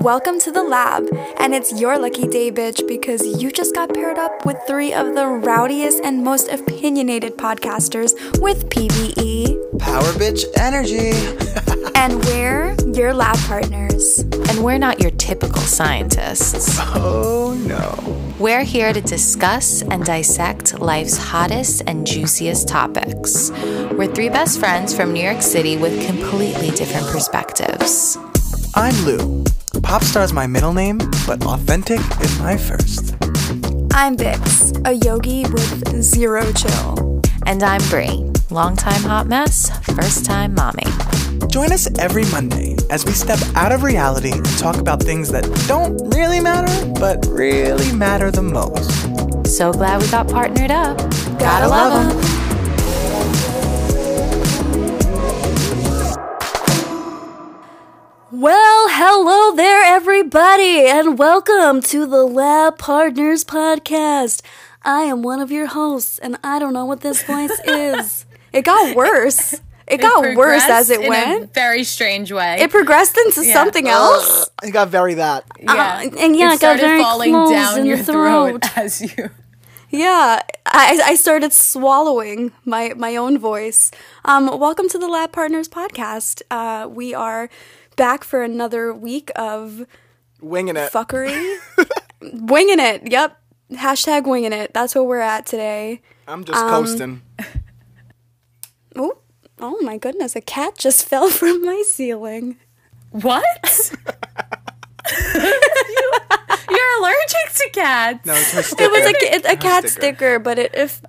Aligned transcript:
Welcome 0.00 0.40
to 0.40 0.50
the 0.50 0.62
lab, 0.62 1.10
and 1.38 1.54
it's 1.54 1.78
your 1.78 1.98
lucky 1.98 2.26
day, 2.26 2.50
bitch, 2.50 2.88
because 2.88 3.20
you 3.42 3.52
just 3.52 3.74
got 3.74 3.92
paired 3.92 4.16
up 4.16 4.46
with 4.46 4.56
three 4.66 4.94
of 4.94 5.14
the 5.14 5.26
rowdiest 5.26 6.02
and 6.02 6.24
most 6.24 6.48
opinionated 6.48 7.36
podcasters 7.36 8.14
with 8.40 8.70
PVE. 8.70 9.78
Power 9.78 10.02
bitch 10.14 10.46
energy. 10.56 11.10
and 11.94 12.24
we're 12.24 12.74
your 12.94 13.12
lab 13.12 13.36
partners. 13.40 14.20
And 14.20 14.64
we're 14.64 14.78
not 14.78 15.02
your 15.02 15.10
typical 15.10 15.60
scientists. 15.60 16.78
Oh 16.94 17.54
no. 17.66 18.34
We're 18.38 18.64
here 18.64 18.94
to 18.94 19.02
discuss 19.02 19.82
and 19.82 20.02
dissect 20.02 20.80
life's 20.80 21.18
hottest 21.18 21.82
and 21.86 22.06
juiciest 22.06 22.68
topics. 22.68 23.50
We're 23.50 24.10
three 24.14 24.30
best 24.30 24.58
friends 24.58 24.96
from 24.96 25.12
New 25.12 25.22
York 25.22 25.42
City 25.42 25.76
with 25.76 26.06
completely 26.06 26.70
different 26.70 27.06
perspectives. 27.08 28.16
I'm 28.74 28.94
Lou. 29.04 29.44
Pop 29.82 30.02
star's 30.02 30.32
my 30.32 30.46
middle 30.46 30.72
name, 30.72 30.98
but 31.26 31.42
authentic 31.44 32.00
is 32.20 32.38
my 32.38 32.56
first. 32.56 33.14
I'm 33.92 34.16
Bix, 34.16 34.80
a 34.86 34.92
yogi 35.04 35.42
with 35.50 36.02
zero 36.02 36.52
chill. 36.52 37.20
And 37.46 37.62
I'm 37.62 37.80
Brie, 37.88 38.30
longtime 38.50 39.02
hot 39.02 39.26
mess, 39.26 39.70
first 39.94 40.24
time 40.24 40.54
mommy. 40.54 40.84
Join 41.48 41.72
us 41.72 41.88
every 41.98 42.24
Monday 42.26 42.76
as 42.90 43.04
we 43.04 43.12
step 43.12 43.40
out 43.56 43.72
of 43.72 43.82
reality 43.82 44.32
and 44.32 44.46
talk 44.58 44.76
about 44.76 45.02
things 45.02 45.30
that 45.32 45.44
don't 45.66 45.96
really 46.14 46.40
matter, 46.40 46.86
but 47.00 47.26
really 47.26 47.92
matter 47.92 48.30
the 48.30 48.42
most. 48.42 48.90
So 49.56 49.72
glad 49.72 50.00
we 50.00 50.08
got 50.08 50.28
partnered 50.28 50.70
up. 50.70 50.96
Gotta, 50.96 51.38
Gotta 51.38 51.68
love 51.68 52.22
them. 52.22 52.29
Hello 59.02 59.56
there, 59.56 59.82
everybody, 59.82 60.86
and 60.86 61.18
welcome 61.18 61.80
to 61.80 62.04
the 62.04 62.22
Lab 62.22 62.76
Partners 62.76 63.46
Podcast. 63.46 64.42
I 64.82 65.04
am 65.04 65.22
one 65.22 65.40
of 65.40 65.50
your 65.50 65.68
hosts, 65.68 66.18
and 66.18 66.36
I 66.44 66.58
don't 66.58 66.74
know 66.74 66.84
what 66.84 67.00
this 67.00 67.22
voice 67.22 67.58
is. 67.64 68.26
It 68.52 68.60
got 68.60 68.94
worse. 68.94 69.54
It, 69.54 69.60
it 69.88 70.00
got 70.02 70.36
worse 70.36 70.64
as 70.64 70.90
it 70.90 71.08
went. 71.08 71.54
very 71.54 71.82
strange 71.82 72.30
way. 72.30 72.58
It 72.60 72.70
progressed 72.70 73.16
into 73.16 73.42
yeah. 73.42 73.54
something 73.54 73.88
else. 73.88 74.50
It 74.62 74.72
got 74.72 74.90
very 74.90 75.14
that. 75.14 75.46
Yeah, 75.58 75.72
uh, 75.72 76.10
and 76.18 76.36
yeah, 76.36 76.52
it, 76.52 76.56
it 76.56 76.60
got 76.60 76.78
very 76.78 77.02
falling 77.02 77.32
close 77.32 77.50
down 77.52 77.78
in 77.78 77.86
your 77.86 77.96
throat. 77.96 78.66
throat 78.66 78.76
as 78.76 79.00
you. 79.00 79.30
Yeah, 79.88 80.42
I, 80.66 81.02
I 81.04 81.14
started 81.16 81.54
swallowing 81.54 82.52
my 82.66 82.92
my 82.96 83.16
own 83.16 83.38
voice. 83.38 83.90
Um, 84.26 84.58
welcome 84.60 84.90
to 84.90 84.98
the 84.98 85.08
Lab 85.08 85.32
Partners 85.32 85.68
Podcast. 85.68 86.42
Uh, 86.50 86.86
we 86.86 87.14
are 87.14 87.48
back 88.00 88.24
for 88.24 88.42
another 88.42 88.94
week 88.94 89.30
of 89.36 89.84
winging 90.40 90.74
it 90.74 90.90
fuckery, 90.90 91.58
winging 92.32 92.80
it. 92.80 93.12
Yep, 93.12 93.38
hashtag 93.72 94.26
winging 94.26 94.54
it. 94.54 94.72
That's 94.72 94.94
where 94.94 95.04
we're 95.04 95.20
at 95.20 95.44
today. 95.44 96.00
I'm 96.26 96.44
just 96.44 96.58
um, 96.58 96.70
coasting. 96.70 97.22
Oh, 98.96 99.18
oh 99.60 99.80
my 99.82 99.98
goodness! 99.98 100.34
A 100.34 100.40
cat 100.40 100.76
just 100.76 101.04
fell 101.08 101.30
from 101.30 101.64
my 101.64 101.80
ceiling. 101.86 102.56
What? 103.12 103.92
you, 103.92 103.98
are 106.72 106.98
allergic 106.98 107.52
to 107.54 107.70
cats. 107.72 108.26
No, 108.26 108.34
it's 108.34 108.52
her 108.52 108.62
sticker. 108.62 108.82
It 108.82 108.90
was 108.90 109.46
a, 109.46 109.50
a, 109.50 109.52
a 109.52 109.56
cat 109.56 109.88
sticker. 109.88 109.88
sticker. 109.88 110.38
but 110.40 110.58
it 110.58 110.74
if 110.74 111.00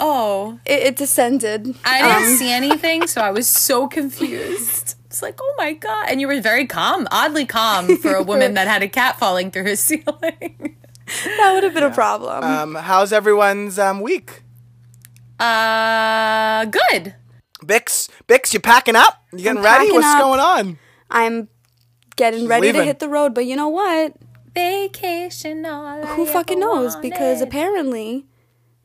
oh 0.00 0.58
it, 0.66 0.80
it 0.80 0.96
descended. 0.96 1.76
I 1.84 2.02
didn't 2.02 2.32
um, 2.32 2.38
see 2.38 2.50
anything, 2.50 3.06
so 3.06 3.20
I 3.20 3.30
was 3.30 3.46
so 3.46 3.86
confused. 3.86 4.97
It's 5.08 5.22
like, 5.22 5.38
oh 5.40 5.54
my 5.56 5.72
god! 5.72 6.08
And 6.10 6.20
you 6.20 6.28
were 6.28 6.38
very 6.38 6.66
calm, 6.66 7.08
oddly 7.10 7.46
calm 7.46 7.96
for 7.96 8.12
a 8.12 8.22
woman 8.22 8.54
that 8.54 8.68
had 8.68 8.82
a 8.82 8.88
cat 8.88 9.18
falling 9.18 9.50
through 9.50 9.64
her 9.64 9.76
ceiling. 9.88 10.76
that 11.24 11.50
would 11.54 11.64
have 11.64 11.72
been 11.72 11.82
yeah. 11.82 11.90
a 11.90 11.94
problem. 11.94 12.44
Um, 12.44 12.74
how's 12.74 13.10
everyone's 13.10 13.78
um, 13.78 14.02
week? 14.02 14.42
Uh, 15.40 16.66
good. 16.66 17.14
Bix, 17.64 18.10
Bix, 18.26 18.52
you 18.52 18.60
packing 18.60 18.96
up? 18.96 19.22
You 19.32 19.38
getting 19.38 19.58
I'm 19.58 19.64
ready? 19.64 19.90
What's 19.92 20.06
up. 20.06 20.20
going 20.20 20.40
on? 20.40 20.78
I'm 21.10 21.48
getting 22.16 22.40
She's 22.40 22.48
ready 22.48 22.66
leaving. 22.66 22.82
to 22.82 22.84
hit 22.84 22.98
the 22.98 23.08
road, 23.08 23.34
but 23.34 23.46
you 23.46 23.56
know 23.56 23.68
what? 23.68 24.14
Vacation 24.54 25.64
all 25.64 26.04
Who 26.04 26.26
fucking 26.26 26.60
knows? 26.60 26.94
Wanted. 26.94 27.10
Because 27.10 27.40
apparently 27.40 28.26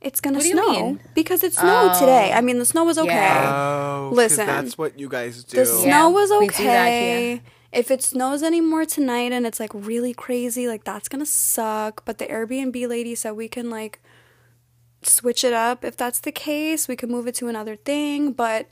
it's 0.04 0.20
gonna 0.20 0.42
snow 0.42 1.00
because 1.16 1.44
it 1.44 1.54
snowed 1.54 1.92
oh. 1.94 2.00
today. 2.00 2.34
I 2.34 2.42
mean, 2.42 2.60
the 2.60 2.66
snow 2.66 2.84
was 2.84 2.98
okay. 2.98 3.10
Yeah. 3.10 3.52
Oh, 3.54 4.12
Listen, 4.14 4.46
that's 4.46 4.78
what 4.78 5.00
you 5.00 5.08
guys 5.08 5.44
do. 5.44 5.58
The 5.58 5.66
snow 5.66 5.86
yeah, 5.86 6.08
was 6.08 6.32
okay. 6.32 7.42
If 7.72 7.90
it 7.90 8.04
snows 8.04 8.44
anymore 8.44 8.86
tonight 8.86 9.32
and 9.32 9.48
it's 9.48 9.60
like 9.60 9.72
really 9.74 10.14
crazy, 10.14 10.68
like 10.68 10.84
that's 10.84 11.08
gonna 11.08 11.26
suck. 11.26 12.04
But 12.06 12.18
the 12.18 12.26
Airbnb 12.26 12.88
lady 12.88 13.16
said 13.16 13.32
we 13.32 13.48
can 13.48 13.70
like 13.70 14.00
switch 15.02 15.44
it 15.44 15.54
up 15.54 15.84
if 15.84 15.96
that's 15.96 16.20
the 16.20 16.32
case. 16.32 16.88
We 16.88 16.96
could 16.96 17.10
move 17.10 17.28
it 17.28 17.36
to 17.36 17.48
another 17.48 17.76
thing, 17.76 18.34
but. 18.34 18.68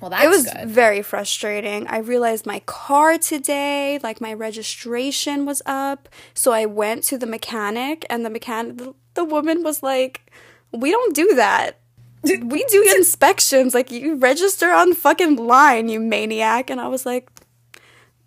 Well, 0.00 0.14
it 0.14 0.28
was 0.30 0.50
good. 0.50 0.66
very 0.66 1.02
frustrating. 1.02 1.86
I 1.86 1.98
realized 1.98 2.46
my 2.46 2.60
car 2.60 3.18
today, 3.18 3.98
like 4.02 4.18
my 4.18 4.32
registration 4.32 5.44
was 5.44 5.60
up. 5.66 6.08
So 6.32 6.52
I 6.52 6.64
went 6.64 7.04
to 7.04 7.18
the 7.18 7.26
mechanic 7.26 8.06
and 8.08 8.24
the 8.24 8.30
mechanic 8.30 8.78
the, 8.78 8.94
the 9.12 9.24
woman 9.24 9.62
was 9.62 9.82
like, 9.82 10.32
we 10.72 10.90
don't 10.90 11.14
do 11.14 11.34
that. 11.34 11.78
We 12.22 12.64
do 12.64 12.92
inspections. 12.96 13.74
Like 13.74 13.90
you 13.90 14.16
register 14.16 14.70
on 14.70 14.94
fucking 14.94 15.36
line, 15.36 15.88
you 15.88 16.00
maniac. 16.00 16.70
And 16.70 16.80
I 16.80 16.88
was 16.88 17.06
like, 17.06 17.30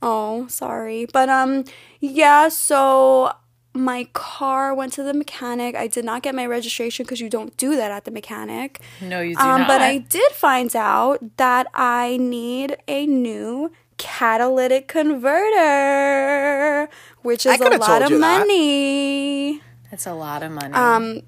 oh, 0.02 0.48
sorry. 0.48 1.08
But 1.12 1.30
um, 1.30 1.66
yeah. 2.00 2.50
So 2.50 3.34
my 3.74 4.08
car 4.14 4.74
went 4.74 4.94
to 4.94 5.04
the 5.04 5.14
mechanic. 5.14 5.76
I 5.76 5.88
did 5.88 6.06
not 6.06 6.22
get 6.22 6.36
my 6.36 6.46
registration 6.46 7.06
because 7.06 7.20
you 7.20 7.30
don't 7.30 7.56
do 7.58 7.76
that 7.76 7.92
at 7.92 8.06
the 8.06 8.12
mechanic. 8.12 8.82
No, 9.02 9.22
you 9.22 9.36
do 9.36 9.42
um, 9.42 9.62
not. 9.62 9.68
But 9.68 9.82
I 9.82 9.98
did 9.98 10.32
find 10.34 10.76
out 10.76 11.38
that 11.38 11.68
I 11.74 12.18
need 12.18 12.78
a 12.88 13.06
new 13.06 13.72
catalytic 13.98 14.88
converter, 14.88 16.90
which 17.22 17.46
is 17.46 17.60
a 17.60 17.78
lot 17.78 18.02
of 18.02 18.20
money. 18.20 19.62
That's 19.90 20.08
a 20.08 20.14
lot 20.14 20.44
of 20.44 20.52
money. 20.52 20.74
Um, 20.74 21.22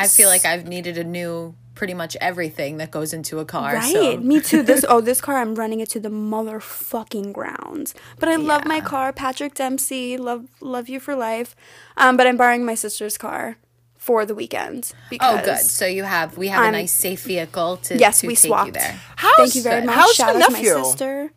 I 0.00 0.08
feel 0.08 0.28
like 0.28 0.44
I've 0.44 0.66
needed 0.66 0.98
a 0.98 1.04
new 1.04 1.54
pretty 1.74 1.94
much 1.94 2.14
everything 2.20 2.76
that 2.76 2.90
goes 2.90 3.14
into 3.14 3.38
a 3.38 3.44
car. 3.44 3.74
Right. 3.74 3.92
So. 3.92 4.16
Me 4.18 4.40
too. 4.40 4.62
This 4.62 4.84
oh, 4.88 5.00
this 5.00 5.20
car 5.20 5.38
I'm 5.38 5.54
running 5.54 5.80
it 5.80 5.88
to 5.90 6.00
the 6.00 6.10
motherfucking 6.10 7.32
ground. 7.32 7.94
But 8.18 8.28
I 8.28 8.32
yeah. 8.32 8.46
love 8.46 8.66
my 8.66 8.80
car, 8.80 9.12
Patrick 9.12 9.54
Dempsey. 9.54 10.16
Love 10.16 10.46
love 10.60 10.88
you 10.88 11.00
for 11.00 11.14
life. 11.14 11.56
Um, 11.96 12.16
but 12.16 12.26
I'm 12.26 12.36
borrowing 12.36 12.64
my 12.64 12.74
sister's 12.74 13.16
car 13.16 13.56
for 13.96 14.26
the 14.26 14.34
weekend. 14.34 14.92
oh, 15.20 15.40
good. 15.44 15.58
So 15.58 15.86
you 15.86 16.04
have 16.04 16.36
we 16.36 16.48
have 16.48 16.62
I'm, 16.62 16.68
a 16.74 16.78
nice 16.78 16.92
safe 16.92 17.22
vehicle 17.22 17.78
to 17.78 17.98
yes, 17.98 18.20
to 18.20 18.26
we 18.26 18.34
take 18.36 18.48
swapped. 18.48 18.66
you 18.66 18.72
there. 18.72 19.00
How's, 19.16 19.36
Thank 19.36 19.54
you 19.54 19.62
very 19.62 19.86
much. 19.86 19.94
How's 19.94 20.14
Shout 20.14 20.34
your 20.34 20.42
out 20.42 20.50
nephew? 20.50 20.70
to 20.70 20.78
my 20.78 20.82
sister. 20.84 21.32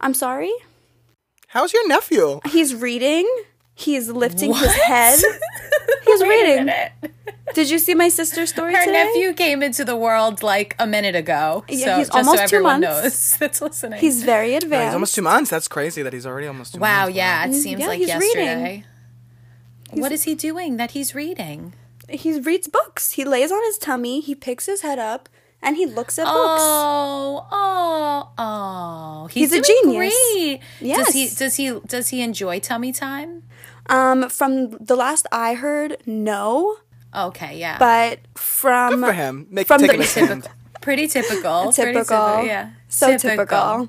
I'm 0.00 0.14
sorry. 0.14 0.52
How's 1.48 1.72
your 1.72 1.88
nephew? 1.88 2.40
He's 2.46 2.74
reading. 2.74 3.26
He's 3.78 4.08
lifting 4.08 4.50
what? 4.50 4.62
his 4.62 4.74
head. 4.74 5.18
He's 6.04 6.22
reading. 6.22 6.70
Did 7.54 7.70
you 7.70 7.78
see 7.78 7.94
my 7.94 8.08
sister's 8.08 8.48
story 8.48 8.74
Her 8.74 8.84
today? 8.84 9.04
nephew 9.04 9.34
came 9.34 9.62
into 9.62 9.84
the 9.84 9.94
world 9.94 10.42
like 10.42 10.74
a 10.78 10.86
minute 10.86 11.14
ago. 11.14 11.64
Yeah, 11.68 11.84
so 11.84 11.96
he's 11.98 12.08
just 12.08 12.12
almost 12.12 12.38
so 12.38 12.44
everyone 12.44 12.80
two 12.80 12.86
months. 12.86 13.04
knows 13.04 13.36
that's 13.38 13.60
listening. 13.60 14.00
He's 14.00 14.22
very 14.22 14.54
advanced. 14.54 14.72
No, 14.72 14.84
he's 14.84 14.94
almost 14.94 15.14
two 15.14 15.22
months. 15.22 15.50
That's 15.50 15.68
crazy 15.68 16.02
that 16.02 16.12
he's 16.12 16.26
already 16.26 16.46
almost 16.46 16.74
two 16.74 16.80
wow, 16.80 17.04
months. 17.04 17.16
yeah, 17.16 17.44
it 17.44 17.50
mm, 17.50 17.54
seems 17.54 17.80
yeah, 17.80 17.86
like 17.86 17.98
he's 17.98 18.08
yesterday. 18.08 18.64
Reading. 18.64 20.02
What 20.02 20.10
is 20.10 20.24
he 20.24 20.34
doing 20.34 20.78
that 20.78 20.92
he's 20.92 21.14
reading? 21.14 21.74
He 22.08 22.38
reads 22.40 22.68
books. 22.68 23.12
He 23.12 23.24
lays 23.24 23.52
on 23.52 23.62
his 23.64 23.78
tummy, 23.78 24.20
he 24.20 24.34
picks 24.34 24.66
his 24.66 24.80
head 24.80 24.98
up, 24.98 25.28
and 25.62 25.76
he 25.76 25.86
looks 25.86 26.18
at 26.18 26.26
oh, 26.28 26.32
books. 26.32 26.62
Oh, 27.52 28.30
oh, 28.38 29.26
He's, 29.30 29.52
he's 29.52 29.60
a 29.60 29.62
genius. 29.62 30.14
Great. 30.34 30.60
Yes. 30.80 31.06
Does 31.06 31.14
he 31.14 31.28
does 31.28 31.56
he 31.56 31.80
does 31.86 32.08
he 32.08 32.22
enjoy 32.22 32.58
tummy 32.58 32.92
time? 32.92 33.42
Um, 33.88 34.28
from 34.28 34.70
the 34.78 34.96
last 34.96 35.26
I 35.32 35.54
heard, 35.54 35.98
no. 36.06 36.76
Okay, 37.14 37.58
yeah. 37.58 37.78
But 37.78 38.20
from 38.34 39.00
Good 39.00 39.06
for 39.06 39.12
him, 39.12 39.46
Make, 39.50 39.66
from 39.66 39.80
taking 39.80 39.98
the 39.98 40.04
a 40.04 40.06
stand. 40.06 40.48
pretty 40.80 41.06
typical, 41.08 41.72
typical, 41.72 41.72
pretty 41.72 41.92
typical, 42.00 42.44
yeah, 42.44 42.70
so 42.88 43.16
typical. 43.16 43.36
typical. 43.36 43.88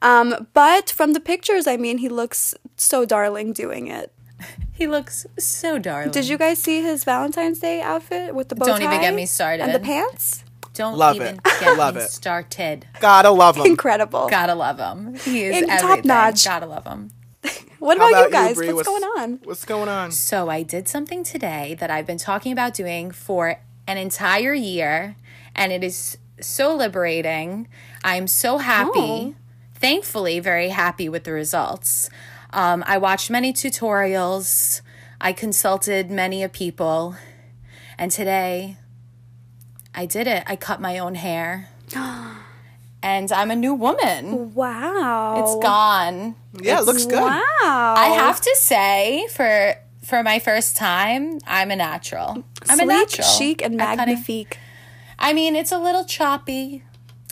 Um, 0.00 0.48
but 0.52 0.90
from 0.90 1.12
the 1.12 1.20
pictures, 1.20 1.66
I 1.66 1.76
mean, 1.76 1.98
he 1.98 2.08
looks 2.08 2.54
so 2.76 3.04
darling 3.04 3.52
doing 3.52 3.88
it. 3.88 4.12
He 4.74 4.86
looks 4.88 5.26
so 5.38 5.78
darling. 5.78 6.10
Did 6.10 6.26
you 6.26 6.36
guys 6.36 6.58
see 6.58 6.82
his 6.82 7.04
Valentine's 7.04 7.60
Day 7.60 7.80
outfit 7.82 8.34
with 8.34 8.48
the 8.48 8.56
bow 8.56 8.64
Don't 8.64 8.80
tie 8.80 8.86
even 8.86 9.00
get 9.00 9.14
me 9.14 9.26
started. 9.26 9.62
and 9.62 9.72
the 9.72 9.78
pants? 9.78 10.42
Don't 10.74 10.96
love 10.98 11.16
even 11.16 11.36
it. 11.36 11.44
get 11.60 11.76
love 11.78 11.94
me 11.94 12.00
it. 12.00 12.10
started. 12.10 12.86
Gotta 12.98 13.30
love 13.30 13.56
him. 13.58 13.66
Incredible. 13.66 14.28
Gotta 14.28 14.54
love 14.56 14.78
him. 14.80 15.14
He 15.14 15.44
is 15.44 15.58
In 15.62 15.70
everything. 15.70 15.78
top 15.78 16.04
notch. 16.04 16.44
Gotta 16.44 16.66
love 16.66 16.84
him. 16.86 17.10
What 17.78 17.96
about, 17.96 18.10
about 18.10 18.24
you 18.26 18.30
guys? 18.30 18.56
Brie? 18.56 18.72
What's, 18.72 18.88
going 18.88 19.02
on? 19.02 19.40
What's 19.42 19.64
going 19.64 19.88
on? 19.88 20.12
So 20.12 20.48
I 20.48 20.62
did 20.62 20.86
something 20.86 21.24
today 21.24 21.76
that 21.80 21.90
I've 21.90 22.06
been 22.06 22.16
talking 22.16 22.52
about 22.52 22.74
doing 22.74 23.10
for 23.10 23.60
an 23.88 23.98
entire 23.98 24.54
year, 24.54 25.16
and 25.56 25.72
it 25.72 25.82
is 25.82 26.16
so 26.40 26.76
liberating. 26.76 27.66
I'm 28.04 28.28
so 28.28 28.58
happy. 28.58 28.90
Oh. 28.94 29.34
Thankfully, 29.74 30.38
very 30.38 30.68
happy 30.68 31.08
with 31.08 31.24
the 31.24 31.32
results. 31.32 32.08
Um, 32.52 32.84
I 32.86 32.98
watched 32.98 33.30
many 33.30 33.52
tutorials. 33.52 34.80
I 35.20 35.32
consulted 35.32 36.08
many 36.08 36.44
of 36.44 36.52
people. 36.52 37.16
And 37.98 38.12
today, 38.12 38.76
I 39.92 40.06
did 40.06 40.28
it. 40.28 40.44
I 40.46 40.54
cut 40.54 40.80
my 40.80 41.00
own 41.00 41.16
hair. 41.16 41.70
and 43.02 43.30
I'm 43.32 43.50
a 43.50 43.56
new 43.56 43.74
woman. 43.74 44.54
Wow. 44.54 45.42
It's 45.42 45.64
gone. 45.64 46.34
Yeah, 46.60 46.78
it 46.80 46.84
looks 46.86 47.06
good. 47.06 47.20
Wow. 47.22 47.40
I 47.62 48.12
have 48.16 48.40
to 48.40 48.56
say, 48.58 49.26
for 49.32 49.74
for 50.04 50.22
my 50.22 50.38
first 50.38 50.76
time, 50.76 51.38
I'm 51.46 51.70
a 51.70 51.76
natural. 51.76 52.44
I'm 52.68 52.76
Sleek, 52.78 52.82
a 52.82 52.86
natural. 52.86 53.28
chic, 53.28 53.62
and 53.62 53.80
at 53.80 53.96
cutting- 53.96 54.14
magnifique. 54.14 54.58
I 55.18 55.32
mean, 55.32 55.54
it's 55.54 55.70
a 55.72 55.78
little 55.78 56.04
choppy, 56.04 56.82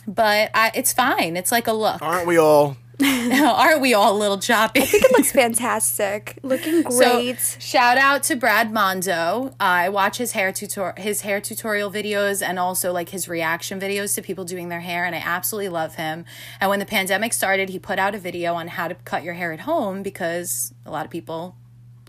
but 0.07 0.49
I, 0.53 0.71
it's 0.73 0.93
fine. 0.93 1.35
It's 1.35 1.51
like 1.51 1.67
a 1.67 1.73
look. 1.73 2.01
Aren't 2.01 2.25
we 2.27 2.37
all? 2.37 2.77
Aren't 3.03 3.81
we 3.81 3.93
all 3.93 4.15
a 4.15 4.19
little 4.19 4.37
choppy? 4.37 4.81
I 4.81 4.85
think 4.85 5.03
it 5.03 5.11
looks 5.11 5.31
fantastic. 5.31 6.37
Looking 6.43 6.81
great. 6.83 7.39
So, 7.39 7.59
shout 7.59 7.97
out 7.97 8.23
to 8.23 8.35
Brad 8.35 8.71
Mondo. 8.71 9.53
I 9.59 9.89
watch 9.89 10.17
his 10.17 10.33
hair 10.33 10.51
tutor 10.51 10.93
his 10.97 11.21
hair 11.21 11.41
tutorial 11.41 11.91
videos 11.91 12.45
and 12.45 12.59
also 12.59 12.91
like 12.91 13.09
his 13.09 13.27
reaction 13.27 13.79
videos 13.79 14.13
to 14.15 14.21
people 14.21 14.45
doing 14.45 14.69
their 14.69 14.81
hair 14.81 15.05
and 15.05 15.15
I 15.15 15.19
absolutely 15.23 15.69
love 15.69 15.95
him. 15.95 16.25
And 16.59 16.69
when 16.69 16.79
the 16.79 16.85
pandemic 16.85 17.33
started, 17.33 17.69
he 17.69 17.79
put 17.79 17.97
out 17.99 18.13
a 18.13 18.17
video 18.19 18.53
on 18.55 18.67
how 18.67 18.87
to 18.87 18.95
cut 18.95 19.23
your 19.23 19.33
hair 19.33 19.51
at 19.51 19.61
home 19.61 20.03
because 20.03 20.73
a 20.85 20.91
lot 20.91 21.05
of 21.05 21.11
people 21.11 21.55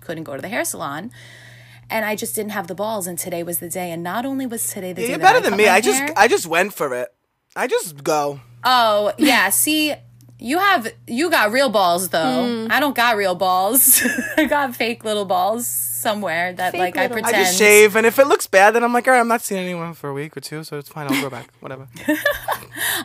couldn't 0.00 0.24
go 0.24 0.36
to 0.36 0.42
the 0.42 0.48
hair 0.48 0.64
salon. 0.64 1.10
And 1.88 2.04
I 2.04 2.16
just 2.16 2.34
didn't 2.34 2.52
have 2.52 2.68
the 2.68 2.74
balls 2.74 3.06
and 3.06 3.18
today 3.18 3.42
was 3.42 3.58
the 3.58 3.68
day 3.68 3.90
and 3.90 4.02
not 4.02 4.24
only 4.24 4.46
was 4.46 4.66
today 4.66 4.92
the 4.92 5.02
day 5.02 5.08
You're 5.10 5.18
that 5.18 5.24
better 5.24 5.38
I 5.38 5.42
than 5.42 5.50
cut 5.50 5.58
me. 5.58 5.66
my 5.66 5.72
I 5.72 5.80
just 5.80 6.02
I 6.16 6.28
just 6.28 6.46
went 6.46 6.74
for 6.74 6.94
it. 6.94 7.08
I 7.54 7.66
just 7.66 8.02
go. 8.02 8.40
Oh, 8.64 9.12
yeah, 9.18 9.50
see 9.50 9.94
you 10.42 10.58
have 10.58 10.92
you 11.06 11.30
got 11.30 11.52
real 11.52 11.68
balls 11.70 12.08
though. 12.08 12.18
Mm. 12.46 12.70
I 12.70 12.80
don't 12.80 12.96
got 12.96 13.16
real 13.16 13.34
balls. 13.34 14.02
I 14.36 14.44
got 14.46 14.74
fake 14.76 15.04
little 15.04 15.24
balls 15.24 15.66
somewhere 15.66 16.52
that 16.54 16.72
Fake 16.72 16.80
like 16.80 16.96
I 16.96 17.02
little- 17.02 17.18
I 17.18 17.20
pretend. 17.22 17.36
I 17.36 17.44
just 17.44 17.58
shave, 17.58 17.94
and 17.94 18.04
if 18.04 18.18
it 18.18 18.26
looks 18.26 18.48
bad, 18.48 18.72
then 18.74 18.82
I'm 18.82 18.92
like, 18.92 19.06
all 19.06 19.14
right, 19.14 19.20
I'm 19.20 19.28
not 19.28 19.40
seeing 19.40 19.60
anyone 19.62 19.94
for 19.94 20.10
a 20.10 20.12
week 20.12 20.36
or 20.36 20.40
two, 20.40 20.64
so 20.64 20.76
it's 20.78 20.88
fine. 20.88 21.06
I'll 21.12 21.22
go 21.22 21.30
back. 21.30 21.50
Whatever. 21.60 21.86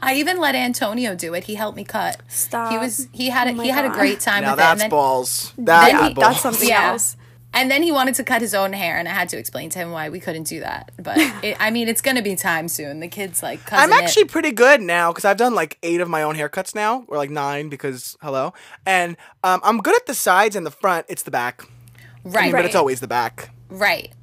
I 0.02 0.16
even 0.16 0.40
let 0.40 0.56
Antonio 0.56 1.14
do 1.14 1.34
it. 1.36 1.44
He 1.44 1.56
helped 1.56 1.78
me 1.78 1.84
cut. 1.84 2.18
Stop. 2.28 2.72
He 2.72 2.78
was 2.78 3.08
he 3.12 3.30
had 3.30 3.48
a, 3.48 3.52
Oh 3.52 3.54
my 3.56 3.64
he 3.66 3.70
had 3.70 3.86
a 3.86 3.90
great 3.90 4.20
time 4.20 4.44
now 4.44 4.52
with 4.52 4.60
it. 4.60 4.64
That's 4.64 4.82
then, 4.82 4.90
balls. 4.90 5.54
That's 5.58 5.92
then 5.92 6.08
he- 6.08 6.14
balls. 6.16 6.28
That's 6.28 6.42
something 6.42 6.70
Yeah. 6.70 6.92
else. 6.92 7.17
And 7.54 7.72
then 7.72 7.82
he 7.82 7.92
wanted 7.92 8.16
to 8.16 8.24
cut 8.24 8.42
his 8.42 8.54
own 8.54 8.74
hair, 8.74 8.98
and 8.98 9.08
I 9.08 9.12
had 9.12 9.30
to 9.30 9.38
explain 9.38 9.70
to 9.72 9.80
him 9.80 9.92
why 9.92 10.10
we 10.10 10.20
couldn't 10.20 10.44
do 10.44 10.60
that. 10.60 10.92
But 11.02 11.18
it, 11.44 11.58
I 11.60 11.72
mean, 11.72 11.88
it's 11.88 12.02
gonna 12.02 12.22
be 12.22 12.36
time 12.36 12.68
soon. 12.68 13.00
The 13.00 13.08
kid's 13.08 13.42
like, 13.42 13.60
I'm 13.72 13.90
cousin 13.90 13.92
it. 13.92 14.04
actually 14.04 14.26
pretty 14.26 14.52
good 14.52 14.82
now 14.82 15.12
because 15.12 15.26
I've 15.26 15.38
done 15.38 15.56
like 15.56 15.78
eight 15.84 16.02
of 16.02 16.10
my 16.10 16.24
own 16.24 16.36
haircuts 16.36 16.76
now, 16.76 17.06
or 17.08 17.18
like 17.18 17.30
nine 17.30 17.70
because 17.70 18.18
hello, 18.22 18.54
and 18.86 19.18
um, 19.44 19.62
I'm 19.64 19.80
good 19.80 19.96
at 19.96 20.06
the 20.06 20.14
sides 20.14 20.56
and 20.56 20.66
the 20.66 20.72
front. 20.72 21.06
It's 21.10 21.24
the 21.24 21.32
back, 21.32 21.64
right, 22.24 22.52
but 22.52 22.66
it's 22.66 22.76
always 22.76 23.00
the 23.00 23.08
back. 23.08 23.50
Right. 23.70 24.14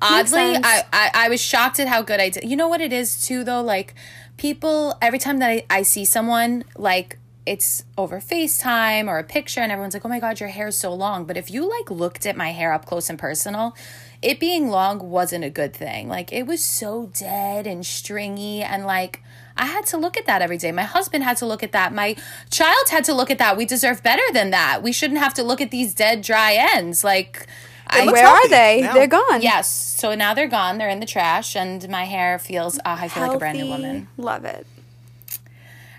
Oddly. 0.00 0.56
I, 0.62 0.84
I 0.92 1.10
I 1.14 1.28
was 1.28 1.40
shocked 1.40 1.80
at 1.80 1.88
how 1.88 2.02
good 2.02 2.20
I 2.20 2.28
did. 2.28 2.44
You 2.44 2.56
know 2.56 2.68
what 2.68 2.80
it 2.80 2.92
is 2.92 3.26
too, 3.26 3.42
though. 3.42 3.62
Like 3.62 3.94
people, 4.36 4.96
every 5.02 5.18
time 5.18 5.38
that 5.38 5.50
I, 5.50 5.64
I 5.68 5.82
see 5.82 6.04
someone, 6.04 6.64
like 6.76 7.18
it's 7.48 7.84
over 7.96 8.20
FaceTime 8.20 9.08
or 9.08 9.18
a 9.18 9.24
picture, 9.24 9.60
and 9.60 9.72
everyone's 9.72 9.94
like, 9.94 10.04
"Oh 10.04 10.08
my 10.08 10.20
god, 10.20 10.38
your 10.38 10.50
hair 10.50 10.68
is 10.68 10.76
so 10.76 10.92
long." 10.92 11.24
But 11.24 11.36
if 11.36 11.50
you 11.50 11.68
like 11.68 11.90
looked 11.90 12.26
at 12.26 12.36
my 12.36 12.50
hair 12.52 12.72
up 12.72 12.84
close 12.84 13.08
and 13.08 13.18
personal, 13.18 13.74
it 14.20 14.38
being 14.38 14.68
long 14.68 15.10
wasn't 15.10 15.44
a 15.44 15.50
good 15.50 15.74
thing. 15.74 16.08
Like 16.08 16.32
it 16.32 16.46
was 16.46 16.62
so 16.64 17.10
dead 17.14 17.66
and 17.66 17.84
stringy, 17.84 18.62
and 18.62 18.84
like. 18.86 19.22
I 19.60 19.66
had 19.66 19.86
to 19.86 19.96
look 19.96 20.16
at 20.16 20.26
that 20.26 20.40
every 20.40 20.56
day. 20.56 20.70
My 20.70 20.84
husband 20.84 21.24
had 21.24 21.36
to 21.38 21.46
look 21.46 21.64
at 21.64 21.72
that. 21.72 21.92
My 21.92 22.14
child 22.48 22.90
had 22.90 23.02
to 23.06 23.12
look 23.12 23.28
at 23.28 23.38
that. 23.38 23.56
We 23.56 23.66
deserve 23.66 24.04
better 24.04 24.22
than 24.32 24.50
that. 24.50 24.84
We 24.84 24.92
shouldn't 24.92 25.18
have 25.18 25.34
to 25.34 25.42
look 25.42 25.60
at 25.60 25.72
these 25.72 25.94
dead, 25.94 26.22
dry 26.22 26.54
ends. 26.56 27.02
Like, 27.02 27.44
I, 27.88 28.06
Where 28.06 28.24
are 28.24 28.48
they? 28.48 28.82
now. 28.82 28.94
They're 28.94 29.08
gone. 29.08 29.42
Yes. 29.42 29.68
So 29.68 30.14
now 30.14 30.32
they're 30.32 30.46
gone. 30.46 30.78
They're 30.78 30.88
in 30.88 31.00
the 31.00 31.06
trash, 31.06 31.56
and 31.56 31.88
my 31.88 32.04
hair 32.04 32.38
feels. 32.38 32.78
Uh, 32.78 32.98
I 33.00 33.08
feel 33.08 33.24
like 33.24 33.34
a 33.34 33.38
brand 33.38 33.58
new 33.58 33.66
woman. 33.66 34.06
Love 34.16 34.44
it. 34.44 34.64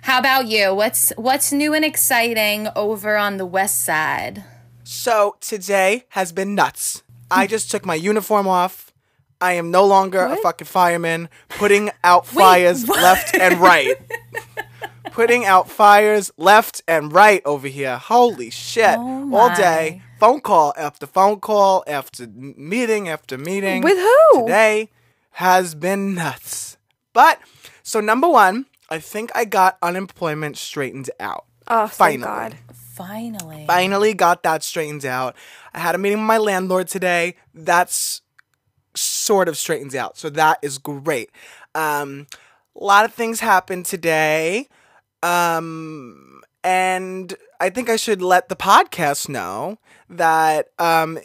How 0.10 0.18
about 0.18 0.48
you? 0.48 0.74
What's 0.74 1.14
what's 1.18 1.52
new 1.52 1.76
and 1.76 1.86
exciting 1.86 2.68
over 2.76 3.16
on 3.16 3.38
the 3.38 3.46
west 3.46 3.86
side? 3.86 4.44
So 4.84 5.36
today 5.40 6.06
has 6.10 6.32
been 6.32 6.56
nuts. 6.56 7.04
I 7.30 7.46
just 7.46 7.70
took 7.70 7.86
my 7.86 7.94
uniform 7.94 8.48
off. 8.48 8.92
I 9.40 9.54
am 9.54 9.70
no 9.70 9.86
longer 9.86 10.26
a 10.26 10.36
fucking 10.38 10.66
fireman 10.66 11.30
putting 11.48 11.92
out 12.04 12.26
fires 12.26 12.88
what? 12.88 13.04
left 13.04 13.38
and 13.38 13.60
right. 13.60 13.98
putting 15.12 15.46
out 15.46 15.70
fires 15.70 16.32
left 16.38 16.82
and 16.88 17.14
right 17.14 17.44
over 17.46 17.68
here. 17.68 17.98
Holy 17.98 18.50
shit. 18.50 18.96
Oh 18.98 19.36
All 19.36 19.56
day. 19.56 20.02
Phone 20.20 20.42
call 20.42 20.74
after 20.76 21.06
phone 21.06 21.40
call 21.40 21.84
after 21.86 22.26
meeting 22.26 23.08
after 23.08 23.38
meeting. 23.38 23.84
With 23.84 24.00
who? 24.00 24.42
Today 24.42 24.90
has 25.34 25.76
been 25.76 26.16
nuts. 26.16 26.78
But 27.14 27.40
so 27.84 28.00
number 28.00 28.28
1, 28.28 28.66
I 28.90 29.00
think 29.00 29.32
I 29.36 29.46
got 29.46 29.78
unemployment 29.82 30.58
straightened 30.58 31.10
out. 31.20 31.46
Oh, 31.68 31.88
thank 31.88 32.22
Finally. 32.22 32.50
God. 32.50 32.58
Finally. 32.74 33.66
Finally 33.68 34.14
got 34.14 34.44
that 34.44 34.64
straightened 34.64 35.06
out. 35.06 35.36
I 35.74 35.80
had 35.80 35.96
a 35.96 35.98
meeting 35.98 36.20
with 36.20 36.28
my 36.28 36.38
landlord 36.38 36.88
today. 36.88 37.36
That's 37.54 38.22
sort 38.96 39.48
of 39.48 39.58
straightens 39.58 39.96
out. 39.96 40.18
So 40.18 40.30
that 40.32 40.60
is 40.62 40.78
great. 40.78 41.30
Um, 41.76 42.28
a 42.76 42.84
lot 42.84 43.06
of 43.06 43.14
things 43.14 43.40
happened 43.40 43.86
today. 43.86 44.68
Um, 45.22 46.42
and 46.64 47.34
I 47.60 47.70
think 47.70 47.90
I 47.90 47.96
should 47.96 48.22
let 48.22 48.50
the 48.50 48.56
podcast 48.56 49.30
know 49.30 49.78
that 50.10 50.70
um, 50.80 51.20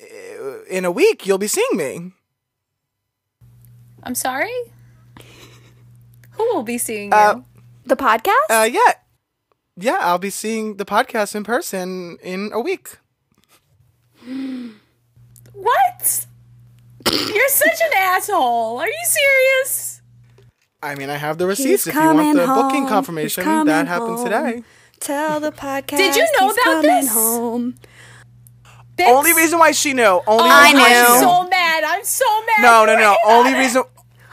in 0.69 0.85
a 0.85 0.91
week 0.91 1.27
you'll 1.27 1.39
be 1.39 1.47
seeing 1.47 1.67
me. 1.75 2.13
I'm 4.03 4.15
sorry. 4.15 4.53
Who 6.33 6.45
will 6.55 6.63
be 6.63 6.79
seeing 6.79 7.11
you? 7.11 7.17
Uh, 7.17 7.41
The 7.85 7.97
podcast? 7.97 8.49
Uh, 8.51 8.65
yeah. 8.71 8.93
Yeah, 9.77 9.99
I'll 10.01 10.19
be 10.19 10.31
seeing 10.31 10.77
the 10.77 10.85
podcast 10.85 11.35
in 11.35 11.45
person 11.45 12.17
in 12.23 12.51
a 12.53 12.61
week. 12.61 12.99
what? 15.53 16.27
You're 17.11 17.49
such 17.49 17.81
an 17.85 17.93
asshole. 17.97 18.79
Are 18.79 18.87
you 18.87 19.05
serious? 19.05 20.01
I 20.83 20.95
mean, 20.95 21.11
I 21.11 21.17
have 21.17 21.39
the 21.39 21.47
He's 21.49 21.59
receipts 21.61 21.87
if 21.87 21.95
you 21.95 22.01
want 22.01 22.37
the 22.37 22.47
home. 22.47 22.69
booking 22.69 22.87
confirmation. 22.87 23.45
That 23.67 23.87
happened 23.89 24.17
home. 24.19 24.25
today. 24.25 24.63
Tell 25.01 25.41
the 25.41 25.53
podcast. 25.65 25.97
Did 25.97 26.17
you 26.17 26.27
know 26.39 26.47
he's 26.49 26.53
about 26.57 26.65
coming 26.65 26.83
this? 26.83 27.13
Home. 27.13 27.75
Bix? 28.97 29.09
Only 29.09 29.33
reason 29.33 29.59
why 29.59 29.73
she 29.73 29.93
knew. 29.93 30.03
Only 30.05 30.23
Oh, 30.29 30.63
reason 30.63 30.79
why 30.79 30.89
she 30.89 30.95
I'm 30.95 31.21
so 31.21 31.49
mad. 31.49 31.85
I'm 31.85 32.05
so 32.05 32.25
mad. 32.47 32.63
no, 32.63 32.85
no, 32.85 32.97
no. 32.99 33.17
Only 33.27 33.51
about 33.51 33.59
it. 33.61 33.65
reason. 33.65 33.83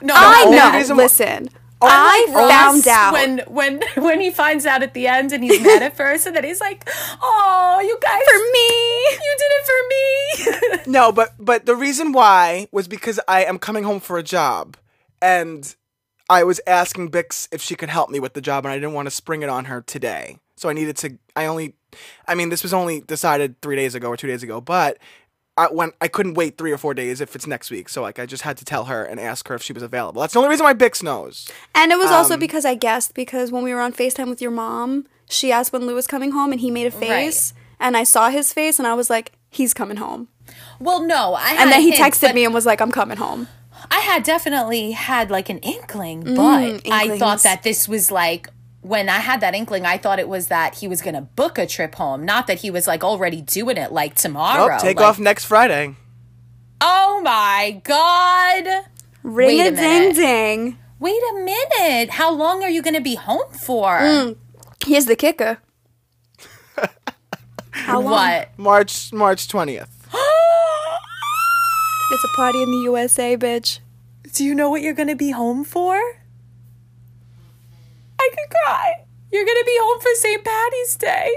No, 0.03 0.13
I 0.15 0.43
only 0.45 0.57
know. 0.57 0.71
reason 0.73 0.97
Listen, 0.97 1.49
I 1.89 2.27
Ross 2.29 2.51
found 2.51 2.87
out. 2.87 3.13
when 3.13 3.39
when 3.47 3.81
when 4.03 4.19
he 4.21 4.31
finds 4.31 4.65
out 4.65 4.83
at 4.83 4.93
the 4.93 5.07
end 5.07 5.31
and 5.31 5.43
he's 5.43 5.61
mad 5.61 5.81
at 5.81 5.95
first 5.95 6.25
and 6.27 6.35
then 6.35 6.43
he's 6.43 6.61
like, 6.61 6.87
"Oh, 7.21 7.79
you 7.83 7.97
guys 8.01 8.21
for 8.23 8.39
me. 8.53 8.67
you 9.25 9.35
did 9.37 9.51
it 9.51 9.65
for 9.65 9.87
me." 9.89 10.81
No, 10.91 11.11
but 11.11 11.33
but 11.39 11.65
the 11.65 11.75
reason 11.75 12.11
why 12.11 12.67
was 12.71 12.87
because 12.87 13.19
I 13.27 13.43
am 13.45 13.59
coming 13.59 13.83
home 13.83 13.99
for 13.99 14.17
a 14.17 14.23
job, 14.23 14.77
and 15.21 15.73
I 16.29 16.43
was 16.43 16.59
asking 16.65 17.11
Bix 17.11 17.47
if 17.51 17.61
she 17.61 17.75
could 17.75 17.89
help 17.89 18.09
me 18.09 18.19
with 18.19 18.33
the 18.33 18.41
job, 18.41 18.65
and 18.65 18.71
I 18.71 18.77
didn't 18.77 18.93
want 18.93 19.05
to 19.07 19.11
spring 19.11 19.41
it 19.43 19.49
on 19.49 19.65
her 19.65 19.81
today. 19.81 20.39
So 20.55 20.69
I 20.69 20.73
needed 20.73 20.97
to. 20.97 21.17
I 21.35 21.45
only, 21.45 21.75
I 22.27 22.35
mean, 22.35 22.49
this 22.49 22.63
was 22.63 22.73
only 22.73 23.01
decided 23.01 23.61
three 23.61 23.75
days 23.75 23.95
ago 23.95 24.07
or 24.09 24.17
two 24.17 24.27
days 24.27 24.43
ago, 24.43 24.59
but. 24.61 24.97
I, 25.61 25.67
when 25.71 25.91
I 26.01 26.07
couldn't 26.07 26.33
wait 26.35 26.57
three 26.57 26.71
or 26.71 26.77
four 26.77 26.93
days 26.93 27.21
if 27.21 27.35
it's 27.35 27.47
next 27.47 27.71
week, 27.71 27.89
so 27.89 28.01
like 28.01 28.19
I 28.19 28.25
just 28.25 28.43
had 28.43 28.57
to 28.57 28.65
tell 28.65 28.85
her 28.85 29.03
and 29.03 29.19
ask 29.19 29.47
her 29.47 29.55
if 29.55 29.61
she 29.63 29.73
was 29.73 29.83
available. 29.83 30.21
That's 30.21 30.33
the 30.33 30.39
only 30.39 30.49
reason 30.49 30.63
why 30.63 30.73
Bix 30.73 31.01
knows. 31.03 31.49
And 31.75 31.91
it 31.91 31.97
was 31.97 32.09
Um, 32.09 32.17
also 32.17 32.37
because 32.37 32.65
I 32.65 32.75
guessed 32.75 33.13
because 33.13 33.51
when 33.51 33.63
we 33.63 33.73
were 33.73 33.81
on 33.81 33.93
FaceTime 33.93 34.27
with 34.29 34.41
your 34.41 34.51
mom, 34.51 35.05
she 35.29 35.51
asked 35.51 35.71
when 35.73 35.85
Lou 35.85 35.95
was 35.95 36.07
coming 36.07 36.31
home 36.31 36.51
and 36.51 36.59
he 36.61 36.71
made 36.71 36.87
a 36.87 36.91
face 36.91 37.53
and 37.79 37.95
I 37.95 38.03
saw 38.03 38.29
his 38.29 38.51
face 38.53 38.79
and 38.79 38.87
I 38.87 38.93
was 38.93 39.09
like, 39.09 39.31
he's 39.49 39.73
coming 39.73 39.97
home. 39.97 40.27
well, 40.79 41.01
no, 41.05 41.33
I 41.35 41.49
had 41.49 41.61
And 41.61 41.71
then 41.71 41.81
he 41.81 41.91
hint, 41.91 42.13
texted 42.13 42.33
me 42.33 42.43
and 42.45 42.53
was 42.53 42.65
like, 42.65 42.81
I'm 42.81 42.91
coming 42.91 43.17
home. 43.17 43.47
I 43.89 43.99
had 43.99 44.23
definitely 44.23 44.91
had 44.91 45.31
like 45.31 45.49
an 45.49 45.57
inkling, 45.59 46.35
but 46.35 46.81
I 46.91 47.17
thought 47.17 47.41
that 47.43 47.63
this 47.63 47.87
was 47.87 48.11
like 48.11 48.47
when 48.81 49.09
I 49.09 49.19
had 49.19 49.41
that 49.41 49.53
inkling, 49.53 49.85
I 49.85 49.97
thought 49.97 50.19
it 50.19 50.27
was 50.27 50.47
that 50.47 50.75
he 50.75 50.87
was 50.87 51.01
gonna 51.01 51.21
book 51.21 51.57
a 51.57 51.65
trip 51.67 51.95
home, 51.95 52.25
not 52.25 52.47
that 52.47 52.59
he 52.59 52.71
was 52.71 52.87
like 52.87 53.03
already 53.03 53.41
doing 53.41 53.77
it 53.77 53.91
like 53.91 54.15
tomorrow. 54.15 54.67
Nope, 54.67 54.79
take 54.81 54.97
Like, 54.99 55.05
off 55.07 55.19
next 55.19 55.45
Friday. 55.45 55.95
Oh 56.81 57.21
my 57.23 57.79
god! 57.83 58.85
Ring 59.23 59.47
Wait 59.59 59.59
a 59.61 59.67
a 59.67 59.71
ding 59.71 59.99
minute. 59.99 60.15
ding. 60.15 60.77
Wait 60.99 61.21
a 61.31 61.33
minute. 61.43 62.09
How 62.11 62.31
long 62.31 62.63
are 62.63 62.69
you 62.69 62.81
gonna 62.81 63.01
be 63.01 63.15
home 63.15 63.51
for? 63.51 63.99
Mm. 63.99 64.37
Here's 64.85 65.05
the 65.05 65.15
kicker. 65.15 65.59
How 67.71 67.99
long? 68.01 68.11
What? 68.11 68.49
March 68.57 69.13
March 69.13 69.47
twentieth. 69.47 69.89
It's 72.13 72.23
a 72.25 72.35
party 72.35 72.61
in 72.61 72.69
the 72.71 72.77
USA, 72.79 73.37
bitch. 73.37 73.79
Do 74.33 74.43
you 74.43 74.53
know 74.53 74.69
what 74.69 74.81
you're 74.81 74.93
gonna 74.93 75.15
be 75.15 75.31
home 75.31 75.63
for? 75.63 75.97
I 78.21 78.29
could 78.35 78.49
cry. 78.57 78.87
You're 79.31 79.45
gonna 79.45 79.63
be 79.65 79.77
home 79.81 79.99
for 79.99 80.13
St. 80.15 80.43
Patty's 80.43 80.95
Day. 80.97 81.29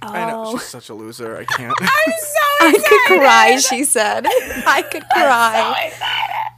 I 0.00 0.30
know 0.30 0.44
Oh. 0.46 0.52
she's 0.52 0.68
such 0.68 0.88
a 0.90 0.94
loser. 0.94 1.36
I 1.36 1.44
can't. 1.44 1.74
I'm 1.80 1.88
so 1.88 2.68
excited. 2.68 2.84
I 2.86 3.04
could 3.08 3.18
cry, 3.20 3.56
she 3.58 3.84
said. 3.84 4.26
I 4.66 4.82
could 4.82 5.06
cry. 5.10 5.92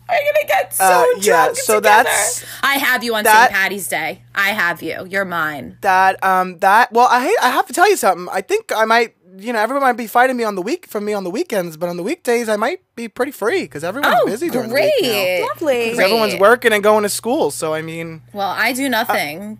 We're 0.08 0.16
gonna 0.16 0.46
get 0.48 0.74
so 0.74 0.84
Uh, 0.84 1.04
drunk 1.20 1.24
yeah, 1.24 1.52
so 1.54 1.74
together. 1.76 2.04
that's- 2.04 2.44
I 2.62 2.74
have 2.74 3.04
you 3.04 3.14
on 3.14 3.24
that- 3.24 3.48
St. 3.50 3.52
Patty's 3.52 3.86
Day. 3.88 4.22
I 4.34 4.48
have 4.50 4.82
you. 4.82 5.06
You're 5.08 5.24
mine. 5.24 5.78
that 5.82 6.22
um 6.24 6.58
that 6.58 6.92
well 6.92 7.08
I 7.10 7.34
I 7.40 7.50
have 7.50 7.66
to 7.68 7.72
tell 7.72 7.88
you 7.88 7.96
something. 7.96 8.28
I 8.30 8.40
think 8.42 8.72
I 8.74 8.84
might 8.84 9.14
you 9.40 9.52
know 9.52 9.58
everyone 9.58 9.82
might 9.82 9.96
be 9.96 10.06
fighting 10.06 10.36
me 10.36 10.44
on 10.44 10.54
the 10.54 10.62
week 10.62 10.86
from 10.86 11.04
me 11.04 11.12
on 11.14 11.24
the 11.24 11.30
weekends, 11.30 11.76
but 11.76 11.88
on 11.88 11.96
the 11.96 12.02
weekdays 12.02 12.48
I 12.48 12.56
might 12.56 12.80
be 12.96 13.08
pretty 13.08 13.32
free 13.32 13.62
because 13.62 13.82
everyone's 13.84 14.14
Oh, 14.20 14.26
busy 14.26 14.48
during 14.50 14.70
great. 14.70 14.92
the 15.00 15.08
week 15.08 15.12
now. 15.40 15.46
Lovely. 15.48 15.90
'Cause 15.90 15.98
Everyone's 15.98 16.32
Great. 16.34 16.40
working 16.40 16.72
and 16.72 16.82
going 16.82 17.02
to 17.04 17.08
school, 17.08 17.50
so 17.50 17.72
I 17.74 17.82
mean, 17.82 18.22
Well, 18.32 18.48
I 18.50 18.72
do 18.72 18.88
nothing. 18.88 19.58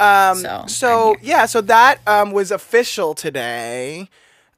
um, 0.00 0.38
So, 0.38 0.64
so, 0.66 1.16
yeah, 1.22 1.46
so 1.46 1.60
that 1.62 2.00
um 2.06 2.32
was 2.32 2.50
official 2.50 3.14
today. 3.14 4.08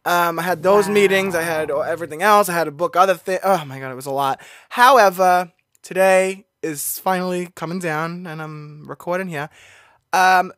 Um, 0.05 0.39
I 0.39 0.43
had 0.43 0.63
those 0.63 0.89
meetings. 0.89 1.35
I 1.35 1.43
had 1.43 1.71
everything 1.71 2.23
else. 2.23 2.49
I 2.49 2.55
had 2.55 2.65
to 2.65 2.71
book 2.71 2.97
other 2.97 3.15
things. 3.15 3.41
Oh 3.45 3.65
my 3.67 3.79
god, 3.79 3.91
it 3.93 3.95
was 3.95 4.07
a 4.07 4.11
lot. 4.11 4.41
However, 4.71 5.53
today 5.83 6.47
is 6.63 6.99
finally 6.99 7.51
coming 7.55 7.79
down, 7.79 8.27
and 8.27 8.41
I'm 8.41 8.89
recording 8.89 9.29
here. 9.29 9.51
Um, 10.13 10.53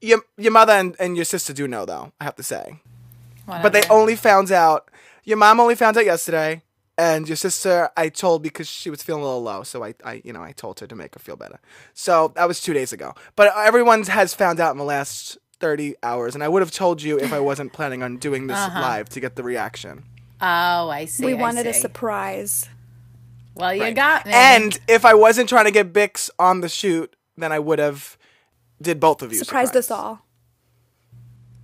your 0.00 0.20
your 0.36 0.50
mother 0.52 0.72
and, 0.72 0.96
and 0.98 1.14
your 1.16 1.24
sister 1.24 1.52
do 1.52 1.68
know 1.68 1.84
though. 1.84 2.12
I 2.20 2.24
have 2.24 2.36
to 2.36 2.42
say. 2.42 2.80
But 3.62 3.72
they 3.72 3.82
only 3.88 4.16
found 4.16 4.50
out. 4.52 4.90
Your 5.24 5.36
mom 5.36 5.60
only 5.60 5.74
found 5.74 5.96
out 5.96 6.06
yesterday, 6.06 6.62
and 6.96 7.28
your 7.28 7.36
sister 7.36 7.90
I 7.96 8.08
told 8.08 8.42
because 8.42 8.68
she 8.68 8.90
was 8.90 9.02
feeling 9.02 9.22
a 9.22 9.26
little 9.26 9.42
low. 9.42 9.62
So 9.62 9.84
I, 9.84 9.94
I, 10.04 10.22
you 10.24 10.32
know, 10.32 10.42
I 10.42 10.52
told 10.52 10.80
her 10.80 10.86
to 10.86 10.94
make 10.94 11.14
her 11.14 11.20
feel 11.20 11.36
better. 11.36 11.60
So 11.94 12.32
that 12.36 12.48
was 12.48 12.60
two 12.60 12.72
days 12.72 12.92
ago. 12.92 13.14
But 13.36 13.52
everyone 13.56 14.02
has 14.04 14.34
found 14.34 14.60
out 14.60 14.72
in 14.72 14.78
the 14.78 14.84
last 14.84 15.38
thirty 15.60 15.94
hours, 16.02 16.34
and 16.34 16.42
I 16.42 16.48
would 16.48 16.62
have 16.62 16.70
told 16.70 17.02
you 17.02 17.18
if 17.18 17.32
I 17.32 17.40
wasn't 17.40 17.72
planning 17.72 18.02
on 18.02 18.16
doing 18.16 18.46
this 18.46 18.56
uh-huh. 18.56 18.80
live 18.80 19.08
to 19.10 19.20
get 19.20 19.36
the 19.36 19.42
reaction. 19.42 20.04
Oh, 20.40 20.88
I 20.88 21.04
see. 21.04 21.26
We 21.26 21.34
I 21.34 21.40
wanted 21.40 21.66
a 21.66 21.74
surprise. 21.74 22.68
Well, 23.54 23.74
you 23.74 23.92
got 23.92 24.26
me. 24.26 24.32
And 24.32 24.78
if 24.88 25.04
I 25.04 25.14
wasn't 25.14 25.48
trying 25.48 25.66
to 25.66 25.70
get 25.70 25.92
Bix 25.92 26.30
on 26.38 26.60
the 26.60 26.68
shoot, 26.68 27.14
then 27.36 27.52
I 27.52 27.58
would 27.58 27.78
have 27.78 28.16
did 28.80 29.00
both 29.00 29.22
of 29.22 29.32
you. 29.32 29.38
Surprised 29.38 29.76
us 29.76 29.90
all. 29.90 30.24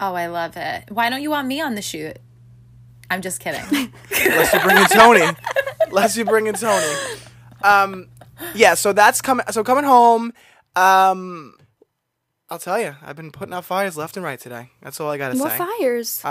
Oh, 0.01 0.15
I 0.15 0.27
love 0.27 0.57
it. 0.57 0.85
Why 0.91 1.11
don't 1.11 1.23
you 1.23 1.31
want 1.31 1.49
me 1.49 1.61
on 1.61 1.75
the 1.75 1.83
shoot? 1.83 2.19
I'm 3.11 3.23
just 3.23 3.41
kidding. 3.41 3.61
Unless 4.11 4.53
you 4.53 4.61
bring 4.61 4.77
in 4.77 4.87
Tony. 4.87 5.37
Unless 5.87 6.17
you 6.17 6.25
bring 6.25 6.47
in 6.47 6.55
Tony. 6.55 6.95
Um, 7.63 8.09
yeah. 8.55 8.75
So 8.75 8.93
that's 8.93 9.23
coming. 9.23 9.47
So 9.51 9.63
coming 9.63 9.85
home. 9.85 10.33
Um, 10.75 11.55
I'll 12.49 12.59
tell 12.59 12.81
you, 12.81 12.95
I've 13.03 13.17
been 13.17 13.33
putting 13.33 13.55
out 13.55 13.65
fires 13.65 13.97
left 13.97 14.17
and 14.17 14.25
right 14.25 14.39
today. 14.39 14.71
That's 14.83 15.01
all 15.01 15.11
I 15.11 15.19
gotta 15.19 15.35
say. 15.35 15.39
More 15.39 15.51
say. 15.51 15.59
fires. 15.59 16.25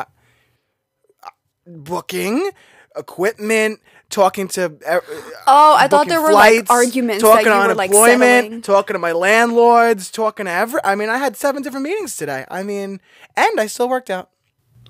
Booking, 1.68 2.52
equipment, 2.96 3.80
talking 4.10 4.48
to. 4.50 4.66
Uh, 4.86 5.00
oh, 5.48 5.76
I 5.78 5.88
thought 5.88 5.90
booking 5.92 6.10
there 6.10 6.22
were 6.22 6.32
flights, 6.32 6.70
like 6.70 6.72
arguments 6.72 7.22
talking 7.22 7.46
that 7.46 7.56
you 7.56 7.64
to 7.64 7.68
were 7.70 7.76
like 7.76 7.90
unemployment, 7.92 8.64
talking 8.66 8.94
to 8.94 9.00
my 9.00 9.12
landlords, 9.12 10.10
talking 10.12 10.46
to 10.46 10.52
every. 10.52 10.80
I 10.84 10.96
mean, 10.96 11.10
I 11.10 11.18
had 11.18 11.36
seven 11.36 11.62
different 11.64 11.84
meetings 11.84 12.16
today. 12.16 12.46
I 12.50 12.64
mean, 12.64 13.02
and 13.36 13.60
I 13.60 13.68
still 13.68 13.90
worked 13.90 14.10
out. 14.10 14.30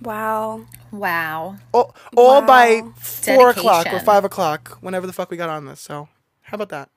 Wow. 0.02 0.66
wow. 0.92 1.56
All, 1.72 1.96
all 2.18 2.42
by 2.42 2.82
Wow. 2.82 2.94
four 2.98 3.50
o'clock 3.52 3.88
or 3.94 4.00
five 4.00 4.26
o'clock, 4.26 4.78
whenever 4.82 5.08
the 5.08 5.14
fuck 5.14 5.32
we 5.32 5.38
got 5.38 5.50
on 5.50 5.66
this. 5.66 5.80
So, 5.80 6.10
how 6.42 6.56
about 6.56 6.70
that? 6.70 6.90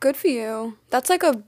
Good 0.00 0.16
for 0.16 0.28
you. 0.28 0.76
That's 0.90 1.08
like 1.08 1.22
a 1.22 1.42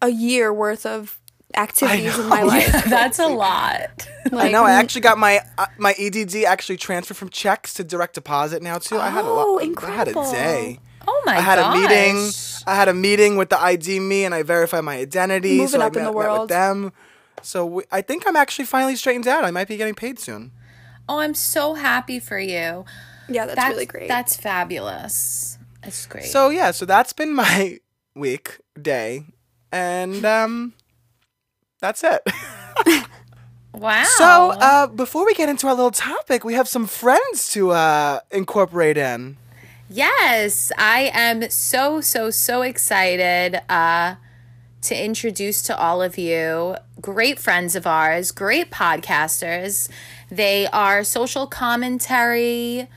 a 0.00 0.08
year 0.08 0.52
worth 0.52 0.86
of 0.86 1.18
activities 1.56 2.18
in 2.18 2.26
my 2.28 2.40
know. 2.40 2.46
life. 2.46 2.84
That's 2.84 3.18
a 3.18 3.26
lot. 3.44 4.06
I 4.32 4.48
know. 4.50 4.64
I 4.64 4.72
actually 4.72 5.02
got 5.02 5.18
my 5.18 5.40
uh, 5.58 5.66
my 5.78 5.94
EDD 5.98 6.44
actually 6.44 6.76
transferred 6.76 7.16
from 7.16 7.28
checks 7.28 7.74
to 7.74 7.84
direct 7.84 8.14
deposit 8.14 8.62
now 8.62 8.78
too. 8.78 8.98
I 8.98 9.10
had 9.10 9.24
a 9.24 9.28
Oh, 9.28 9.54
lot. 9.60 9.84
I 9.84 9.90
had 9.90 10.08
a 10.08 10.14
day. 10.14 10.78
Oh 11.06 11.22
my 11.26 11.32
god. 11.34 11.38
I 11.38 11.40
had 11.42 11.56
gosh. 11.58 11.76
a 11.76 11.80
meeting. 11.80 12.32
I 12.66 12.74
had 12.76 12.88
a 12.88 12.94
meeting 12.94 13.36
with 13.36 13.48
the 13.50 13.60
ID 13.60 13.98
me, 14.00 14.24
and 14.24 14.34
I 14.34 14.42
verified 14.42 14.84
my 14.84 14.96
identity. 14.98 15.56
Moving 15.58 15.68
so 15.68 15.80
I 15.80 15.86
up 15.86 15.96
in 15.96 16.02
met, 16.04 16.12
the 16.12 16.18
met 16.18 16.40
with 16.40 16.48
them. 16.48 16.92
So 17.42 17.66
we, 17.66 17.82
I 17.90 18.02
think 18.02 18.24
I'm 18.26 18.36
actually 18.36 18.66
finally 18.66 18.94
straightened 18.94 19.26
out. 19.26 19.44
I 19.44 19.50
might 19.50 19.66
be 19.66 19.76
getting 19.76 19.94
paid 19.96 20.20
soon. 20.20 20.52
Oh, 21.08 21.18
I'm 21.18 21.34
so 21.34 21.74
happy 21.74 22.20
for 22.20 22.38
you. 22.38 22.84
Yeah, 23.28 23.46
that's, 23.46 23.68
really 23.68 23.86
great. 23.86 24.06
That's 24.08 24.36
fabulous. 24.36 25.58
It's 25.82 26.06
great. 26.06 26.24
So 26.26 26.50
yeah, 26.50 26.70
so 26.70 26.84
that's 26.86 27.12
been 27.12 27.34
my 27.34 27.80
week 28.14 28.60
day, 28.80 29.24
and 29.72 30.24
um, 30.24 30.74
that's 31.82 32.04
it. 32.04 32.22
wow. 33.74 34.04
So 34.16 34.52
uh, 34.52 34.86
before 34.86 35.26
we 35.26 35.34
get 35.34 35.48
into 35.48 35.66
our 35.66 35.74
little 35.74 35.90
topic, 35.90 36.44
we 36.44 36.54
have 36.54 36.68
some 36.68 36.86
friends 36.86 37.50
to 37.52 37.72
uh, 37.72 38.20
incorporate 38.30 38.96
in. 38.96 39.36
Yes, 39.90 40.70
I 40.78 41.10
am 41.12 41.50
so, 41.50 42.00
so, 42.00 42.30
so 42.30 42.62
excited 42.62 43.60
uh, 43.68 44.14
to 44.82 45.04
introduce 45.04 45.60
to 45.64 45.76
all 45.76 46.00
of 46.00 46.16
you 46.16 46.76
great 47.00 47.38
friends 47.40 47.74
of 47.74 47.86
ours, 47.86 48.30
great 48.30 48.70
podcasters. 48.70 49.90
They 50.30 50.68
are 50.68 51.02
social 51.02 51.46
commentary 51.48 52.88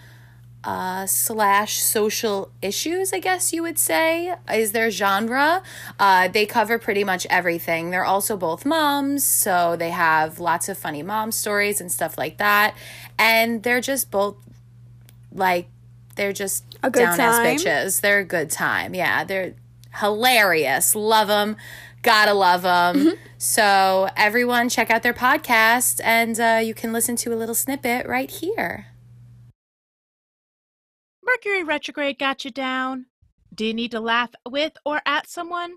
uh, 0.66 1.06
slash 1.06 1.78
social 1.78 2.50
issues, 2.62 3.14
I 3.14 3.20
guess 3.20 3.54
you 3.54 3.62
would 3.62 3.78
say, 3.78 4.34
is 4.52 4.72
their 4.72 4.90
genre. 4.90 5.62
Uh, 6.00 6.28
they 6.28 6.46
cover 6.48 6.80
pretty 6.80 7.04
much 7.04 7.28
everything. 7.30 7.92
They're 7.92 8.04
also 8.04 8.36
both 8.36 8.66
moms, 8.66 9.24
so 9.24 9.76
they 9.78 9.92
have 9.92 10.40
lots 10.40 10.68
of 10.68 10.78
funny 10.78 11.04
mom 11.04 11.32
stories 11.32 11.80
and 11.80 11.92
stuff 11.92 12.18
like 12.18 12.38
that. 12.40 12.76
And 13.20 13.62
they're 13.62 13.80
just 13.82 14.10
both 14.10 14.36
like 15.32 15.68
they're 16.16 16.34
just 16.34 16.64
A 16.82 16.90
good 16.90 17.00
down 17.00 17.18
time? 17.18 17.46
ass 17.46 17.64
bitches. 17.64 18.02
They're 18.02 18.20
a 18.20 18.26
good 18.26 18.50
time. 18.50 18.96
Yeah, 18.96 19.24
they're 19.24 19.54
hilarious. 20.00 20.96
Love 20.96 21.28
them. 21.28 21.58
Gotta 22.02 22.34
love 22.34 22.64
them. 22.64 22.96
Mm-hmm. 22.96 23.10
So 23.38 24.10
everyone, 24.18 24.70
check 24.70 24.90
out 24.90 25.04
their 25.04 25.14
podcast, 25.14 26.02
and 26.04 26.40
uh, 26.40 26.60
you 26.64 26.74
can 26.74 26.92
listen 26.94 27.16
to 27.18 27.34
a 27.34 27.36
little 27.36 27.54
snippet 27.56 28.08
right 28.08 28.32
here. 28.32 28.88
Mercury 31.26 31.64
retrograde 31.64 32.20
got 32.20 32.46
you 32.46 32.52
down? 32.52 33.08
Do 33.54 33.66
you 33.66 33.74
need 33.74 33.92
to 33.92 34.00
laugh 34.00 34.32
with 34.48 34.74
or 34.86 35.02
at 35.06 35.28
someone? 35.28 35.76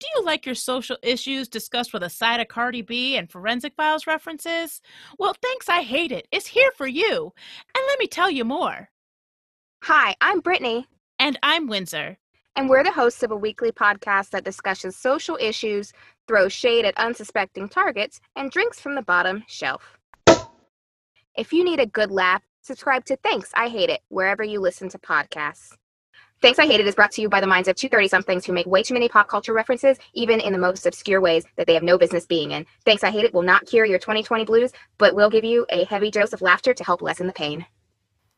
Do 0.00 0.06
you 0.16 0.24
like 0.24 0.46
your 0.46 0.54
social 0.54 0.96
issues 1.02 1.48
discussed 1.48 1.92
with 1.92 2.02
a 2.02 2.08
side 2.10 2.40
of 2.40 2.48
Cardi 2.48 2.80
B 2.82 3.16
and 3.16 3.30
forensic 3.30 3.74
files 3.76 4.06
references? 4.06 4.80
Well, 5.18 5.36
thanks, 5.42 5.68
I 5.68 5.82
hate 5.82 6.10
it. 6.10 6.26
It's 6.32 6.46
here 6.46 6.70
for 6.76 6.86
you. 6.86 7.32
And 7.74 7.84
let 7.86 7.98
me 7.98 8.06
tell 8.06 8.30
you 8.30 8.44
more. 8.44 8.88
Hi, 9.84 10.14
I'm 10.20 10.40
Brittany, 10.40 10.86
And 11.18 11.38
I'm 11.42 11.66
Windsor. 11.66 12.16
and 12.56 12.68
we're 12.68 12.82
the 12.84 12.90
hosts 12.92 13.22
of 13.22 13.30
a 13.30 13.36
weekly 13.36 13.70
podcast 13.72 14.30
that 14.30 14.44
discusses 14.44 14.96
social 14.96 15.38
issues, 15.40 15.92
throws 16.26 16.52
shade 16.52 16.84
at 16.84 16.96
unsuspecting 16.98 17.68
targets, 17.68 18.20
and 18.36 18.50
drinks 18.50 18.80
from 18.80 18.94
the 18.94 19.02
bottom 19.02 19.44
shelf. 19.46 19.98
If 21.36 21.52
you 21.52 21.62
need 21.64 21.78
a 21.80 21.86
good 21.86 22.10
laugh, 22.10 22.42
subscribe 22.62 23.04
to 23.06 23.16
Thanks, 23.16 23.50
I 23.54 23.68
Hate 23.68 23.90
It, 23.90 24.00
wherever 24.08 24.42
you 24.44 24.60
listen 24.60 24.88
to 24.90 24.98
podcasts. 24.98 25.70
Thanks, 26.42 26.58
I 26.58 26.66
Hate 26.66 26.80
It 26.80 26.86
is 26.86 26.94
brought 26.94 27.12
to 27.12 27.22
you 27.22 27.28
by 27.28 27.40
the 27.40 27.46
minds 27.46 27.68
of 27.68 27.76
230 27.76 28.08
somethings 28.08 28.46
who 28.46 28.52
make 28.52 28.66
way 28.66 28.82
too 28.82 28.94
many 28.94 29.08
pop 29.08 29.28
culture 29.28 29.52
references, 29.54 29.98
even 30.14 30.40
in 30.40 30.52
the 30.52 30.58
most 30.58 30.86
obscure 30.86 31.20
ways 31.20 31.44
that 31.56 31.66
they 31.66 31.74
have 31.74 31.82
no 31.82 31.98
business 31.98 32.26
being 32.26 32.52
in. 32.52 32.66
Thanks, 32.84 33.04
I 33.04 33.10
Hate 33.10 33.24
It 33.26 33.34
will 33.34 33.42
not 33.42 33.66
cure 33.66 33.84
your 33.86 33.98
2020 33.98 34.44
blues, 34.46 34.72
but 34.98 35.14
will 35.14 35.30
give 35.30 35.44
you 35.44 35.66
a 35.70 35.84
heavy 35.86 36.10
dose 36.10 36.32
of 36.32 36.42
laughter 36.42 36.74
to 36.74 36.84
help 36.84 37.02
lessen 37.02 37.26
the 37.26 37.32
pain. 37.34 37.66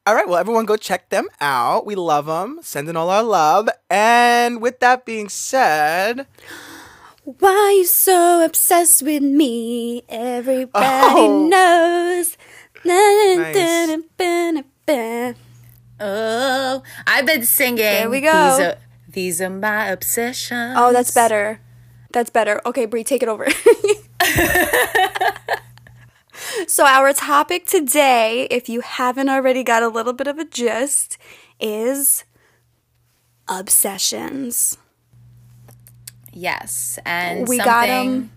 All 0.06 0.16
right, 0.16 0.26
well, 0.28 0.38
everyone 0.38 0.66
go 0.66 0.76
check 0.76 1.10
them 1.10 1.28
out. 1.40 1.86
We 1.86 1.94
love 1.94 2.26
them. 2.26 2.58
Sending 2.62 2.96
all 2.96 3.10
our 3.10 3.22
love. 3.22 3.68
And 3.88 4.60
with 4.60 4.80
that 4.80 5.06
being 5.06 5.28
said, 5.28 6.26
Why 7.24 7.76
you 7.78 7.84
so 7.86 8.44
obsessed 8.44 9.02
with 9.04 9.22
me? 9.22 10.02
Everybody 10.08 10.74
Oh. 10.74 11.48
knows. 11.48 12.36
Nice. 12.84 14.00
Oh, 16.00 16.82
I've 17.06 17.26
been 17.26 17.44
singing. 17.44 17.76
There 17.76 18.10
we 18.10 18.20
go. 18.20 18.56
These 18.56 18.66
are, 18.66 18.76
these 19.08 19.40
are 19.40 19.50
my 19.50 19.86
obsessions. 19.88 20.74
Oh, 20.76 20.92
that's 20.92 21.12
better. 21.12 21.60
That's 22.12 22.30
better. 22.30 22.60
Okay, 22.66 22.86
Brie, 22.86 23.04
take 23.04 23.22
it 23.22 23.28
over. 23.28 23.46
so, 26.66 26.84
our 26.84 27.12
topic 27.12 27.66
today, 27.66 28.46
if 28.50 28.68
you 28.68 28.80
haven't 28.80 29.28
already 29.28 29.62
got 29.62 29.82
a 29.82 29.88
little 29.88 30.12
bit 30.12 30.26
of 30.26 30.38
a 30.38 30.44
gist, 30.44 31.18
is 31.60 32.24
obsessions. 33.48 34.76
Yes, 36.32 36.98
and 37.04 37.46
We 37.46 37.58
something. 37.58 37.64
got 37.72 37.88
'em. 37.88 38.32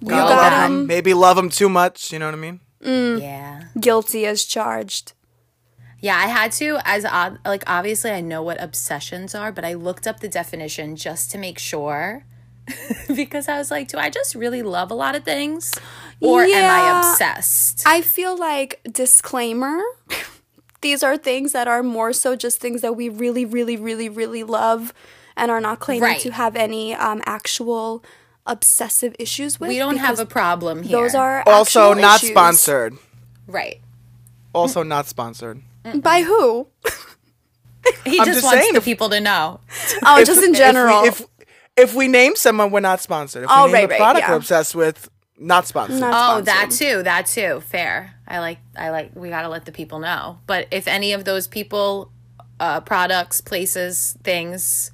You 0.00 0.08
gotta 0.08 0.34
got 0.34 0.52
love 0.52 0.62
'em. 0.70 0.80
him 0.80 0.86
Maybe 0.86 1.14
love 1.14 1.36
them 1.36 1.50
too 1.50 1.68
much. 1.68 2.12
You 2.12 2.18
know 2.18 2.26
what 2.26 2.34
I 2.34 2.38
mean? 2.38 2.60
Yeah. 2.80 3.64
guilty 3.80 4.26
as 4.26 4.44
charged. 4.44 5.12
Yeah, 6.00 6.16
I 6.16 6.26
had 6.28 6.52
to 6.52 6.78
as 6.84 7.04
ob- 7.04 7.38
like 7.44 7.64
obviously 7.66 8.10
I 8.12 8.20
know 8.20 8.42
what 8.42 8.62
obsessions 8.62 9.34
are, 9.34 9.50
but 9.50 9.64
I 9.64 9.74
looked 9.74 10.06
up 10.06 10.20
the 10.20 10.28
definition 10.28 10.94
just 10.96 11.30
to 11.32 11.38
make 11.38 11.58
sure 11.58 12.24
because 13.14 13.48
I 13.48 13.58
was 13.58 13.70
like, 13.70 13.88
do 13.88 13.98
I 13.98 14.08
just 14.10 14.34
really 14.36 14.62
love 14.62 14.90
a 14.90 14.94
lot 14.94 15.16
of 15.16 15.24
things? 15.24 15.74
or 16.20 16.42
am 16.42 16.50
I 16.70 16.98
obsessed? 16.98 17.82
I 17.86 18.00
feel 18.02 18.36
like 18.38 18.80
disclaimer. 18.90 19.80
These 20.80 21.02
are 21.02 21.16
things 21.16 21.50
that 21.52 21.66
are 21.66 21.82
more 21.82 22.12
so 22.12 22.36
just 22.36 22.60
things 22.60 22.82
that 22.82 22.94
we 22.94 23.08
really, 23.08 23.44
really, 23.44 23.76
really, 23.76 24.08
really 24.08 24.44
love, 24.44 24.92
and 25.36 25.50
are 25.50 25.60
not 25.60 25.80
claiming 25.80 26.02
Right. 26.02 26.20
to 26.20 26.30
have 26.30 26.54
any 26.54 26.94
um, 26.94 27.20
actual 27.26 28.04
obsessive 28.48 29.14
issues 29.18 29.60
with. 29.60 29.68
we 29.68 29.78
don't 29.78 29.98
have 29.98 30.18
a 30.18 30.26
problem 30.26 30.82
here. 30.82 31.00
Those 31.02 31.14
are 31.14 31.42
Also, 31.46 31.94
not 31.94 32.16
issues. 32.22 32.30
sponsored. 32.30 32.96
right. 33.46 33.80
Also, 34.54 34.82
not 34.82 35.06
sponsored. 35.06 35.62
by 36.02 36.22
who? 36.22 36.66
He 38.04 38.18
I'm 38.18 38.26
just, 38.26 38.40
just 38.40 38.44
wants 38.44 38.70
the 38.72 38.78
if- 38.78 38.84
people 38.84 39.08
to 39.10 39.20
know. 39.20 39.60
Oh, 40.04 40.18
If- 40.20 40.26
just 40.26 40.38
in 40.42 40.44
if 40.46 40.50
we- 40.52 40.56
general. 40.56 41.04
If 41.04 41.22
if, 41.76 41.94
we 41.94 42.08
name 42.08 42.34
someone, 42.34 42.70
we're 42.72 42.80
not 42.80 43.00
sponsored. 43.00 43.44
If 43.44 43.50
we 43.50 43.54
Oh, 43.54 43.66
name 43.66 43.72
right, 43.74 43.84
a 43.84 43.88
right, 43.88 43.98
product 43.98 44.24
yeah. 44.26 44.30
we're 44.32 44.36
obsessed 44.38 44.74
with, 44.74 45.08
not 45.38 45.66
sponsored. 45.68 46.00
Not 46.00 46.38
Oh, 46.38 46.40
that 46.40 46.70
too. 46.72 47.02
That 47.04 47.26
too. 47.26 47.60
Fair. 47.68 48.14
I 48.26 48.40
like. 48.40 48.58
I 48.76 48.90
like. 48.90 49.12
We 49.14 49.28
gotta 49.28 49.48
let 49.48 49.64
the 49.64 49.70
people 49.72 50.00
know. 50.00 50.38
But 50.46 50.66
if 50.72 50.88
any 50.88 51.12
of 51.12 51.24
those 51.24 51.46
people, 51.46 52.10
uh, 52.58 52.80
products, 52.80 53.40
places, 53.40 54.16
things, 54.24 54.90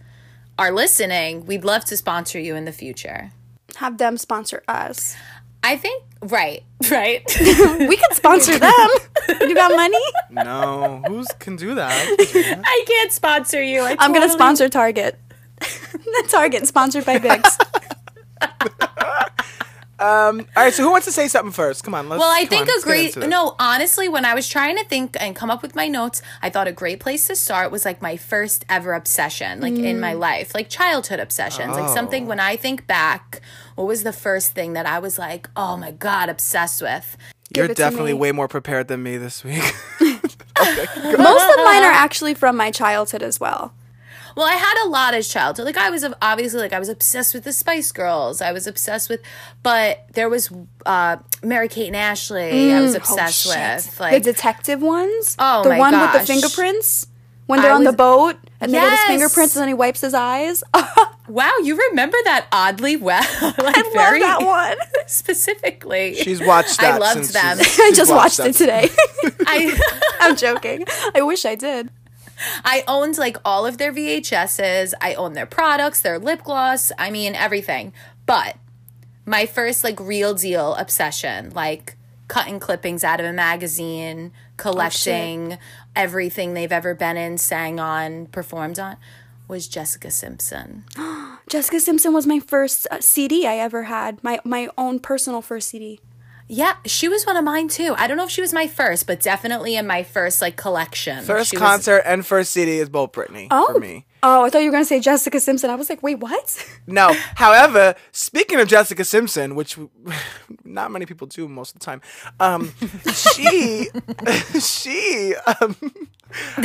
are 0.58 0.70
listening, 0.70 1.46
we'd 1.46 1.64
love 1.64 1.84
to 1.86 1.96
sponsor 1.96 2.38
you 2.38 2.54
in 2.54 2.64
the 2.66 2.72
future. 2.72 3.32
Have 3.76 3.98
them 3.98 4.16
sponsor 4.16 4.62
us. 4.68 5.16
I 5.62 5.76
think. 5.76 6.02
Right. 6.22 6.62
Right. 6.90 7.22
We 7.88 7.96
can 7.96 8.12
sponsor 8.12 8.58
them. 8.58 8.88
you 9.40 9.54
got 9.54 9.70
money? 9.74 9.96
no, 10.30 11.02
who's 11.06 11.28
can 11.38 11.56
do 11.56 11.74
that? 11.76 11.92
I 12.66 12.84
can't 12.86 13.10
sponsor 13.10 13.62
you. 13.62 13.80
I 13.80 13.96
I'm 13.98 14.12
gonna 14.12 14.28
sponsor 14.28 14.68
Target. 14.68 15.18
the 15.60 16.24
Target 16.30 16.66
sponsored 16.68 17.06
by 17.06 17.18
Bix. 17.18 17.56
Um, 19.96 20.40
all 20.56 20.64
right, 20.64 20.74
so 20.74 20.82
who 20.82 20.90
wants 20.90 21.06
to 21.06 21.12
say 21.12 21.28
something 21.28 21.52
first? 21.52 21.84
Come 21.84 21.94
on, 21.94 22.08
let's. 22.08 22.18
Well, 22.18 22.28
I 22.30 22.44
think 22.46 22.68
on, 22.68 22.78
a 22.78 22.82
great 22.82 23.16
no, 23.16 23.54
honestly, 23.60 24.08
when 24.08 24.24
I 24.24 24.34
was 24.34 24.48
trying 24.48 24.76
to 24.76 24.84
think 24.84 25.16
and 25.20 25.36
come 25.36 25.50
up 25.52 25.62
with 25.62 25.76
my 25.76 25.86
notes, 25.86 26.20
I 26.42 26.50
thought 26.50 26.66
a 26.66 26.72
great 26.72 26.98
place 27.00 27.28
to 27.28 27.36
start 27.36 27.70
was 27.70 27.84
like 27.84 28.02
my 28.02 28.16
first 28.16 28.64
ever 28.68 28.92
obsession, 28.92 29.60
like 29.60 29.72
in 29.74 29.96
Mm. 29.96 30.00
my 30.00 30.12
life, 30.12 30.52
like 30.52 30.68
childhood 30.68 31.20
obsessions, 31.20 31.76
like 31.76 31.88
Oh. 31.88 31.94
something 31.94 32.26
when 32.26 32.40
I 32.40 32.56
think 32.56 32.86
back, 32.88 33.40
what 33.74 33.86
was 33.86 34.02
the 34.02 34.12
first 34.12 34.52
thing 34.52 34.72
that 34.74 34.86
I 34.86 34.98
was 34.98 35.18
like, 35.18 35.48
oh 35.56 35.76
my 35.76 35.90
god, 35.90 36.28
obsessed 36.28 36.82
with? 36.82 37.16
You're 37.54 37.66
Give 37.66 37.72
it 37.72 37.76
to 37.76 37.82
definitely 37.82 38.14
way 38.14 38.32
more 38.32 38.48
prepared 38.48 38.88
than 38.88 39.02
me 39.02 39.16
this 39.16 39.44
week. 39.44 39.74
Most 40.00 40.18
of 40.58 41.64
mine 41.64 41.82
are 41.82 41.92
actually 41.92 42.34
from 42.34 42.56
my 42.56 42.70
childhood 42.70 43.22
as 43.22 43.38
well. 43.38 43.74
Well, 44.36 44.46
I 44.46 44.54
had 44.54 44.84
a 44.84 44.88
lot 44.88 45.14
as 45.14 45.28
childhood. 45.28 45.64
Like 45.64 45.76
I 45.76 45.90
was 45.90 46.04
obviously 46.20 46.60
like 46.60 46.72
I 46.72 46.78
was 46.78 46.88
obsessed 46.88 47.34
with 47.34 47.44
the 47.44 47.52
Spice 47.52 47.92
Girls. 47.92 48.40
I 48.40 48.50
was 48.50 48.66
obsessed 48.66 49.08
with, 49.08 49.20
but 49.62 50.06
there 50.14 50.28
was 50.28 50.50
uh, 50.86 51.18
Mary 51.42 51.68
Kate 51.68 51.86
and 51.86 51.96
Ashley. 51.96 52.72
I 52.72 52.80
was 52.80 52.94
obsessed 52.94 53.46
with. 53.46 54.00
Like 54.00 54.22
the 54.22 54.32
detective 54.32 54.82
ones. 54.82 55.36
Oh 55.38 55.62
the 55.62 55.70
my 55.70 55.78
one 55.78 56.00
with 56.00 56.12
the 56.12 56.20
fingerprints 56.20 57.06
when 57.46 57.60
they're 57.60 57.70
I 57.70 57.74
on 57.74 57.84
the 57.84 57.92
boat 57.92 58.36
and 58.60 58.72
they 58.72 58.78
get 58.78 58.90
his 58.90 59.00
fingerprints 59.04 59.54
and 59.54 59.60
then 59.62 59.68
he 59.68 59.74
wipes 59.74 60.00
his 60.00 60.14
eyes. 60.14 60.64
wow, 61.28 61.52
you 61.62 61.76
remember 61.90 62.16
that 62.24 62.46
oddly 62.52 62.96
well. 62.96 63.22
like 63.42 63.76
I 63.78 63.90
very 63.92 64.20
love 64.20 64.40
that 64.40 64.46
one. 64.46 64.76
specifically. 65.06 66.14
She's 66.16 66.40
watched 66.40 66.80
That 66.80 66.94
I 66.94 66.98
loved 66.98 67.24
since 67.26 67.32
them. 67.32 67.58
she's- 67.58 67.78
I 67.80 67.92
just 67.92 68.12
watched 68.12 68.36
that 68.38 68.48
it 68.48 68.52
today. 68.56 68.88
I 69.46 69.78
I'm 70.20 70.36
joking. 70.36 70.84
I 71.14 71.22
wish 71.22 71.44
I 71.44 71.54
did. 71.54 71.90
I 72.64 72.82
owned 72.88 73.16
like 73.18 73.36
all 73.44 73.64
of 73.66 73.78
their 73.78 73.92
VHSs. 73.92 74.92
I 75.00 75.14
owned 75.14 75.36
their 75.36 75.46
products, 75.46 76.00
their 76.00 76.18
lip 76.18 76.42
gloss. 76.44 76.90
I 76.98 77.10
mean 77.10 77.34
everything. 77.34 77.92
But 78.26 78.56
my 79.26 79.46
first 79.46 79.84
like 79.84 79.98
real 80.00 80.34
deal 80.34 80.74
obsession, 80.74 81.50
like 81.50 81.96
cutting 82.28 82.58
clippings 82.58 83.04
out 83.04 83.20
of 83.20 83.26
a 83.26 83.32
magazine, 83.32 84.32
oh, 84.34 84.38
collecting 84.56 85.58
everything 85.94 86.54
they've 86.54 86.72
ever 86.72 86.94
been 86.94 87.16
in, 87.16 87.38
sang 87.38 87.78
on, 87.78 88.26
performed 88.26 88.78
on, 88.78 88.96
was 89.48 89.68
Jessica 89.68 90.10
Simpson. 90.10 90.84
Jessica 91.48 91.80
Simpson 91.80 92.12
was 92.12 92.26
my 92.26 92.40
first 92.40 92.86
uh, 92.90 93.00
CD 93.00 93.46
I 93.46 93.56
ever 93.56 93.84
had. 93.84 94.22
My 94.24 94.40
my 94.44 94.68
own 94.78 94.98
personal 95.00 95.42
first 95.42 95.68
CD. 95.68 96.00
Yeah, 96.46 96.74
she 96.84 97.08
was 97.08 97.24
one 97.24 97.38
of 97.38 97.44
mine 97.44 97.68
too. 97.68 97.94
I 97.96 98.06
don't 98.06 98.18
know 98.18 98.24
if 98.24 98.30
she 98.30 98.42
was 98.42 98.52
my 98.52 98.66
first, 98.66 99.06
but 99.06 99.18
definitely 99.20 99.76
in 99.76 99.86
my 99.86 100.02
first 100.02 100.42
like 100.42 100.56
collection. 100.56 101.24
First 101.24 101.50
She 101.50 101.56
was- 101.56 101.62
concert 101.62 102.02
and 102.04 102.24
first 102.26 102.50
CD 102.52 102.78
is 102.78 102.88
both 102.90 103.12
Britney 103.12 103.48
for 103.48 103.78
me. 103.80 104.06
Oh, 104.22 104.44
I 104.44 104.50
thought 104.50 104.58
you 104.60 104.66
were 104.66 104.72
gonna 104.72 104.84
say 104.86 105.00
Jessica 105.00 105.38
Simpson. 105.40 105.68
I 105.70 105.74
was 105.74 105.88
like, 105.90 106.02
wait, 106.02 106.18
what? 106.20 106.66
No, 106.86 107.14
however, 107.36 107.94
speaking 108.12 108.60
of 108.60 108.68
Jessica 108.68 109.04
Simpson, 109.04 109.54
which 109.54 109.78
not 110.64 110.90
many 110.90 111.06
people 111.06 111.26
do 111.26 111.48
most 111.48 111.74
of 111.74 111.80
the 111.80 111.84
time, 111.86 112.02
um, 112.40 112.72
she 113.14 113.88
she 114.60 115.34
um, 115.46 115.76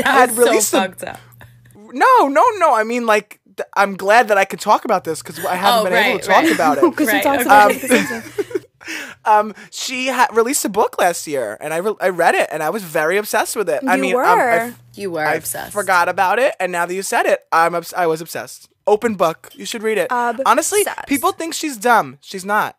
had 0.04 0.30
was 0.32 0.38
released 0.38 0.70
so 0.70 0.80
a- 0.80 1.10
up. 1.12 1.20
No 1.94 2.28
no 2.28 2.44
no. 2.58 2.74
I 2.76 2.84
mean 2.84 3.06
like 3.06 3.40
th- 3.58 3.68
I'm 3.76 3.96
glad 3.98 4.28
that 4.30 4.38
I 4.38 4.46
could 4.46 4.60
talk 4.60 4.86
about 4.86 5.04
this 5.04 5.22
because 5.22 5.44
I 5.46 5.56
haven't 5.56 5.82
Oh, 5.82 5.84
been 5.86 5.94
able 5.94 6.14
right, 6.14 6.22
to 6.22 6.28
talk 6.28 6.44
right. 6.44 6.52
about 6.54 6.78
it. 6.78 6.84
Because 6.90 7.08
Right, 7.08 7.18
he 7.18 7.22
talks 7.24 7.42
okay. 7.42 7.46
about 7.46 7.72
Jessica 7.72 8.06
Simpson. 8.06 8.24
um, 9.26 9.54
she 9.72 10.08
ha- 10.08 10.30
released 10.34 10.64
a 10.66 10.70
book 10.70 10.98
last 10.98 11.28
year, 11.28 11.58
and 11.60 11.74
I 11.74 11.78
re- 11.78 11.96
I 12.02 12.10
read 12.10 12.34
it, 12.34 12.48
and 12.52 12.64
I 12.64 12.70
was 12.70 12.82
very 12.82 13.18
obsessed 13.18 13.56
with 13.56 13.70
it. 13.70 13.84
I 13.86 13.96
You 13.96 14.02
mean, 14.02 14.16
um, 14.16 14.22
were. 14.22 14.26
I, 14.52 14.74
You 14.96 15.12
were 15.12 15.26
I 15.26 15.36
obsessed. 15.36 15.74
forgot 15.74 16.08
about 16.10 16.40
it, 16.40 16.56
and 16.60 16.72
now 16.72 16.86
that 16.86 16.94
you 16.96 17.04
said 17.04 17.26
it, 17.26 17.42
I'm 17.52 17.76
obs- 17.76 17.94
I 17.94 18.08
was 18.08 18.22
obsessed. 18.22 18.70
Open 18.88 19.16
book, 19.16 19.50
you 19.54 19.66
should 19.66 19.84
read 19.84 19.98
it. 20.00 20.08
Honestly, 20.12 20.82
people 21.08 21.32
think 21.34 21.54
she's 21.54 21.78
dumb. 21.78 22.18
She's 22.22 22.46
not. 22.46 22.76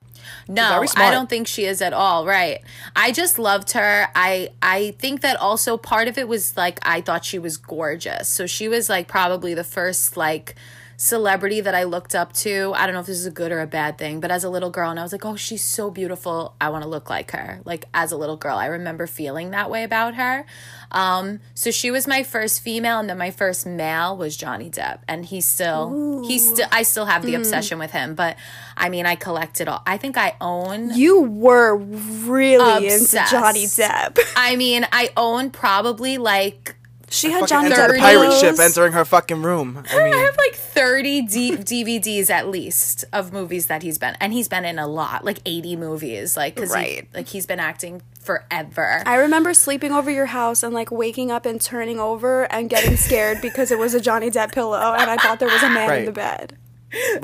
No, 0.48 0.84
I 0.96 1.10
don't 1.10 1.28
think 1.28 1.46
she 1.46 1.64
is 1.64 1.80
at 1.82 1.92
all. 1.92 2.26
Right. 2.26 2.60
I 2.96 3.12
just 3.12 3.38
loved 3.38 3.72
her. 3.72 4.08
I 4.14 4.50
I 4.62 4.94
think 4.98 5.20
that 5.22 5.36
also 5.36 5.76
part 5.76 6.08
of 6.08 6.18
it 6.18 6.28
was 6.28 6.56
like 6.56 6.78
I 6.82 7.00
thought 7.00 7.24
she 7.24 7.38
was 7.38 7.56
gorgeous. 7.56 8.28
So 8.28 8.46
she 8.46 8.68
was 8.68 8.88
like 8.88 9.08
probably 9.08 9.54
the 9.54 9.64
first 9.64 10.16
like 10.16 10.54
celebrity 11.02 11.62
that 11.62 11.74
I 11.74 11.84
looked 11.84 12.14
up 12.14 12.34
to. 12.44 12.74
I 12.76 12.84
don't 12.84 12.92
know 12.94 13.00
if 13.00 13.06
this 13.06 13.18
is 13.18 13.24
a 13.24 13.30
good 13.30 13.52
or 13.52 13.60
a 13.62 13.66
bad 13.66 13.96
thing, 13.96 14.20
but 14.20 14.30
as 14.30 14.44
a 14.44 14.50
little 14.50 14.68
girl 14.68 14.90
and 14.90 15.00
I 15.00 15.02
was 15.02 15.12
like, 15.12 15.24
"Oh, 15.24 15.34
she's 15.34 15.64
so 15.64 15.90
beautiful. 15.90 16.54
I 16.60 16.68
want 16.68 16.82
to 16.82 16.90
look 16.90 17.08
like 17.08 17.30
her." 17.30 17.62
Like 17.64 17.86
as 17.94 18.12
a 18.12 18.18
little 18.18 18.36
girl, 18.36 18.58
I 18.58 18.66
remember 18.66 19.06
feeling 19.06 19.50
that 19.52 19.70
way 19.70 19.82
about 19.82 20.16
her. 20.16 20.44
Um 20.92 21.40
so 21.54 21.70
she 21.70 21.90
was 21.90 22.06
my 22.06 22.22
first 22.22 22.60
female 22.60 22.98
and 22.98 23.08
then 23.08 23.16
my 23.16 23.30
first 23.30 23.64
male 23.64 24.14
was 24.14 24.36
Johnny 24.36 24.68
Depp 24.68 24.98
and 25.08 25.24
he's 25.24 25.46
still 25.46 26.22
he's 26.26 26.46
still 26.50 26.66
I 26.70 26.82
still 26.82 27.06
have 27.06 27.22
Mm. 27.22 27.26
the 27.26 27.34
obsession 27.36 27.78
with 27.78 27.92
him, 27.92 28.14
but 28.14 28.36
I 28.76 28.90
mean, 28.90 29.06
I 29.06 29.14
collect 29.14 29.62
it 29.62 29.68
all. 29.68 29.82
I 29.86 29.96
think 29.96 30.18
I 30.18 30.34
own 30.38 30.90
You 30.94 31.22
were 31.22 31.76
really 31.76 32.88
Obsessed. 32.88 33.14
into 33.32 33.40
Johnny 33.40 33.64
Depp. 33.64 34.18
I 34.36 34.56
mean, 34.56 34.86
I 34.92 35.10
own 35.16 35.50
probably 35.50 36.18
like 36.18 36.76
She 37.12 37.30
had 37.32 37.40
Fucking 37.40 37.48
Johnny 37.48 37.66
enter 37.72 37.88
Depp 37.88 37.92
the 37.94 37.98
pirate 37.98 38.32
ship 38.34 38.58
entering 38.60 38.92
her 38.92 39.04
fucking 39.04 39.42
room. 39.42 39.82
I 39.90 39.96
I 40.12 40.16
have 40.16 40.36
like 40.36 40.54
30 40.54 41.22
D- 41.22 41.56
DVDs 41.56 42.30
at 42.30 42.48
least 42.48 43.04
of 43.12 43.32
movies 43.32 43.66
that 43.66 43.82
he's 43.82 43.98
been 43.98 44.16
and 44.20 44.32
he's 44.32 44.46
been 44.46 44.64
in 44.64 44.78
a 44.78 44.86
lot, 44.86 45.24
like 45.24 45.40
80 45.44 45.74
movies, 45.76 46.36
like 46.36 46.54
cuz 46.54 46.70
Right. 46.70 47.08
like 47.12 47.26
he's 47.28 47.46
been 47.46 47.58
acting 47.58 48.02
forever. 48.22 49.02
I 49.06 49.16
remember 49.16 49.54
sleeping 49.54 49.90
over 49.90 50.08
your 50.10 50.26
house 50.26 50.62
and 50.62 50.72
like 50.72 50.92
waking 50.92 51.32
up 51.32 51.46
and 51.46 51.60
turning 51.60 51.98
over 51.98 52.44
and 52.52 52.70
getting 52.70 52.96
scared 52.96 53.40
because 53.42 53.72
it 53.72 53.78
was 53.78 53.92
a 53.92 54.00
Johnny 54.00 54.30
Depp 54.30 54.52
pillow 54.52 54.78
and 54.94 55.10
I 55.10 55.16
thought 55.16 55.40
there 55.40 55.48
was 55.48 55.62
a 55.64 55.68
man 55.70 55.90
in 55.98 56.04
the 56.04 56.12
bed. 56.12 56.56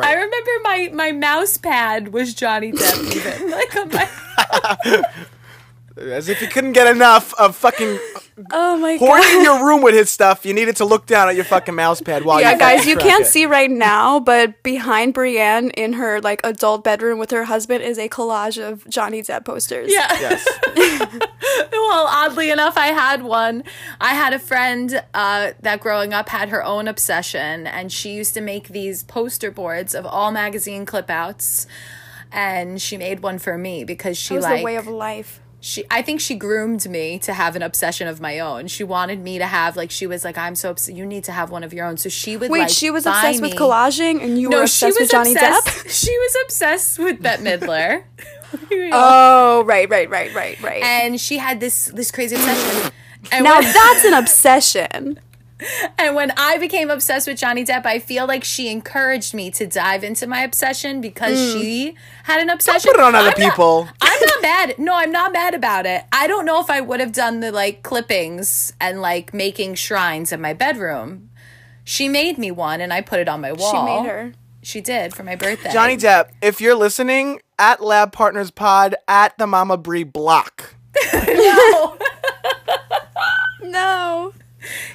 I 0.01 0.15
remember 0.15 0.51
my 0.65 0.91
my 0.93 1.13
mouse 1.13 1.57
pad 1.59 2.09
was 2.13 2.35
Johnny 2.35 2.73
Depp 2.73 3.15
even. 3.15 3.51
like 3.59 3.77
on 3.77 3.89
my 3.91 5.05
as 5.97 6.29
if 6.29 6.43
you 6.43 6.49
couldn't 6.49 6.73
get 6.73 6.87
enough 6.89 7.33
of 7.35 7.55
fucking 7.57 7.99
Oh 8.53 8.77
my 8.77 8.99
god. 8.99 9.07
hoarding 9.07 9.43
your 9.43 9.67
room 9.67 9.83
with 9.83 9.95
his 9.95 10.11
stuff. 10.11 10.45
You 10.45 10.53
needed 10.53 10.77
to 10.77 10.85
look 10.85 11.07
down 11.07 11.29
at 11.29 11.37
your 11.37 11.45
fucking 11.45 11.75
mouse 11.75 12.01
pad 12.03 12.25
while 12.25 12.41
Yeah, 12.41 12.53
you 12.53 12.59
guys, 12.59 12.87
you 12.87 12.97
can't 12.97 13.23
it. 13.25 13.29
see 13.29 13.47
right 13.47 13.71
now, 13.71 14.21
but 14.21 14.63
behind 14.63 15.15
Brienne 15.15 15.71
in 15.71 15.95
her 15.95 16.21
like 16.21 16.41
adult 16.45 16.85
bedroom 16.85 17.19
with 17.19 17.31
her 17.31 17.45
husband 17.45 17.83
is 17.83 17.99
a 17.99 18.09
collage 18.09 18.63
of 18.63 18.87
Johnny 18.91 19.23
Depp 19.23 19.45
posters. 19.47 19.91
Yeah. 19.93 20.07
Yes. 20.21 20.47
well, 21.73 22.07
oddly 22.11 22.51
enough, 22.51 22.77
I 22.77 22.89
had 22.89 23.23
one. 23.23 23.65
I 24.01 24.15
had 24.15 24.33
a 24.35 24.39
friend 24.39 25.03
uh, 25.15 25.53
that 25.61 25.81
growing 25.81 26.13
up 26.13 26.29
had 26.29 26.51
her 26.51 26.63
own 26.63 26.89
obsession, 26.89 27.67
and 27.67 27.91
she 27.91 28.11
used 28.13 28.35
to 28.35 28.41
make 28.41 28.69
these 28.69 29.03
poster 29.05 29.51
boards 29.51 29.95
of 29.95 30.05
all 30.05 30.31
magazine 30.31 30.85
clip 30.85 31.09
outs. 31.09 31.67
And 32.33 32.83
she 32.83 32.97
made 32.99 33.21
one 33.21 33.39
for 33.39 33.57
me 33.57 33.85
because 33.85 34.19
she 34.19 34.35
It 34.35 34.39
was 34.39 34.45
like 34.45 34.59
the 34.59 34.65
way 34.65 34.77
of 34.77 34.87
life. 34.87 35.41
She 35.67 35.85
I 35.91 36.01
think 36.01 36.21
she 36.21 36.37
groomed 36.37 36.89
me 36.89 37.19
to 37.21 37.35
have 37.35 37.57
an 37.57 37.63
obsession 37.63 38.07
of 38.07 38.21
my 38.21 38.39
own. 38.39 38.69
She 38.69 38.85
wanted 38.85 39.19
me 39.19 39.39
to 39.39 39.47
have 39.47 39.77
like 39.77 39.91
she 39.91 40.07
was 40.07 40.25
like 40.25 40.39
I'm 40.39 40.55
so 40.55 40.71
obsessed 40.71 40.97
you 40.97 41.05
need 41.05 41.25
to 41.25 41.33
have 41.33 41.51
one 41.51 41.65
of 41.65 41.73
your 41.73 41.87
own. 41.87 41.97
So 41.97 42.09
she 42.09 42.37
would 42.37 42.53
Wait, 42.53 42.61
like, 42.61 42.69
she 42.69 42.89
was 42.89 43.05
obsessed 43.05 43.43
me- 43.43 43.49
with 43.49 43.59
collaging 43.59 44.23
and 44.23 44.39
you 44.41 44.49
were 44.49 44.61
No, 44.61 44.67
she 44.67 44.87
obsessed 44.87 45.01
with 45.01 45.11
Johnny 45.11 45.33
obsessed. 45.33 45.67
Depp? 45.67 45.91
She 46.07 46.17
was 46.17 46.37
obsessed 46.45 46.99
with 47.01 47.21
Bette 47.21 47.43
Midler. 47.43 48.05
Oh, 48.93 49.65
right, 49.65 49.91
right, 49.91 50.09
right, 50.09 50.33
right, 50.33 50.63
right. 50.63 50.83
and 50.83 51.21
she 51.21 51.39
had 51.39 51.59
this 51.59 51.87
this 51.87 52.13
crazy 52.13 52.37
obsession. 52.37 52.93
And 53.33 53.43
now 53.43 53.59
when- 53.59 53.73
that's 53.73 54.05
an 54.05 54.15
obsession. 54.15 55.19
And 55.99 56.15
when 56.15 56.33
I 56.37 56.59
became 56.59 56.91
obsessed 56.91 57.27
with 57.27 57.39
Johnny 57.39 57.65
Depp, 57.65 57.87
I 57.87 57.99
feel 57.99 58.27
like 58.27 58.45
she 58.45 58.69
encouraged 58.69 59.33
me 59.33 59.51
to 59.53 59.67
dive 59.67 60.05
into 60.05 60.27
my 60.27 60.43
obsession 60.43 61.01
because 61.01 61.39
hmm. 61.39 61.61
she 61.61 61.95
had 62.25 62.43
an 62.43 62.51
obsession. 62.51 62.91
Put 62.93 63.01
it 63.01 63.03
on 63.03 63.15
other 63.15 63.31
I'm 63.31 63.41
not- 63.41 63.51
people. 63.51 63.89
I'm 64.03 64.21
not 64.21 64.43
mad. 64.43 64.79
No, 64.79 64.95
I'm 64.95 65.11
not 65.11 65.33
mad 65.33 65.55
about 65.55 65.87
it. 65.87 66.05
I 66.13 66.27
don't 66.27 66.45
know 66.45 66.61
if 66.61 66.69
I 66.69 66.81
would 66.81 67.01
have 67.01 67.13
done 67.13 67.41
the 67.41 67.53
like 67.53 67.83
clippings 67.83 68.75
and 68.81 69.01
like 69.01 69.33
making 69.33 69.77
shrines 69.77 70.31
in 70.31 70.41
my 70.41 70.53
bedroom. 70.53 71.31
She 71.85 72.09
made 72.09 72.37
me 72.37 72.51
one 72.51 72.81
and 72.81 72.93
I 72.93 73.01
put 73.01 73.21
it 73.21 73.29
on 73.29 73.41
my 73.41 73.53
wall. 73.53 73.71
She 73.73 73.83
made 73.83 74.11
her. 74.11 74.33
She 74.63 74.81
did 74.81 75.15
for 75.15 75.23
my 75.23 75.37
birthday. 75.37 75.73
Johnny 75.73 75.97
Depp, 75.97 76.31
if 76.43 76.61
you're 76.61 76.75
listening, 76.75 77.41
at 77.57 77.81
Lab 77.81 78.11
Partners 78.11 78.51
Pod, 78.51 78.97
at 79.07 79.39
the 79.39 79.47
Mama 79.47 79.77
Brie 79.77 80.05
block. 80.05 80.75
No. 81.27 81.99
no. 83.63 84.33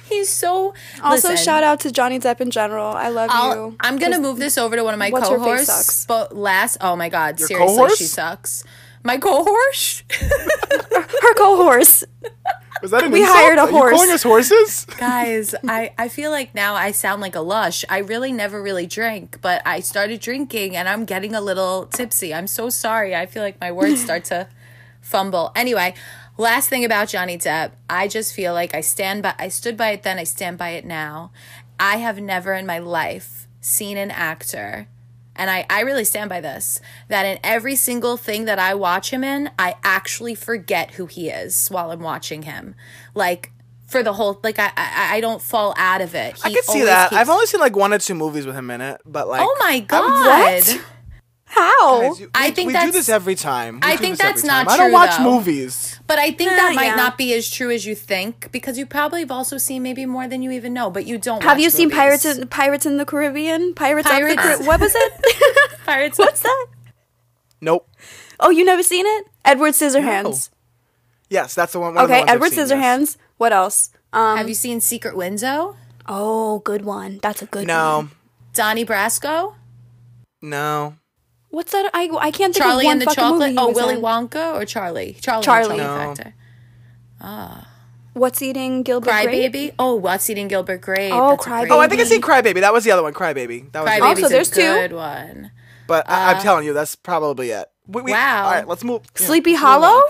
He's 0.04 0.28
so 0.28 0.74
Also, 1.02 1.28
Listen, 1.30 1.44
shout 1.44 1.62
out 1.62 1.80
to 1.80 1.90
Johnny 1.92 2.18
Depp 2.18 2.40
in 2.40 2.50
general. 2.50 2.86
I 2.86 3.08
love 3.08 3.30
I'll, 3.32 3.54
you. 3.54 3.76
I'm 3.80 3.98
gonna 3.98 4.18
move 4.20 4.38
this 4.38 4.56
over 4.58 4.76
to 4.76 4.84
one 4.84 4.94
of 4.94 4.98
my 4.98 5.10
what's 5.10 5.28
her 5.28 5.38
face 5.42 5.66
sucks. 5.66 6.06
But 6.06 6.36
last, 6.36 6.78
oh 6.80 6.96
my 6.96 7.08
god, 7.08 7.38
Your 7.40 7.48
seriously, 7.48 7.76
cohorse? 7.76 7.96
she 7.96 8.04
sucks. 8.04 8.64
My 9.04 9.18
cohorse, 9.18 10.04
Her 10.10 11.34
co-horse. 11.34 12.04
Was 12.82 12.90
that 12.92 13.04
an 13.04 13.10
We 13.12 13.20
insult? 13.22 13.36
hired 13.38 13.58
a 13.58 13.62
Are 13.62 13.66
you 13.70 13.76
horse. 13.76 13.92
calling 13.94 14.10
us 14.10 14.22
horses? 14.22 14.84
guys. 14.98 15.54
I 15.66 15.92
I 15.98 16.08
feel 16.08 16.30
like 16.30 16.54
now 16.54 16.74
I 16.74 16.90
sound 16.92 17.20
like 17.20 17.34
a 17.34 17.40
lush. 17.40 17.84
I 17.88 17.98
really 17.98 18.32
never 18.32 18.60
really 18.62 18.86
drank, 18.86 19.40
but 19.40 19.62
I 19.64 19.80
started 19.80 20.20
drinking 20.20 20.76
and 20.76 20.88
I'm 20.88 21.04
getting 21.04 21.34
a 21.34 21.40
little 21.40 21.86
tipsy. 21.86 22.32
I'm 22.34 22.46
so 22.46 22.70
sorry. 22.70 23.14
I 23.14 23.26
feel 23.26 23.42
like 23.42 23.60
my 23.60 23.70
words 23.72 24.02
start 24.02 24.24
to 24.26 24.48
fumble. 25.00 25.52
Anyway, 25.56 25.94
last 26.38 26.68
thing 26.68 26.84
about 26.84 27.08
Johnny 27.08 27.36
Depp, 27.38 27.72
I 27.88 28.08
just 28.08 28.34
feel 28.34 28.52
like 28.52 28.74
I 28.74 28.80
stand 28.80 29.22
by. 29.22 29.34
I 29.38 29.48
stood 29.48 29.76
by 29.76 29.90
it 29.90 30.02
then. 30.02 30.18
I 30.18 30.24
stand 30.24 30.58
by 30.58 30.70
it 30.70 30.84
now. 30.84 31.32
I 31.78 31.96
have 31.96 32.20
never 32.20 32.54
in 32.54 32.66
my 32.66 32.78
life 32.78 33.46
seen 33.60 33.96
an 33.96 34.10
actor. 34.10 34.88
And 35.34 35.50
I, 35.50 35.64
I 35.70 35.80
really 35.80 36.04
stand 36.04 36.28
by 36.28 36.40
this 36.42 36.78
that 37.08 37.24
in 37.24 37.38
every 37.42 37.74
single 37.74 38.16
thing 38.18 38.44
that 38.44 38.58
I 38.58 38.74
watch 38.74 39.10
him 39.10 39.24
in, 39.24 39.50
I 39.58 39.76
actually 39.82 40.34
forget 40.34 40.92
who 40.92 41.06
he 41.06 41.30
is 41.30 41.68
while 41.68 41.90
I'm 41.90 42.00
watching 42.00 42.42
him. 42.42 42.74
Like 43.14 43.50
for 43.86 44.02
the 44.02 44.12
whole, 44.12 44.38
like 44.42 44.58
I 44.58 44.70
I, 44.76 45.16
I 45.16 45.20
don't 45.20 45.40
fall 45.40 45.72
out 45.78 46.02
of 46.02 46.14
it. 46.14 46.38
I 46.44 46.48
He 46.50 46.54
can 46.54 46.64
see 46.64 46.82
that. 46.84 47.10
keeps- 47.10 47.18
I've 47.20 47.30
only 47.30 47.46
seen 47.46 47.60
like 47.60 47.74
one 47.76 47.94
or 47.94 47.98
two 47.98 48.14
movies 48.14 48.44
with 48.46 48.54
him 48.54 48.70
in 48.70 48.82
it, 48.82 49.00
but 49.06 49.26
like, 49.26 49.40
Oh 49.42 49.56
my 49.60 49.80
god! 49.80 50.62
What? 51.54 51.64
How? 51.64 52.00
guys, 52.08 52.20
you- 52.20 52.30
I 52.34 52.48
we- 52.48 52.54
think 52.54 52.66
we 52.68 52.72
that's- 52.72 52.92
do 52.92 52.98
this 52.98 53.08
every 53.08 53.34
time. 53.34 53.74
We 53.76 53.80
I 53.92 53.96
think 53.96 54.18
that's 54.18 54.42
not 54.44 54.66
time. 54.66 54.74
I 54.74 54.76
don't 54.78 54.92
watch 54.92 55.16
though. 55.18 55.24
movies. 55.24 55.98
But 56.06 56.18
I 56.18 56.30
think 56.32 56.52
Eh, 56.52 56.56
that 56.56 56.74
might 56.74 56.86
yeah. 56.86 56.94
not 56.94 57.18
be 57.18 57.32
as 57.34 57.48
true 57.50 57.70
as 57.70 57.84
you 57.86 57.94
think 57.94 58.50
because 58.52 58.78
you 58.78 58.86
probably 58.86 59.20
have 59.20 59.30
also 59.30 59.58
seen 59.58 59.82
maybe 59.82 60.06
more 60.06 60.26
than 60.28 60.42
you 60.42 60.50
even 60.50 60.72
know, 60.72 60.90
but 60.90 61.04
you 61.06 61.18
don't. 61.18 61.42
Have 61.42 61.58
watch 61.58 61.64
you 61.64 61.70
seen. 61.70 61.90
Pirates 61.90 62.24
in, 62.24 62.46
Pirates 62.48 62.86
in 62.86 62.96
the 62.96 63.04
Caribbean? 63.04 63.74
Pirates, 63.74 64.06
of 64.08 64.12
the 64.12 64.18
Pirates. 64.20 64.40
Caribbean. 64.42 64.66
What 64.66 64.80
was 64.80 64.94
it? 64.94 65.12
Pirates? 65.86 66.18
What's 66.18 66.40
that? 66.40 66.66
Nope. 67.60 67.88
Oh, 68.40 68.50
you 68.50 68.64
never 68.64 68.82
seen 68.82 69.06
it? 69.06 69.26
Edward 69.44 69.74
Scissorhands. 69.74 70.50
Yes, 71.28 71.54
that's 71.54 71.72
the 71.72 71.80
one. 71.80 71.94
one 71.94 72.04
of 72.04 72.08
the 72.10 72.14
Okay, 72.14 72.22
I've 72.24 72.36
Edward 72.36 72.50
seen, 72.52 72.58
yes. 72.60 72.72
Scissorhands. 72.72 73.16
What 73.38 73.52
else? 73.52 73.90
Um, 74.12 74.36
Have 74.36 74.48
you 74.48 74.54
seen 74.54 74.80
Secret 74.80 75.16
Window? 75.16 75.76
oh, 76.08 76.58
good 76.60 76.84
one. 76.84 77.20
That's 77.22 77.40
a 77.42 77.46
good 77.46 77.60
one. 77.60 77.66
No, 77.68 78.08
Donnie 78.54 78.84
Brasco? 78.84 79.54
no. 80.42 80.96
What's 81.52 81.70
that? 81.72 81.88
I 81.94 82.08
I 82.20 82.30
can't 82.32 82.52
think 82.52 82.56
Charlie 82.64 82.84
of 82.84 82.88
one 82.88 82.92
and 82.94 83.00
the 83.02 83.04
fucking 83.06 83.22
Chocolate? 83.22 83.50
movie 83.54 83.58
Oh, 83.60 83.70
Willy 83.72 83.94
in. 83.94 84.00
Wonka 84.02 84.54
or 84.60 84.64
Charlie? 84.64 85.16
Charlie. 85.20 85.44
Charlie. 85.44 85.76
The 85.76 85.82
No. 85.84 85.96
Chocolate 85.96 86.16
Factory. 86.16 86.34
Ah. 87.20 87.68
What's 88.14 88.42
eating 88.42 88.82
Gilbert 88.82 89.10
Grape? 89.22 89.52
Crybaby? 89.54 89.74
Oh, 89.78 89.94
What's 89.94 90.28
Eating 90.28 90.48
Gilbert 90.48 90.80
Grape? 90.82 91.12
Oh, 91.14 91.30
That's 91.30 91.46
Crybaby. 91.46 91.70
Oh, 91.70 91.78
I 91.78 91.88
think 91.88 92.00
I 92.00 92.04
one. 92.04 92.10
seen 92.10 92.20
Crybaby. 92.20 92.60
That 92.60 92.72
was 92.72 92.84
the 92.84 92.90
other 92.90 93.02
one. 93.02 93.14
Crybaby. 93.14 93.72
That 93.72 93.84
was. 93.84 93.90
Crybaby's 93.90 94.22
Also, 94.24 94.28
there's 94.28 94.50
a 94.50 94.54
two. 94.54 94.60
good 94.60 94.92
one. 94.92 95.50
But 95.86 96.10
I, 96.10 96.32
I'm 96.32 96.36
uh, 96.36 96.40
telling 96.42 96.66
you, 96.66 96.74
that's 96.74 96.94
probably 96.94 97.50
it. 97.50 97.68
We, 97.86 98.02
we, 98.02 98.12
Wow. 98.12 98.44
All 98.44 98.50
right, 98.52 98.68
let's 98.68 98.84
move. 98.84 99.02
Sleepy 99.14 99.52
let's 99.52 99.62
move 99.62 99.68
Hollow? 99.68 100.02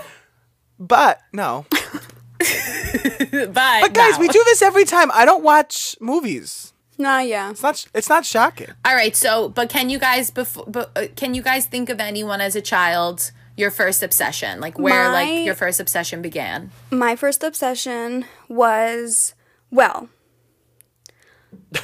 But 0.79 1.19
no. 1.31 1.65
Bye. 2.41 3.79
But 3.81 3.93
guys, 3.93 4.13
now. 4.13 4.19
we 4.19 4.27
do 4.27 4.41
this 4.45 4.61
every 4.61 4.83
time. 4.85 5.09
I 5.13 5.23
don't 5.25 5.43
watch 5.43 5.95
movies. 6.01 6.72
Nah, 6.97 7.19
yeah. 7.19 7.49
It's 7.51 7.63
not. 7.63 7.85
It's 7.93 8.09
not 8.09 8.25
shocking. 8.25 8.67
All 8.85 8.95
right, 8.95 9.15
so 9.15 9.49
but 9.49 9.69
can 9.69 9.89
you 9.89 9.99
guys 9.99 10.29
before 10.31 10.65
but 10.67 10.91
uh, 10.95 11.07
can 11.15 11.33
you 11.33 11.41
guys 11.41 11.65
think 11.65 11.89
of 11.89 11.99
anyone 11.99 12.39
as 12.41 12.55
a 12.55 12.61
child 12.61 13.31
your 13.55 13.69
first 13.71 14.01
obsession 14.01 14.59
like 14.59 14.77
where 14.79 15.09
My- 15.09 15.13
like 15.23 15.45
your 15.45 15.55
first 15.55 15.79
obsession 15.79 16.21
began? 16.21 16.71
My 16.91 17.15
first 17.15 17.43
obsession 17.43 18.25
was 18.47 19.33
well. 19.71 20.09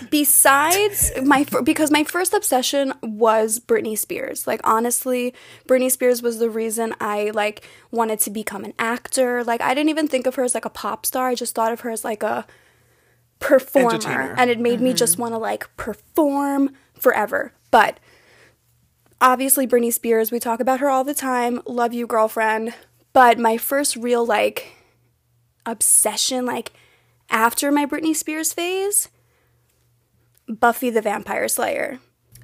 Besides 0.09 1.11
my 1.23 1.45
because 1.63 1.91
my 1.91 2.03
first 2.03 2.33
obsession 2.33 2.93
was 3.01 3.59
Britney 3.59 3.97
Spears. 3.97 4.47
Like 4.47 4.61
honestly, 4.63 5.33
Britney 5.67 5.91
Spears 5.91 6.21
was 6.21 6.39
the 6.39 6.49
reason 6.49 6.95
I 6.99 7.31
like 7.33 7.67
wanted 7.91 8.19
to 8.21 8.29
become 8.29 8.63
an 8.63 8.73
actor. 8.79 9.43
Like 9.43 9.61
I 9.61 9.73
didn't 9.73 9.89
even 9.89 10.07
think 10.07 10.27
of 10.27 10.35
her 10.35 10.43
as 10.43 10.53
like 10.53 10.65
a 10.65 10.69
pop 10.69 11.05
star. 11.05 11.29
I 11.29 11.35
just 11.35 11.55
thought 11.55 11.71
of 11.71 11.81
her 11.81 11.89
as 11.89 12.03
like 12.03 12.23
a 12.23 12.45
performer 13.39 14.35
and 14.37 14.49
it 14.49 14.59
made 14.59 14.81
me 14.81 14.93
just 14.93 15.17
want 15.17 15.33
to 15.33 15.37
like 15.37 15.75
perform 15.77 16.71
forever. 16.93 17.53
But 17.71 17.99
obviously 19.21 19.67
Britney 19.67 19.93
Spears, 19.93 20.31
we 20.31 20.39
talk 20.39 20.59
about 20.59 20.79
her 20.79 20.89
all 20.89 21.03
the 21.03 21.13
time. 21.13 21.61
Love 21.65 21.93
you, 21.93 22.05
girlfriend. 22.05 22.73
But 23.13 23.39
my 23.39 23.57
first 23.57 23.95
real 23.95 24.25
like 24.25 24.73
obsession, 25.65 26.45
like 26.45 26.73
after 27.29 27.71
my 27.71 27.85
Britney 27.85 28.15
Spears 28.15 28.53
phase, 28.53 29.09
Buffy 30.47 30.89
the 30.89 31.01
Vampire 31.01 31.47
Slayer. 31.47 31.99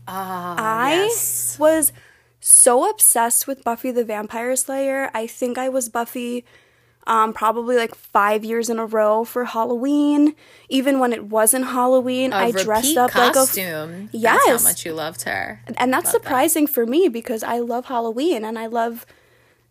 Ah, 0.08 0.56
I 0.58 0.96
yes. 1.06 1.58
was 1.58 1.92
so 2.40 2.88
obsessed 2.90 3.48
with 3.48 3.64
Buffy 3.64 3.92
the 3.92 4.06
Vampire 4.06 4.56
Slayer. 4.56 5.10
I 5.14 5.26
think 5.26 5.58
I 5.58 5.70
was 5.70 5.90
Buffy 5.90 6.46
um, 7.08 7.34
probably 7.34 7.76
like 7.76 7.94
five 7.94 8.44
years 8.44 8.70
in 8.70 8.80
a 8.80 8.86
row 8.86 9.24
for 9.24 9.46
Halloween. 9.46 10.36
Even 10.70 11.00
when 11.00 11.14
it 11.14 11.26
wasn't 11.26 11.66
Halloween, 11.66 12.34
A 12.34 12.38
I 12.38 12.52
dressed 12.52 12.98
up 12.98 13.14
like 13.14 13.32
a 13.32 13.34
costume. 13.34 14.10
Yes. 14.12 14.42
That's 14.48 14.64
how 14.64 14.70
much 14.70 14.86
you 14.86 14.94
loved 14.94 15.22
her. 15.24 15.62
and 15.78 15.94
that's 15.94 16.10
surprising 16.12 16.66
for 16.68 16.86
me 16.86 17.08
because 17.08 17.44
I 17.44 17.60
love 17.60 17.86
Halloween 17.86 18.44
and 18.44 18.58
I 18.58 18.66
love, 18.66 19.06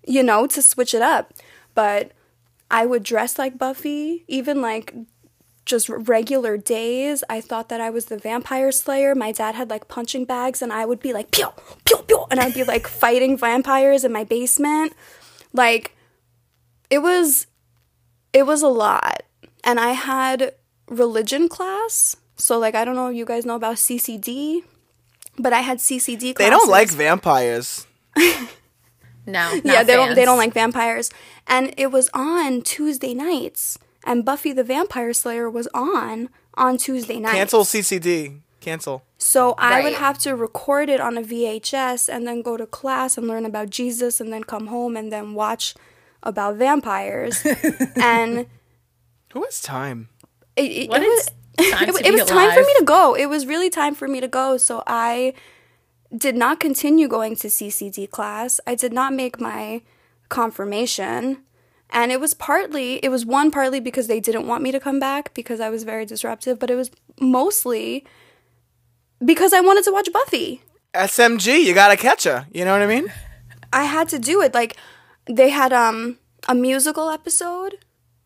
you 0.07 0.23
know, 0.23 0.47
to 0.47 0.63
switch 0.63 0.95
it 0.95 1.03
up. 1.03 1.33
But 1.75 2.13
I 2.71 2.87
would 2.87 3.03
dress 3.03 3.39
like 3.39 3.59
Buffy, 3.59 4.25
even 4.29 4.63
like 4.63 4.95
just 5.65 5.89
regular 5.89 6.57
days. 6.57 7.25
I 7.29 7.41
thought 7.41 7.69
that 7.71 7.81
I 7.81 7.91
was 7.91 8.07
the 8.07 8.19
vampire 8.19 8.71
slayer. 8.71 9.15
My 9.15 9.33
dad 9.33 9.55
had 9.55 9.71
like 9.71 9.89
punching 9.89 10.25
bags 10.27 10.63
and 10.63 10.73
I 10.73 10.85
would 10.85 11.01
be 11.01 11.13
like, 11.13 11.31
pew, 11.33 11.49
pew, 11.85 11.99
pew. 12.07 12.27
And 12.31 12.39
I'd 12.39 12.55
be 12.55 12.65
like 12.65 12.87
fighting 13.03 13.37
vampires 13.37 14.05
in 14.05 14.13
my 14.13 14.25
basement. 14.25 14.93
Like, 15.53 15.97
it 16.95 17.03
was, 17.03 17.47
it 18.33 18.45
was 18.47 18.63
a 18.63 18.69
lot. 18.69 19.23
And 19.65 19.81
I 19.81 19.93
had 19.93 20.55
religion 20.89 21.49
class. 21.49 22.17
So, 22.37 22.59
like, 22.59 22.75
I 22.75 22.85
don't 22.85 22.95
know 22.95 23.09
if 23.09 23.17
you 23.17 23.25
guys 23.25 23.45
know 23.45 23.57
about 23.57 23.77
CCD, 23.77 24.63
but 25.39 25.53
I 25.53 25.61
had 25.61 25.79
CCD 25.79 26.35
classes. 26.35 26.37
They 26.37 26.51
don't 26.51 26.71
like 26.71 26.91
vampires. 26.91 27.87
No, 29.27 29.55
not 29.55 29.65
yeah, 29.65 29.83
they 29.83 29.95
don't. 29.95 30.15
They 30.15 30.25
don't 30.25 30.37
like 30.37 30.53
vampires. 30.53 31.11
And 31.47 31.73
it 31.77 31.91
was 31.91 32.11
on 32.13 32.63
Tuesday 32.63 33.15
nights, 33.15 33.79
and 34.05 34.25
Buffy 34.25 34.53
the 34.53 34.65
Vampire 34.65 35.13
Slayer 35.13 35.49
was 35.49 35.67
on 35.73 36.29
on 36.55 36.77
Tuesday 36.77 37.19
nights. 37.19 37.35
Cancel 37.35 37.65
CCD. 37.65 38.41
Cancel. 38.61 39.03
So 39.19 39.55
I 39.59 39.83
would 39.83 39.95
have 39.95 40.19
to 40.19 40.35
record 40.35 40.89
it 40.89 41.01
on 41.01 41.17
a 41.17 41.23
VHS 41.23 42.09
and 42.15 42.27
then 42.27 42.43
go 42.43 42.57
to 42.57 42.67
class 42.67 43.17
and 43.19 43.27
learn 43.27 43.47
about 43.47 43.71
Jesus, 43.71 44.21
and 44.21 44.33
then 44.33 44.45
come 44.45 44.67
home 44.67 44.97
and 44.97 45.11
then 45.11 45.35
watch 45.35 45.75
about 46.25 46.57
vampires. 46.57 47.45
and 47.97 48.47
Who 49.33 49.45
has 49.45 49.61
time? 49.61 50.09
it, 50.57 50.63
it, 50.63 50.91
What 50.91 51.03
it 51.03 51.09
was 51.09 51.27
time 51.71 51.89
it, 51.89 51.93
to 51.93 51.99
it 52.01 52.05
be 52.05 52.21
was 52.21 52.29
time 52.29 52.51
for 52.51 52.61
me 52.61 52.75
to 52.79 52.85
go. 52.85 53.15
It 53.15 53.27
was 53.27 53.47
really 53.47 53.71
time 53.71 53.95
for 53.95 54.09
me 54.09 54.21
to 54.21 54.29
go. 54.29 54.57
So 54.57 54.83
I 54.87 55.35
did 56.17 56.37
not 56.37 56.61
continue 56.61 57.09
going 57.09 57.37
to 57.37 57.49
CCD 57.49 58.11
class. 58.11 58.61
I 58.67 58.75
did 58.75 58.93
not 58.93 59.13
make 59.13 59.41
my 59.41 59.83
confirmation. 60.29 61.39
And 61.91 62.11
it 62.11 62.21
was 62.21 62.35
partly, 62.35 62.97
it 63.05 63.09
was 63.09 63.25
one 63.25 63.51
partly 63.51 63.79
because 63.79 64.07
they 64.09 64.19
didn't 64.19 64.47
want 64.49 64.63
me 64.63 64.73
to 64.73 64.81
come 64.81 64.99
back 64.99 65.33
because 65.35 65.61
I 65.61 65.71
was 65.71 65.85
very 65.85 66.05
disruptive, 66.05 66.59
but 66.59 66.71
it 66.71 66.75
was 66.75 66.91
mostly 67.21 68.05
because 69.25 69.53
I 69.53 69.61
wanted 69.61 69.85
to 69.85 69.93
watch 69.93 70.13
Buffy. 70.13 70.63
SMG. 70.95 71.63
You 71.65 71.75
gotta 71.75 71.97
catch 71.97 72.25
her. 72.25 72.47
You 72.53 72.65
know 72.65 72.73
what 72.73 72.83
I 72.83 72.87
mean? 72.87 73.13
I 73.73 73.85
had 73.85 74.09
to 74.11 74.19
do 74.19 74.41
it. 74.43 74.55
Like 74.55 74.77
they 75.27 75.51
had 75.51 75.73
um 75.73 76.19
a 76.49 76.55
musical 76.55 77.11
episode. 77.11 77.79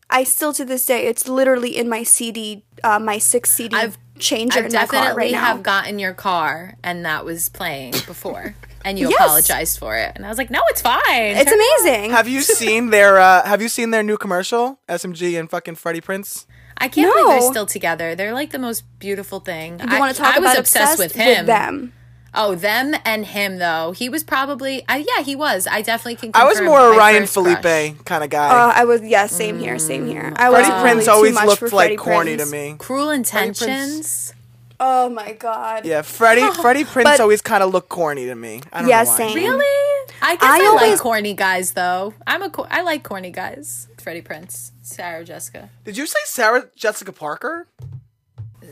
I 0.09 0.23
still 0.23 0.53
to 0.53 0.65
this 0.65 0.85
day, 0.85 1.05
it's 1.05 1.27
literally 1.27 1.77
in 1.77 1.87
my 1.87 2.01
CD, 2.03 2.65
uh, 2.83 2.97
my 2.99 3.19
six 3.19 3.51
CD 3.51 3.75
I've 3.75 3.97
changer 4.17 4.59
I 4.59 4.65
in 4.65 4.73
my 4.73 4.79
car 4.79 4.87
definitely 4.87 5.23
right 5.25 5.31
now. 5.31 5.45
have 5.45 5.63
gotten 5.63 5.99
your 5.99 6.13
car 6.13 6.75
and 6.83 7.05
that 7.05 7.23
was 7.25 7.49
playing 7.49 7.91
before. 8.05 8.55
And 8.85 8.97
you 8.97 9.09
Yes. 9.09 9.19
apologized 9.19 9.77
for 9.77 9.97
it. 9.97 10.13
And 10.15 10.25
I 10.25 10.29
was 10.29 10.37
like, 10.37 10.49
no, 10.49 10.61
it's 10.69 10.81
fine. 10.81 11.01
it's 11.09 11.49
Turn 11.51 11.59
it 11.59 11.81
amazing. 11.85 12.11
Have 12.11 12.29
you 12.29 12.41
seen 12.41 12.91
their 12.91 13.19
uh 13.19 13.45
have 13.45 13.61
you 13.61 13.67
seen 13.67 13.91
their 13.91 14.03
new 14.03 14.17
commercial? 14.17 14.79
SMG 14.87 15.37
and 15.37 15.49
fucking 15.49 15.75
Freddie 15.75 15.99
Prinze? 15.99 16.45
I 16.77 16.87
can't 16.87 17.13
believe 17.13 17.27
they're 17.27 17.51
still 17.51 17.65
together. 17.65 18.15
They're 18.15 18.31
like 18.33 18.51
the 18.51 18.57
most 18.57 18.83
beautiful 18.99 19.41
thing. 19.41 19.79
you 19.81 19.85
I, 19.85 19.99
want 19.99 20.15
to 20.15 20.21
talk 20.21 20.33
I 20.33 20.39
was 20.39 20.51
about 20.51 20.59
obsessed, 20.59 20.97
with 20.97 21.11
him. 21.11 21.45
them? 21.45 21.91
Oh, 22.33 22.53
them 22.55 22.95
and 23.05 23.25
him 23.25 23.57
though. 23.57 23.91
He 23.91 24.07
was 24.09 24.23
probably. 24.23 24.87
Uh, 24.87 25.03
yeah, 25.15 25.23
he 25.23 25.35
was. 25.35 25.67
I 25.67 25.81
definitely 25.81 26.15
can. 26.17 26.31
I 26.33 26.45
was 26.45 26.61
more 26.61 26.93
a 26.93 26.97
Ryan 26.97 27.25
Phillippe 27.25 28.05
kind 28.05 28.23
of 28.23 28.29
guy. 28.29 28.49
Uh, 28.49 28.73
I 28.75 28.85
was 28.85 29.01
yeah, 29.01 29.25
same 29.27 29.57
here, 29.59 29.79
same 29.79 30.05
here. 30.07 30.31
I 30.35 30.49
was 30.49 30.65
Freddie 30.67 30.83
really 30.83 31.01
Prinze 31.01 31.05
too 31.05 31.11
always 31.11 31.33
looked 31.43 31.61
like 31.61 31.69
Freddie 31.71 31.95
corny 31.97 32.37
Prinze. 32.37 32.45
to 32.45 32.51
me. 32.51 32.75
Cruel 32.77 33.09
intentions. 33.09 34.33
Oh 34.79 35.09
my 35.09 35.33
god. 35.33 35.85
Yeah, 35.85 36.03
Freddie 36.03 36.49
Freddie 36.51 36.85
Prinze 36.85 37.03
But- 37.03 37.19
always 37.19 37.41
kind 37.41 37.63
of 37.63 37.73
looked 37.73 37.89
corny 37.89 38.27
to 38.27 38.35
me. 38.35 38.61
I 38.71 38.79
don't 38.81 38.89
Yeah, 38.89 39.03
know 39.03 39.09
why. 39.09 39.17
same. 39.17 39.35
Really? 39.35 40.05
I 40.21 40.35
guess 40.35 40.43
I 40.43 40.61
I, 40.61 40.65
always- 40.67 40.91
like 40.91 40.99
corny 40.99 41.33
guys 41.33 41.71
though. 41.73 42.13
I'm 42.27 42.41
a. 42.43 42.49
co- 42.49 42.67
I 42.69 42.81
like 42.83 43.03
corny 43.03 43.31
guys. 43.31 43.87
Freddie 43.97 44.21
Prinze, 44.21 44.71
Sarah 44.81 45.25
Jessica, 45.25 45.69
Did 45.83 45.97
you 45.97 46.07
say 46.07 46.19
Sarah 46.23 46.69
Jessica 46.75 47.11
Parker? 47.11 47.67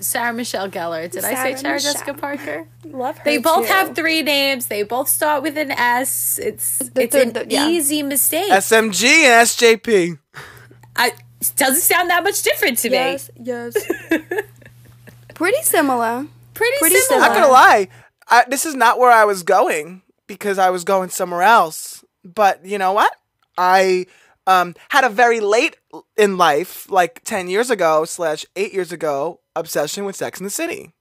Sarah 0.02 0.34
Michelle 0.34 0.70
Gellar. 0.70 1.10
Did 1.10 1.24
I 1.24 1.34
say 1.34 1.56
Sarah 1.56 1.74
Michelle. 1.76 1.94
Jessica 1.94 2.14
Parker? 2.14 2.68
Love 2.86 3.18
her. 3.18 3.24
They 3.24 3.38
both 3.38 3.68
too. 3.68 3.74
have 3.74 3.96
three 3.96 4.22
names. 4.22 4.68
They 4.68 4.84
both 4.84 5.08
start 5.10 5.44
with 5.44 5.58
an 5.58 5.72
S. 5.72 6.40
It's 6.40 6.82
it's 6.96 7.14
the- 7.14 7.22
an 7.22 7.34
the- 7.34 7.46
yeah. 7.50 7.68
easy 7.68 8.04
mistake. 8.04 8.52
SMG 8.52 9.06
and 9.26 9.48
SJP. 9.48 10.20
I, 10.96 11.12
doesn't 11.56 11.82
sound 11.82 12.10
that 12.10 12.24
much 12.24 12.42
different 12.42 12.78
to 12.80 12.90
me. 12.90 12.96
Yes, 12.96 13.30
yes. 13.42 13.76
Pretty 15.36 15.62
similar. 15.64 16.26
Pretty, 16.54 16.78
Pretty 16.80 16.96
similar. 16.98 17.28
Not 17.28 17.36
gonna 17.36 17.52
lie, 17.52 17.88
I, 18.28 18.46
this 18.50 18.66
is 18.66 18.74
not 18.74 18.98
where 18.98 19.12
I 19.12 19.26
was 19.26 19.44
going 19.44 20.02
because 20.26 20.58
I 20.58 20.72
was 20.72 20.84
going 20.84 21.10
somewhere 21.10 21.44
else. 21.44 22.04
But 22.24 22.66
you 22.66 22.78
know 22.80 22.94
what? 22.94 23.12
I 23.58 24.08
um, 24.48 24.74
had 24.90 25.04
a 25.04 25.10
very 25.10 25.40
late 25.40 25.78
in 26.18 26.38
life, 26.38 26.90
like 26.90 27.22
ten 27.24 27.48
years 27.50 27.70
ago 27.70 28.06
slash 28.06 28.46
eight 28.56 28.74
years 28.74 28.92
ago, 28.92 29.42
obsession 29.56 30.06
with 30.06 30.16
Sex 30.16 30.40
in 30.40 30.44
the 30.46 30.50
City. 30.50 30.94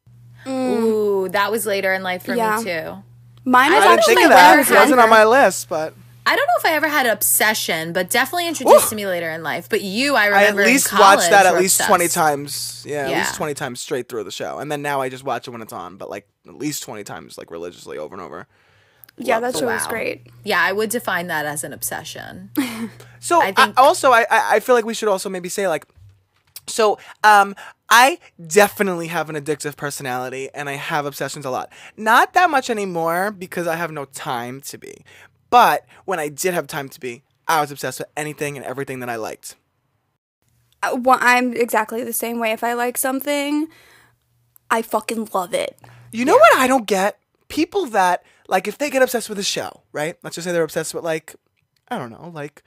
Ooh, 0.46 1.28
that 1.30 1.50
was 1.50 1.66
later 1.66 1.92
in 1.94 2.02
life 2.02 2.24
for 2.24 2.34
Yeah. 2.34 2.58
me 2.58 2.64
too. 2.64 3.02
Mine 3.44 3.72
was 3.72 3.82
I 3.82 3.86
I 3.86 3.88
didn't 3.88 3.98
actually 3.98 4.14
think 4.16 4.24
of 4.26 4.30
that. 4.32 4.56
was 4.58 4.70
It 4.70 4.74
wasn't 4.74 5.00
on 5.00 5.08
my 5.10 5.24
list, 5.24 5.68
but 5.68 5.94
I 6.28 6.34
don't 6.34 6.46
know 6.46 6.54
if 6.58 6.64
I 6.66 6.72
ever 6.72 6.88
had 6.88 7.06
an 7.06 7.12
obsession, 7.12 7.92
but 7.92 8.10
definitely 8.10 8.48
introduced 8.48 8.86
Ooh. 8.86 8.90
to 8.90 8.96
me 8.96 9.06
later 9.06 9.30
in 9.30 9.44
life. 9.44 9.68
But 9.68 9.82
you, 9.82 10.16
I 10.16 10.26
remember. 10.26 10.36
I 10.36 10.38
at 10.38 10.42
remember 10.50 10.62
in 10.62 10.66
least 10.68 10.88
college 10.88 11.18
watched 11.18 11.30
that 11.30 11.46
at 11.46 11.54
least 11.54 11.76
obsessed. 11.76 11.88
twenty 11.88 12.08
times. 12.08 12.82
Yeah, 12.84 13.02
at 13.04 13.10
Yeah. 13.10 13.18
least 13.18 13.36
twenty 13.36 13.54
times 13.54 13.80
straight 13.80 14.08
through 14.08 14.24
the 14.24 14.32
show, 14.32 14.58
and 14.58 14.70
then 14.70 14.82
now 14.82 15.00
I 15.00 15.08
just 15.08 15.22
watch 15.22 15.46
it 15.46 15.52
when 15.52 15.62
it's 15.62 15.72
on. 15.72 15.96
But 15.96 16.10
like 16.10 16.26
at 16.48 16.54
least 16.56 16.82
twenty 16.82 17.04
times, 17.04 17.38
like 17.38 17.50
religiously 17.52 17.96
over 17.98 18.12
and 18.14 18.20
over. 18.22 18.48
Yeah, 19.18 19.40
that 19.40 19.56
show 19.56 19.66
was 19.66 19.86
great. 19.86 20.26
Yeah, 20.44 20.62
I 20.62 20.72
would 20.72 20.90
define 20.90 21.26
that 21.28 21.46
as 21.46 21.64
an 21.64 21.72
obsession. 21.72 22.50
So 23.18 23.42
I 23.42 23.52
I 23.56 23.72
also, 23.76 24.12
I, 24.12 24.20
I 24.30 24.56
I 24.56 24.60
feel 24.60 24.76
like 24.76 24.84
we 24.84 24.94
should 24.94 25.08
also 25.08 25.28
maybe 25.28 25.48
say 25.48 25.66
like, 25.66 25.84
so 26.68 26.96
um, 27.24 27.56
I 27.90 28.20
definitely 28.46 29.08
have 29.08 29.28
an 29.28 29.34
addictive 29.34 29.76
personality, 29.76 30.48
and 30.54 30.68
I 30.68 30.74
have 30.74 31.06
obsessions 31.06 31.44
a 31.44 31.50
lot. 31.50 31.72
Not 31.96 32.34
that 32.34 32.50
much 32.50 32.70
anymore 32.70 33.32
because 33.32 33.66
I 33.66 33.74
have 33.74 33.90
no 33.90 34.04
time 34.04 34.60
to 34.60 34.78
be. 34.78 35.04
But 35.50 35.84
when 36.04 36.20
I 36.20 36.28
did 36.28 36.54
have 36.54 36.68
time 36.68 36.88
to 36.88 37.00
be, 37.00 37.24
I 37.48 37.60
was 37.60 37.72
obsessed 37.72 37.98
with 37.98 38.08
anything 38.16 38.56
and 38.56 38.64
everything 38.64 39.00
that 39.00 39.08
I 39.08 39.16
liked. 39.16 39.56
Uh, 40.82 40.96
well, 41.00 41.18
I'm 41.20 41.52
exactly 41.52 42.04
the 42.04 42.12
same 42.12 42.38
way. 42.38 42.52
If 42.52 42.62
I 42.62 42.74
like 42.74 42.96
something, 42.96 43.66
I 44.70 44.82
fucking 44.82 45.30
love 45.32 45.52
it. 45.52 45.76
You 46.12 46.24
know 46.24 46.36
what 46.36 46.56
I 46.58 46.66
don't 46.66 46.86
get? 46.86 47.18
People 47.48 47.86
that 47.86 48.22
like 48.48 48.68
if 48.68 48.78
they 48.78 48.90
get 48.90 49.02
obsessed 49.02 49.28
with 49.28 49.38
a 49.38 49.44
show, 49.44 49.82
right? 49.92 50.16
Let's 50.22 50.36
just 50.36 50.46
say 50.46 50.52
they're 50.52 50.62
obsessed 50.62 50.94
with 50.94 51.04
like 51.04 51.34
I 51.88 51.98
don't 51.98 52.10
know, 52.10 52.30
like 52.34 52.62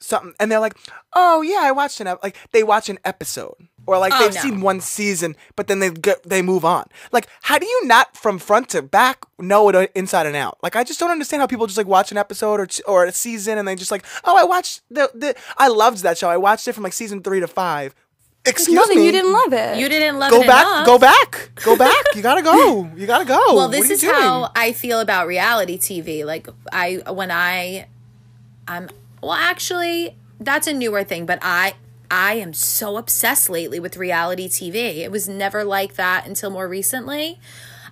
something 0.00 0.32
and 0.38 0.50
they're 0.50 0.60
like, 0.60 0.76
"Oh, 1.12 1.42
yeah, 1.42 1.60
I 1.62 1.72
watched 1.72 2.00
an 2.00 2.06
ep-. 2.06 2.22
like 2.22 2.36
they 2.52 2.62
watch 2.62 2.88
an 2.88 2.98
episode 3.04 3.54
or 3.86 3.98
like 3.98 4.12
Oh, 4.14 4.18
they've 4.20 4.34
no. 4.34 4.40
seen 4.40 4.60
one 4.60 4.80
season, 4.80 5.34
but 5.56 5.66
then 5.66 5.80
they 5.80 5.90
get 5.90 6.22
they 6.22 6.40
move 6.42 6.64
on. 6.64 6.86
Like 7.10 7.26
how 7.42 7.58
do 7.58 7.66
you 7.66 7.86
not 7.86 8.16
from 8.16 8.38
front 8.38 8.68
to 8.70 8.82
back 8.82 9.24
know 9.38 9.68
it 9.68 9.74
uh, 9.74 9.86
inside 9.94 10.26
and 10.26 10.36
out? 10.36 10.58
Like 10.62 10.76
I 10.76 10.84
just 10.84 11.00
don't 11.00 11.10
understand 11.10 11.40
how 11.40 11.46
people 11.46 11.66
just 11.66 11.78
like 11.78 11.86
watch 11.86 12.12
an 12.12 12.18
episode 12.18 12.60
or 12.60 12.68
or 12.86 13.04
a 13.06 13.12
season 13.12 13.58
and 13.58 13.66
they 13.66 13.74
just 13.74 13.90
like, 13.90 14.04
"Oh, 14.24 14.36
I 14.36 14.44
watched 14.44 14.82
the 14.90 15.10
the 15.14 15.34
I 15.56 15.68
loved 15.68 16.02
that 16.04 16.16
show. 16.18 16.28
I 16.30 16.36
watched 16.36 16.68
it 16.68 16.74
from 16.74 16.84
like 16.84 16.92
season 16.92 17.22
3 17.22 17.40
to 17.40 17.48
5." 17.48 17.94
Excuse 18.46 18.68
me. 18.68 18.74
Nothing 18.76 18.98
me. 19.00 19.06
you 19.06 19.12
didn't 19.12 19.32
love 19.32 19.52
it. 19.52 19.78
You 19.78 19.88
didn't 19.88 20.18
love 20.18 20.32
it. 20.32 20.36
Go 20.36 20.42
it 20.42 20.46
back, 20.46 20.66
enough. 20.66 20.86
go 20.86 20.98
back, 20.98 21.50
go 21.64 21.76
back. 21.84 22.04
You 22.14 22.22
gotta 22.22 22.42
go. 22.42 22.90
You 22.96 23.06
gotta 23.06 23.24
go. 23.26 23.38
Well, 23.48 23.56
What 23.56 23.72
this 23.72 23.84
are 23.84 23.88
you 23.88 23.92
is 23.94 24.00
doing? 24.00 24.14
how 24.14 24.50
I 24.56 24.72
feel 24.72 25.00
about 25.00 25.26
reality 25.26 25.76
TV. 25.78 26.24
Like 26.24 26.48
I 26.72 27.02
when 27.12 27.30
I 27.30 27.86
I'm 28.66 28.88
well 29.22 29.32
actually 29.32 30.16
that's 30.40 30.66
a 30.66 30.72
newer 30.72 31.04
thing, 31.04 31.26
but 31.26 31.38
I 31.42 31.74
I 32.10 32.34
am 32.34 32.54
so 32.54 32.96
obsessed 32.96 33.50
lately 33.50 33.80
with 33.80 33.96
reality 33.98 34.48
TV. 34.48 34.98
It 34.98 35.10
was 35.10 35.28
never 35.28 35.62
like 35.64 35.94
that 35.96 36.26
until 36.26 36.48
more 36.48 36.66
recently. 36.68 37.38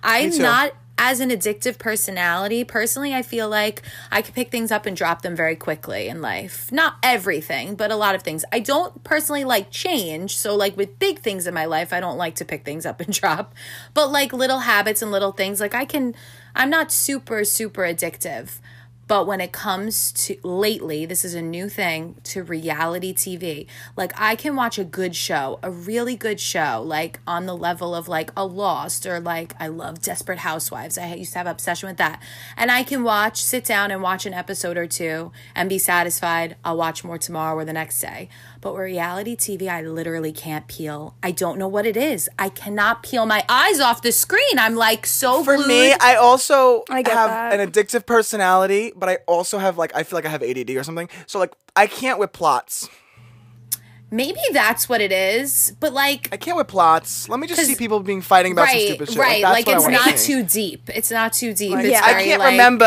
I'm 0.01 0.35
not 0.37 0.71
as 0.97 1.19
an 1.19 1.29
addictive 1.29 1.77
personality, 1.77 2.63
personally, 2.63 3.13
I 3.13 3.21
feel 3.21 3.47
like 3.47 3.81
I 4.11 4.21
could 4.21 4.33
pick 4.33 4.49
things 4.51 4.71
up 4.71 4.85
and 4.85 4.97
drop 4.97 5.21
them 5.21 5.35
very 5.35 5.55
quickly 5.55 6.07
in 6.07 6.21
life. 6.21 6.71
Not 6.71 6.95
everything, 7.03 7.75
but 7.75 7.91
a 7.91 7.95
lot 7.95 8.15
of 8.15 8.23
things. 8.23 8.43
I 8.51 8.59
don't 8.59 9.03
personally 9.03 9.43
like 9.43 9.69
change. 9.69 10.37
So, 10.37 10.55
like 10.55 10.75
with 10.75 10.99
big 10.99 11.19
things 11.19 11.47
in 11.47 11.53
my 11.53 11.65
life, 11.65 11.93
I 11.93 11.99
don't 11.99 12.17
like 12.17 12.35
to 12.35 12.45
pick 12.45 12.65
things 12.65 12.85
up 12.85 12.99
and 12.99 13.13
drop. 13.13 13.53
But 13.93 14.11
like 14.11 14.33
little 14.33 14.59
habits 14.59 15.01
and 15.01 15.11
little 15.11 15.31
things, 15.31 15.59
like 15.59 15.75
I 15.75 15.85
can, 15.85 16.15
I'm 16.55 16.69
not 16.69 16.91
super, 16.91 17.43
super 17.43 17.83
addictive. 17.83 18.59
But 19.07 19.25
when 19.25 19.39
it 19.39 19.51
comes 19.51 20.11
to 20.13 20.37
lately, 20.43 21.05
this 21.05 21.23
is 21.23 21.33
a 21.33 21.41
new 21.41 21.69
thing 21.69 22.15
to 22.23 22.43
reality 22.43 23.13
TV. 23.13 23.67
Like 23.95 24.11
I 24.19 24.35
can 24.35 24.55
watch 24.55 24.77
a 24.77 24.83
good 24.83 25.15
show, 25.15 25.59
a 25.63 25.71
really 25.71 26.15
good 26.15 26.39
show, 26.39 26.83
like 26.85 27.19
on 27.25 27.45
the 27.45 27.55
level 27.55 27.95
of 27.95 28.07
like 28.07 28.31
a 28.35 28.45
Lost 28.45 29.05
or 29.05 29.19
like 29.19 29.53
I 29.59 29.67
love 29.67 30.01
Desperate 30.01 30.39
Housewives. 30.39 30.97
I 30.97 31.13
used 31.13 31.33
to 31.33 31.37
have 31.37 31.47
obsession 31.47 31.87
with 31.87 31.97
that. 31.97 32.21
And 32.57 32.69
I 32.69 32.83
can 32.83 33.03
watch, 33.03 33.41
sit 33.41 33.63
down 33.63 33.91
and 33.91 34.01
watch 34.01 34.25
an 34.25 34.33
episode 34.33 34.77
or 34.77 34.87
two 34.87 35.31
and 35.55 35.69
be 35.69 35.77
satisfied. 35.77 36.57
I'll 36.65 36.77
watch 36.77 37.03
more 37.03 37.17
tomorrow 37.17 37.55
or 37.55 37.65
the 37.65 37.73
next 37.73 37.99
day. 38.01 38.29
But 38.67 38.73
with 38.73 38.81
reality 38.81 39.37
TV, 39.37 39.69
I 39.69 39.81
literally 39.81 40.33
can't 40.33 40.67
peel. 40.67 41.15
I 41.23 41.31
don't 41.31 41.57
know 41.57 41.69
what 41.69 41.85
it 41.85 41.95
is. 41.95 42.29
I 42.37 42.49
cannot 42.49 43.01
peel 43.01 43.25
my 43.25 43.45
eyes 43.47 43.79
off 43.79 44.01
the 44.01 44.11
screen. 44.11 44.59
I'm 44.59 44.75
like 44.75 45.05
so 45.05 45.41
For 45.41 45.55
glued. 45.55 45.69
me, 45.69 45.93
I 45.93 46.15
also 46.15 46.83
I 46.89 46.97
have 46.97 47.05
that. 47.05 47.57
an 47.57 47.71
addictive 47.71 48.05
personality, 48.05 48.91
but 48.93 49.07
I 49.07 49.19
also 49.25 49.57
have 49.57 49.77
like 49.77 49.95
I 49.95 50.03
feel 50.03 50.17
like 50.17 50.25
I 50.25 50.29
have 50.29 50.43
ADD 50.43 50.71
or 50.71 50.83
something. 50.83 51.07
So 51.27 51.39
like 51.39 51.53
I 51.77 51.87
can't 51.87 52.19
with 52.19 52.33
plots. 52.33 52.89
Maybe 54.09 54.39
that's 54.53 54.87
what 54.87 55.01
it 55.01 55.11
is. 55.11 55.73
But 55.81 55.91
like 55.91 56.29
I 56.31 56.37
can't 56.37 56.55
with 56.55 56.67
plots. 56.67 57.27
Let 57.27 57.39
me 57.41 57.47
just 57.47 57.65
see 57.65 57.75
people 57.75 57.99
being 57.99 58.21
fighting 58.21 58.53
about 58.53 58.69
some 58.69 58.77
right, 58.77 58.87
stupid 58.87 59.09
shit. 59.09 59.17
right. 59.17 59.41
Like, 59.43 59.53
Like, 59.53 59.65
that's 59.65 59.85
it's 59.85 59.87
I 59.87 59.91
not 60.07 60.17
see. 60.17 60.33
too 60.33 60.43
deep. 60.43 60.89
It's 60.95 61.11
not 61.11 61.33
too 61.33 61.53
deep. 61.53 61.73
Like, 61.73 61.85
it's 61.85 61.91
Yeah. 61.91 62.05
I 62.05 62.23
can't 62.23 62.39
like- 62.39 62.51
remember 62.51 62.85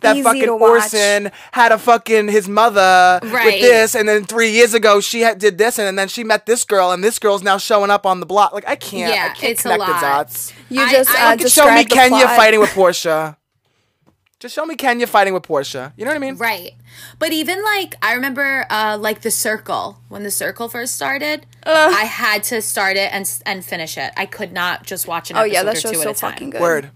that 0.00 0.16
fucking 0.24 0.42
to. 0.42 0.50
Orson 0.52 1.30
had 1.52 1.70
a 1.70 1.78
fucking 1.78 2.28
his 2.28 2.48
mother 2.48 3.20
with 3.22 3.60
this, 3.60 3.94
and 3.94 4.08
then 4.08 4.24
three 4.24 4.50
years 4.50 4.74
ago 4.74 5.00
she 5.00 5.20
had, 5.20 5.38
did 5.38 5.58
this, 5.58 5.78
and 5.78 5.96
then 5.98 6.08
she 6.08 6.24
met 6.24 6.46
this 6.46 6.64
girl, 6.64 6.90
and 6.90 7.04
this 7.04 7.18
girl's 7.20 7.42
now 7.44 7.56
showing 7.58 7.90
up 7.90 8.04
on 8.04 8.18
the 8.20 8.26
block. 8.26 8.52
Like 8.52 8.66
I 8.68 8.74
can't, 8.76 9.14
Yeah, 9.14 9.26
I 9.26 9.28
can't 9.28 9.52
it's 9.52 9.60
a 9.64 9.70
connect 9.70 9.86
the 9.86 10.00
dots. 10.00 10.52
You 10.70 10.90
just 10.90 11.10
I 11.10 11.28
uh, 11.28 11.30
could 11.32 11.40
Just 11.42 11.54
show 11.54 11.72
me 11.72 11.84
Kenya 11.84 12.24
plot. 12.24 12.36
fighting 12.36 12.58
with 12.60 12.70
Porsha. 12.70 13.36
Just 14.40 14.54
show 14.54 14.64
me 14.64 14.76
Kenya 14.76 15.06
fighting 15.08 15.34
with 15.34 15.42
Porsha. 15.42 15.92
You 15.96 16.04
know 16.04 16.12
what 16.12 16.16
I 16.16 16.20
mean? 16.20 16.36
Right. 16.36 16.72
But 17.18 17.32
even 17.32 17.62
like 17.64 17.96
I 18.02 18.12
remember 18.14 18.66
uh 18.70 18.96
like 19.00 19.22
the 19.22 19.32
circle 19.32 19.98
when 20.08 20.22
the 20.22 20.30
circle 20.30 20.68
first 20.68 20.94
started, 20.94 21.44
I 21.64 22.04
had 22.04 22.44
to 22.44 22.62
start 22.62 22.96
it 22.96 23.12
and 23.12 23.28
and 23.46 23.64
finish 23.64 23.98
it. 23.98 24.12
I 24.16 24.26
could 24.26 24.52
not 24.52 24.86
just 24.86 25.08
watch 25.08 25.30
an 25.30 25.36
Oh 25.36 25.40
episode 25.40 25.52
yeah, 25.54 25.62
that 25.64 25.76
or 25.76 25.80
show's 25.80 25.92
two 25.92 25.98
so 26.02 26.10
at 26.10 26.16
a 26.16 26.20
time. 26.20 26.32
fucking 26.32 26.50
good. 26.50 26.60
Word. 26.60 26.90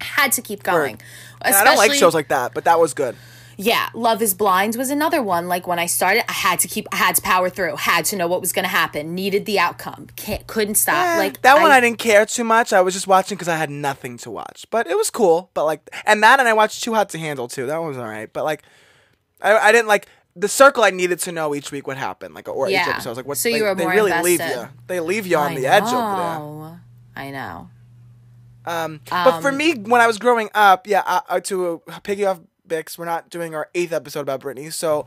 Had 0.00 0.32
to 0.32 0.42
keep 0.42 0.62
going. 0.62 0.98
And 1.42 1.54
I 1.54 1.64
don't 1.64 1.76
like 1.76 1.92
shows 1.92 2.14
like 2.14 2.28
that, 2.28 2.54
but 2.54 2.64
that 2.64 2.80
was 2.80 2.94
good. 2.94 3.16
Yeah, 3.62 3.90
Love 3.94 4.20
is 4.22 4.34
Blind 4.34 4.74
was 4.74 4.90
another 4.90 5.22
one. 5.22 5.46
Like 5.46 5.68
when 5.68 5.78
I 5.78 5.86
started, 5.86 6.28
I 6.28 6.32
had 6.32 6.58
to 6.60 6.68
keep, 6.68 6.88
I 6.90 6.96
had 6.96 7.14
to 7.14 7.22
power 7.22 7.48
through, 7.48 7.76
had 7.76 8.04
to 8.06 8.16
know 8.16 8.26
what 8.26 8.40
was 8.40 8.52
going 8.52 8.64
to 8.64 8.68
happen, 8.68 9.14
needed 9.14 9.46
the 9.46 9.60
outcome, 9.60 10.08
Can't, 10.16 10.46
couldn't 10.46 10.74
stop. 10.74 11.16
Eh, 11.16 11.18
like 11.18 11.42
that 11.42 11.60
one 11.60 11.70
I, 11.70 11.80
didn't 11.80 11.98
care 11.98 12.26
too 12.26 12.42
much. 12.42 12.72
I 12.72 12.80
was 12.80 12.92
just 12.92 13.06
watching 13.06 13.36
because 13.36 13.48
I 13.48 13.56
had 13.56 13.70
nothing 13.70 14.18
to 14.18 14.30
watch, 14.30 14.66
but 14.70 14.88
it 14.88 14.96
was 14.96 15.10
cool. 15.10 15.50
But 15.54 15.64
like, 15.64 15.88
and 16.04 16.22
that, 16.22 16.40
and 16.40 16.48
I 16.48 16.52
watched 16.54 16.82
Too 16.82 16.94
Hot 16.94 17.08
to 17.10 17.18
Handle 17.18 17.46
too. 17.46 17.66
That 17.66 17.78
one 17.78 17.88
was 17.88 17.98
all 17.98 18.04
right. 18.04 18.32
But 18.32 18.44
like, 18.44 18.62
I, 19.40 19.56
I 19.56 19.72
didn't 19.72 19.88
like 19.88 20.08
the 20.34 20.48
circle. 20.48 20.82
I 20.82 20.90
needed 20.90 21.20
to 21.20 21.32
know 21.32 21.54
each 21.54 21.70
week 21.70 21.86
what 21.86 21.96
happened, 21.96 22.34
like 22.34 22.48
or 22.48 22.68
each 22.68 22.76
episode. 22.76 23.10
I 23.10 23.12
was 23.12 23.16
like, 23.16 23.26
what? 23.26 23.38
So 23.38 23.48
you 23.48 23.54
like, 23.54 23.62
were 23.62 23.74
they 23.76 23.84
more 23.84 23.92
really 23.92 24.12
leave 24.22 24.40
invested. 24.40 24.60
you. 24.60 24.68
They 24.88 25.00
leave 25.00 25.26
you 25.26 25.36
on 25.36 25.52
I 25.52 25.60
the 25.60 25.66
edge 25.66 25.84
over 25.84 25.92
there. 25.92 26.38
know. 26.38 26.78
I 27.14 27.30
know. 27.30 27.68
Um, 28.64 29.00
but 29.08 29.40
for 29.40 29.50
me, 29.52 29.74
when 29.74 30.00
I 30.00 30.06
was 30.06 30.18
growing 30.18 30.48
up, 30.54 30.86
yeah, 30.86 31.02
uh, 31.04 31.20
uh, 31.28 31.40
to 31.40 31.82
piggy 32.02 32.24
off 32.24 32.40
Bix, 32.72 32.96
we're 32.96 33.04
not 33.04 33.28
doing 33.30 33.54
our 33.54 33.68
eighth 33.74 33.92
episode 33.92 34.20
about 34.20 34.40
Britney. 34.40 34.72
So, 34.72 35.04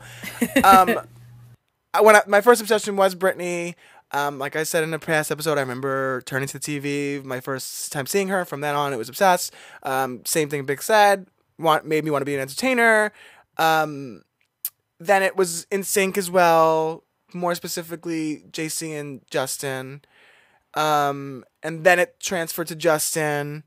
um, 0.62 1.00
I- 1.94 2.00
when 2.00 2.14
I, 2.16 2.22
my 2.26 2.40
first 2.40 2.60
obsession 2.60 2.96
was 2.96 3.14
Britney, 3.14 3.74
Um, 4.12 4.38
like 4.38 4.54
I 4.54 4.62
said 4.62 4.84
in 4.84 4.94
a 4.94 4.98
past 5.00 5.32
episode, 5.32 5.58
I 5.58 5.62
remember 5.62 6.22
turning 6.26 6.46
to 6.48 6.58
the 6.58 6.64
TV 6.80 7.24
my 7.24 7.40
first 7.40 7.90
time 7.90 8.06
seeing 8.06 8.28
her. 8.28 8.44
From 8.44 8.60
then 8.60 8.74
on, 8.76 8.92
it 8.92 8.96
was 8.96 9.08
obsessed. 9.08 9.52
Um, 9.82 10.24
same 10.24 10.48
thing 10.48 10.64
Bix 10.64 10.82
said. 10.82 11.26
Want 11.58 11.84
made 11.86 12.04
me 12.04 12.10
want 12.12 12.20
to 12.22 12.26
be 12.26 12.34
an 12.34 12.40
entertainer. 12.40 13.12
Um, 13.58 14.22
then 15.00 15.22
it 15.24 15.36
was 15.36 15.66
NSYNC 15.72 16.16
as 16.18 16.30
well. 16.30 17.02
More 17.34 17.54
specifically, 17.56 18.44
JC 18.52 18.98
and 18.98 19.22
Justin. 19.30 20.02
Um, 20.74 21.44
and 21.62 21.82
then 21.84 21.98
it 21.98 22.20
transferred 22.20 22.68
to 22.68 22.76
Justin 22.76 23.64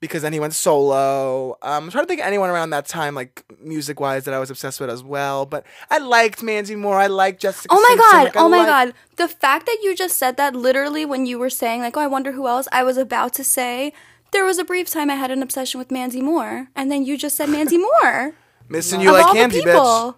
because 0.00 0.22
then 0.22 0.32
he 0.32 0.40
went 0.40 0.54
solo. 0.54 1.52
Um, 1.62 1.84
I'm 1.84 1.90
trying 1.90 2.04
to 2.04 2.08
think 2.08 2.20
of 2.20 2.26
anyone 2.26 2.50
around 2.50 2.70
that 2.70 2.86
time, 2.86 3.14
like 3.14 3.44
music 3.60 3.98
wise, 4.00 4.24
that 4.24 4.34
I 4.34 4.38
was 4.38 4.50
obsessed 4.50 4.80
with 4.80 4.90
as 4.90 5.02
well. 5.02 5.46
But 5.46 5.64
I 5.90 5.98
liked 5.98 6.42
Mandy 6.42 6.76
Moore. 6.76 6.98
I 6.98 7.06
liked 7.08 7.40
Jessica. 7.40 7.68
Oh 7.74 7.80
my 7.80 7.88
Simpson. 7.88 8.10
god! 8.12 8.24
Like, 8.24 8.36
oh 8.36 8.48
my 8.48 8.58
liked- 8.58 8.68
god! 8.68 8.94
The 9.16 9.28
fact 9.28 9.66
that 9.66 9.78
you 9.82 9.94
just 9.96 10.16
said 10.16 10.36
that 10.36 10.54
literally 10.54 11.04
when 11.04 11.26
you 11.26 11.38
were 11.38 11.50
saying 11.50 11.80
like, 11.80 11.96
"Oh, 11.96 12.00
I 12.00 12.06
wonder 12.06 12.32
who 12.32 12.46
else," 12.46 12.68
I 12.72 12.82
was 12.84 12.96
about 12.96 13.32
to 13.34 13.44
say 13.44 13.92
there 14.30 14.44
was 14.44 14.58
a 14.58 14.64
brief 14.64 14.88
time 14.90 15.10
I 15.10 15.14
had 15.14 15.30
an 15.30 15.42
obsession 15.42 15.78
with 15.78 15.90
Mandy 15.90 16.20
Moore, 16.20 16.68
and 16.76 16.90
then 16.92 17.04
you 17.04 17.16
just 17.18 17.36
said 17.36 17.48
Mandy 17.48 17.78
Moore. 18.02 18.34
Missing 18.68 19.00
you 19.00 19.08
of 19.08 19.14
like 19.14 19.26
all 19.26 19.34
candy, 19.34 19.60
the 19.60 19.70
bitch. 19.70 20.14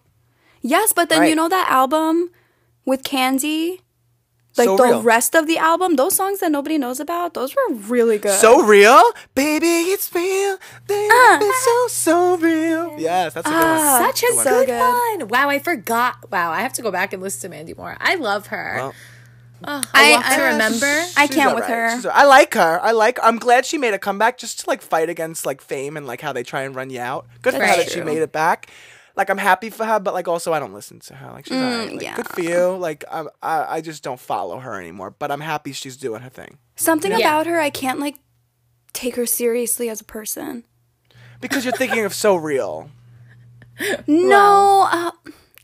Yes, 0.62 0.92
but 0.92 1.08
then 1.08 1.26
you 1.26 1.34
know 1.34 1.48
that 1.48 1.68
album 1.70 2.30
with 2.84 3.04
Candy, 3.04 3.80
like 4.60 4.68
So 4.68 4.76
the 4.76 4.84
real. 4.84 5.02
rest 5.02 5.34
of 5.34 5.46
the 5.46 5.56
album, 5.58 5.96
those 5.96 6.14
songs 6.14 6.40
that 6.40 6.52
nobody 6.52 6.76
knows 6.78 7.00
about, 7.00 7.32
those 7.34 7.54
were 7.56 7.74
really 7.88 8.18
good. 8.18 8.38
So 8.38 8.62
real, 8.62 9.00
baby, 9.34 9.90
it's 9.94 10.12
real. 10.14 10.58
Baby, 10.86 11.08
Uh. 11.12 11.38
it's 11.40 11.64
so 11.64 11.76
so 11.88 12.36
real. 12.36 12.94
Yes, 12.98 13.34
that's 13.34 13.46
a 13.46 13.50
good 13.50 13.56
Ah. 13.56 13.98
one. 14.00 14.06
Such 14.12 14.22
a 14.22 14.32
So 14.34 14.44
good, 14.44 14.66
good. 14.68 15.18
one. 15.18 15.28
Wow, 15.28 15.48
I 15.48 15.58
forgot. 15.58 16.30
Wow, 16.30 16.52
I 16.52 16.60
have 16.60 16.74
to 16.74 16.82
go 16.82 16.90
back 16.90 17.12
and 17.12 17.22
listen 17.22 17.40
to 17.50 17.56
Mandy 17.56 17.74
Moore. 17.74 17.96
I 18.00 18.14
love 18.16 18.48
her. 18.48 18.74
Well, 18.76 18.94
oh, 19.66 19.82
I- 19.92 20.08
I, 20.08 20.12
want 20.12 20.26
I- 20.26 20.52
remember. 20.52 21.04
I 21.16 21.26
can't 21.26 21.54
with 21.54 21.64
alright. 21.64 21.90
her. 21.92 21.96
She's 21.96 22.06
I 22.06 22.24
like 22.24 22.54
her. 22.54 22.80
I 22.82 22.92
like. 22.92 23.18
I'm 23.22 23.38
glad 23.38 23.66
she 23.66 23.78
made 23.78 23.94
a 23.94 23.98
comeback 23.98 24.38
just 24.38 24.60
to 24.60 24.70
like 24.70 24.82
fight 24.82 25.08
against 25.08 25.44
like 25.44 25.60
fame 25.60 25.96
and 25.96 26.06
like 26.06 26.20
how 26.20 26.32
they 26.32 26.42
try 26.42 26.62
and 26.62 26.74
run 26.74 26.90
you 26.90 27.00
out. 27.00 27.26
Good 27.42 27.54
for 27.54 27.60
her 27.64 27.76
that 27.76 27.90
she 27.90 28.00
made 28.02 28.18
it 28.18 28.32
back. 28.32 28.68
Like 29.20 29.28
I'm 29.28 29.36
happy 29.38 29.68
for 29.68 29.84
her, 29.84 30.00
but 30.00 30.14
like 30.14 30.26
also 30.28 30.54
I 30.54 30.58
don't 30.58 30.72
listen 30.72 30.98
to 31.00 31.14
her. 31.14 31.30
Like 31.32 31.44
she's 31.46 31.56
alright. 31.56 31.92
Like, 31.92 32.02
yeah. 32.02 32.16
good 32.16 32.28
for 32.28 32.40
you. 32.40 32.76
Like 32.76 33.04
I'm, 33.10 33.28
I 33.42 33.76
I 33.76 33.80
just 33.82 34.02
don't 34.02 34.18
follow 34.18 34.58
her 34.58 34.80
anymore. 34.80 35.10
But 35.10 35.30
I'm 35.30 35.40
happy 35.42 35.72
she's 35.72 35.98
doing 35.98 36.22
her 36.22 36.30
thing 36.30 36.56
Something 36.76 37.10
Yeah. 37.12 37.18
about 37.18 37.46
her, 37.46 37.60
I 37.60 37.68
can't 37.68 37.98
like 38.00 38.16
take 38.94 39.16
her 39.16 39.26
seriously 39.26 39.90
as 39.90 40.00
a 40.00 40.04
person. 40.04 40.64
because 41.42 41.64
you're 41.66 41.76
thinking 41.76 42.04
of 42.06 42.14
so 42.14 42.34
real. 42.34 42.90
No, 44.06 44.88
uh, 44.90 45.10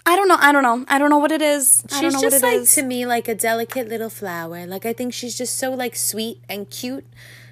I 0.06 0.16
don't 0.16 0.28
know. 0.28 0.36
I 0.38 0.52
don't 0.52 0.62
know. 0.62 0.84
I 0.88 0.98
don't 0.98 1.10
know 1.10 1.18
what 1.18 1.32
it 1.32 1.42
is. 1.42 1.82
I 1.92 2.00
don't 2.00 2.12
She's 2.12 2.14
know 2.14 2.20
just 2.28 2.42
what 2.42 2.48
it 2.52 2.56
like 2.56 2.62
is. 2.62 2.74
to 2.74 2.82
me 2.82 3.06
like 3.06 3.26
a 3.28 3.34
delicate 3.34 3.88
little 3.88 4.10
flower. 4.10 4.66
Like 4.66 4.86
I 4.86 4.92
think 4.92 5.12
she's 5.14 5.36
just 5.36 5.56
so 5.56 5.72
like 5.72 5.96
sweet 5.96 6.38
and 6.48 6.68
cute. 6.70 7.06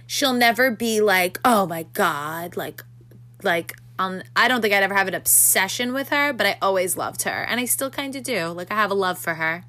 She'll 0.06 0.34
never 0.34 0.70
be 0.70 1.00
like, 1.00 1.38
"Oh 1.44 1.66
my 1.66 1.84
god," 1.94 2.56
like 2.56 2.82
like 3.42 3.72
um 3.98 4.22
I 4.37 4.48
don't 4.48 4.61
think 4.61 4.74
I'd 4.74 4.83
ever 4.83 4.94
have 4.94 5.09
an 5.09 5.14
obsession 5.14 5.92
with 5.92 6.09
her, 6.11 6.33
but 6.33 6.46
I 6.46 6.59
always 6.62 6.96
loved 6.96 7.22
her 7.22 7.44
and 7.48 7.61
I 7.61 7.64
still 7.64 7.90
kind 7.90 8.14
of 8.16 8.22
do. 8.22 8.48
Like 8.48 8.70
I 8.70 8.74
have 8.74 8.90
a 8.90 8.94
love 8.94 9.18
for 9.18 9.35
her. 9.35 9.64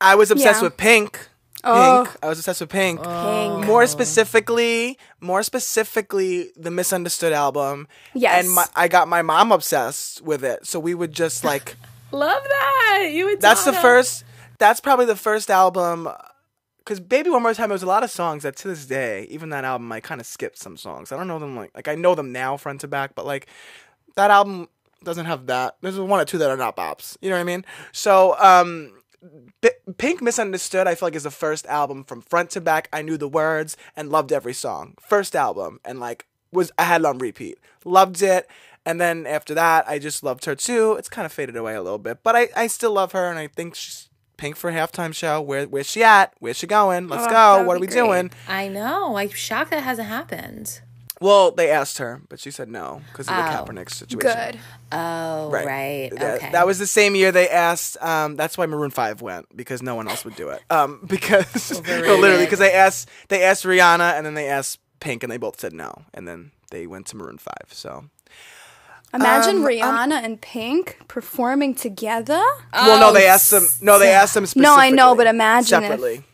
I 0.00 0.14
was 0.14 0.30
obsessed 0.30 0.60
Yeah. 0.60 0.66
with 0.68 0.76
Pink. 0.76 1.12
Pink. 1.12 1.28
Oh. 1.64 2.12
I 2.22 2.28
was 2.28 2.38
obsessed 2.40 2.60
with 2.60 2.70
Pink. 2.70 3.00
Pink. 3.02 3.66
More 3.66 3.86
specifically, 3.86 4.98
more 5.20 5.44
specifically, 5.44 6.50
the 6.56 6.72
Misunderstood 6.72 7.32
album. 7.32 7.86
Yes. 8.14 8.44
And 8.44 8.54
my, 8.54 8.66
I 8.74 8.88
got 8.88 9.06
my 9.06 9.22
mom 9.22 9.52
obsessed 9.52 10.22
with 10.22 10.42
it. 10.44 10.66
So 10.66 10.80
we 10.80 10.94
would 10.94 11.12
just 11.12 11.44
like. 11.44 11.76
Love 12.10 12.42
that. 12.42 13.08
You 13.12 13.26
would 13.26 13.40
that's 13.40 13.64
the 13.64 13.72
first. 13.72 14.24
That's 14.58 14.80
probably 14.80 15.06
the 15.06 15.16
first 15.16 15.50
album. 15.50 16.08
Because 16.84 17.00
Baby 17.00 17.30
One 17.30 17.42
More 17.42 17.54
Time, 17.54 17.68
there 17.68 17.74
was 17.74 17.82
a 17.82 17.86
lot 17.86 18.02
of 18.02 18.10
songs 18.10 18.42
that 18.42 18.56
to 18.56 18.68
this 18.68 18.86
day, 18.86 19.26
even 19.30 19.50
that 19.50 19.64
album, 19.64 19.90
I 19.92 20.00
kind 20.00 20.20
of 20.20 20.26
skipped 20.26 20.58
some 20.58 20.76
songs. 20.76 21.12
I 21.12 21.16
don't 21.16 21.28
know 21.28 21.38
them 21.38 21.56
like 21.56 21.70
like 21.74 21.88
I 21.88 21.94
know 21.94 22.14
them 22.14 22.32
now 22.32 22.56
front 22.56 22.80
to 22.80 22.88
back, 22.88 23.14
but 23.14 23.24
like 23.24 23.46
that 24.16 24.30
album 24.30 24.68
doesn't 25.04 25.26
have 25.26 25.46
that. 25.46 25.76
There's 25.80 25.98
one 25.98 26.20
or 26.20 26.24
two 26.24 26.38
that 26.38 26.50
are 26.50 26.56
not 26.56 26.76
bops. 26.76 27.16
You 27.20 27.30
know 27.30 27.36
what 27.36 27.42
I 27.42 27.44
mean? 27.44 27.64
So 27.92 28.36
um, 28.38 28.92
B- 29.60 29.70
Pink 29.98 30.20
Misunderstood, 30.22 30.86
I 30.86 30.94
feel 30.94 31.06
like 31.06 31.14
is 31.14 31.22
the 31.22 31.30
first 31.30 31.66
album 31.66 32.04
from 32.04 32.22
front 32.22 32.50
to 32.50 32.60
back. 32.60 32.88
I 32.92 33.02
knew 33.02 33.16
the 33.16 33.28
words 33.28 33.76
and 33.96 34.10
loved 34.10 34.32
every 34.32 34.54
song. 34.54 34.94
First 35.00 35.36
album, 35.36 35.80
and 35.84 36.00
like 36.00 36.26
was 36.52 36.72
I 36.78 36.84
had 36.84 37.02
it 37.02 37.06
on 37.06 37.18
repeat. 37.18 37.58
Loved 37.84 38.22
it. 38.22 38.48
And 38.84 39.00
then 39.00 39.26
after 39.26 39.54
that, 39.54 39.88
I 39.88 40.00
just 40.00 40.24
loved 40.24 40.44
her 40.46 40.56
too. 40.56 40.94
It's 40.94 41.08
kind 41.08 41.24
of 41.24 41.32
faded 41.32 41.56
away 41.56 41.74
a 41.76 41.82
little 41.82 41.98
bit, 41.98 42.18
but 42.24 42.34
I, 42.34 42.48
I 42.56 42.66
still 42.66 42.92
love 42.92 43.12
her, 43.12 43.30
and 43.30 43.38
I 43.38 43.46
think 43.46 43.76
she's 43.76 44.08
Pink 44.42 44.56
for 44.56 44.68
a 44.70 44.72
halftime 44.72 45.14
show. 45.14 45.40
Where 45.40 45.66
where's 45.66 45.88
she 45.88 46.02
at? 46.02 46.34
Where's 46.40 46.56
she 46.56 46.66
going? 46.66 47.06
Let's 47.08 47.26
Oh, 47.28 47.30
go. 47.30 47.62
What 47.64 47.76
are 47.76 47.80
we 47.80 47.86
great. 47.86 47.94
doing? 47.96 48.30
I 48.48 48.66
know. 48.66 49.16
I'm 49.16 49.28
shocked 49.30 49.70
that 49.70 49.84
hasn't 49.84 50.08
happened. 50.08 50.80
Well, 51.20 51.52
they 51.52 51.70
asked 51.70 51.98
her, 51.98 52.20
but 52.28 52.40
she 52.40 52.50
said 52.50 52.68
no 52.68 53.02
because 53.12 53.28
of 53.28 53.36
the 53.36 53.40
Oh. 53.40 53.64
Kaepernick 53.64 53.88
situation. 53.88 54.18
Good. 54.52 54.58
Oh, 54.90 55.48
right. 55.50 56.10
That, 56.16 56.34
Okay. 56.38 56.50
that 56.50 56.66
was 56.66 56.80
the 56.80 56.88
same 56.88 57.14
year 57.14 57.30
they 57.30 57.48
asked. 57.48 57.96
Um, 58.02 58.34
that's 58.34 58.58
why 58.58 58.66
Maroon 58.66 58.90
Five 58.90 59.22
went 59.22 59.46
because 59.56 59.80
no 59.80 59.94
one 59.94 60.08
else 60.08 60.24
would 60.24 60.34
do 60.34 60.48
it. 60.48 60.60
Um, 60.70 60.98
because 61.06 61.80
no, 61.86 62.16
literally 62.16 62.44
because 62.44 62.58
they 62.58 62.72
asked 62.72 63.08
they 63.28 63.44
asked 63.44 63.62
Rihanna 63.62 64.14
and 64.14 64.26
then 64.26 64.34
they 64.34 64.48
asked 64.48 64.80
Pink 64.98 65.22
and 65.22 65.30
they 65.30 65.36
both 65.36 65.60
said 65.60 65.72
no 65.72 66.02
and 66.12 66.26
then 66.26 66.50
they 66.72 66.88
went 66.88 67.06
to 67.06 67.16
Maroon 67.16 67.38
Five. 67.38 67.68
So 67.70 68.06
Imagine 69.14 69.56
Um, 69.56 69.64
Rihanna 69.64 70.24
and 70.24 70.40
Pink 70.40 70.98
performing 71.06 71.74
together. 71.74 72.42
well, 72.72 72.98
no, 72.98 73.12
they 73.12 73.26
asked 73.26 73.50
them. 73.50 73.66
No, 73.80 73.98
they 73.98 74.10
asked 74.10 74.34
them. 74.34 74.46
No, 74.56 74.76
I 74.76 74.90
know, 74.90 75.14
but 75.14 75.26
imagine 75.26 75.82
if 75.82 75.90
separately. 75.90 76.24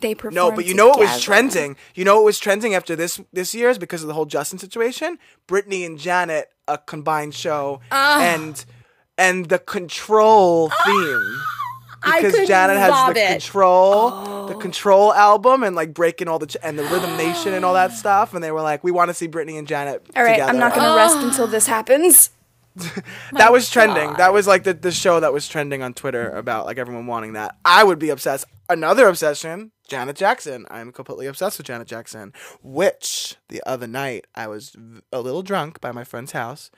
They 0.00 0.14
perform. 0.14 0.34
No, 0.34 0.52
but 0.52 0.64
you 0.64 0.74
know 0.74 0.88
what 0.88 1.00
was 1.00 1.20
trending? 1.20 1.76
You 1.96 2.04
know 2.04 2.16
what 2.16 2.24
was 2.24 2.38
trending 2.38 2.74
after 2.74 2.94
this 2.94 3.20
this 3.32 3.54
year 3.54 3.68
is 3.68 3.78
because 3.78 4.02
of 4.02 4.08
the 4.08 4.14
whole 4.14 4.26
Justin 4.26 4.58
situation. 4.58 5.18
Britney 5.48 5.84
and 5.84 5.98
Janet 5.98 6.50
a 6.68 6.78
combined 6.78 7.34
show 7.34 7.80
and 7.90 8.64
and 9.16 9.46
the 9.48 9.58
control 9.58 10.70
theme. 10.84 11.40
Because 12.02 12.46
Janet 12.46 12.76
has 12.76 13.14
the 13.14 13.20
it. 13.20 13.28
control, 13.30 14.10
the 14.46 14.54
oh. 14.54 14.58
control 14.58 15.12
album, 15.12 15.62
and 15.62 15.74
like 15.74 15.92
breaking 15.92 16.28
all 16.28 16.38
the 16.38 16.46
ch- 16.46 16.56
and 16.62 16.78
the 16.78 16.84
Rhythm 16.84 17.16
Nation 17.16 17.54
and 17.54 17.64
all 17.64 17.74
that 17.74 17.92
stuff, 17.98 18.34
and 18.34 18.42
they 18.42 18.52
were 18.52 18.62
like, 18.62 18.84
"We 18.84 18.90
want 18.90 19.08
to 19.08 19.14
see 19.14 19.28
Britney 19.28 19.58
and 19.58 19.66
Janet 19.66 20.06
All 20.16 20.22
right, 20.22 20.32
together." 20.32 20.50
I'm 20.50 20.58
not 20.58 20.74
gonna 20.74 20.96
rest 20.96 21.16
until 21.18 21.46
this 21.46 21.66
happens. 21.66 22.30
that 23.32 23.50
was 23.50 23.70
trending. 23.70 24.14
That 24.14 24.32
was 24.32 24.46
like 24.46 24.64
the, 24.64 24.74
the 24.74 24.92
show 24.92 25.20
that 25.20 25.32
was 25.32 25.48
trending 25.48 25.82
on 25.82 25.94
Twitter 25.94 26.30
about 26.30 26.66
like 26.66 26.78
everyone 26.78 27.06
wanting 27.06 27.32
that. 27.32 27.56
I 27.64 27.84
would 27.84 27.98
be 27.98 28.10
obsessed. 28.10 28.44
Another 28.68 29.08
obsession, 29.08 29.72
Janet 29.88 30.16
Jackson. 30.16 30.66
I'm 30.70 30.92
completely 30.92 31.26
obsessed 31.26 31.58
with 31.58 31.66
Janet 31.66 31.88
Jackson. 31.88 32.32
Which 32.62 33.36
the 33.48 33.62
other 33.66 33.86
night 33.86 34.26
I 34.34 34.46
was 34.46 34.70
v- 34.70 35.00
a 35.12 35.20
little 35.20 35.42
drunk 35.42 35.80
by 35.80 35.92
my 35.92 36.04
friend's 36.04 36.32
house, 36.32 36.70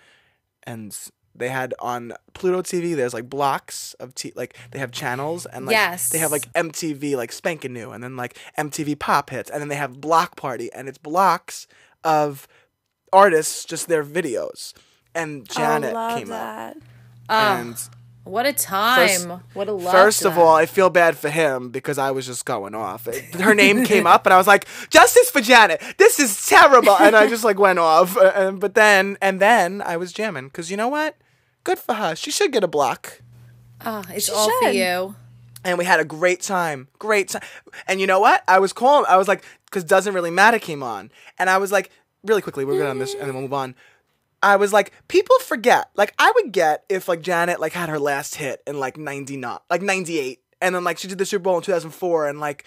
and 0.63 0.97
they 1.35 1.49
had 1.49 1.75
on 1.79 2.13
Pluto 2.35 2.63
TV. 2.63 2.95
There's 2.97 3.15
like 3.15 3.29
blocks 3.31 3.95
of 3.95 4.15
t- 4.15 4.33
like 4.35 4.57
they 4.73 4.79
have 4.79 4.91
channels 4.93 5.47
and 5.47 5.67
like 5.67 5.73
Yes. 5.75 6.09
they 6.11 6.19
have 6.19 6.31
like 6.33 6.53
MTV 6.55 7.17
like 7.17 7.33
spanking 7.33 7.73
new, 7.73 7.91
and 7.93 8.03
then 8.03 8.17
like 8.17 8.37
MTV 8.59 8.99
pop 8.99 9.31
hits, 9.31 9.51
and 9.51 9.61
then 9.61 9.69
they 9.69 9.77
have 9.77 10.01
Block 10.01 10.37
Party, 10.37 10.73
and 10.73 10.89
it's 10.89 10.99
blocks 10.99 11.67
of 12.05 12.47
artists 13.13 13.65
just 13.65 13.89
their 13.89 14.05
videos. 14.05 14.73
And 15.15 15.47
oh, 15.51 15.55
Janet 15.55 15.91
oh, 15.91 15.95
love 15.95 16.19
came 16.19 16.33
up. 16.33 16.39
that. 16.39 16.77
And 17.29 17.75
um, 17.75 17.77
What 18.25 18.47
a 18.47 18.53
time. 18.53 19.09
First- 19.09 19.29
what 19.55 19.69
a 19.69 19.73
love. 19.73 19.93
first 19.93 20.25
of 20.25 20.37
all, 20.39 20.55
I 20.55 20.67
feel 20.67 20.91
bad 20.91 21.17
for 21.17 21.31
him 21.31 21.71
because 21.71 21.99
I 21.99 22.11
was 22.11 22.27
just 22.27 22.45
going 22.45 22.75
off. 22.75 23.07
Her 23.35 23.55
name 23.55 23.85
came 23.85 24.07
up, 24.07 24.27
and 24.27 24.33
I 24.33 24.37
was 24.37 24.47
like, 24.47 24.67
"Justice 24.91 25.31
for 25.31 25.41
Janet! 25.41 25.83
This 25.97 26.21
is 26.21 26.47
terrible!" 26.47 26.97
And 26.99 27.17
I 27.17 27.27
just 27.29 27.45
like 27.45 27.59
went 27.59 27.79
off. 27.79 28.17
Uh, 28.17 28.53
but 28.53 28.75
then, 28.75 29.17
and 29.21 29.41
then 29.41 29.83
I 29.85 29.97
was 29.97 30.13
jamming 30.13 30.47
because 30.49 30.71
you 30.71 30.77
know 30.77 30.89
what? 30.89 31.17
Good 31.65 31.79
for 31.79 31.95
her. 31.95 32.15
She 32.15 32.31
should 32.31 32.53
get 32.53 32.63
a 32.63 32.69
block. 32.69 33.21
oh, 33.85 34.05
it's 34.11 34.27
She 34.27 34.33
all 34.33 34.51
for 34.63 34.71
you. 34.71 35.15
And 35.65 35.77
we 35.77 35.85
had 35.85 36.01
a 36.01 36.05
great 36.05 36.41
time. 36.41 36.89
Great 36.99 37.29
time. 37.29 37.43
And 37.89 38.01
you 38.01 38.07
know 38.07 38.21
what? 38.21 38.43
I 38.49 38.59
was 38.59 38.73
calling. 38.73 39.05
I 39.09 39.17
was 39.17 39.29
like, 39.29 39.45
because 39.67 39.85
doesn't 39.85 40.15
really 40.15 40.31
matter 40.31 40.59
came 40.59 40.83
on, 40.83 41.11
and 41.39 41.51
I 41.51 41.59
was 41.59 41.73
like, 41.73 41.91
really 42.23 42.43
quickly, 42.43 42.65
we're 42.65 42.77
good 42.79 42.87
on 42.87 42.99
this, 42.99 43.13
and 43.15 43.23
then 43.23 43.33
we'll 43.35 43.43
move 43.43 43.53
on. 43.55 43.75
I 44.43 44.57
was 44.57 44.73
like, 44.73 44.93
people 45.09 45.39
forget. 45.41 45.91
Like, 45.95 46.15
I 46.19 46.33
would 46.35 46.53
get 46.53 46.85
if 46.89 47.09
like 47.09 47.21
Janet 47.21 47.61
like 47.61 47.73
had 47.73 47.89
her 47.89 47.99
last 47.99 48.37
hit 48.37 48.63
in 48.67 48.81
like 48.81 48.97
ninety 48.97 49.37
not 49.37 49.65
like 49.71 49.83
ninety 49.83 50.19
eight, 50.19 50.41
and 50.61 50.75
then 50.75 50.85
like 50.85 50.99
she 50.99 51.09
did 51.09 51.19
the 51.19 51.27
Super 51.27 51.43
Bowl 51.43 51.57
in 51.57 51.63
two 51.63 51.73
thousand 51.73 51.91
four, 51.91 52.27
and 52.27 52.41
like 52.41 52.65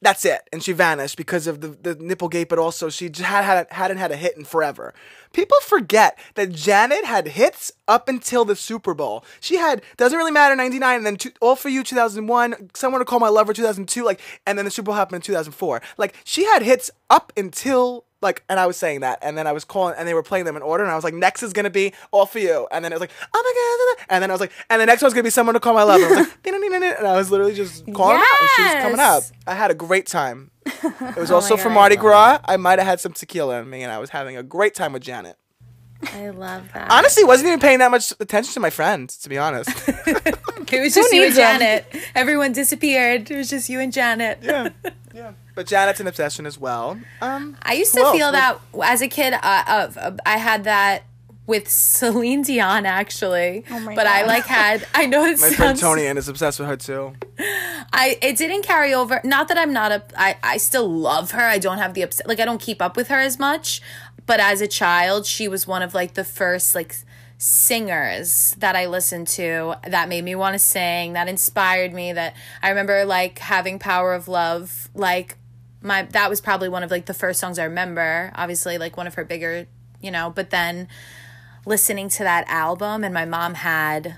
that's 0.00 0.24
it, 0.24 0.42
and 0.52 0.62
she 0.62 0.72
vanished 0.72 1.16
because 1.16 1.46
of 1.46 1.60
the 1.60 1.68
the 1.68 1.94
nipple 1.96 2.28
gate. 2.28 2.48
but 2.48 2.58
also 2.58 2.88
she 2.88 3.08
just 3.08 3.28
had, 3.28 3.44
had 3.44 3.66
hadn't 3.70 3.98
had 3.98 4.12
a 4.12 4.16
hit 4.16 4.36
in 4.36 4.44
forever. 4.44 4.94
People 5.32 5.56
forget 5.62 6.18
that 6.34 6.52
Janet 6.52 7.04
had 7.04 7.28
hits 7.28 7.72
up 7.88 8.08
until 8.08 8.44
the 8.44 8.56
Super 8.56 8.94
Bowl. 8.94 9.24
She 9.40 9.56
had 9.56 9.82
doesn't 9.96 10.16
really 10.16 10.30
matter 10.30 10.54
99 10.54 10.96
and 10.96 11.06
then 11.06 11.16
two, 11.16 11.32
All 11.40 11.56
for 11.56 11.68
You 11.68 11.82
2001, 11.82 12.70
Someone 12.74 13.00
to 13.00 13.04
Call 13.04 13.20
My 13.20 13.28
Lover 13.28 13.52
2002 13.52 14.04
like 14.04 14.20
and 14.46 14.58
then 14.58 14.64
the 14.64 14.70
Super 14.70 14.86
Bowl 14.86 14.94
happened 14.94 15.16
in 15.16 15.22
2004. 15.22 15.82
Like 15.98 16.16
she 16.24 16.44
had 16.44 16.62
hits 16.62 16.90
up 17.10 17.32
until 17.36 18.04
like 18.22 18.44
and 18.48 18.58
I 18.58 18.66
was 18.66 18.76
saying 18.76 19.00
that 19.00 19.18
and 19.20 19.36
then 19.36 19.46
I 19.46 19.52
was 19.52 19.64
calling 19.64 19.94
and 19.98 20.06
they 20.06 20.14
were 20.14 20.22
playing 20.22 20.44
them 20.44 20.56
in 20.56 20.62
order 20.62 20.84
and 20.84 20.92
I 20.92 20.94
was 20.94 21.04
like 21.04 21.14
next 21.14 21.42
is 21.42 21.52
to 21.64 21.70
be 21.70 21.92
All 22.12 22.24
for 22.26 22.38
You 22.38 22.68
and 22.70 22.84
then 22.84 22.92
it 22.92 22.94
was 22.94 23.00
like 23.00 23.10
oh 23.34 23.42
my 23.96 23.96
god 23.98 24.06
and 24.08 24.22
then 24.22 24.30
I 24.30 24.34
was 24.34 24.40
like 24.40 24.52
and 24.70 24.80
the 24.80 24.86
next 24.86 25.02
one's 25.02 25.14
to 25.14 25.22
be 25.22 25.30
Someone 25.30 25.54
to 25.54 25.60
Call 25.60 25.74
My 25.74 25.82
Lover. 25.82 26.04
I 26.04 26.08
was 26.08 26.28
like 26.28 26.36
and 26.46 27.06
I 27.06 27.16
was 27.16 27.30
literally 27.30 27.54
just 27.54 27.84
calling 27.92 28.18
her 28.18 28.22
out 28.22 28.40
and 28.40 28.50
she 28.56 28.62
was 28.62 28.82
coming 28.82 29.00
up. 29.00 29.22
I 29.46 29.54
had 29.54 29.70
a 29.70 29.74
great 29.74 30.06
time. 30.06 30.50
It 30.82 31.16
was 31.16 31.30
Oh 31.30 31.36
also 31.36 31.56
for 31.56 31.70
Mardi 31.70 31.96
Gras. 31.96 32.40
I 32.44 32.56
might 32.56 32.78
have 32.78 32.88
had 32.88 33.00
some 33.00 33.12
tequila 33.12 33.60
in 33.60 33.70
me, 33.70 33.82
and 33.82 33.92
I 33.92 33.98
was 33.98 34.10
having 34.10 34.36
a 34.36 34.42
great 34.42 34.74
time 34.74 34.92
with 34.92 35.02
Janet. 35.02 35.36
I 36.12 36.30
love 36.30 36.72
that. 36.74 36.90
Honestly, 36.90 37.24
wasn't 37.24 37.48
even 37.48 37.60
paying 37.60 37.78
that 37.78 37.90
much 37.90 38.12
attention 38.18 38.52
to 38.54 38.60
my 38.60 38.70
friends, 38.70 39.16
to 39.18 39.28
be 39.28 39.38
honest. 39.38 39.70
it 39.88 40.80
was 40.80 40.94
just 40.94 41.12
you 41.12 41.22
and 41.22 41.28
needs 41.28 41.36
them? 41.36 41.60
Janet. 41.60 41.86
Everyone 42.14 42.52
disappeared. 42.52 43.30
It 43.30 43.36
was 43.36 43.48
just 43.48 43.68
you 43.68 43.78
and 43.80 43.92
Janet. 43.92 44.38
yeah, 44.42 44.70
yeah. 45.14 45.32
But 45.54 45.66
Janet's 45.66 46.00
an 46.00 46.06
obsession 46.06 46.46
as 46.46 46.58
well. 46.58 46.98
Um, 47.20 47.56
I 47.62 47.74
used 47.74 47.94
to 47.94 48.00
else? 48.00 48.16
feel 48.16 48.32
that 48.32 48.58
as 48.82 49.02
a 49.02 49.08
kid. 49.08 49.34
Uh, 49.34 49.64
of 49.68 49.96
uh, 49.96 50.12
I 50.26 50.38
had 50.38 50.64
that 50.64 51.04
with 51.52 51.68
Celine 51.68 52.42
Dion 52.42 52.86
actually, 52.86 53.64
Oh 53.70 53.78
my 53.80 53.94
but 53.94 54.06
I 54.06 54.24
like 54.24 54.46
had. 54.46 54.86
I 54.94 55.04
know 55.06 55.24
it 55.24 55.38
My 55.40 55.50
friend. 55.50 55.78
Tony 55.78 56.06
and 56.06 56.18
is 56.18 56.28
obsessed 56.28 56.58
with 56.58 56.68
her 56.68 56.76
too. 56.76 57.12
I 57.92 58.18
it 58.22 58.36
didn't 58.38 58.62
carry 58.62 58.92
over. 58.94 59.20
Not 59.22 59.48
that 59.48 59.58
I'm 59.58 59.72
not 59.72 59.92
a. 59.92 60.02
I 60.16 60.36
I 60.42 60.56
still 60.56 60.88
love 60.88 61.32
her. 61.32 61.42
I 61.42 61.58
don't 61.58 61.78
have 61.78 61.92
the 61.94 62.02
obs- 62.04 62.22
like. 62.26 62.40
I 62.40 62.44
don't 62.44 62.60
keep 62.60 62.80
up 62.80 62.96
with 62.96 63.08
her 63.08 63.20
as 63.20 63.38
much. 63.38 63.82
But 64.24 64.40
as 64.40 64.60
a 64.60 64.68
child, 64.68 65.26
she 65.26 65.46
was 65.48 65.66
one 65.66 65.82
of 65.82 65.94
like 65.94 66.14
the 66.14 66.24
first 66.24 66.74
like 66.74 66.94
singers 67.38 68.54
that 68.58 68.74
I 68.76 68.86
listened 68.86 69.26
to 69.28 69.74
that 69.86 70.08
made 70.08 70.24
me 70.24 70.34
want 70.34 70.54
to 70.54 70.58
sing. 70.58 71.12
That 71.14 71.28
inspired 71.28 71.92
me. 71.92 72.12
That 72.12 72.34
I 72.62 72.68
remember 72.70 73.04
like 73.04 73.38
having 73.38 73.78
Power 73.78 74.14
of 74.14 74.28
Love. 74.28 74.88
Like 74.94 75.36
my 75.82 76.02
that 76.16 76.30
was 76.30 76.40
probably 76.40 76.68
one 76.68 76.82
of 76.82 76.90
like 76.90 77.06
the 77.06 77.14
first 77.14 77.40
songs 77.40 77.58
I 77.58 77.64
remember. 77.64 78.30
Obviously, 78.34 78.78
like 78.78 78.96
one 78.96 79.06
of 79.06 79.14
her 79.14 79.24
bigger, 79.24 79.66
you 80.00 80.10
know. 80.10 80.30
But 80.34 80.50
then 80.50 80.88
listening 81.64 82.08
to 82.10 82.24
that 82.24 82.44
album, 82.48 83.04
and 83.04 83.14
my 83.14 83.24
mom 83.24 83.54
had 83.54 84.16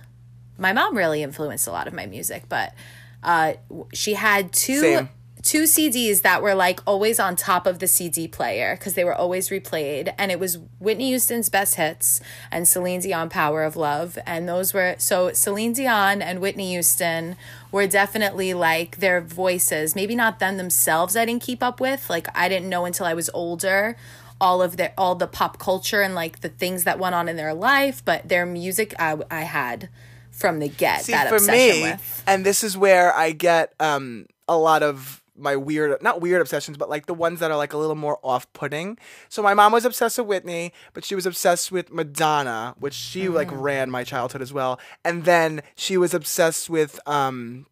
my 0.58 0.72
mom 0.72 0.96
really 0.96 1.22
influenced 1.22 1.66
a 1.66 1.72
lot 1.72 1.86
of 1.86 1.92
my 1.92 2.06
music, 2.06 2.44
but 2.48 2.74
uh, 3.22 3.54
she 3.92 4.14
had 4.14 4.52
two 4.52 4.80
Same. 4.80 5.08
two 5.42 5.64
CDs 5.64 6.22
that 6.22 6.42
were 6.42 6.54
like 6.54 6.80
always 6.86 7.18
on 7.18 7.34
top 7.34 7.66
of 7.66 7.78
the 7.78 7.86
CD 7.88 8.28
player 8.28 8.76
because 8.76 8.94
they 8.94 9.04
were 9.04 9.14
always 9.14 9.48
replayed, 9.48 10.14
and 10.16 10.30
it 10.30 10.38
was 10.38 10.58
Whitney 10.78 11.08
Houston's 11.08 11.48
best 11.48 11.74
hits 11.74 12.20
and 12.50 12.68
Celine 12.68 13.00
Dion 13.00 13.28
Power 13.28 13.64
of 13.64 13.76
Love, 13.76 14.18
and 14.26 14.48
those 14.48 14.72
were 14.72 14.94
so 14.98 15.32
Celine 15.32 15.72
Dion 15.72 16.22
and 16.22 16.40
Whitney 16.40 16.70
Houston 16.70 17.36
were 17.72 17.86
definitely 17.86 18.54
like 18.54 18.98
their 18.98 19.20
voices, 19.20 19.96
maybe 19.96 20.14
not 20.14 20.38
them 20.38 20.56
themselves. 20.56 21.16
I 21.16 21.24
didn't 21.24 21.42
keep 21.42 21.62
up 21.62 21.80
with 21.80 22.08
like 22.08 22.28
I 22.36 22.48
didn't 22.48 22.68
know 22.68 22.84
until 22.84 23.06
I 23.06 23.14
was 23.14 23.28
older 23.34 23.96
all 24.40 24.60
of 24.62 24.76
their 24.76 24.92
all 24.98 25.14
the 25.14 25.26
pop 25.26 25.58
culture 25.58 26.02
and 26.02 26.14
like 26.14 26.40
the 26.40 26.48
things 26.48 26.84
that 26.84 26.98
went 26.98 27.14
on 27.14 27.28
in 27.28 27.36
their 27.36 27.54
life, 27.54 28.04
but 28.04 28.28
their 28.28 28.44
music 28.46 28.94
I 28.98 29.16
I 29.30 29.42
had 29.42 29.88
from 30.30 30.58
the 30.58 30.68
get 30.68 31.02
See, 31.02 31.12
that 31.12 31.28
for 31.28 31.36
obsession 31.36 31.76
me, 31.76 31.82
with. 31.82 32.22
and 32.26 32.44
this 32.44 32.64
is 32.64 32.76
where 32.76 33.14
I 33.14 33.30
get 33.32 33.72
um 33.80 34.26
a 34.48 34.56
lot 34.58 34.82
of 34.82 35.22
my 35.36 35.56
weird, 35.56 36.00
not 36.00 36.20
weird 36.20 36.40
obsessions, 36.40 36.76
but 36.76 36.88
like 36.88 37.06
the 37.06 37.14
ones 37.14 37.40
that 37.40 37.50
are 37.50 37.56
like 37.56 37.72
a 37.72 37.76
little 37.76 37.96
more 37.96 38.20
off-putting. 38.22 38.96
So 39.28 39.42
my 39.42 39.52
mom 39.52 39.72
was 39.72 39.84
obsessed 39.84 40.16
with 40.18 40.28
Whitney, 40.28 40.72
but 40.92 41.04
she 41.04 41.16
was 41.16 41.26
obsessed 41.26 41.72
with 41.72 41.92
Madonna, 41.92 42.76
which 42.78 42.94
she 42.94 43.28
like 43.28 43.48
Mm-hmm. 43.48 43.60
ran 43.60 43.90
my 43.90 44.04
childhood 44.04 44.42
as 44.42 44.52
well. 44.52 44.78
And 45.04 45.24
then 45.24 45.62
she 45.74 45.96
was 45.96 46.14
obsessed 46.14 46.70
with 46.70 47.00
um 47.08 47.66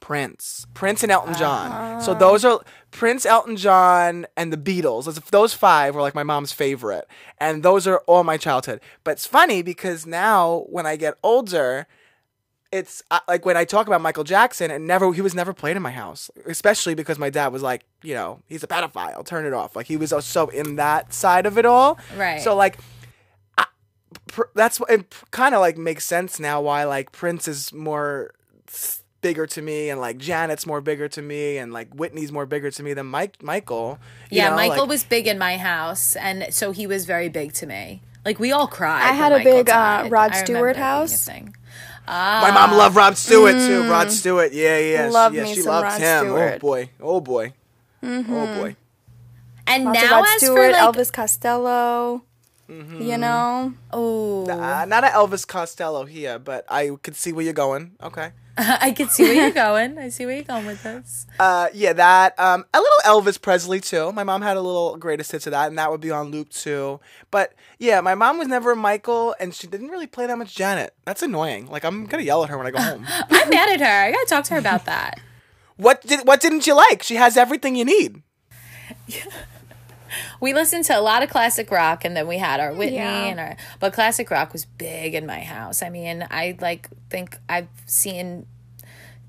Prince, 0.00 0.66
Prince 0.74 1.02
and 1.02 1.10
Elton 1.10 1.34
John. 1.34 2.00
So 2.00 2.14
those 2.14 2.44
are 2.44 2.60
Prince, 2.90 3.24
Elton 3.26 3.56
John, 3.56 4.26
and 4.36 4.52
the 4.52 4.56
Beatles. 4.56 5.04
Those- 5.06 5.18
Those 5.30 5.54
five 5.54 5.94
were 5.94 6.00
like 6.02 6.14
my 6.14 6.22
mom's 6.22 6.52
favorite, 6.52 7.06
and 7.38 7.62
those 7.62 7.86
are 7.86 7.98
all 8.06 8.22
my 8.22 8.36
childhood. 8.36 8.80
But 9.04 9.12
it's 9.12 9.26
funny 9.26 9.62
because 9.62 10.06
now 10.06 10.64
when 10.68 10.86
I 10.86 10.96
get 10.96 11.14
older, 11.22 11.86
it's 12.72 13.02
uh, 13.10 13.20
like 13.26 13.46
when 13.46 13.56
I 13.56 13.64
talk 13.64 13.86
about 13.86 14.00
Michael 14.00 14.24
Jackson, 14.24 14.70
and 14.70 14.86
never 14.86 15.12
he 15.12 15.22
was 15.22 15.34
never 15.34 15.52
played 15.54 15.76
in 15.76 15.82
my 15.82 15.92
house, 15.92 16.30
especially 16.46 16.94
because 16.94 17.18
my 17.18 17.30
dad 17.30 17.48
was 17.52 17.62
like, 17.62 17.84
you 18.02 18.14
know, 18.14 18.40
he's 18.48 18.62
a 18.62 18.66
pedophile. 18.66 19.24
Turn 19.24 19.46
it 19.46 19.52
off. 19.54 19.74
Like 19.76 19.86
he 19.86 19.96
was 19.96 20.12
so 20.24 20.48
in 20.48 20.76
that 20.76 21.14
side 21.14 21.46
of 21.46 21.58
it 21.58 21.64
all. 21.66 21.98
Right. 22.16 22.40
So 22.42 22.54
like. 22.54 22.78
I- 23.58 23.66
pr- 24.28 24.50
That's 24.54 24.78
what 24.78 24.90
it 24.90 25.14
kind 25.30 25.54
of 25.54 25.60
like 25.60 25.78
makes 25.78 26.04
sense 26.04 26.38
now 26.38 26.60
why 26.60 26.84
like 26.84 27.12
Prince 27.12 27.48
is 27.48 27.72
more 27.72 28.32
bigger 29.26 29.46
to 29.46 29.60
me 29.62 29.90
and 29.90 30.00
like 30.00 30.18
Janet's 30.18 30.66
more 30.66 30.80
bigger 30.80 31.08
to 31.08 31.22
me 31.22 31.58
and 31.58 31.72
like 31.72 31.88
Whitney's 31.94 32.30
more 32.30 32.46
bigger 32.46 32.70
to 32.70 32.82
me 32.82 32.94
than 32.94 33.06
Mike 33.06 33.42
Michael. 33.42 33.98
you 34.30 34.38
Yeah, 34.38 34.50
know, 34.50 34.56
Michael 34.56 34.80
like- 34.86 34.88
was 34.88 35.04
big 35.04 35.26
in 35.26 35.38
my 35.38 35.56
house, 35.56 36.14
and 36.16 36.46
so 36.50 36.70
he 36.72 36.86
was 36.86 37.04
very 37.06 37.28
big 37.28 37.52
to 37.54 37.66
me. 37.66 38.02
Like 38.24 38.38
we 38.38 38.52
all 38.52 38.66
cried. 38.68 39.02
I 39.02 39.12
had 39.12 39.32
a 39.32 39.38
Michael 39.38 39.52
big, 39.64 39.70
uh. 39.70 40.08
Rod 40.10 40.34
Stewart 40.34 40.70
it 40.70 40.74
being 40.74 40.82
a 40.86 40.88
house. 40.90 41.24
thing. 41.24 41.54
My 42.08 42.50
mom 42.52 42.70
loved 42.76 42.94
Rod 42.94 43.16
Stewart 43.16 43.54
too. 43.54 43.90
Rod 43.90 44.12
Stewart, 44.12 44.52
yeah, 44.52 44.78
yeah, 44.78 45.08
Mm. 45.08 45.12
Love 45.12 45.32
she, 45.32 45.38
yeah, 45.38 45.44
me 45.44 45.54
she 45.54 45.60
some 45.62 45.72
loved 45.72 45.84
Rod 45.86 46.00
him. 46.00 46.26
Oh 46.32 46.58
boy, 46.58 46.90
oh 47.00 47.20
boy, 47.20 47.52
oh 48.04 48.22
boy. 48.60 48.76
And 49.66 49.84
Lots 49.86 49.98
of 50.02 50.04
now, 50.10 50.16
Rod 50.20 50.24
as 50.28 50.36
Stewart, 50.42 50.56
for 50.56 50.70
like, 50.72 50.82
Elvis 50.94 51.12
Costello. 51.12 52.22
You 52.68 53.16
know, 53.16 53.74
oh, 53.92 54.44
Uh, 54.50 54.84
not 54.86 55.04
an 55.04 55.10
Elvis 55.12 55.46
Costello 55.46 56.04
here, 56.04 56.38
but 56.40 56.64
I 56.68 56.90
could 57.02 57.14
see 57.14 57.32
where 57.32 57.44
you're 57.44 57.52
going. 57.66 57.92
Okay. 58.02 58.30
I 58.58 58.92
can 58.92 59.08
see 59.08 59.24
where 59.24 59.34
you're 59.34 59.50
going. 59.50 59.98
I 59.98 60.08
see 60.08 60.24
where 60.24 60.34
you're 60.34 60.44
going 60.44 60.66
with 60.66 60.82
this. 60.82 61.26
Uh, 61.38 61.68
yeah, 61.74 61.92
that. 61.92 62.38
Um, 62.40 62.64
a 62.72 62.78
little 62.78 62.98
Elvis 63.04 63.38
Presley 63.40 63.78
too. 63.78 64.10
My 64.12 64.24
mom 64.24 64.40
had 64.40 64.56
a 64.56 64.62
little 64.62 64.96
greatest 64.96 65.32
hits 65.32 65.46
of 65.46 65.50
that, 65.50 65.68
and 65.68 65.78
that 65.78 65.90
would 65.90 66.00
be 66.00 66.10
on 66.10 66.30
loop 66.30 66.48
too. 66.48 66.98
But 67.30 67.52
yeah, 67.78 68.00
my 68.00 68.14
mom 68.14 68.38
was 68.38 68.48
never 68.48 68.72
a 68.72 68.76
Michael, 68.76 69.34
and 69.38 69.54
she 69.54 69.66
didn't 69.66 69.88
really 69.88 70.06
play 70.06 70.26
that 70.26 70.38
much 70.38 70.54
Janet. 70.54 70.94
That's 71.04 71.22
annoying. 71.22 71.66
Like 71.66 71.84
I'm 71.84 72.06
gonna 72.06 72.22
yell 72.22 72.42
at 72.42 72.48
her 72.48 72.56
when 72.56 72.66
I 72.66 72.70
go 72.70 72.80
home. 72.80 73.06
I'm 73.30 73.50
mad 73.50 73.68
at 73.68 73.80
her. 73.80 74.04
I 74.06 74.12
gotta 74.12 74.26
talk 74.26 74.44
to 74.44 74.54
her 74.54 74.58
about 74.58 74.86
that. 74.86 75.20
what 75.76 76.00
did 76.00 76.26
What 76.26 76.40
didn't 76.40 76.66
you 76.66 76.74
like? 76.74 77.02
She 77.02 77.16
has 77.16 77.36
everything 77.36 77.76
you 77.76 77.84
need. 77.84 78.22
We 80.40 80.52
listened 80.54 80.84
to 80.86 80.98
a 80.98 81.00
lot 81.00 81.22
of 81.22 81.30
classic 81.30 81.70
rock 81.70 82.04
and 82.04 82.16
then 82.16 82.26
we 82.26 82.38
had 82.38 82.60
our 82.60 82.72
Whitney 82.72 82.96
Yeah. 82.96 83.24
and 83.26 83.40
our 83.40 83.56
but 83.80 83.92
classic 83.92 84.30
rock 84.30 84.52
was 84.52 84.64
big 84.64 85.14
in 85.14 85.26
my 85.26 85.40
house. 85.40 85.82
I 85.82 85.88
mean, 85.88 86.26
I 86.30 86.56
like 86.60 86.88
think 87.10 87.38
I've 87.48 87.68
seen 87.86 88.46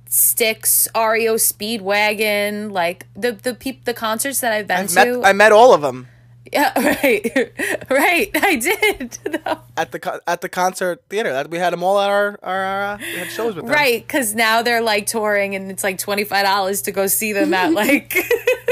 Styx, 0.10 0.88
REO 0.96 1.36
Speedwagon, 1.36 2.72
like 2.72 3.06
the 3.16 3.34
the 3.34 3.54
peop, 3.54 3.84
the 3.86 3.94
concerts 3.94 4.40
that 4.42 4.54
I've 4.54 4.68
been 4.68 4.78
I've 4.78 4.90
to. 4.90 5.18
met 5.22 5.26
I 5.26 5.34
met 5.34 5.52
all 5.52 5.74
of 5.74 5.82
them 5.82 6.08
yeah, 6.52 6.74
right. 7.04 7.54
right. 7.90 8.30
I 8.36 8.56
did. 8.56 9.18
at 9.78 9.92
the 9.92 10.22
at 10.28 10.42
the 10.42 10.50
concert 10.50 11.02
theater. 11.10 11.32
That 11.32 11.50
we 11.50 11.58
had 11.58 11.74
them 11.74 11.84
all 11.84 12.00
at 12.00 12.10
our 12.10 12.40
our, 12.44 12.60
our 12.64 12.84
uh, 12.94 12.98
we 13.00 13.20
had 13.20 13.30
shows 13.30 13.56
with 13.56 13.66
them. 13.66 13.74
Right, 13.74 14.08
cuz 14.08 14.34
now 14.36 14.62
they're 14.62 14.82
like 14.82 15.06
touring 15.08 15.56
and 15.56 15.70
it's 15.72 15.84
like 15.84 15.98
$25 15.98 16.84
to 16.84 16.92
go 16.92 17.08
see 17.08 17.34
them 17.34 17.54
at 17.54 17.72
like 17.84 18.16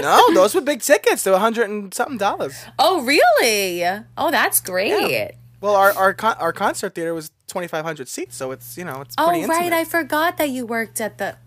No, 0.02 0.34
those 0.34 0.54
were 0.56 0.62
big 0.62 0.82
tickets. 0.82 1.24
They 1.24 1.32
were 1.32 1.38
a 1.38 1.40
hundred 1.40 1.70
and 1.70 1.94
something 1.94 2.18
dollars. 2.18 2.56
Oh, 2.80 3.02
really? 3.04 3.84
Oh, 4.18 4.32
that's 4.32 4.60
great. 4.60 5.10
Yeah. 5.12 5.32
Well, 5.62 5.76
our 5.76 5.92
our 5.94 6.14
con- 6.14 6.38
our 6.40 6.54
concert 6.54 6.94
theater 6.96 7.14
was 7.14 7.32
twenty 7.48 7.68
five 7.68 7.86
hundred 7.86 8.08
seats, 8.08 8.36
so 8.36 8.52
it's 8.52 8.78
you 8.78 8.86
know 8.86 9.02
it's 9.02 9.16
Oh, 9.18 9.28
right. 9.30 9.42
intimate. 9.44 9.74
I 9.74 9.84
forgot 9.86 10.38
that 10.38 10.50
you 10.50 10.66
worked 10.66 11.02
at 11.02 11.18
the. 11.18 11.38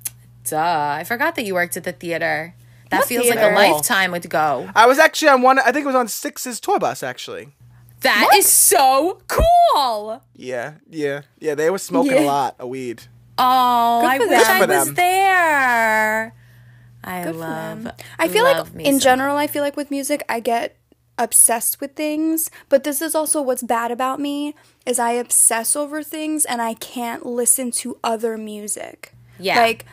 Duh. 0.48 0.96
I 0.98 1.04
forgot 1.04 1.34
that 1.36 1.44
you 1.44 1.54
worked 1.54 1.76
at 1.76 1.84
the 1.84 1.92
theater. 1.92 2.54
That 2.90 3.00
What 3.00 3.08
feels 3.08 3.24
theater? 3.24 3.40
like 3.40 3.52
a 3.52 3.54
lifetime 3.72 4.14
ago. 4.14 4.70
I 4.74 4.86
was 4.86 4.98
actually 4.98 5.28
on 5.28 5.42
one. 5.42 5.58
I 5.58 5.72
think 5.72 5.84
it 5.84 5.86
was 5.86 5.94
on 5.94 6.08
Styx's 6.08 6.58
tour 6.60 6.78
bus. 6.78 7.02
Actually, 7.02 7.48
That 8.00 8.30
is 8.34 8.46
so 8.46 9.20
cool. 9.28 10.22
yeah, 10.34 10.74
yeah, 10.88 11.22
yeah. 11.38 11.54
They 11.54 11.70
were 11.70 11.78
smoking 11.78 12.12
a 12.14 12.20
lot 12.22 12.56
of 12.58 12.68
weed. 12.68 13.02
Oh, 13.38 14.02
I 14.04 14.18
for 14.18 14.26
wish. 14.28 14.44
I 14.46 14.58
Good 14.60 14.68
for 14.70 14.74
was 14.76 14.86
them. 14.86 14.94
there. 14.94 16.34
I 17.04 17.24
Good 17.24 17.36
love. 17.36 17.88
I 18.18 18.28
feel 18.28 18.44
love 18.44 18.68
like 18.68 18.74
me 18.74 18.84
in 18.86 18.98
general, 18.98 19.36
I 19.36 19.46
feel 19.46 19.62
like 19.62 19.76
with 19.76 19.90
music, 19.90 20.24
I 20.28 20.40
get 20.40 20.76
obsessed 21.16 21.80
with 21.80 21.94
things. 21.94 22.50
But 22.68 22.84
this 22.84 23.00
is 23.02 23.14
also 23.14 23.40
what's 23.42 23.62
bad 23.62 23.90
about 23.90 24.18
me 24.20 24.54
is 24.86 24.98
I 24.98 25.12
obsess 25.12 25.76
over 25.76 26.02
things 26.02 26.44
and 26.44 26.60
I 26.62 26.74
can't 26.74 27.24
listen 27.26 27.70
to 27.72 27.98
other 28.02 28.36
music. 28.38 29.12
Yeah. 29.38 29.60
Like 29.60 29.86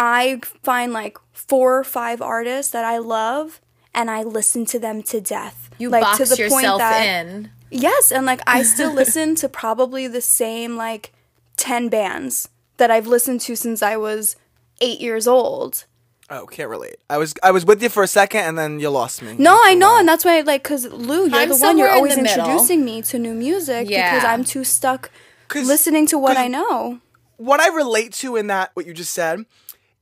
I 0.00 0.40
find 0.62 0.94
like 0.94 1.18
four 1.32 1.78
or 1.78 1.84
five 1.84 2.22
artists 2.22 2.72
that 2.72 2.86
I 2.86 2.96
love 2.96 3.60
and 3.94 4.10
I 4.10 4.22
listen 4.22 4.64
to 4.66 4.78
them 4.78 5.02
to 5.04 5.20
death. 5.20 5.68
you 5.78 5.90
like 5.90 6.02
box 6.02 6.38
yourself 6.38 6.80
in. 6.80 7.50
Yes, 7.70 8.10
and 8.10 8.24
like 8.24 8.40
I 8.46 8.62
still 8.62 8.94
listen 9.02 9.34
to 9.36 9.48
probably 9.48 10.08
the 10.08 10.22
same 10.22 10.76
like 10.76 11.12
10 11.58 11.90
bands 11.90 12.48
that 12.78 12.90
I've 12.90 13.06
listened 13.06 13.42
to 13.42 13.54
since 13.54 13.82
I 13.82 13.98
was 13.98 14.36
8 14.80 15.00
years 15.00 15.28
old. 15.28 15.84
Oh, 16.30 16.46
can't 16.46 16.70
relate. 16.70 16.96
I 17.10 17.18
was 17.18 17.34
I 17.42 17.50
was 17.50 17.66
with 17.66 17.82
you 17.82 17.90
for 17.90 18.02
a 18.02 18.08
second, 18.08 18.40
and 18.40 18.56
then 18.56 18.80
you 18.80 18.88
lost 18.88 19.20
me. 19.20 19.34
No, 19.36 19.60
I 19.62 19.74
know, 19.74 19.98
and 19.98 20.08
that's 20.08 20.24
why, 20.24 20.40
like, 20.42 20.62
cause 20.62 20.86
Lou, 20.86 21.26
you're 21.26 21.34
I'm 21.34 21.48
the 21.48 21.56
one. 21.56 21.76
You're 21.76 21.90
always 21.90 22.14
the 22.14 22.22
middle. 22.22 22.44
introducing 22.46 22.84
me 22.84 23.02
to 23.02 23.18
new 23.18 23.34
music 23.34 23.88
because 23.88 24.24
I'm 24.24 24.44
too 24.44 24.62
stuck 24.62 25.10
listening 25.52 26.06
to 26.06 26.18
what 26.18 26.36
I 26.36 26.46
know. 26.46 27.00
what 27.36 27.60
I 27.60 27.68
relate 27.74 28.12
to 28.14 28.36
in 28.36 28.46
that 28.46 28.70
what 28.74 28.86
you 28.86 28.94
just 28.94 29.12
said 29.12 29.44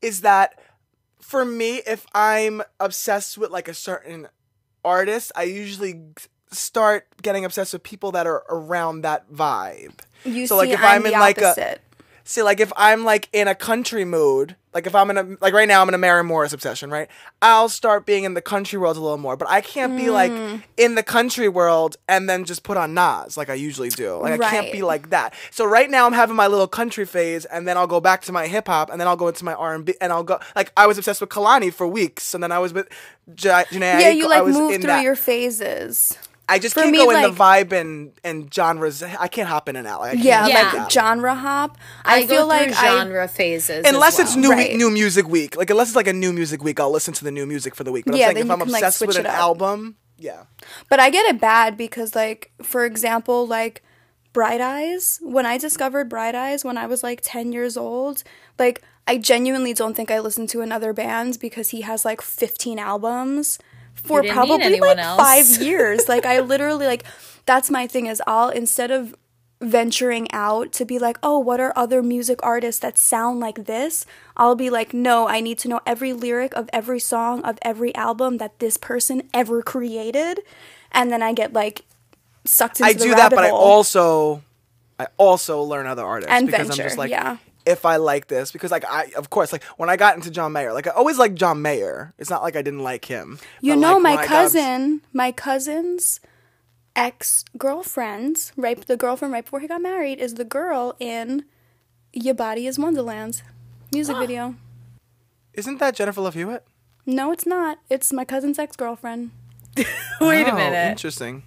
is 0.03 0.23
that 0.23 0.59
for 1.21 1.45
me, 1.45 1.83
if 1.87 2.07
I'm 2.15 2.63
obsessed 2.81 3.37
with 3.39 3.51
like 3.51 3.69
a 3.69 3.75
certain 3.75 4.29
artist, 4.85 5.33
I 5.37 5.45
usually 5.45 6.03
start 6.51 7.07
getting 7.23 7.45
obsessed 7.45 7.73
with 7.73 7.83
people 7.83 8.13
that 8.13 8.27
are 8.27 8.45
around 8.49 9.03
that 9.03 9.31
vibe. 9.31 10.01
You 10.25 10.47
so 10.47 10.55
see, 10.55 10.59
like 10.59 10.71
if 10.71 10.81
I'm, 10.81 10.87
I'm, 10.87 11.07
in 11.07 11.13
the 11.13 11.19
like 11.19 11.39
a 11.39 11.51
opposite. 11.51 11.81
see 12.25 12.43
like 12.43 12.61
if 12.61 12.73
I'm 12.77 13.05
like 13.05 13.29
in 13.33 13.49
a 13.49 13.55
country 13.55 14.05
mood, 14.05 14.57
like 14.79 14.87
if 14.87 14.95
I'm 14.95 15.11
in 15.11 15.19
a 15.19 15.37
like 15.41 15.53
right 15.55 15.67
now 15.67 15.83
I'm 15.83 15.89
in 15.89 15.95
a 15.95 15.99
Maren 15.99 16.25
Morris 16.27 16.53
obsession, 16.53 16.89
right? 16.89 17.09
I'll 17.43 17.69
start 17.69 18.07
being 18.07 18.23
in 18.23 18.35
the 18.35 18.41
country 18.41 18.79
world 18.79 18.97
a 18.97 19.01
little 19.01 19.19
more, 19.19 19.37
but 19.37 19.49
I 19.51 19.61
can't 19.61 19.97
be 19.97 20.09
like 20.09 20.31
Mm. 20.31 20.63
in 20.77 20.95
the 20.95 21.03
country 21.03 21.49
world 21.49 21.97
and 22.09 22.31
then 22.31 22.45
just 22.45 22.63
put 22.63 22.77
on 22.77 22.95
Nas 22.95 23.37
like 23.37 23.51
I 23.51 23.55
usually 23.55 23.89
do. 23.89 24.15
Like 24.19 24.41
I 24.41 24.51
can't 24.51 24.71
be 24.73 24.83
like 24.83 25.11
that. 25.11 25.35
So 25.51 25.65
right 25.65 25.91
now 25.91 26.07
I'm 26.07 26.13
having 26.13 26.37
my 26.37 26.47
little 26.47 26.69
country 26.69 27.05
phase, 27.07 27.45
and 27.45 27.67
then 27.67 27.77
I'll 27.77 27.89
go 27.89 27.99
back 28.01 28.23
to 28.23 28.33
my 28.33 28.47
hip 28.47 28.69
hop, 28.69 28.89
and 28.91 29.01
then 29.01 29.09
I'll 29.09 29.17
go 29.17 29.27
into 29.27 29.45
my 29.45 29.55
R 29.55 29.75
and 29.75 29.85
B, 29.85 29.95
and 30.01 30.13
I'll 30.13 30.23
go 30.23 30.39
like 30.55 30.71
I 30.77 30.87
was 30.87 30.97
obsessed 30.99 31.21
with 31.21 31.31
Kehlani 31.31 31.73
for 31.73 31.89
weeks, 31.89 32.35
and 32.35 32.43
then 32.43 32.53
I 32.53 32.59
was 32.61 32.73
with 32.73 32.87
J- 33.35 33.65
Jhené. 33.71 33.81
yeah, 34.01 34.11
you 34.11 34.29
like 34.29 34.45
move 34.45 34.75
through 34.75 34.83
that. 34.85 35.03
your 35.03 35.17
phases. 35.17 36.17
I 36.51 36.59
just 36.59 36.75
for 36.75 36.81
can't 36.81 36.93
me, 36.93 36.99
go 36.99 37.11
in 37.11 37.23
the 37.23 37.31
vibe 37.31 37.73
and 37.73 38.13
and 38.25 38.53
genres. 38.53 39.03
I 39.03 39.29
can't 39.29 39.49
hop 39.49 39.69
in 39.69 39.77
and 39.77 39.87
out. 39.87 40.01
Like, 40.01 40.19
I 40.19 40.21
Yeah, 40.21 40.47
Yeah. 40.47 40.73
like 40.73 40.91
genre 40.91 41.35
hop. 41.35 41.77
I, 42.05 42.21
I, 42.21 42.27
feel 42.27 42.43
go 42.43 42.47
like 42.49 42.69
through 42.69 42.79
I 42.89 42.99
genre 42.99 43.29
phases. 43.29 43.85
Unless 43.87 44.19
as 44.19 44.29
it's 44.29 44.37
well. 44.37 44.43
new 44.43 44.51
Right. 44.53 44.75
new 44.75 44.91
music 44.91 45.29
week, 45.29 45.57
like 45.57 45.69
unless 45.71 45.89
it's 45.89 45.97
like 45.97 46.07
a 46.07 46.13
new 46.13 46.33
music 46.33 46.63
week, 46.65 46.81
I'll 46.81 46.91
listen 46.91 47.13
to 47.15 47.25
the 47.25 47.31
new 47.31 47.45
music 47.47 47.75
for 47.75 47.85
the 47.85 47.93
week. 47.93 48.07
But 48.07 48.17
Yeah, 48.17 48.29
I'm 48.29 48.35
saying 48.35 48.47
if 48.47 48.51
I'm 48.51 48.61
can, 48.61 48.71
like, 48.71 48.83
obsessed 48.83 49.07
with 49.07 49.19
an 49.19 49.27
up. 49.27 49.35
album, 49.35 49.97
yeah, 50.19 50.45
But 50.89 51.01
I 51.01 51.11
get 51.11 51.27
it 51.27 51.41
bad 51.41 51.77
because, 51.77 52.15
like, 52.17 52.51
for 52.63 52.85
example, 52.87 53.47
like 53.47 53.83
Bright 54.33 54.61
Eyes, 54.61 55.19
when 55.23 55.47
I 55.47 55.59
discovered 55.59 56.09
Bright 56.09 56.35
Eyes 56.35 56.65
when 56.65 56.79
I 56.79 56.87
was 56.87 57.03
like 57.03 57.21
10 57.23 57.53
years 57.53 57.77
old, 57.77 58.23
like, 58.59 58.83
I 59.07 59.17
genuinely 59.19 59.73
don't 59.75 59.95
think 59.95 60.11
I 60.11 60.19
listened 60.21 60.49
to 60.51 60.61
another 60.61 60.93
band 60.93 61.39
because 61.41 61.71
he 61.71 61.81
has 61.83 62.05
like 62.05 62.21
15 62.21 62.79
albums 62.79 63.59
for 64.05 64.23
probably 64.23 64.81
like 64.81 64.99
else. 64.99 65.21
five 65.21 65.63
years. 65.67 66.09
Like, 66.09 66.27
I 66.27 66.41
literally, 66.41 66.87
like, 66.87 67.05
that's 67.47 67.71
my 67.71 67.87
thing 67.87 68.07
is 68.07 68.23
I'll, 68.27 68.49
instead 68.51 68.91
of 68.91 69.15
venturing 69.61 70.31
out 70.33 70.73
to 70.73 70.85
be 70.85 70.99
like, 70.99 71.19
oh, 71.23 71.39
what 71.39 71.61
are 71.61 71.73
other 71.75 72.03
music 72.03 72.39
artists 72.43 72.81
that 72.81 72.97
sound 72.97 73.41
like 73.41 73.65
this? 73.65 74.07
I'll 74.37 74.55
be 74.55 74.71
like, 74.71 74.95
no, 74.95 75.29
I 75.29 75.41
need 75.41 75.59
to 75.59 75.69
know 75.69 75.81
every 75.87 76.13
lyric 76.13 76.55
of 76.55 76.69
every 76.73 77.01
song 77.01 77.43
of 77.43 77.59
every 77.63 77.95
album 77.95 78.39
that 78.39 78.59
this 78.61 78.77
person 78.77 79.23
ever 79.35 79.63
created. 79.63 80.41
And 80.93 81.11
then 81.11 81.23
I 81.23 81.33
get 81.33 81.53
like 81.53 81.83
sucked 82.45 82.81
into 82.81 82.91
I 82.91 82.93
the 82.93 82.99
do 83.01 83.11
that. 83.11 83.33
rabbit 83.33 83.37
But 83.37 83.45
I 83.47 83.51
also, 83.51 84.43
I 84.99 85.09
also 85.17 85.63
learn 85.63 85.87
other 85.87 86.05
artists 86.05 86.33
And 86.33 86.47
because 86.47 86.69
venture, 86.69 86.83
I'm 86.83 86.89
just 86.89 86.99
like, 86.99 87.11
yeah. 87.11 87.39
If 87.69 87.85
I 87.85 87.97
like 87.97 88.29
this, 88.29 88.51
because 88.51 88.71
like 88.71 88.85
I, 88.85 89.13
of 89.17 89.31
course, 89.31 89.53
like 89.53 89.63
when 89.77 89.91
I 89.91 89.97
got 89.97 90.17
into 90.17 90.31
John 90.31 90.53
Mayer, 90.53 90.73
like 90.73 90.87
I 90.87 90.91
always 90.91 91.19
liked 91.19 91.35
John 91.35 91.61
Mayer. 91.63 92.15
It's 92.19 92.31
not 92.31 92.43
like 92.43 92.57
I 92.57 92.63
didn't 92.63 92.83
like 92.83 93.05
him. 93.05 93.39
You 93.61 93.75
But, 93.75 93.81
know, 93.81 93.93
like, 93.95 94.03
my 94.03 94.11
when 94.11 94.19
I 94.19 94.23
got 94.23 94.29
cousin, 94.29 95.01
my 95.13 95.33
cousin's 95.33 96.21
ex 96.97 97.45
girlfriend, 97.57 98.51
right? 98.57 98.81
The 98.87 98.97
girlfriend 98.97 99.33
right 99.33 99.45
before 99.45 99.61
he 99.61 99.69
got 99.69 99.83
married 99.83 100.19
is 100.19 100.35
the 100.35 100.45
girl 100.45 100.97
in 100.99 101.45
Your 102.13 102.35
Body 102.35 102.67
Is 102.67 102.79
Wonderland 102.79 103.43
music 103.93 104.17
video. 104.25 104.55
Isn't 105.55 105.79
that 105.79 105.95
Jennifer 105.95 106.21
Love 106.21 106.35
Hewitt? 106.35 106.65
No, 107.07 107.33
it's 107.33 107.47
not. 107.47 107.79
It's 107.91 108.13
my 108.13 108.25
cousin's 108.25 108.59
ex 108.59 108.77
girlfriend. 108.77 109.31
Wait 109.77 110.47
a 110.47 110.53
Oh, 110.53 110.57
minute. 110.57 110.91
Interesting. 110.91 111.43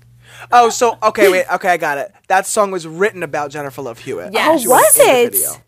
Oh, 0.52 0.70
so 0.70 0.98
okay, 1.04 1.30
wait, 1.30 1.46
okay, 1.56 1.68
I 1.70 1.76
got 1.78 1.98
it. 1.98 2.14
That 2.30 2.46
song 2.46 2.72
was 2.72 2.88
written 2.88 3.22
about 3.22 3.52
Jennifer 3.52 3.82
Love 3.82 4.00
Hewitt. 4.00 4.32
Yeah. 4.34 4.48
Oh, 4.52 4.58
She 4.58 4.68
was 4.68 4.98
in 4.98 5.06
the 5.06 5.38
it? 5.38 5.62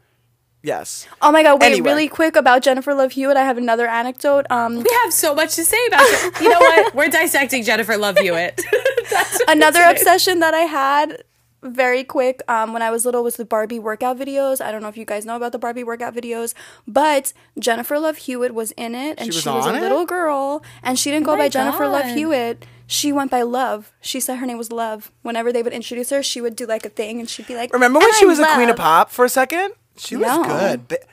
Video. 0.63 0.77
Yes. 0.77 1.07
Oh 1.21 1.31
my 1.31 1.43
god, 1.43 1.61
wait, 1.61 1.71
Anyway. 1.73 1.89
really 1.89 2.07
quick 2.07 2.35
about 2.35 2.61
Jennifer 2.63 2.93
Love 2.93 3.11
Hewitt. 3.11 3.37
I 3.37 3.43
have 3.43 3.57
another 3.57 3.87
anecdote. 3.87 4.45
Um 4.49 4.77
We 4.77 4.99
have 5.03 5.13
so 5.13 5.35
much 5.35 5.55
to 5.55 5.65
say 5.65 5.77
about 5.87 6.01
it. 6.03 6.41
You 6.41 6.49
know 6.49 6.59
what? 6.59 6.95
We're 6.95 7.09
dissecting 7.09 7.63
Jennifer 7.63 7.97
Love 7.97 8.17
Hewitt. 8.17 8.61
That's 9.11 9.41
another 9.47 9.83
obsession 9.83 10.39
that 10.39 10.53
I 10.53 10.61
had 10.61 11.23
very 11.61 12.03
quick 12.03 12.41
um, 12.49 12.73
when 12.73 12.81
I 12.81 12.91
was 12.91 13.05
little 13.05 13.23
was 13.23 13.37
the 13.37 13.45
Barbie 13.45 13.79
workout 13.79 14.17
videos. 14.19 14.59
I 14.59 14.69
don't 14.71 14.81
know 14.81 14.89
if 14.89 14.97
you 14.97 15.05
guys 15.05 15.25
know 15.25 15.37
about 15.37 15.53
the 15.53 15.57
Barbie 15.59 15.83
workout 15.85 16.13
videos, 16.13 16.53
but 16.85 17.31
Jennifer 17.57 17.97
Love 17.99 18.17
Hewitt 18.17 18.53
was 18.53 18.71
in 18.71 18.93
it, 18.95 19.17
and 19.17 19.33
She 19.33 19.39
she 19.39 19.47
was 19.49 19.65
was, 19.65 19.67
a 19.67 19.77
it? 19.77 19.81
little 19.81 20.05
girl, 20.05 20.61
and 20.83 20.99
she 20.99 21.09
didn't 21.09 21.25
go 21.25 21.31
Oh 21.33 21.37
my 21.37 21.43
by 21.45 21.49
Jennifer 21.49 21.87
Love 21.87 22.05
Hewitt. 22.07 22.65
She 22.85 23.13
went 23.13 23.31
by 23.31 23.43
Love. 23.43 23.93
She 24.01 24.19
said 24.19 24.39
her 24.39 24.45
name 24.45 24.57
was 24.57 24.73
Love. 24.73 25.09
Whenever 25.21 25.53
they 25.53 25.63
would 25.63 25.71
introduce 25.71 26.09
her, 26.09 26.21
she 26.21 26.41
would 26.41 26.57
do 26.57 26.65
like 26.65 26.85
a 26.85 26.89
thing, 26.89 27.21
and 27.21 27.29
she'd 27.29 27.47
be 27.47 27.55
like, 27.55 27.71
Remember 27.71 27.99
when 27.99 28.13
she 28.15 28.25
"I'm 28.25 28.27
was 28.27 28.39
a 28.39 28.47
queen 28.55 28.69
of 28.69 28.75
pop 28.75 29.09
for 29.09 29.23
a 29.23 29.29
second? 29.29 29.71
She 29.97 30.15
was 30.15 30.27
No. 30.27 30.43
good. 30.43 30.87
But 30.87 31.03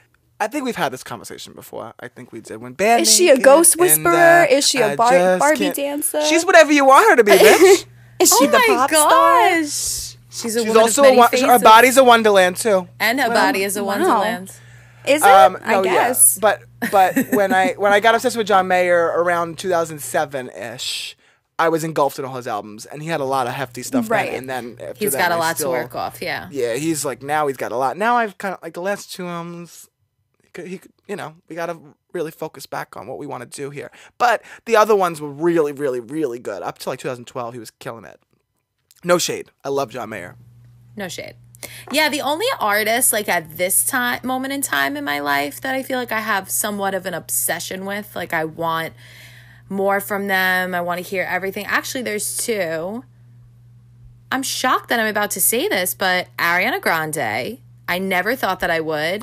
I 0.40 0.46
think 0.48 0.64
we've 0.64 0.76
had 0.76 0.92
this 0.92 1.02
conversation 1.04 1.52
before. 1.52 1.92
I 2.00 2.08
think 2.08 2.32
we 2.32 2.40
did 2.40 2.58
when 2.62 2.72
band. 2.72 3.02
Is 3.02 3.14
she 3.14 3.28
a 3.28 3.32
Naked 3.32 3.44
ghost 3.44 3.72
and, 3.74 3.80
whisperer? 3.82 4.12
uh, 4.14 4.46
Is 4.48 4.66
she 4.66 4.80
a 4.80 4.96
Bar- 4.96 5.38
Barbie 5.38 5.58
can't- 5.58 5.76
dancer? 5.76 6.22
She's 6.24 6.44
whatever 6.46 6.72
you 6.72 6.84
want 6.86 7.10
her 7.10 7.16
to 7.16 7.24
be, 7.24 7.32
bitch. 7.36 7.84
Is 8.18 8.28
she 8.38 8.46
Oh 8.46 8.50
the 8.50 8.58
my 8.58 8.64
pop 8.68 8.90
star? 8.90 9.56
She's 10.32 10.56
a 10.56 10.64
She's 10.64 10.76
also 10.76 11.02
of 11.02 11.08
a 11.12 11.16
many 11.16 11.28
faces. 11.28 11.46
her 11.46 11.58
body's 11.58 11.96
a 11.96 12.04
wonderland 12.04 12.56
too. 12.56 12.86
and 13.00 13.20
her 13.20 13.28
body 13.28 13.64
is 13.64 13.76
a 13.76 13.82
wow. 13.82 13.98
wonderland. 13.98 14.52
Is 15.06 15.22
it? 15.22 15.28
Um, 15.28 15.58
I 15.64 15.72
no, 15.72 15.84
yeah. 15.84 15.92
guess. 16.08 16.38
But 16.38 16.62
but 16.92 17.16
when 17.32 17.52
I 17.52 17.72
when 17.72 17.92
I 17.92 18.00
got 18.00 18.14
obsessed 18.14 18.36
with 18.36 18.46
John 18.46 18.68
Mayer 18.68 19.06
around 19.16 19.58
2007 19.58 20.50
ish, 20.50 21.16
I 21.60 21.68
was 21.68 21.84
engulfed 21.84 22.18
in 22.18 22.24
all 22.24 22.36
his 22.36 22.46
albums, 22.46 22.86
and 22.86 23.02
he 23.02 23.08
had 23.08 23.20
a 23.20 23.24
lot 23.24 23.46
of 23.46 23.52
hefty 23.52 23.82
stuff. 23.82 24.08
then, 24.08 24.10
Right. 24.18 24.32
and 24.34 24.48
then 24.48 24.78
He's 24.96 25.12
that, 25.12 25.18
got 25.18 25.32
a 25.32 25.34
I 25.34 25.38
lot 25.38 25.56
still- 25.56 25.72
to 25.72 25.78
work 25.78 25.94
off. 25.94 26.20
Yeah. 26.22 26.48
Yeah, 26.50 26.74
he's 26.74 27.04
like 27.04 27.22
now 27.22 27.46
he's 27.46 27.56
got 27.56 27.70
a 27.72 27.76
lot. 27.76 27.96
Now 27.96 28.16
I've 28.16 28.38
kind 28.38 28.54
of 28.54 28.62
like 28.62 28.74
the 28.74 28.80
last 28.82 29.12
two 29.12 29.26
albums. 29.26 29.88
He 30.42 30.48
could, 30.52 30.66
he 30.66 30.80
you 31.06 31.16
know, 31.16 31.34
we 31.48 31.54
got 31.56 31.66
to 31.66 31.78
really 32.12 32.30
focus 32.30 32.66
back 32.66 32.96
on 32.96 33.06
what 33.06 33.18
we 33.18 33.26
want 33.26 33.42
to 33.42 33.48
do 33.62 33.70
here. 33.70 33.90
But 34.18 34.42
the 34.64 34.74
other 34.76 34.96
ones 34.96 35.20
were 35.20 35.30
really, 35.30 35.70
really, 35.72 36.00
really 36.00 36.38
good. 36.40 36.62
Up 36.62 36.78
to 36.78 36.88
like 36.88 36.98
2012, 36.98 37.52
he 37.54 37.60
was 37.60 37.70
killing 37.70 38.04
it. 38.04 38.18
No 39.04 39.16
shade. 39.18 39.50
I 39.64 39.68
love 39.68 39.90
John 39.90 40.08
Mayer. 40.08 40.36
No 40.96 41.08
shade. 41.08 41.34
Yeah, 41.92 42.08
the 42.08 42.20
only 42.22 42.46
artist 42.58 43.12
like 43.12 43.28
at 43.28 43.58
this 43.58 43.84
time 43.84 44.20
moment 44.24 44.52
in 44.54 44.62
time 44.62 44.96
in 44.96 45.04
my 45.04 45.20
life 45.20 45.60
that 45.60 45.74
I 45.74 45.82
feel 45.82 45.98
like 45.98 46.10
I 46.10 46.20
have 46.20 46.50
somewhat 46.50 46.94
of 46.94 47.04
an 47.06 47.14
obsession 47.14 47.84
with, 47.84 48.16
like 48.16 48.32
I 48.32 48.44
want 48.46 48.94
more 49.70 50.00
from 50.00 50.26
them. 50.26 50.74
I 50.74 50.82
want 50.82 51.02
to 51.02 51.08
hear 51.08 51.24
everything. 51.28 51.64
Actually, 51.64 52.02
there's 52.02 52.36
two. 52.36 53.04
I'm 54.30 54.42
shocked 54.42 54.90
that 54.90 55.00
I'm 55.00 55.06
about 55.06 55.30
to 55.32 55.40
say 55.40 55.68
this, 55.68 55.94
but 55.94 56.28
Ariana 56.36 56.80
Grande. 56.80 57.58
I 57.88 57.98
never 57.98 58.36
thought 58.36 58.60
that 58.60 58.70
I 58.70 58.78
would. 58.78 59.22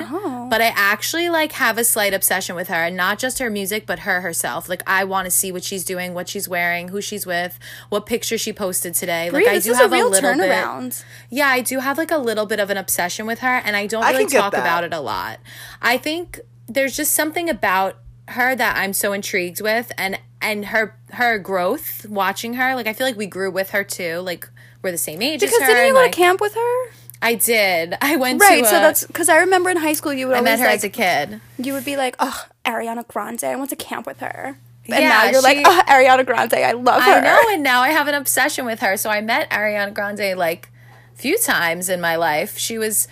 But 0.49 0.61
I 0.61 0.73
actually 0.75 1.29
like 1.29 1.53
have 1.53 1.77
a 1.77 1.85
slight 1.85 2.13
obsession 2.13 2.53
with 2.53 2.67
her 2.67 2.75
and 2.75 2.97
not 2.97 3.17
just 3.17 3.39
her 3.39 3.49
music, 3.49 3.85
but 3.85 3.99
her 3.99 4.19
herself. 4.19 4.67
Like 4.67 4.83
I 4.85 5.05
want 5.05 5.23
to 5.23 5.31
see 5.31 5.53
what 5.53 5.63
she's 5.63 5.85
doing, 5.85 6.13
what 6.13 6.27
she's 6.27 6.49
wearing, 6.49 6.89
who 6.89 6.99
she's 6.99 7.25
with, 7.25 7.57
what 7.87 8.05
picture 8.05 8.37
she 8.37 8.51
posted 8.51 8.93
today. 8.93 9.29
Like 9.29 9.47
I 9.47 9.59
do 9.59 9.71
have 9.71 9.93
a 9.93 9.95
real 9.95 10.09
little 10.09 10.35
bit. 10.35 11.05
Yeah, 11.29 11.47
I 11.47 11.61
do 11.61 11.79
have 11.79 11.97
like 11.97 12.11
a 12.11 12.17
little 12.17 12.45
bit 12.45 12.59
of 12.59 12.69
an 12.69 12.75
obsession 12.75 13.25
with 13.25 13.39
her, 13.39 13.61
and 13.63 13.77
I 13.77 13.87
don't 13.87 14.03
really 14.03 14.25
can 14.25 14.31
get 14.31 14.41
talk 14.41 14.53
about 14.53 14.83
it 14.83 14.93
a 14.93 14.99
lot. 14.99 15.39
I 15.81 15.97
think 15.97 16.41
there's 16.67 16.97
just 16.97 17.13
something 17.13 17.49
about 17.49 17.95
her 18.29 18.53
that 18.53 18.75
I'm 18.75 18.91
so 18.91 19.13
intrigued 19.13 19.61
with, 19.61 19.93
and 19.97 20.19
and 20.41 20.65
her 20.67 20.95
her 21.11 21.37
growth. 21.39 22.05
Watching 22.07 22.53
her, 22.55 22.75
like 22.75 22.87
I 22.87 22.93
feel 22.93 23.07
like 23.07 23.17
we 23.17 23.25
grew 23.27 23.51
with 23.51 23.71
her 23.71 23.83
too. 23.83 24.19
Like 24.19 24.49
we're 24.81 24.91
the 24.91 24.97
same 24.97 25.21
age 25.21 25.39
Because 25.41 25.55
as 25.55 25.61
her. 25.61 25.67
didn't 25.67 25.87
you 25.87 25.93
go 25.93 25.99
like, 26.01 26.11
to 26.11 26.17
camp 26.17 26.41
with 26.41 26.53
her? 26.55 26.85
I 27.21 27.33
did. 27.35 27.95
I 28.01 28.15
went 28.17 28.39
Right, 28.41 28.63
so 28.65 28.77
a- 28.77 28.79
that's 28.81 29.05
because 29.05 29.27
I 29.29 29.37
remember 29.37 29.69
in 29.69 29.77
high 29.77 29.93
school 29.93 30.13
you 30.13 30.27
would 30.27 30.35
I 30.35 30.39
always 30.39 30.51
met 30.51 30.59
her 30.59 30.65
like 30.65 30.75
as 30.75 30.83
a 30.83 30.89
kid. 30.89 31.41
you 31.57 31.73
would 31.73 31.85
be 31.85 31.97
like, 31.97 32.15
oh, 32.19 32.45
Ariana 32.65 33.07
Grande, 33.07 33.43
I 33.43 33.55
went 33.55 33.69
to 33.71 33.75
camp 33.75 34.05
with 34.05 34.19
her. 34.19 34.57
And 34.89 35.01
Yeah, 35.03 35.09
now 35.09 35.29
you're 35.29 35.41
like, 35.41 35.57
oh, 35.65 35.81
Ariana 35.87 36.25
Grande, 36.25 36.53
I 36.53 36.71
love 36.73 37.01
her. 37.01 37.11
I 37.11 37.19
know, 37.21 37.41
and 37.49 37.63
now 37.63 37.81
I 37.81 37.89
have 37.89 38.07
an 38.07 38.13
obsession 38.13 38.65
with 38.65 38.79
her. 38.81 38.95
So 38.97 39.09
I 39.09 39.19
met 39.21 39.49
Ariana 39.49 39.93
Grande 39.93 40.37
like 40.37 40.69
few 41.15 41.37
times 41.39 41.89
in 41.89 41.99
my 41.99 42.15
life. 42.15 42.57
She 42.59 42.77
was 42.77 43.07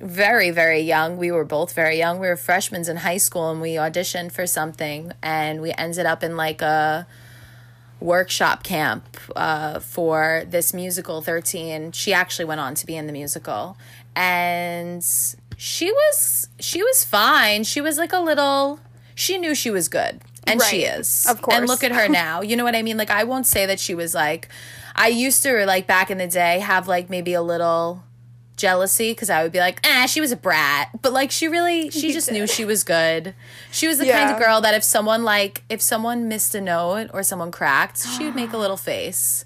very, 0.00 0.50
very 0.50 0.80
young. 0.80 1.16
We 1.16 1.30
were 1.30 1.44
both 1.44 1.72
very 1.72 1.98
young. 1.98 2.18
We 2.18 2.28
were 2.28 2.36
freshmen 2.36 2.88
in 2.88 2.96
high 2.98 3.16
school 3.16 3.50
and 3.50 3.60
we 3.60 3.74
auditioned 3.74 4.32
for 4.32 4.46
something 4.46 5.12
and 5.22 5.60
we 5.60 5.72
ended 5.72 6.06
up 6.06 6.22
in 6.22 6.36
like 6.36 6.62
a 6.62 7.06
workshop 8.00 8.62
camp 8.62 9.18
uh, 9.34 9.80
for 9.80 10.44
this 10.46 10.74
musical 10.74 11.22
13 11.22 11.92
she 11.92 12.12
actually 12.12 12.44
went 12.44 12.60
on 12.60 12.74
to 12.74 12.86
be 12.86 12.96
in 12.96 13.06
the 13.06 13.12
musical. 13.12 13.76
And 14.14 15.02
she 15.56 15.90
was 15.90 16.48
she 16.60 16.82
was 16.82 17.04
fine. 17.04 17.64
She 17.64 17.80
was 17.80 17.98
like 17.98 18.12
a 18.12 18.20
little 18.20 18.80
she 19.14 19.38
knew 19.38 19.54
she 19.54 19.70
was 19.70 19.88
good. 19.88 20.20
And 20.48 20.62
she 20.62 20.82
is. 20.82 21.26
Of 21.28 21.42
course. 21.42 21.56
and 21.56 21.66
look 21.66 21.82
at 21.82 21.92
her 21.92 22.08
now. 22.24 22.40
You 22.42 22.56
know 22.56 22.64
what 22.64 22.76
i 22.76 22.82
mean? 22.82 22.96
Like 22.96 23.10
i 23.10 23.24
won't 23.24 23.46
say 23.46 23.66
that 23.66 23.80
she 23.80 23.94
was 23.94 24.14
like 24.14 24.48
i 24.94 25.08
used 25.08 25.42
to 25.42 25.66
like 25.66 25.86
back 25.86 26.10
in 26.10 26.18
the 26.18 26.26
day 26.28 26.58
have 26.58 26.88
like 26.88 27.10
maybe 27.10 27.34
a 27.34 27.42
little 27.42 28.02
jealousy 28.56 29.12
because 29.12 29.30
I 29.30 29.42
would 29.42 29.52
be 29.52 29.58
like, 29.58 29.80
ah, 29.84 30.06
she 30.06 30.20
was 30.20 30.32
a 30.32 30.36
brat. 30.36 30.90
But 31.02 31.12
like 31.12 31.30
she 31.30 31.48
really 31.48 31.90
she 31.90 32.12
just 32.12 32.30
knew 32.30 32.46
she 32.46 32.64
was 32.64 32.84
good. 32.84 33.34
She 33.70 33.86
was 33.86 33.98
the 33.98 34.06
kind 34.06 34.30
of 34.30 34.38
girl 34.38 34.60
that 34.62 34.74
if 34.74 34.82
someone 34.84 35.22
like 35.24 35.62
if 35.68 35.80
someone 35.80 36.28
missed 36.28 36.54
a 36.54 36.60
note 36.60 37.10
or 37.12 37.22
someone 37.22 37.50
cracked, 37.50 37.98
she 38.06 38.24
would 38.24 38.34
make 38.34 38.52
a 38.52 38.58
little 38.58 38.76
face. 38.76 39.44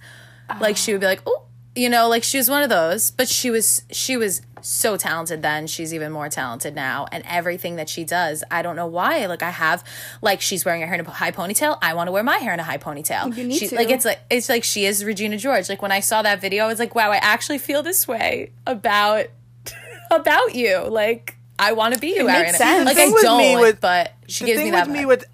Like 0.60 0.76
she 0.76 0.92
would 0.92 1.00
be 1.00 1.06
like, 1.06 1.22
oh 1.26 1.42
you 1.76 1.88
know, 1.88 2.08
like 2.08 2.22
she 2.24 2.36
was 2.38 2.48
one 2.50 2.62
of 2.62 2.68
those. 2.68 3.10
But 3.10 3.28
she 3.28 3.50
was 3.50 3.82
she 3.90 4.16
was 4.16 4.42
so 4.62 4.96
talented 4.96 5.40
then. 5.42 5.66
She's 5.66 5.94
even 5.94 6.12
more 6.12 6.28
talented 6.28 6.74
now. 6.74 7.06
And 7.12 7.24
everything 7.26 7.76
that 7.76 7.88
she 7.88 8.04
does, 8.04 8.44
I 8.50 8.60
don't 8.62 8.76
know 8.76 8.86
why. 8.86 9.24
Like 9.26 9.42
I 9.42 9.50
have 9.50 9.82
like 10.20 10.40
she's 10.40 10.64
wearing 10.64 10.80
her 10.82 10.86
hair 10.86 10.96
in 10.98 11.06
a 11.06 11.10
high 11.10 11.30
ponytail. 11.30 11.78
I 11.80 11.94
want 11.94 12.08
to 12.08 12.12
wear 12.12 12.22
my 12.22 12.36
hair 12.38 12.52
in 12.52 12.60
a 12.60 12.64
high 12.64 12.78
ponytail. 12.78 13.34
You 13.36 13.44
need 13.44 13.58
She- 13.58 13.68
to. 13.68 13.76
Like 13.76 13.90
it's 13.90 14.04
like 14.04 14.20
it's 14.30 14.48
like 14.48 14.64
she 14.64 14.84
is 14.84 15.04
Regina 15.04 15.36
George. 15.38 15.68
Like 15.68 15.80
when 15.82 15.92
I 15.92 16.00
saw 16.00 16.22
that 16.22 16.40
video, 16.40 16.64
I 16.64 16.66
was 16.66 16.78
like, 16.78 16.94
wow, 16.94 17.10
I 17.10 17.16
actually 17.16 17.58
feel 17.58 17.82
this 17.82 18.06
way 18.06 18.50
about 18.66 19.26
about 20.10 20.54
you. 20.54 20.78
Like 20.88 21.36
I 21.58 21.72
want 21.72 21.94
to 21.94 22.00
be 22.00 22.08
you, 22.08 22.24
makes 22.26 22.52
Ariana. 22.52 22.56
sense. 22.56 22.84
Like 22.86 22.96
I 22.96 23.04
thing 23.04 23.12
with 23.14 23.22
don't, 23.22 23.38
me 23.38 23.56
with- 23.56 23.80
but 23.80 24.12
she 24.26 24.44
the 24.44 24.50
gives 24.50 24.58
thing 24.58 24.66
me 24.66 24.70
that. 24.72 24.86
with 24.88 24.96
me 24.96 25.04
with 25.06 25.24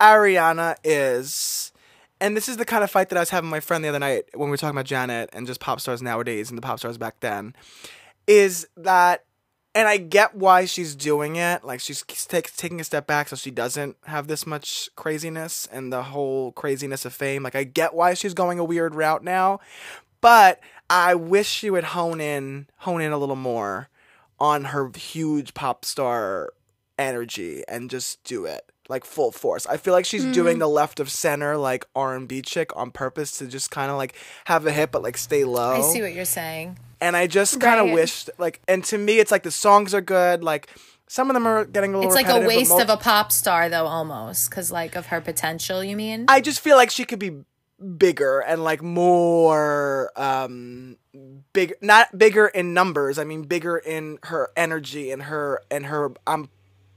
Ariana 0.00 0.76
is, 0.84 1.59
and 2.20 2.36
this 2.36 2.48
is 2.48 2.56
the 2.56 2.64
kind 2.64 2.84
of 2.84 2.90
fight 2.90 3.08
that 3.08 3.16
I 3.16 3.20
was 3.20 3.30
having 3.30 3.48
with 3.48 3.56
my 3.56 3.60
friend 3.60 3.84
the 3.84 3.88
other 3.88 3.98
night 3.98 4.24
when 4.34 4.48
we 4.48 4.52
were 4.52 4.56
talking 4.56 4.76
about 4.76 4.86
Janet 4.86 5.30
and 5.32 5.46
just 5.46 5.60
pop 5.60 5.80
stars 5.80 6.02
nowadays 6.02 6.50
and 6.50 6.58
the 6.58 6.62
pop 6.62 6.78
stars 6.78 6.98
back 6.98 7.20
then, 7.20 7.54
is 8.26 8.66
that, 8.76 9.24
and 9.74 9.88
I 9.88 9.96
get 9.96 10.34
why 10.34 10.66
she's 10.66 10.94
doing 10.94 11.36
it. 11.36 11.64
Like 11.64 11.80
she's 11.80 12.02
take, 12.02 12.54
taking 12.54 12.80
a 12.80 12.84
step 12.84 13.06
back 13.06 13.28
so 13.28 13.36
she 13.36 13.50
doesn't 13.50 13.96
have 14.04 14.26
this 14.26 14.46
much 14.46 14.90
craziness 14.96 15.66
and 15.72 15.92
the 15.92 16.02
whole 16.02 16.52
craziness 16.52 17.04
of 17.04 17.14
fame. 17.14 17.42
Like 17.42 17.56
I 17.56 17.64
get 17.64 17.94
why 17.94 18.14
she's 18.14 18.34
going 18.34 18.58
a 18.58 18.64
weird 18.64 18.94
route 18.94 19.24
now, 19.24 19.60
but 20.20 20.60
I 20.90 21.14
wish 21.14 21.48
she 21.48 21.70
would 21.70 21.84
hone 21.84 22.20
in, 22.20 22.66
hone 22.78 23.00
in 23.00 23.12
a 23.12 23.18
little 23.18 23.36
more 23.36 23.88
on 24.38 24.64
her 24.64 24.90
huge 24.94 25.54
pop 25.54 25.84
star 25.84 26.52
energy 26.98 27.62
and 27.66 27.88
just 27.88 28.22
do 28.24 28.44
it 28.44 28.70
like 28.90 29.04
full 29.06 29.32
force. 29.32 29.66
I 29.66 29.76
feel 29.78 29.94
like 29.94 30.04
she's 30.04 30.24
doing 30.26 30.56
Mm. 30.56 30.60
the 30.60 30.68
left 30.68 31.00
of 31.00 31.10
center 31.10 31.56
like 31.56 31.86
R&B 31.96 32.42
chick 32.42 32.70
on 32.76 32.90
purpose 32.90 33.38
to 33.38 33.46
just 33.46 33.70
kind 33.70 33.90
of 33.90 33.96
like 33.96 34.14
have 34.44 34.66
a 34.66 34.72
hit 34.72 34.90
but 34.92 35.02
like 35.02 35.16
stay 35.16 35.44
low. 35.44 35.70
I 35.72 35.80
see 35.80 36.02
what 36.02 36.12
you're 36.12 36.24
saying. 36.24 36.78
and 37.00 37.16
I 37.16 37.26
just 37.26 37.60
kind 37.60 37.80
of 37.80 37.86
Right. 37.86 37.94
wished 37.94 38.28
like 38.36 38.60
and 38.68 38.84
to 38.84 38.98
me 38.98 39.18
it's 39.20 39.30
like 39.30 39.42
the 39.44 39.50
songs 39.50 39.94
are 39.94 40.02
good 40.02 40.44
like 40.44 40.68
some 41.08 41.30
of 41.30 41.34
them 41.34 41.46
are 41.46 41.64
getting 41.64 41.94
a 41.94 41.96
little 41.98 42.12
It's 42.12 42.22
like 42.22 42.28
a 42.42 42.46
waste 42.46 42.70
of 42.78 42.88
a 42.88 42.96
pop 42.96 43.32
star 43.32 43.68
though, 43.68 43.86
almost, 43.86 44.48
because 44.50 44.70
like 44.70 44.94
of 44.94 45.06
her 45.06 45.20
potential. 45.20 45.82
You 45.82 45.96
mean? 45.96 46.26
I 46.28 46.40
just 46.40 46.60
feel 46.60 46.76
like 46.76 46.90
she 46.90 47.04
could 47.04 47.18
be 47.18 47.32
bigger 47.96 48.40
and 48.40 48.62
like 48.62 48.82
more 48.82 50.12
um 50.16 50.96
big 51.54 51.74
not 51.80 52.16
bigger 52.18 52.46
in 52.48 52.74
numbers 52.74 53.18
i 53.18 53.24
mean 53.24 53.42
bigger 53.42 53.78
in 53.78 54.18
her 54.24 54.50
energy 54.54 55.10
and 55.10 55.22
her 55.22 55.62
and 55.70 55.86
her 55.86 56.12
i'm 56.26 56.48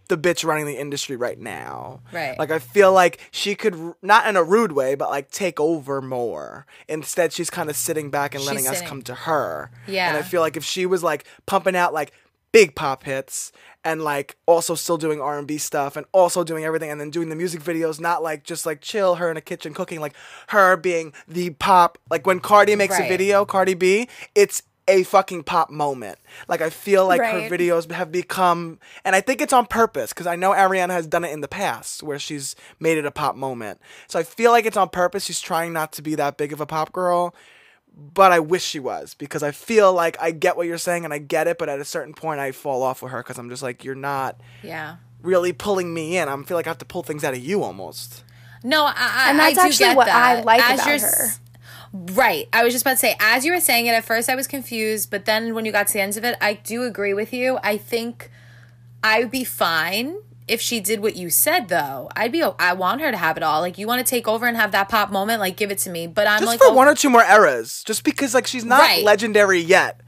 the 0.08 0.18
bitch 0.18 0.44
running 0.46 0.66
the 0.66 0.78
industry 0.78 1.16
right 1.16 1.40
now. 1.40 2.02
Right. 2.12 2.38
like 2.38 2.52
i 2.52 2.60
feel 2.60 2.92
like 2.92 3.20
she 3.32 3.56
could 3.56 3.94
not 4.02 4.28
in 4.28 4.36
a 4.36 4.44
rude 4.44 4.74
way 4.74 4.96
but 4.96 5.10
like 5.10 5.32
take 5.32 5.60
over 5.60 6.02
more. 6.02 6.66
Instead 6.88 7.34
she's 7.34 7.50
kind 7.50 7.70
of 7.70 7.76
sitting 7.76 8.10
back 8.10 8.34
and 8.36 8.42
She's 8.42 8.50
letting 8.52 8.68
us 8.68 8.82
come 8.82 9.02
to 9.04 9.16
her. 9.16 9.72
Yeah. 9.88 10.10
and 10.10 10.18
i 10.18 10.22
feel 10.22 10.42
like 10.42 10.58
if 10.58 10.64
she 10.64 10.86
was 10.86 11.04
like 11.04 11.26
pumping 11.46 11.76
out 11.76 11.94
like 11.94 12.12
big 12.52 12.76
pop 12.76 13.04
hits 13.04 13.52
and 13.84 14.04
like 14.04 14.38
also 14.46 14.76
still 14.76 14.98
doing 14.98 15.20
R&B 15.20 15.58
stuff 15.58 15.96
and 15.98 16.06
also 16.12 16.44
doing 16.44 16.64
everything 16.64 16.92
and 16.92 17.02
then 17.02 17.10
doing 17.10 17.30
the 17.30 17.36
music 17.36 17.62
videos 17.62 18.00
not 18.00 18.22
like 18.22 18.44
just 18.44 18.66
like 18.66 18.80
chill 18.80 19.16
her 19.16 19.32
in 19.32 19.38
a 19.38 19.42
kitchen 19.42 19.74
cooking 19.74 20.00
like 20.00 20.14
her 20.50 20.78
being 20.78 21.14
the 21.28 21.50
pop 21.52 21.98
like 22.12 22.28
when 22.28 22.40
Cardi 22.40 22.76
makes 22.76 22.98
a 23.00 23.08
video 23.08 23.44
Cardi 23.44 23.74
B 23.74 24.08
it's 24.36 24.62
a 24.88 25.04
fucking 25.04 25.44
pop 25.44 25.70
moment 25.70 26.20
like 26.48 26.62
I 26.62 26.70
feel 26.70 27.08
like 27.08 27.22
Right. 27.22 27.50
her 27.50 27.58
videos 27.58 27.90
have 27.92 28.12
become 28.12 28.80
and 29.06 29.16
I 29.16 29.22
think 29.22 29.40
it's 29.40 29.54
on 29.54 29.66
purpose 29.66 30.12
cuz 30.12 30.28
I 30.28 30.36
know 30.36 30.52
Ariana 30.52 30.92
has 30.92 31.08
done 31.08 31.24
it 31.24 31.32
in 31.32 31.42
the 31.42 31.48
past 31.48 32.04
where 32.04 32.20
she's 32.20 32.56
made 32.80 32.98
it 32.98 33.06
a 33.06 33.12
pop 33.12 33.36
moment 33.36 33.80
so 34.08 34.20
I 34.20 34.24
feel 34.24 34.52
like 34.52 34.66
it's 34.66 34.78
on 34.78 34.90
purpose 34.90 35.24
she's 35.24 35.40
trying 35.40 35.72
not 35.72 35.94
to 35.94 36.02
be 36.02 36.16
that 36.16 36.38
big 36.38 36.52
of 36.52 36.60
a 36.60 36.66
pop 36.66 36.92
girl 36.92 37.34
but 37.96 38.32
I 38.32 38.40
wish 38.40 38.64
she 38.64 38.80
was 38.80 39.14
because 39.14 39.44
I 39.44 39.52
feel 39.52 39.94
like 39.94 40.18
I 40.20 40.32
get 40.32 40.58
what 40.58 40.68
you're 40.68 40.78
saying 40.78 41.06
and 41.06 41.14
I 41.14 41.20
get 41.20 41.48
it, 41.48 41.58
but 41.60 41.70
at 41.70 41.80
a 41.80 41.86
certain 41.86 42.14
point 42.14 42.40
I 42.40 42.52
fall 42.52 42.82
off 42.82 43.02
with 43.04 43.12
her 43.12 43.22
because 43.22 43.38
I'm 43.38 43.50
just 43.50 43.62
like 43.62 43.84
you're 43.84 43.94
not 43.94 44.38
yeah. 44.64 44.96
really 45.22 45.54
pulling 45.54 45.94
me 45.94 46.18
in. 46.18 46.28
I 46.28 46.36
feel 46.44 46.58
like 46.58 46.66
I 46.66 46.72
have 46.72 46.80
to 46.80 46.86
pull 46.86 47.04
things 47.04 47.24
out 47.24 47.34
of 47.34 47.40
you 47.40 47.62
almost. 47.62 48.24
No, 48.64 48.86
I, 48.86 48.94
I 48.98 49.30
And 49.30 49.40
that's 49.40 49.58
I 49.60 49.62
do 49.62 49.68
actually 49.68 49.86
get 49.86 49.96
what 49.98 50.08
I 50.08 50.42
like 50.42 50.64
As 50.64 50.80
about 50.80 50.88
you're 50.88 51.00
her. 51.08 51.28
Right. 51.94 52.50
I 52.52 52.64
was 52.64 52.74
just 52.74 52.84
about 52.84 52.94
to 52.94 52.98
say, 52.98 53.16
as 53.20 53.46
you 53.46 53.54
were 53.54 53.60
saying 53.60 53.86
it, 53.86 53.92
at 53.92 54.04
first 54.04 54.28
I 54.28 54.34
was 54.36 54.48
confused, 54.48 55.12
but 55.12 55.26
then 55.26 55.54
when 55.54 55.64
you 55.64 55.72
got 55.72 55.88
to 55.88 55.94
the 55.94 56.02
end 56.02 56.18
of 56.18 56.24
it, 56.24 56.36
I 56.42 56.54
do 56.56 56.84
agree 56.84 57.14
with 57.14 57.32
you. 57.34 57.60
I 57.64 57.78
think 57.78 58.32
I 59.04 59.20
would 59.20 59.30
be 59.32 59.44
fine 59.44 60.16
if 60.48 60.60
she 60.60 60.80
did 60.80 61.02
what 61.02 61.16
you 61.16 61.30
said, 61.30 61.70
though. 61.70 62.10
I'd 62.16 62.32
be, 62.32 62.42
I 62.42 62.74
want 62.74 63.02
her 63.02 63.12
to 63.12 63.18
have 63.18 63.38
it 63.38 63.44
all. 63.44 63.62
Like, 63.62 63.78
you 63.78 63.86
want 63.86 64.06
to 64.06 64.10
take 64.10 64.28
over 64.28 64.48
and 64.48 64.58
have 64.58 64.72
that 64.72 64.90
pop 64.90 65.12
moment, 65.12 65.40
like, 65.40 65.56
give 65.56 65.70
it 65.70 65.78
to 65.80 65.92
me. 65.92 66.08
But 66.08 66.26
I'm 66.26 66.40
Just 66.40 66.48
like, 66.50 66.60
for 66.60 66.68
oh, 66.70 66.74
one 66.74 66.88
or 66.88 66.96
two 66.96 67.12
more 67.12 67.24
eras, 67.24 67.84
just 67.86 68.04
because 68.04 68.34
like 68.34 68.48
she's 68.48 68.66
not 68.66 68.80
Right. 68.82 69.04
legendary 69.04 69.60
yet. 69.60 70.00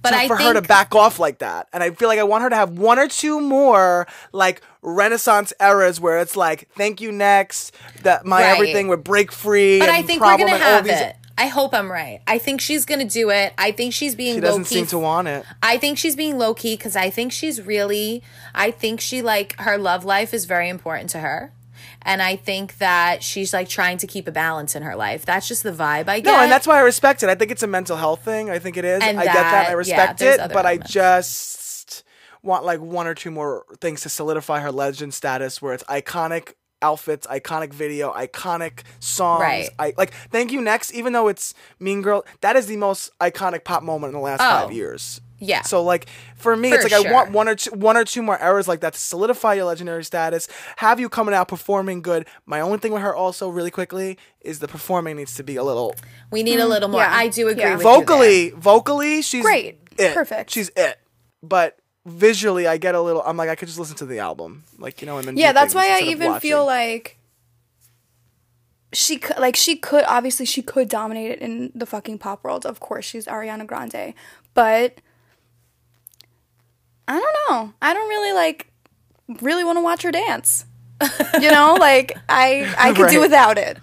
But 0.00 0.10
But 0.10 0.18
I 0.20 0.26
for 0.28 0.36
her 0.36 0.52
to 0.54 0.62
back 0.62 0.94
off 0.94 1.18
like 1.18 1.38
that, 1.38 1.68
and 1.72 1.82
I 1.82 1.90
feel 1.90 2.08
like 2.08 2.18
I 2.18 2.24
want 2.24 2.42
her 2.42 2.50
to 2.50 2.56
have 2.56 2.70
one 2.70 2.98
or 2.98 3.08
two 3.08 3.40
more 3.40 4.06
like 4.32 4.60
Renaissance 4.82 5.52
eras 5.60 5.98
where 5.98 6.18
it's 6.18 6.36
like, 6.36 6.68
"Thank 6.76 7.00
you, 7.00 7.10
next," 7.10 7.74
that 8.02 8.26
my 8.26 8.42
Right. 8.42 8.50
everything 8.50 8.88
would 8.88 9.02
break 9.02 9.32
free. 9.32 9.78
but 9.78 9.88
I 9.88 10.02
think 10.02 10.20
we're 10.22 10.36
gonna 10.36 10.58
have 10.58 10.84
these- 10.84 10.92
it. 11.00 11.16
I 11.36 11.46
hope 11.48 11.74
I'm 11.74 11.90
right. 11.90 12.20
I 12.26 12.38
think 12.38 12.60
she's 12.60 12.84
going 12.84 13.00
to 13.00 13.12
do 13.12 13.30
it. 13.30 13.52
I 13.58 13.72
think 13.72 13.92
she's 13.92 14.14
being 14.14 14.36
She 14.36 14.40
doesn't 14.40 14.64
key. 14.64 14.76
seem 14.76 14.86
to 14.88 14.98
want 14.98 15.26
it. 15.28 15.44
I 15.62 15.78
think 15.78 15.98
she's 15.98 16.14
being 16.14 16.38
low 16.38 16.54
key 16.54 16.76
because 16.76 16.94
I 16.94 17.10
think 17.10 17.32
she's 17.32 17.60
really, 17.60 18.22
I 18.54 18.70
think 18.70 19.00
she 19.00 19.20
like 19.20 19.58
her 19.58 19.76
love 19.76 20.04
life 20.04 20.32
is 20.32 20.44
very 20.44 20.68
important 20.68 21.10
to 21.10 21.18
her. 21.18 21.52
And 22.02 22.22
I 22.22 22.36
think 22.36 22.78
that 22.78 23.22
she's 23.22 23.52
like 23.52 23.68
trying 23.68 23.98
to 23.98 24.06
keep 24.06 24.28
a 24.28 24.32
balance 24.32 24.76
in 24.76 24.82
her 24.82 24.94
life. 24.94 25.24
That's 25.26 25.48
just 25.48 25.62
the 25.62 25.72
vibe 25.72 26.08
I 26.08 26.20
get. 26.20 26.26
No, 26.30 26.38
and 26.38 26.52
that's 26.52 26.66
why 26.66 26.76
I 26.76 26.82
respect 26.82 27.22
it. 27.22 27.28
I 27.28 27.34
think 27.34 27.50
it's 27.50 27.62
a 27.62 27.66
mental 27.66 27.96
health 27.96 28.24
thing. 28.24 28.50
I 28.50 28.58
think 28.58 28.76
it 28.76 28.84
is. 28.84 29.02
And 29.02 29.18
I 29.18 29.24
get 29.24 29.34
that. 29.34 29.50
that- 29.50 29.68
I 29.70 29.72
respect 29.72 30.18
there's 30.18 30.38
it, 30.38 30.52
but 30.52 30.66
I 30.66 30.76
just 30.76 32.04
want 32.42 32.64
like 32.64 32.80
one 32.80 33.06
or 33.06 33.14
two 33.14 33.30
more 33.30 33.64
things 33.80 34.02
to 34.02 34.08
solidify 34.08 34.60
her 34.60 34.70
legend 34.70 35.14
status, 35.14 35.60
where 35.62 35.72
it's 35.72 35.84
iconic 35.84 36.52
outfits, 36.84 37.26
iconic 37.26 37.72
video, 37.72 38.12
iconic 38.12 38.82
songs. 39.00 39.40
Right. 39.40 39.70
I 39.78 39.94
like. 39.96 40.12
Thank 40.30 40.52
you. 40.52 40.60
Next, 40.60 40.92
even 40.94 41.12
though 41.14 41.28
it's 41.28 41.54
Mean 41.80 42.02
Girl, 42.02 42.24
that 42.42 42.56
is 42.56 42.66
the 42.66 42.76
most 42.76 43.10
iconic 43.18 43.64
pop 43.64 43.82
moment 43.82 44.12
in 44.12 44.18
the 44.18 44.24
last 44.24 44.40
five 44.40 44.68
oh. 44.68 44.72
years. 44.72 45.20
yeah. 45.38 45.62
So 45.62 45.82
like 45.82 46.08
for 46.36 46.54
me, 46.56 46.68
For 46.68 46.76
it's 46.76 46.84
like 46.84 46.92
I 46.92 47.10
want 47.12 47.32
one 47.32 47.48
or 47.48 47.54
two, 47.54 47.70
one 47.70 47.96
or 47.96 48.04
two 48.04 48.22
more 48.22 48.38
errors 48.40 48.68
like 48.68 48.80
that 48.80 48.92
to 48.92 48.98
solidify 49.00 49.54
your 49.54 49.64
legendary 49.64 50.04
status. 50.04 50.48
Have 50.76 51.00
you 51.00 51.08
coming 51.08 51.34
out 51.34 51.48
performing 51.48 52.02
good. 52.02 52.26
My 52.46 52.60
only 52.60 52.78
thing 52.78 52.92
with 52.92 53.02
her 53.02 53.14
also 53.14 53.48
really 53.48 53.70
quickly 53.70 54.18
is 54.40 54.58
the 54.58 54.68
performing 54.68 55.16
needs 55.16 55.34
to 55.36 55.42
be 55.42 55.56
a 55.56 55.64
little 55.64 55.94
we 56.30 56.42
need 56.42 56.60
a 56.60 56.66
little 56.66 56.88
mm, 56.88 56.92
more. 56.92 57.00
yeah, 57.00 57.14
I 57.14 57.28
do 57.28 57.48
agree 57.48 57.62
yeah. 57.62 57.76
with 57.76 57.84
you 57.84 57.90
there. 57.90 57.98
vocally 57.98 58.50
vocally 58.50 59.22
she's 59.22 59.42
Great. 59.42 59.80
it. 59.98 60.12
Perfect. 60.14 60.50
she's 60.50 60.70
it 60.76 60.98
but 61.42 61.78
visually 62.06 62.66
i 62.66 62.76
get 62.76 62.94
a 62.94 63.00
little 63.00 63.22
i'm 63.22 63.36
like 63.36 63.48
i 63.48 63.54
could 63.54 63.66
just 63.66 63.78
listen 63.78 63.96
to 63.96 64.04
the 64.04 64.18
album 64.18 64.62
like 64.78 65.00
you 65.00 65.06
know 65.06 65.16
and 65.16 65.26
then 65.26 65.36
yeah 65.38 65.52
that's 65.52 65.74
why 65.74 65.88
i 65.88 66.00
even 66.04 66.38
feel 66.38 66.66
like 66.66 67.18
she 68.94 69.18
could 69.18 69.38
like 69.38 69.56
she 69.56 69.76
could 69.76 70.04
obviously 70.04 70.46
she 70.46 70.62
could 70.62 70.88
dominate 70.88 71.30
it 71.30 71.38
in 71.40 71.72
the 71.74 71.86
fucking 71.86 72.18
pop 72.18 72.44
world. 72.44 72.64
Of 72.64 72.80
course 72.80 73.04
she's 73.04 73.26
ariana 73.26 73.66
grande. 73.66 74.14
But 74.54 75.00
i 77.06 77.18
don't 77.20 77.36
know. 77.48 77.72
I 77.82 77.92
don't 77.92 78.08
really 78.08 78.32
like 78.32 78.68
really 79.42 79.64
want 79.64 79.76
to 79.76 79.82
watch 79.82 80.02
her 80.02 80.12
dance. 80.12 80.64
You 81.40 81.50
know? 81.50 81.76
Like 81.78 82.16
i 82.28 82.72
i 82.78 82.92
could 82.92 83.10
do 83.10 83.20
without 83.20 83.58
it. 83.58 83.78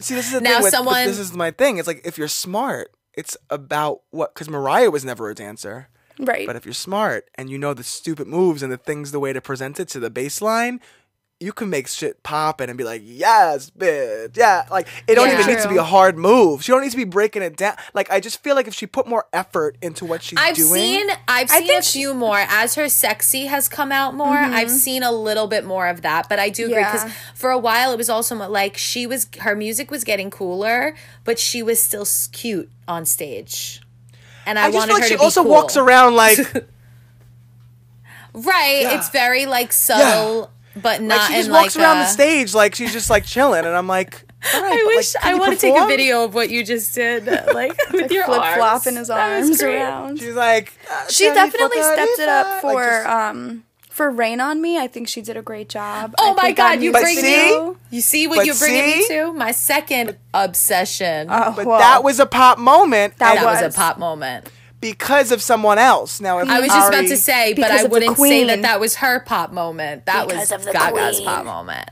See 0.00 0.14
this 0.14 0.26
is 0.26 0.32
the 0.32 0.40
Now 0.40 0.54
thing 0.54 0.62
with, 0.64 0.70
someone- 0.72 1.06
this 1.06 1.18
is 1.18 1.32
my 1.32 1.50
thing. 1.50 1.78
It's 1.78 1.86
like 1.86 2.02
if 2.04 2.18
you're 2.18 2.28
smart 2.28 2.90
it's 3.14 3.36
about 3.48 4.00
what 4.10 4.34
because 4.34 4.50
mariah 4.50 4.90
was 4.90 5.04
never 5.04 5.30
a 5.30 5.34
dancer 5.36 5.88
right 6.18 6.46
but 6.46 6.56
if 6.56 6.64
you're 6.64 6.74
smart 6.74 7.28
and 7.34 7.50
you 7.50 7.58
know 7.58 7.74
the 7.74 7.82
stupid 7.84 8.26
moves 8.26 8.62
and 8.62 8.70
the 8.72 8.76
things 8.76 9.10
the 9.12 9.20
way 9.20 9.32
to 9.32 9.40
present 9.40 9.80
it 9.80 9.88
to 9.88 9.98
the 10.00 10.10
baseline 10.10 10.78
you 11.40 11.52
can 11.52 11.68
make 11.68 11.88
shit 11.88 12.22
pop 12.22 12.60
and 12.60 12.78
be 12.78 12.84
like, 12.84 13.02
yes, 13.04 13.68
bitch, 13.68 14.36
yeah. 14.36 14.64
Like 14.70 14.86
it 15.08 15.16
don't 15.16 15.28
Yeah. 15.28 15.40
even 15.40 15.52
need 15.54 15.62
to 15.62 15.68
be 15.68 15.76
a 15.76 15.82
hard 15.82 16.16
move. 16.16 16.62
She 16.62 16.70
don't 16.72 16.80
need 16.80 16.92
to 16.92 16.96
be 16.96 17.04
breaking 17.04 17.42
it 17.42 17.56
down. 17.56 17.74
Like 17.92 18.10
I 18.10 18.20
just 18.20 18.42
feel 18.42 18.54
like 18.54 18.68
if 18.68 18.72
she 18.72 18.86
put 18.86 19.06
more 19.08 19.26
effort 19.32 19.76
into 19.82 20.06
what 20.06 20.22
she's 20.22 20.38
I've 20.40 20.54
doing, 20.54 20.72
seen 20.80 21.10
I've 21.28 21.50
I 21.50 21.58
seen 21.58 21.66
think 21.66 21.80
a 21.80 21.82
she- 21.82 21.98
few 21.98 22.14
more 22.14 22.38
as 22.38 22.76
her 22.76 22.88
sexy 22.88 23.46
has 23.46 23.68
come 23.68 23.90
out 23.92 24.14
more. 24.14 24.28
Mm-hmm. 24.36 24.54
I've 24.54 24.70
seen 24.70 25.02
a 25.02 25.10
little 25.12 25.48
bit 25.48 25.66
more 25.66 25.88
of 25.88 26.02
that, 26.02 26.28
but 26.30 26.38
I 26.38 26.48
do 26.50 26.66
agree 26.66 26.76
because 26.84 27.04
Yeah. 27.04 27.12
for 27.34 27.50
a 27.50 27.58
while 27.58 27.90
it 27.92 27.98
was 27.98 28.08
also 28.08 28.36
like 28.48 28.78
she 28.78 29.06
was 29.06 29.26
her 29.40 29.56
music 29.56 29.90
was 29.90 30.04
getting 30.04 30.30
cooler, 30.30 30.94
but 31.24 31.38
she 31.40 31.62
was 31.64 31.82
still 31.82 32.06
cute 32.32 32.70
on 32.86 33.04
stage. 33.04 33.82
And 34.46 34.58
I, 34.58 34.64
I 34.66 34.70
just 34.70 34.76
wanted 34.76 34.86
feel 34.88 34.94
like 34.94 35.02
her 35.04 35.08
she 35.08 35.16
to 35.16 35.22
also 35.22 35.42
cool. 35.42 35.52
walks 35.52 35.76
around 35.76 36.14
like 36.16 36.38
right. 38.34 38.80
Yeah. 38.82 38.98
It's 38.98 39.08
very 39.10 39.46
like 39.46 39.72
subtle, 39.72 40.50
but 40.76 41.00
not 41.02 41.18
like 41.18 41.28
she 41.28 41.34
just 41.34 41.46
in 41.48 41.52
walks 41.52 41.76
like 41.76 41.84
around 41.84 41.96
a, 41.98 42.00
the 42.00 42.06
stage 42.06 42.54
like 42.54 42.74
she's 42.74 42.92
just 42.92 43.10
like 43.10 43.24
chilling, 43.24 43.64
and 43.64 43.74
I'm 43.76 43.86
like, 43.86 44.24
All 44.54 44.60
right, 44.62 44.72
I 44.72 44.76
but, 44.76 44.86
like, 44.86 44.96
wish 44.96 45.12
can 45.14 45.34
I 45.34 45.38
want 45.38 45.52
to 45.54 45.58
take 45.58 45.80
a 45.80 45.86
video 45.86 46.24
of 46.24 46.34
what 46.34 46.50
you 46.50 46.64
just 46.64 46.94
did, 46.94 47.26
like 47.54 47.72
with 47.92 48.10
your 48.10 48.24
flip 48.24 48.40
arms. 48.40 48.56
flopping 48.56 48.96
his 48.96 49.10
arms 49.10 49.62
around. 49.62 50.18
She's 50.18 50.34
like, 50.34 50.72
uh, 50.90 51.06
She 51.08 51.24
definitely 51.28 51.82
stepped 51.82 52.18
it 52.18 52.28
up 52.28 52.60
for 52.60 52.74
Like, 52.74 52.86
just- 52.86 53.06
um 53.08 53.64
for 53.94 54.10
Rain 54.10 54.40
on 54.40 54.60
Me. 54.60 54.76
I 54.76 54.88
think 54.88 55.06
she 55.06 55.22
did 55.22 55.36
a 55.36 55.42
great 55.42 55.68
job. 55.68 56.14
Oh 56.18 56.34
I 56.36 56.42
my 56.42 56.52
god, 56.52 56.82
you 56.82 56.90
bring 56.90 57.14
video- 57.16 57.70
me. 57.72 57.76
You 57.90 58.00
see 58.00 58.26
what 58.26 58.44
you're 58.44 58.56
bringing 58.56 58.98
me 58.98 59.06
to? 59.08 59.32
My 59.32 59.52
second 59.52 60.16
obsession. 60.34 61.28
Oh, 61.30 61.52
but 61.56 61.64
well, 61.64 61.78
that 61.78 62.02
was 62.02 62.18
a 62.18 62.26
pop 62.26 62.58
moment. 62.58 63.16
That 63.18 63.36
that 63.36 63.44
was. 63.44 63.62
was. 63.62 63.74
a 63.74 63.78
pop 63.78 63.98
moment. 63.98 64.50
because 64.80 65.30
of 65.32 65.40
someone 65.40 65.78
else. 65.78 66.20
Now, 66.20 66.40
if 66.40 66.48
I 66.48 66.60
was 66.60 66.68
just 66.68 66.88
about 66.88 67.02
to 67.06 67.16
say, 67.16 67.54
but 67.54 67.70
I 67.70 67.84
wouldn't 67.84 68.18
say 68.18 68.44
that 68.44 68.62
that 68.62 68.80
was 68.80 68.96
her 68.96 69.20
pop 69.20 69.52
moment. 69.52 70.06
That 70.06 70.26
Because 70.28 70.50
was 70.50 70.52
of 70.52 70.64
the 70.64 70.72
Gaga's 70.72 71.16
queen. 71.16 71.26
pop 71.28 71.44
moment. 71.46 71.88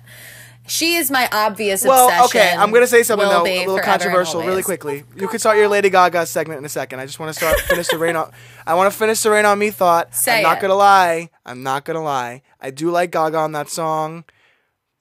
She 0.68 0.94
is 0.94 1.10
my 1.10 1.28
obvious 1.32 1.84
Well, 1.84 2.06
obsession. 2.08 2.40
okay, 2.40 2.54
I'm 2.56 2.70
gonna 2.72 2.86
say 2.86 3.02
something 3.02 3.28
though, 3.28 3.44
a 3.44 3.66
little 3.66 3.78
controversial, 3.80 4.42
really 4.42 4.62
quickly. 4.62 5.04
You 5.16 5.26
can 5.28 5.38
start 5.40 5.56
your 5.56 5.68
Lady 5.68 5.90
Gaga 5.90 6.24
segment 6.26 6.58
in 6.58 6.64
a 6.64 6.68
second. 6.68 7.00
I 7.00 7.06
just 7.06 7.18
want 7.18 7.30
to 7.30 7.38
start 7.38 7.58
finish 7.62 7.88
the 7.88 7.98
rain 7.98 8.14
on. 8.16 8.30
I 8.66 8.74
want 8.74 8.92
to 8.92 8.96
finish 8.96 9.20
the 9.22 9.30
rain 9.30 9.44
on 9.44 9.58
me 9.58 9.70
thought. 9.70 10.14
Say 10.14 10.36
I'm 10.38 10.42
not 10.44 10.58
it. 10.58 10.60
gonna 10.62 10.74
lie. 10.76 11.30
I'm 11.44 11.62
not 11.64 11.84
gonna 11.84 12.02
lie. 12.02 12.42
I 12.60 12.70
do 12.70 12.90
like 12.90 13.10
Gaga 13.10 13.36
on 13.38 13.52
that 13.52 13.68
song, 13.70 14.24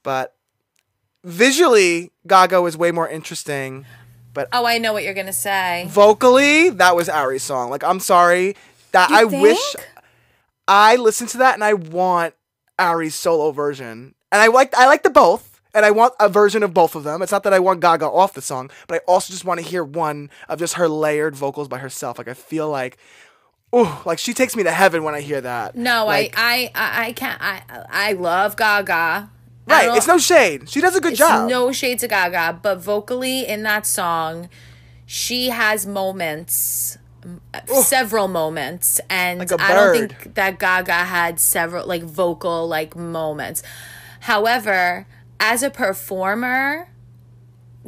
but 0.03 0.35
visually, 1.23 2.11
Gaga 2.27 2.61
was 2.61 2.75
way 2.75 2.91
more 2.91 3.07
interesting. 3.07 3.85
But 4.33 4.47
oh, 4.53 4.65
I 4.65 4.77
know 4.77 4.93
what 4.93 5.03
you're 5.03 5.13
gonna 5.13 5.33
say. 5.33 5.85
Vocally, 5.89 6.69
that 6.71 6.95
was 6.95 7.09
Ari's 7.09 7.43
song. 7.43 7.69
Like, 7.69 7.83
I'm 7.83 7.99
sorry 7.99 8.55
that 8.93 9.11
I 9.11 9.27
think? 9.27 9.43
wish 9.43 9.75
I 10.67 10.95
listened 10.95 11.29
to 11.29 11.37
that 11.39 11.53
and 11.53 11.63
I 11.63 11.73
want 11.73 12.33
Ari's 12.79 13.13
solo 13.15 13.51
version. 13.51 14.15
And 14.31 14.41
I 14.41 14.47
like 14.47 14.73
I 14.75 14.87
like 14.87 15.03
the 15.03 15.09
both. 15.09 15.50
And 15.73 15.85
I 15.85 15.91
want 15.91 16.13
a 16.19 16.27
version 16.27 16.63
of 16.63 16.73
both 16.73 16.95
of 16.95 17.03
them. 17.03 17.21
It's 17.21 17.31
not 17.31 17.43
that 17.43 17.53
I 17.53 17.59
want 17.59 17.79
Gaga 17.79 18.05
off 18.05 18.33
the 18.33 18.41
song, 18.41 18.69
but 18.87 18.95
I 18.95 18.97
also 19.07 19.31
just 19.31 19.45
want 19.45 19.59
to 19.61 19.65
hear 19.65 19.83
one 19.83 20.29
of 20.49 20.59
just 20.59 20.73
her 20.73 20.89
layered 20.89 21.35
vocals 21.35 21.67
by 21.69 21.77
herself. 21.77 22.17
Like 22.17 22.27
I 22.27 22.33
feel 22.33 22.69
like 22.69 22.97
ooh, 23.73 23.87
like 24.05 24.19
she 24.19 24.33
takes 24.33 24.55
me 24.55 24.63
to 24.63 24.71
heaven 24.71 25.03
when 25.03 25.15
I 25.15 25.21
hear 25.21 25.39
that. 25.41 25.75
No, 25.75 26.05
Like, 26.05 26.33
I, 26.37 26.69
I, 26.75 27.05
I, 27.07 27.11
can't. 27.13 27.41
I, 27.41 27.61
I 27.89 28.11
love 28.13 28.57
Gaga. 28.57 29.29
Right. 29.65 29.95
It's 29.95 30.07
no 30.07 30.17
shade. 30.17 30.69
She 30.69 30.81
does 30.81 30.95
a 30.95 30.99
good 30.99 31.13
It's 31.13 31.19
job. 31.19 31.49
no 31.49 31.71
shade 31.71 31.99
to 31.99 32.07
Gaga, 32.09 32.59
but 32.61 32.79
vocally 32.81 33.47
in 33.47 33.63
that 33.63 33.85
song, 33.85 34.49
she 35.05 35.49
has 35.49 35.85
moments, 35.85 36.97
m- 37.23 37.39
several 37.83 38.27
moments, 38.27 38.99
and 39.09 39.39
Like 39.39 39.51
a 39.51 39.61
I 39.61 39.73
don't 39.73 40.09
think 40.09 40.33
that 40.33 40.59
Gaga 40.59 40.91
had 41.05 41.39
several 41.39 41.87
like 41.87 42.03
vocal 42.03 42.67
like 42.67 42.95
moments. 42.97 43.63
However, 44.21 45.05
as 45.41 45.63
a 45.63 45.71
performer, 45.71 46.87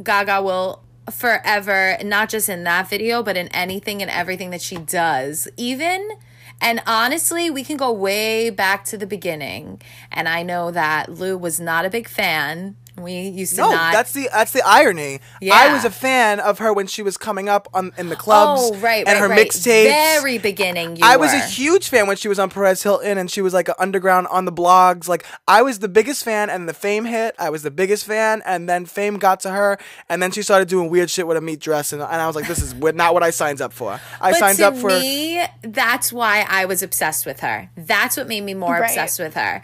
Gaga 0.02 0.42
will 0.42 0.82
forever, 1.10 1.96
not 2.02 2.28
just 2.28 2.48
in 2.48 2.64
that 2.64 2.90
video, 2.90 3.22
but 3.22 3.36
in 3.36 3.46
anything 3.48 4.02
and 4.02 4.10
everything 4.10 4.50
that 4.50 4.60
she 4.60 4.76
does, 4.76 5.46
even. 5.56 6.10
And 6.60 6.82
honestly, 6.84 7.50
we 7.50 7.62
can 7.62 7.76
go 7.76 7.92
way 7.92 8.50
back 8.50 8.84
to 8.86 8.98
the 8.98 9.06
beginning. 9.06 9.80
And 10.10 10.28
I 10.28 10.42
know 10.42 10.72
that 10.72 11.12
Lou 11.12 11.38
was 11.38 11.60
not 11.60 11.84
a 11.84 11.90
big 11.90 12.08
fan. 12.08 12.76
We 12.96 13.28
used 13.28 13.56
to 13.56 13.62
No, 13.62 13.70
not. 13.70 13.92
that's 13.92 14.12
the 14.12 14.28
that's 14.32 14.52
the 14.52 14.62
irony. 14.64 15.20
Yeah. 15.40 15.54
I 15.54 15.72
was 15.72 15.84
a 15.84 15.90
fan 15.90 16.38
of 16.38 16.58
her 16.60 16.72
when 16.72 16.86
she 16.86 17.02
was 17.02 17.16
coming 17.16 17.48
up 17.48 17.68
on 17.74 17.92
in 17.98 18.08
the 18.08 18.16
clubs 18.16 18.60
oh, 18.64 18.74
right, 18.76 18.98
and 19.06 19.08
right, 19.08 19.18
her 19.18 19.28
right. 19.28 19.46
mixtapes. 19.48 19.84
Very 19.86 20.38
beginning. 20.38 20.96
You 20.96 21.02
I 21.04 21.16
was 21.16 21.32
a 21.32 21.40
huge 21.40 21.88
fan 21.88 22.06
when 22.06 22.16
she 22.16 22.28
was 22.28 22.38
on 22.38 22.50
Perez 22.50 22.82
Hilton 22.84 23.18
and 23.18 23.30
she 23.30 23.40
was 23.42 23.52
like 23.52 23.68
an 23.68 23.74
underground 23.78 24.28
on 24.28 24.44
the 24.44 24.52
blogs. 24.52 25.08
Like 25.08 25.26
I 25.48 25.62
was 25.62 25.80
the 25.80 25.88
biggest 25.88 26.24
fan 26.24 26.50
and 26.50 26.68
the 26.68 26.74
fame 26.74 27.04
hit. 27.04 27.34
I 27.38 27.50
was 27.50 27.62
the 27.64 27.70
biggest 27.72 28.06
fan 28.06 28.42
and 28.46 28.68
then 28.68 28.86
fame 28.86 29.18
got 29.18 29.40
to 29.40 29.50
her 29.50 29.76
and 30.08 30.22
then 30.22 30.30
she 30.30 30.42
started 30.42 30.68
doing 30.68 30.88
weird 30.88 31.10
shit 31.10 31.26
with 31.26 31.36
a 31.36 31.40
meat 31.40 31.58
dress 31.60 31.92
and, 31.92 32.00
and 32.00 32.12
I 32.20 32.26
was 32.28 32.36
like, 32.36 32.46
this 32.46 32.62
is 32.62 32.74
not 32.94 33.12
what 33.12 33.22
I 33.24 33.30
signed 33.30 33.60
up 33.60 33.72
for. 33.72 34.00
I 34.20 34.30
But 34.30 34.38
signed 34.38 34.58
to 34.58 34.68
up 34.68 34.76
for 34.76 34.90
me, 34.90 35.42
that's 35.62 36.12
why 36.12 36.46
I 36.48 36.66
was 36.66 36.82
obsessed 36.82 37.26
with 37.26 37.40
her. 37.40 37.70
That's 37.76 38.16
what 38.16 38.28
made 38.28 38.42
me 38.42 38.54
more 38.54 38.74
Right. 38.74 38.84
obsessed 38.90 39.18
with 39.18 39.34
her. 39.34 39.62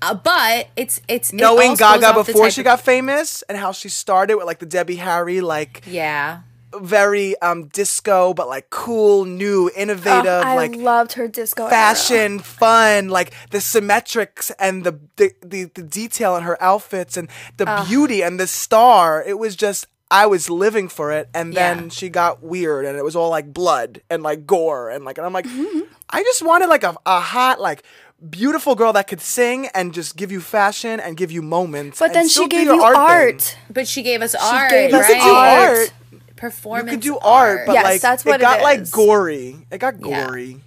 Uh, 0.00 0.14
but 0.14 0.68
it's 0.76 1.00
it's 1.08 1.32
knowing 1.32 1.70
also 1.70 1.84
goes 1.84 2.00
Gaga 2.00 2.24
before 2.24 2.50
she 2.50 2.60
of- 2.60 2.66
got 2.66 2.80
famous 2.80 3.42
and 3.48 3.58
how 3.58 3.72
she 3.72 3.88
started 3.88 4.36
with 4.36 4.46
like 4.46 4.58
the 4.60 4.66
Debbie 4.66 4.96
Harry 4.96 5.40
like 5.40 5.82
yeah. 5.86 6.40
very 6.78 7.36
um 7.40 7.66
disco 7.68 8.32
but 8.34 8.46
like 8.48 8.70
cool, 8.70 9.24
new, 9.24 9.70
innovative 9.76 10.26
Oh, 10.26 10.42
I 10.42 10.54
like 10.54 10.76
loved 10.76 11.14
her 11.14 11.26
disco 11.26 11.64
era. 11.64 11.70
fashion, 11.70 12.38
fun, 12.38 13.08
like 13.08 13.32
the 13.50 13.58
symmetrics 13.58 14.52
and 14.60 14.84
the 14.84 15.00
the, 15.16 15.32
the, 15.44 15.64
the 15.74 15.82
detail 15.82 16.36
in 16.36 16.42
her 16.44 16.56
outfits 16.62 17.16
and 17.16 17.28
the 17.56 17.84
beauty 17.88 18.22
and 18.22 18.38
the 18.38 18.46
star. 18.46 19.22
It 19.26 19.38
was 19.38 19.56
just 19.56 19.86
I 20.10 20.26
was 20.26 20.48
living 20.48 20.88
for 20.88 21.10
it 21.12 21.28
and 21.34 21.52
then 21.54 21.84
Yeah. 21.84 21.88
she 21.90 22.08
got 22.08 22.42
weird 22.42 22.84
and 22.86 22.96
it 22.96 23.04
was 23.04 23.16
all 23.16 23.30
like 23.30 23.52
blood 23.52 24.00
and 24.08 24.22
like 24.22 24.46
gore 24.46 24.90
and 24.90 25.04
like 25.04 25.18
and 25.18 25.26
I'm 25.26 25.32
like 25.32 25.46
Mm-hmm. 25.46 25.80
I 26.10 26.22
just 26.22 26.40
wanted 26.42 26.68
like 26.68 26.84
a, 26.84 26.96
a 27.04 27.20
hot 27.20 27.60
like 27.60 27.82
beautiful 28.30 28.74
girl 28.74 28.92
that 28.94 29.06
could 29.06 29.20
sing 29.20 29.68
and 29.74 29.94
just 29.94 30.16
give 30.16 30.32
you 30.32 30.40
fashion 30.40 31.00
and 31.00 31.16
give 31.16 31.30
you 31.30 31.42
moments. 31.42 31.98
But 31.98 32.12
then 32.12 32.28
she 32.28 32.48
gave 32.48 32.66
you 32.66 32.82
art. 32.82 32.96
art. 32.96 33.58
But 33.70 33.86
she 33.86 34.02
gave 34.02 34.22
us 34.22 34.34
art, 34.34 34.70
She 34.70 34.76
gave 34.76 34.94
us 34.94 35.08
right? 35.08 35.08
You 35.08 35.14
could 35.14 35.24
do 35.24 35.34
art. 35.34 35.92
Performance. 36.36 36.86
You 36.86 36.96
could 36.96 37.02
do 37.02 37.18
art, 37.18 37.66
but 37.66 37.72
Yes, 37.72 37.84
like 37.84 38.00
that's 38.00 38.24
what 38.24 38.40
it 38.40 38.42
got 38.42 38.60
it 38.60 38.62
like 38.62 38.90
gory. 38.90 39.66
It 39.70 39.78
got 39.78 40.00
gory. 40.00 40.60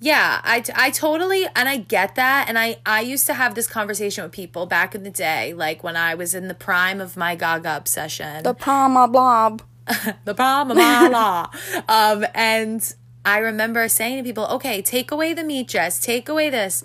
Yeah, 0.00 0.40
I, 0.42 0.62
I 0.74 0.90
totally 0.90 1.46
and 1.54 1.68
I 1.68 1.78
get 1.78 2.16
that 2.16 2.46
and 2.48 2.58
I 2.58 2.76
I 2.84 3.00
used 3.00 3.26
to 3.26 3.34
have 3.34 3.54
this 3.54 3.66
conversation 3.66 4.22
with 4.24 4.32
people 4.32 4.66
back 4.66 4.94
in 4.94 5.02
the 5.02 5.10
day 5.10 5.54
like 5.54 5.82
when 5.82 5.96
I 5.96 6.14
was 6.14 6.34
in 6.34 6.48
the 6.48 6.54
prime 6.54 7.00
of 7.00 7.16
my 7.16 7.36
Gaga 7.36 7.76
obsession. 7.76 8.42
The 8.42 8.52
Palma 8.54 9.08
Blob. 9.08 9.62
the 10.24 10.34
prime 10.34 10.70
of 10.70 10.76
my 10.76 11.08
law. 11.08 11.50
Um 11.88 12.26
and 12.34 12.94
I 13.24 13.38
remember 13.38 13.88
saying 13.88 14.18
to 14.18 14.22
people, 14.22 14.46
"Okay, 14.46 14.82
take 14.82 15.10
away 15.10 15.32
the 15.32 15.44
meat 15.44 15.68
dress, 15.68 15.98
take 15.98 16.28
away 16.28 16.50
this. 16.50 16.84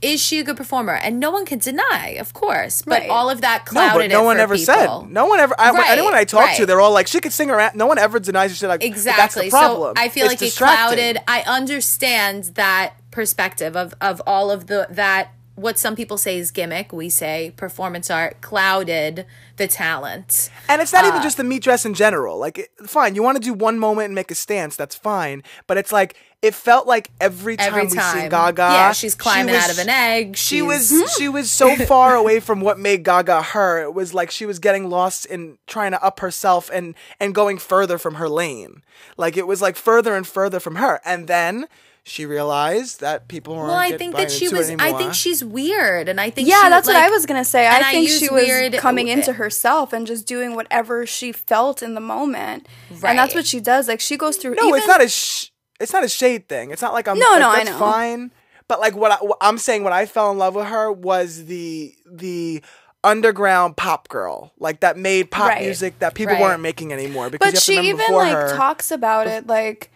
Is 0.00 0.20
she 0.22 0.38
a 0.38 0.44
good 0.44 0.56
performer?" 0.56 0.94
And 0.94 1.18
no 1.18 1.30
one 1.30 1.44
can 1.44 1.58
deny, 1.58 2.16
of 2.20 2.32
course. 2.32 2.82
But 2.82 3.00
Right. 3.02 3.10
all 3.10 3.30
of 3.30 3.40
that 3.40 3.64
No, 3.66 3.80
clouded 3.80 4.10
but 4.10 4.14
no 4.16 4.22
it 4.22 4.26
one 4.26 4.38
ever 4.40 4.54
people. 4.56 4.74
said. 4.74 5.10
No 5.10 5.26
one 5.26 5.40
ever. 5.40 5.54
I, 5.58 5.70
Right, 5.70 5.90
anyone 5.90 6.14
I 6.14 6.24
talk 6.24 6.54
to, 6.56 6.66
they're 6.66 6.80
all 6.80 6.92
like, 6.92 7.06
she 7.08 7.20
could 7.20 7.32
sing 7.32 7.50
around. 7.50 7.74
No 7.74 7.86
one 7.86 7.98
ever 7.98 8.18
denies 8.20 8.56
shit 8.56 8.68
like 8.68 8.82
Exactly. 8.84 9.20
That's 9.22 9.34
the 9.34 9.50
problem. 9.50 9.96
So 9.96 10.02
I 10.02 10.08
feel 10.08 10.26
It's 10.30 10.40
like 10.40 10.48
it 10.50 10.56
clouded. 10.56 11.20
I 11.26 11.42
understand 11.42 12.52
that 12.54 12.92
perspective 13.10 13.74
of 13.76 13.94
of 14.00 14.22
all 14.26 14.50
of 14.50 14.66
the 14.68 14.86
that 14.90 15.32
what 15.58 15.78
some 15.78 15.96
people 15.96 16.16
say 16.18 16.38
is 16.38 16.50
gimmick, 16.50 16.92
we 16.92 17.08
say 17.08 17.52
performance 17.56 18.10
art 18.10 18.40
clouded 18.40 19.26
the 19.56 19.66
talent. 19.66 20.50
And 20.68 20.80
it's 20.80 20.92
not 20.92 21.04
Uh, 21.04 21.08
even 21.08 21.22
just 21.22 21.36
the 21.36 21.44
meat 21.44 21.62
dress 21.62 21.84
in 21.84 21.94
general. 21.94 22.38
Like, 22.38 22.58
it, 22.58 22.70
fine, 22.86 23.14
you 23.14 23.22
want 23.22 23.36
to 23.36 23.42
do 23.42 23.52
one 23.52 23.78
moment 23.78 24.06
and 24.06 24.14
make 24.14 24.30
a 24.30 24.34
stance, 24.34 24.76
that's 24.76 24.94
fine. 24.94 25.42
But 25.66 25.76
it's 25.76 25.90
like 25.92 26.14
it 26.40 26.54
felt 26.54 26.86
like 26.86 27.10
every 27.20 27.56
time 27.56 27.66
Every 27.66 27.86
we 27.88 27.94
time, 27.96 28.20
see 28.22 28.28
Gaga, 28.28 28.62
yeah, 28.62 28.92
she's 28.92 29.12
she 29.14 29.18
climbing 29.18 29.54
was- 29.54 29.64
out 29.64 29.70
of 29.72 29.78
an 29.80 29.88
egg. 29.88 30.36
She 30.36 30.62
was 30.62 30.92
she 31.18 31.28
was 31.28 31.50
so 31.50 31.74
far 31.86 32.14
away 32.14 32.38
from 32.38 32.60
what 32.60 32.78
made 32.78 33.02
Gaga 33.02 33.42
her. 33.42 33.82
It 33.82 33.92
was 33.92 34.14
like 34.14 34.30
she 34.30 34.46
was 34.46 34.60
getting 34.60 34.88
lost 34.88 35.26
in 35.26 35.58
trying 35.66 35.90
to 35.90 36.02
up 36.04 36.20
herself 36.20 36.70
and 36.72 36.94
and 37.18 37.34
going 37.34 37.58
further 37.58 37.98
from 37.98 38.14
her 38.14 38.28
lane. 38.28 38.82
Like 39.16 39.36
it 39.36 39.48
was 39.48 39.60
like 39.60 39.74
further 39.74 40.14
and 40.14 40.24
further 40.24 40.60
from 40.60 40.76
her. 40.76 41.00
And 41.04 41.26
then 41.26 41.66
she 42.08 42.26
realized 42.26 43.00
that 43.00 43.28
people 43.28 43.54
weren't. 43.54 43.68
Well, 43.68 43.76
I 43.76 43.96
think 43.96 44.16
that 44.16 44.30
she 44.30 44.48
was. 44.48 44.70
I 44.70 44.92
think 44.94 45.14
she's 45.14 45.44
weird, 45.44 46.08
and 46.08 46.20
I 46.20 46.30
think 46.30 46.48
Yeah, 46.48 46.62
she, 46.64 46.68
that's 46.70 46.86
what 46.86 46.94
like- 46.94 47.04
I 47.04 47.10
was 47.10 47.26
gonna 47.26 47.44
say. 47.44 47.66
I 47.66 47.78
I 47.78 47.82
think 47.92 48.08
use 48.08 48.18
she 48.18 48.28
was 48.28 48.44
weird- 48.46 48.74
coming 48.74 49.08
into 49.08 49.34
herself 49.34 49.92
and 49.92 50.06
just 50.06 50.26
doing 50.26 50.54
whatever 50.54 51.06
she 51.06 51.32
felt 51.32 51.82
in 51.82 51.94
the 51.94 52.00
moment, 52.00 52.66
right. 52.90 53.10
and 53.10 53.18
that's 53.18 53.34
what 53.34 53.46
she 53.46 53.60
does. 53.60 53.86
Like 53.88 54.00
she 54.00 54.16
goes 54.16 54.36
through. 54.36 54.54
No, 54.54 54.66
even, 54.68 54.78
it's 54.78 54.86
not 54.88 55.02
a 55.02 55.08
sh- 55.08 55.50
it's 55.80 55.92
not 55.92 56.02
a 56.04 56.08
shade 56.08 56.48
thing. 56.48 56.70
It's 56.70 56.82
not 56.82 56.92
like 56.92 57.06
I'm 57.06 57.18
No, 57.18 57.30
like, 57.32 57.40
no, 57.40 57.50
I 57.50 57.62
know. 57.64 57.78
fine. 57.78 58.32
But 58.68 58.80
like 58.80 58.94
what, 58.96 59.12
I, 59.12 59.16
what 59.16 59.38
I'm 59.40 59.56
saying, 59.58 59.84
what 59.84 59.92
I 59.94 60.04
fell 60.06 60.30
in 60.30 60.38
love 60.38 60.54
with 60.54 60.66
her 60.66 60.90
was 60.92 61.44
the 61.46 61.94
the 62.10 62.62
underground 63.04 63.76
pop 63.76 64.08
girl, 64.08 64.52
like 64.58 64.80
that 64.80 64.96
made 64.96 65.30
pop 65.30 65.48
Right. 65.50 65.62
music 65.62 66.00
that 66.00 66.14
people 66.14 66.34
Right. 66.34 66.42
weren't 66.42 66.60
making 66.62 66.92
anymore. 66.92 67.30
Because 67.30 67.46
you 67.46 67.50
But 67.50 67.54
have 67.54 67.62
she 67.62 67.76
remember 67.78 67.88
even 68.02 68.06
before 68.06 68.22
like 68.24 68.32
her, 68.34 68.56
talks 68.56 68.90
about 68.90 69.26
it 69.26 69.46
like 69.46 69.90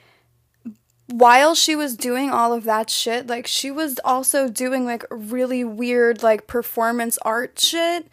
while 1.06 1.54
she 1.54 1.76
was 1.76 1.96
doing 1.96 2.30
all 2.30 2.52
of 2.52 2.64
that 2.64 2.88
shit, 2.90 3.26
like 3.26 3.46
she 3.46 3.70
was 3.70 3.98
also 4.04 4.48
doing 4.48 4.84
like 4.84 5.04
really 5.10 5.64
weird 5.64 6.22
like 6.22 6.46
performance 6.46 7.18
art 7.22 7.58
shit. 7.58 8.08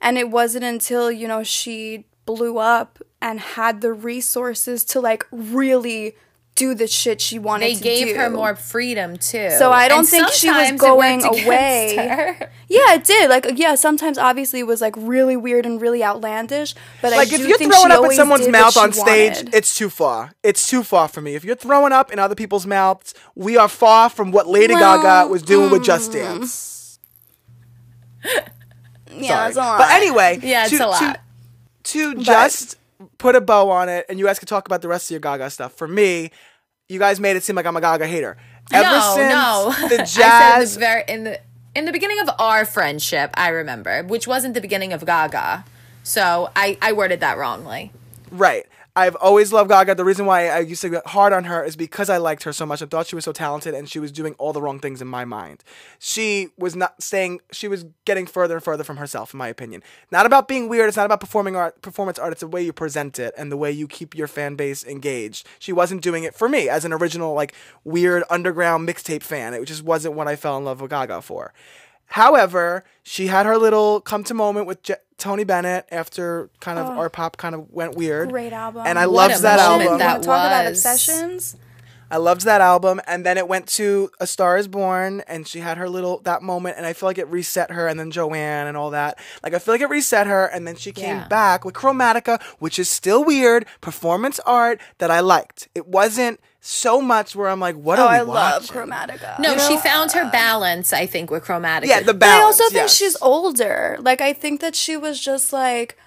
And 0.00 0.18
it 0.18 0.30
wasn't 0.30 0.64
until, 0.64 1.10
you 1.10 1.26
know, 1.26 1.42
she 1.42 2.04
blew 2.26 2.58
up 2.58 2.98
and 3.20 3.40
had 3.40 3.80
the 3.80 3.92
resources 3.92 4.84
to 4.84 5.00
like 5.00 5.26
really 5.30 6.14
do 6.54 6.74
the 6.74 6.86
shit 6.86 7.20
she 7.20 7.38
wanted 7.38 7.68
to 7.68 7.74
do. 7.74 7.80
They 7.80 7.84
gave 7.84 8.08
do. 8.08 8.20
her 8.20 8.30
more 8.30 8.54
freedom 8.54 9.16
too. 9.16 9.50
So 9.58 9.72
I 9.72 9.88
don't 9.88 10.00
And 10.00 10.08
think 10.08 10.28
she 10.28 10.48
was 10.48 10.68
sometimes 10.68 10.70
it 10.70 10.78
going 10.78 11.24
away. 11.24 11.96
her. 12.38 12.50
Yeah, 12.68 12.94
it 12.94 13.04
did. 13.04 13.28
Like, 13.28 13.46
yeah, 13.54 13.74
sometimes 13.74 14.18
obviously 14.18 14.60
it 14.60 14.66
was 14.66 14.80
like 14.80 14.94
really 14.96 15.36
weird 15.36 15.66
and 15.66 15.80
really 15.80 16.04
outlandish. 16.04 16.74
But 17.02 17.12
like 17.12 17.32
I 17.32 17.34
if 17.34 17.46
you're 17.46 17.58
think 17.58 17.72
throwing 17.72 17.90
up 17.90 18.04
in 18.04 18.12
someone's 18.12 18.48
mouth 18.48 18.76
on 18.76 18.92
stage, 18.92 19.36
wanted. 19.36 19.54
it's 19.54 19.76
too 19.76 19.90
far. 19.90 20.32
It's 20.42 20.68
too 20.68 20.84
far 20.84 21.08
for 21.08 21.20
me. 21.20 21.34
If 21.34 21.44
you're 21.44 21.56
throwing 21.56 21.92
up 21.92 22.12
in 22.12 22.18
other 22.18 22.34
people's 22.34 22.66
mouths, 22.66 23.14
we 23.34 23.56
are 23.56 23.68
far 23.68 24.08
from 24.08 24.30
what 24.30 24.46
Lady 24.46 24.74
Well, 24.74 25.02
Gaga 25.02 25.28
was 25.30 25.42
doing 25.42 25.70
with 25.70 25.84
Just 25.84 26.10
mm. 26.10 26.14
Dance. 26.14 26.98
yeah, 29.10 29.48
that's 29.48 29.56
a 29.56 29.60
lot. 29.60 29.78
But 29.78 29.90
anyway, 29.90 30.38
Yeah, 30.42 30.62
it's 30.66 30.76
to, 30.78 30.86
a 30.86 30.88
lot. 30.88 31.20
To, 31.84 32.14
to 32.14 32.22
just 32.22 32.76
put 33.18 33.36
a 33.36 33.40
bow 33.40 33.70
on 33.70 33.88
it, 33.88 34.06
and 34.08 34.18
you 34.18 34.24
guys 34.24 34.38
can 34.38 34.48
talk 34.48 34.66
about 34.66 34.82
the 34.82 34.88
rest 34.88 35.06
of 35.06 35.10
your 35.10 35.20
Gaga 35.20 35.50
stuff. 35.50 35.74
For 35.74 35.88
me, 35.88 36.30
you 36.88 36.98
guys 36.98 37.20
made 37.20 37.36
it 37.36 37.42
seem 37.42 37.56
like 37.56 37.66
I'm 37.66 37.76
a 37.76 37.80
Gaga 37.80 38.06
hater. 38.06 38.36
Ever 38.72 38.88
no, 38.88 39.12
since 39.14 39.32
no. 39.32 39.88
the 39.88 39.96
jazz, 39.98 40.14
said 40.14 40.58
in 40.58 40.64
the, 40.64 40.78
very, 40.78 41.04
in 41.08 41.24
the 41.24 41.40
in 41.74 41.84
the 41.86 41.92
beginning 41.92 42.20
of 42.20 42.30
our 42.38 42.64
friendship, 42.64 43.30
I 43.34 43.48
remember, 43.48 44.02
which 44.04 44.26
wasn't 44.26 44.54
the 44.54 44.60
beginning 44.60 44.92
of 44.92 45.04
Gaga. 45.04 45.64
So 46.02 46.50
I 46.54 46.78
I 46.80 46.92
worded 46.92 47.20
that 47.20 47.38
wrongly. 47.38 47.92
Right. 48.30 48.66
I've 48.96 49.16
always 49.16 49.52
loved 49.52 49.70
Gaga. 49.70 49.96
The 49.96 50.04
reason 50.04 50.24
why 50.24 50.46
I 50.48 50.60
used 50.60 50.82
to 50.82 50.88
get 50.88 51.04
hard 51.08 51.32
on 51.32 51.44
her 51.44 51.64
is 51.64 51.74
because 51.74 52.08
I 52.08 52.18
liked 52.18 52.44
her 52.44 52.52
so 52.52 52.64
much. 52.64 52.80
I 52.80 52.86
thought 52.86 53.08
she 53.08 53.16
was 53.16 53.24
so 53.24 53.32
talented 53.32 53.74
and 53.74 53.88
she 53.88 53.98
was 53.98 54.12
doing 54.12 54.34
all 54.38 54.52
the 54.52 54.62
wrong 54.62 54.78
things 54.78 55.02
in 55.02 55.08
my 55.08 55.24
mind. 55.24 55.64
She 55.98 56.50
was 56.56 56.76
not 56.76 57.02
saying 57.02 57.40
she 57.50 57.66
was 57.66 57.86
getting 58.04 58.24
further 58.24 58.54
and 58.54 58.62
further 58.62 58.84
from 58.84 58.98
herself, 58.98 59.34
in 59.34 59.38
my 59.38 59.48
opinion. 59.48 59.82
Not 60.12 60.26
about 60.26 60.46
being 60.46 60.68
weird. 60.68 60.86
It's 60.86 60.96
not 60.96 61.06
about 61.06 61.18
performing 61.18 61.56
art, 61.56 61.82
performance 61.82 62.20
art. 62.20 62.30
It's 62.30 62.40
the 62.40 62.46
way 62.46 62.62
you 62.62 62.72
present 62.72 63.18
it 63.18 63.34
and 63.36 63.50
the 63.50 63.56
way 63.56 63.72
you 63.72 63.88
keep 63.88 64.14
your 64.14 64.28
fan 64.28 64.54
base 64.54 64.84
engaged. 64.84 65.44
She 65.58 65.72
wasn't 65.72 66.02
doing 66.02 66.22
it 66.22 66.36
for 66.36 66.48
me 66.48 66.68
as 66.68 66.84
an 66.84 66.92
original, 66.92 67.34
like, 67.34 67.52
weird 67.82 68.22
underground 68.30 68.88
mixtape 68.88 69.24
fan. 69.24 69.54
It 69.54 69.64
just 69.64 69.82
wasn't 69.82 70.14
what 70.14 70.28
I 70.28 70.36
fell 70.36 70.56
in 70.56 70.64
love 70.64 70.80
with 70.80 70.90
Gaga 70.90 71.22
for. 71.22 71.52
However, 72.08 72.84
she 73.02 73.26
had 73.26 73.46
her 73.46 73.58
little 73.58 74.00
come 74.00 74.22
to 74.24 74.34
moment 74.34 74.66
with 74.66 74.78
Tony 75.18 75.44
Bennett 75.44 75.86
after 75.90 76.50
kind 76.60 76.78
of 76.78 76.86
oh. 76.86 76.92
our 76.98 77.10
pop 77.10 77.36
kind 77.36 77.54
of 77.54 77.70
went 77.70 77.96
weird. 77.96 78.30
Great 78.30 78.52
album. 78.52 78.84
And 78.86 78.98
I 78.98 79.06
What 79.06 79.30
loved 79.30 79.42
that 79.42 79.58
album. 79.58 79.98
that 79.98 80.12
Wanna 80.12 80.24
talk 80.24 80.46
about 80.46 80.66
obsessions. 80.66 81.56
I 82.10 82.18
loved 82.18 82.42
that 82.42 82.60
album, 82.60 83.00
and 83.06 83.24
then 83.24 83.38
it 83.38 83.48
went 83.48 83.66
to 83.70 84.10
A 84.20 84.26
Star 84.26 84.56
Is 84.58 84.68
Born, 84.68 85.22
and 85.26 85.48
she 85.48 85.60
had 85.60 85.78
her 85.78 85.88
little 85.88 86.20
that 86.20 86.42
moment, 86.42 86.76
and 86.76 86.86
I 86.86 86.92
feel 86.92 87.08
like 87.08 87.18
it 87.18 87.26
reset 87.28 87.70
her, 87.72 87.88
and 87.88 87.98
then 87.98 88.10
Joanne 88.10 88.66
and 88.66 88.76
all 88.76 88.90
that. 88.90 89.18
Like 89.42 89.54
I 89.54 89.58
feel 89.58 89.74
like 89.74 89.80
it 89.80 89.88
reset 89.88 90.26
her, 90.26 90.44
and 90.46 90.66
then 90.66 90.76
she 90.76 90.92
came 90.92 91.16
Yeah. 91.16 91.28
back 91.28 91.64
with 91.64 91.74
Chromatica, 91.74 92.40
which 92.58 92.78
is 92.78 92.88
still 92.88 93.24
weird 93.24 93.66
performance 93.80 94.38
art 94.40 94.80
that 94.98 95.10
I 95.10 95.20
liked. 95.20 95.68
It 95.74 95.88
wasn't 95.88 96.40
so 96.66 96.98
much 97.02 97.36
where 97.36 97.48
I'm 97.50 97.60
like, 97.60 97.76
what 97.76 97.98
Oh, 97.98 98.04
are 98.06 98.08
we 98.08 98.16
I 98.16 98.20
love? 98.22 98.64
Chromatica. 98.66 99.38
No, 99.38 99.52
You 99.52 99.60
she 99.60 99.74
know, 99.74 99.80
found 99.80 100.12
her 100.12 100.30
balance. 100.30 100.94
I 100.94 101.04
think 101.04 101.30
with 101.30 101.44
Chromatica. 101.44 101.84
Yeah, 101.86 102.00
the 102.00 102.14
But 102.14 102.20
balance. 102.20 102.40
I 102.40 102.44
also 102.46 102.64
think 102.70 102.74
yes. 102.84 102.94
she's 102.96 103.16
older. 103.20 103.98
Like 104.00 104.22
I 104.22 104.32
think 104.32 104.62
that 104.62 104.74
she 104.74 104.96
was 104.96 105.20
just 105.20 105.52
like 105.52 105.98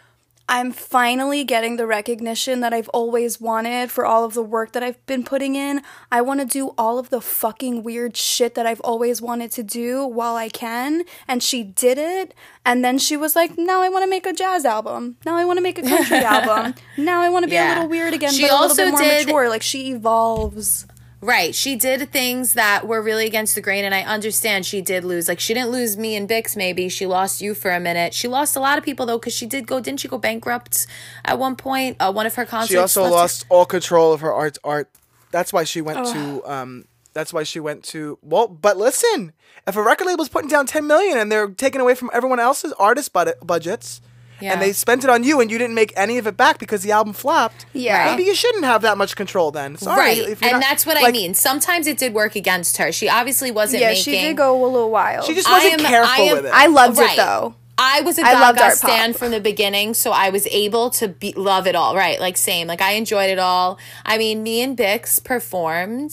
I'm 0.49 0.71
finally 0.71 1.43
getting 1.43 1.75
the 1.75 1.85
recognition 1.85 2.61
that 2.61 2.71
I've 2.73 2.87
always 2.89 3.41
wanted 3.41 3.91
for 3.91 4.05
all 4.05 4.23
of 4.23 4.33
the 4.33 4.41
work 4.41 4.71
that 4.71 4.81
I've 4.81 5.05
been 5.05 5.25
putting 5.25 5.55
in. 5.55 5.81
I 6.09 6.21
want 6.21 6.39
to 6.39 6.45
do 6.45 6.73
all 6.77 6.97
of 6.99 7.09
the 7.09 7.19
fucking 7.19 7.83
weird 7.83 8.15
shit 8.15 8.55
that 8.55 8.65
I've 8.65 8.79
always 8.79 9.21
wanted 9.21 9.51
to 9.51 9.63
do 9.63 10.05
while 10.07 10.35
I 10.37 10.47
can. 10.47 11.03
And 11.27 11.43
she 11.43 11.63
did 11.63 11.97
it. 11.97 12.33
And 12.65 12.83
then 12.83 12.97
she 12.97 13.17
was 13.17 13.35
like, 13.35 13.57
now 13.57 13.81
I 13.81 13.89
want 13.89 14.03
to 14.05 14.09
make 14.09 14.25
a 14.25 14.31
jazz 14.31 14.63
album. 14.63 15.17
Now 15.25 15.35
I 15.35 15.43
want 15.43 15.57
to 15.57 15.61
make 15.63 15.79
a 15.79 15.83
country 15.83 16.17
album. 16.23 16.75
Now 16.97 17.19
I 17.19 17.27
want 17.27 17.43
to 17.43 17.49
be 17.49 17.55
Yeah. 17.55 17.73
a 17.73 17.75
little 17.75 17.89
weird 17.89 18.13
again, 18.13 18.31
She 18.31 18.43
but 18.43 18.51
a 18.51 18.53
little 18.53 18.63
also 18.69 18.85
bit 18.85 18.91
more 18.91 19.01
did- 19.01 19.27
mature. 19.27 19.49
Like 19.49 19.61
she 19.63 19.91
evolves. 19.91 20.87
Right. 21.19 21.55
She 21.55 21.75
did 21.75 22.11
things 22.11 22.53
that 22.53 22.87
were 22.87 23.01
really 23.01 23.25
against 23.25 23.55
the 23.55 23.61
grain, 23.61 23.83
and 23.83 23.95
I 23.95 24.01
understand 24.01 24.65
she 24.67 24.81
did 24.81 25.03
lose. 25.03 25.27
Like, 25.27 25.39
she 25.39 25.53
didn't 25.55 25.71
lose 25.71 25.97
me 25.97 26.15
and 26.15 26.29
Bix, 26.29 26.55
maybe. 26.55 26.89
She 26.89 27.07
lost 27.07 27.41
you 27.41 27.55
for 27.55 27.71
a 27.71 27.79
minute. 27.79 28.13
She 28.13 28.27
lost 28.27 28.55
a 28.55 28.59
lot 28.59 28.77
of 28.77 28.83
people, 28.83 29.07
though, 29.07 29.17
because 29.17 29.33
she 29.33 29.47
did 29.47 29.65
go, 29.65 29.79
didn't 29.79 29.99
she 29.99 30.07
go 30.07 30.19
bankrupt 30.19 30.85
at 31.25 31.39
one 31.39 31.55
point? 31.55 31.97
Uh, 31.99 32.11
one 32.11 32.27
of 32.27 32.35
her 32.35 32.45
concerts. 32.45 32.71
She 32.71 32.77
also 32.77 33.01
left 33.01 33.11
her- 33.13 33.17
lost 33.19 33.45
all 33.49 33.65
control 33.65 34.13
of 34.13 34.21
her 34.21 34.31
art. 34.31 34.59
Art. 34.63 34.89
That's 35.31 35.51
why 35.51 35.63
she 35.63 35.81
went 35.81 36.05
to. 36.07 36.43
Um. 36.45 36.85
That's 37.13 37.33
why 37.33 37.41
she 37.41 37.59
went 37.59 37.83
to. 37.85 38.19
Well, 38.21 38.47
but 38.47 38.77
listen, 38.77 39.33
if 39.65 39.75
a 39.75 39.81
record 39.81 40.05
label's 40.05 40.29
putting 40.29 40.51
down 40.51 40.67
ten 40.67 40.85
million 40.85 41.17
and 41.17 41.31
they're 41.31 41.47
taking 41.49 41.81
away 41.81 41.95
from 41.95 42.11
everyone 42.13 42.39
else's 42.39 42.73
artist 42.73 43.11
bud- 43.11 43.33
budgets, 43.43 44.01
Yeah. 44.39 44.53
and 44.53 44.61
they 44.61 44.71
spent 44.71 45.03
it 45.03 45.09
on 45.09 45.23
you 45.23 45.41
and 45.41 45.49
you 45.49 45.57
didn't 45.57 45.73
make 45.75 45.91
any 45.97 46.17
of 46.19 46.27
it 46.27 46.37
back 46.37 46.59
because 46.59 46.83
the 46.83 46.91
album 46.91 47.13
flopped. 47.13 47.65
Yeah. 47.73 48.11
Maybe 48.11 48.23
you 48.23 48.35
shouldn't 48.35 48.65
have 48.65 48.81
that 48.83 48.97
much 48.97 49.15
control 49.15 49.51
then. 49.51 49.77
Sorry, 49.77 49.99
Right. 49.99 50.17
if 50.29 50.41
And 50.43 50.53
not- 50.53 50.61
that's 50.61 50.85
what 50.85 50.97
I 51.03 51.11
mean. 51.11 51.33
Sometimes 51.33 51.87
it 51.87 51.97
did 51.97 52.13
work 52.13 52.35
against 52.35 52.77
her. 52.77 52.91
She 52.91 53.09
obviously 53.09 53.49
wasn't 53.51 53.81
Yeah, 53.81 53.89
making. 53.89 54.03
she 54.03 54.11
did 54.11 54.37
go 54.37 54.63
a 54.63 54.67
little 54.67 54.91
wild. 54.91 55.25
She 55.25 55.33
just 55.33 55.49
wasn't 55.49 55.73
am- 55.73 55.79
careful 55.79 56.13
I 56.13 56.17
am- 56.27 56.35
with 56.37 56.45
it. 56.45 56.51
I 56.53 56.67
loved 56.67 56.97
Right. 56.97 57.13
it 57.13 57.17
though. 57.17 57.55
I 57.79 58.01
was 58.01 58.17
a 58.17 58.23
I 58.25 58.33
loved 58.33 58.57
Gaga 58.57 58.69
art 58.69 58.77
stan 58.77 59.13
from 59.13 59.29
the 59.29 59.39
beginning, 59.39 59.93
so 59.93 60.11
I 60.11 60.29
was 60.31 60.47
able 60.47 60.89
to 60.91 61.07
be, 61.07 61.31
love 61.33 61.67
it 61.67 61.75
all. 61.75 61.95
Right, 61.95 62.19
like 62.19 62.35
same. 62.35 62.67
Like 62.67 62.81
I 62.81 62.93
enjoyed 62.93 63.29
it 63.29 63.37
all. 63.37 63.77
I 64.05 64.17
mean, 64.17 64.41
me 64.41 64.61
and 64.61 64.75
Bix 64.75 65.23
performed. 65.23 66.11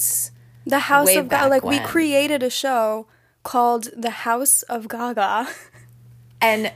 The 0.66 0.78
House 0.78 1.06
way 1.06 1.16
of 1.16 1.28
Gaga. 1.28 1.42
back 1.44 1.50
Like 1.50 1.64
we 1.64 1.78
created 1.78 2.42
a 2.42 2.50
show 2.50 3.06
called 3.42 3.88
The 3.96 4.10
House 4.10 4.62
of 4.64 4.88
Gaga. 4.88 5.48
and 6.40 6.72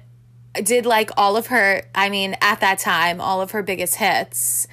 did 0.64 0.86
like 0.86 1.10
all 1.16 1.36
of 1.36 1.48
her 1.48 1.82
i 1.94 2.08
mean 2.08 2.36
at 2.40 2.60
that 2.60 2.78
time 2.78 3.20
all 3.20 3.40
of 3.40 3.52
her 3.52 3.62
biggest 3.62 3.96
hits 3.96 4.66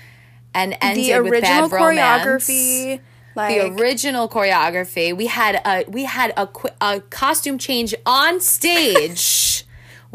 and 0.56 0.78
ended 0.82 1.06
the 1.06 1.22
with 1.22 1.32
original 1.34 1.70
bad 1.70 1.72
romance. 1.72 2.48
choreography. 2.48 3.02
Like 3.36 3.54
the 3.54 3.84
original 3.84 4.30
choreography 4.30 5.16
we 5.16 5.28
had 5.28 5.62
a 5.66 5.84
we 5.90 6.06
had 6.06 6.34
a, 6.38 6.48
a 6.80 7.02
costume 7.02 7.58
change 7.58 7.94
on 8.06 8.40
stage 8.40 9.55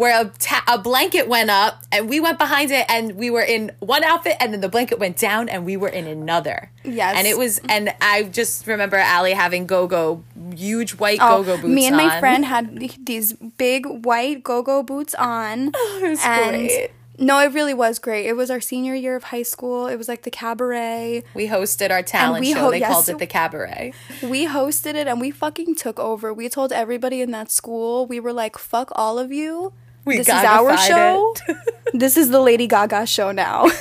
where 0.00 0.20
a, 0.22 0.24
ta- 0.38 0.64
a 0.66 0.78
blanket 0.78 1.28
went 1.28 1.50
up 1.50 1.82
and 1.92 2.08
we 2.08 2.18
went 2.20 2.38
behind 2.38 2.70
it 2.70 2.86
and 2.88 3.16
we 3.16 3.28
were 3.30 3.42
in 3.42 3.70
one 3.80 4.02
outfit 4.02 4.34
and 4.40 4.52
then 4.52 4.60
the 4.62 4.68
blanket 4.68 4.98
went 4.98 5.16
down 5.18 5.48
and 5.48 5.64
we 5.66 5.76
were 5.76 5.88
in 5.88 6.06
another 6.06 6.70
Yes. 6.84 7.16
and 7.18 7.26
it 7.26 7.36
was 7.36 7.60
and 7.68 7.92
i 8.00 8.22
just 8.22 8.66
remember 8.66 8.96
Allie 8.96 9.34
having 9.34 9.66
go-go 9.66 10.24
huge 10.56 10.92
white 10.92 11.18
Oh, 11.20 11.42
go-go 11.42 11.56
boots 11.56 11.64
on. 11.64 11.74
me 11.74 11.86
and 11.86 11.96
my 11.96 12.14
on. 12.14 12.20
friend 12.20 12.44
had 12.46 12.64
these 13.04 13.34
big 13.34 13.84
white 13.86 14.42
go-go 14.42 14.82
boots 14.82 15.14
on. 15.16 15.70
Oh, 15.76 16.00
it 16.02 16.08
was 16.08 16.20
and 16.24 16.50
great. 16.68 16.90
no, 17.18 17.38
it 17.40 17.52
really 17.52 17.74
was 17.74 17.98
great. 17.98 18.24
It 18.26 18.32
was 18.34 18.50
our 18.50 18.60
senior 18.62 18.94
year 18.94 19.14
of 19.16 19.24
high 19.24 19.42
school. 19.42 19.86
It 19.86 19.96
was 19.96 20.08
like 20.08 20.22
the 20.22 20.30
cabaret. 20.30 21.22
we 21.34 21.48
hosted 21.48 21.90
our 21.90 22.02
talent 22.02 22.40
we 22.46 22.52
show 22.54 22.60
ho- 22.60 22.70
they 22.70 22.80
yes. 22.80 22.90
called 22.90 23.08
it 23.10 23.18
the 23.18 23.26
cabaret 23.26 23.92
We 24.22 24.46
hosted 24.46 24.94
it 24.94 25.06
and 25.06 25.20
we 25.20 25.30
fucking 25.30 25.74
took 25.74 25.98
over. 26.00 26.32
We 26.32 26.48
told 26.48 26.72
everybody 26.72 27.20
in 27.20 27.30
that 27.32 27.50
school, 27.50 28.06
we 28.06 28.18
were 28.20 28.32
like, 28.32 28.56
fuck 28.56 28.90
all 28.94 29.18
of 29.18 29.30
you. 29.32 29.72
We 30.04 30.16
this 30.18 30.28
is 30.28 30.34
our 30.34 30.76
show. 30.76 31.34
this 31.92 32.16
is 32.16 32.30
the 32.30 32.40
Lady 32.40 32.66
Gaga 32.66 33.06
show 33.06 33.32
now. 33.32 33.68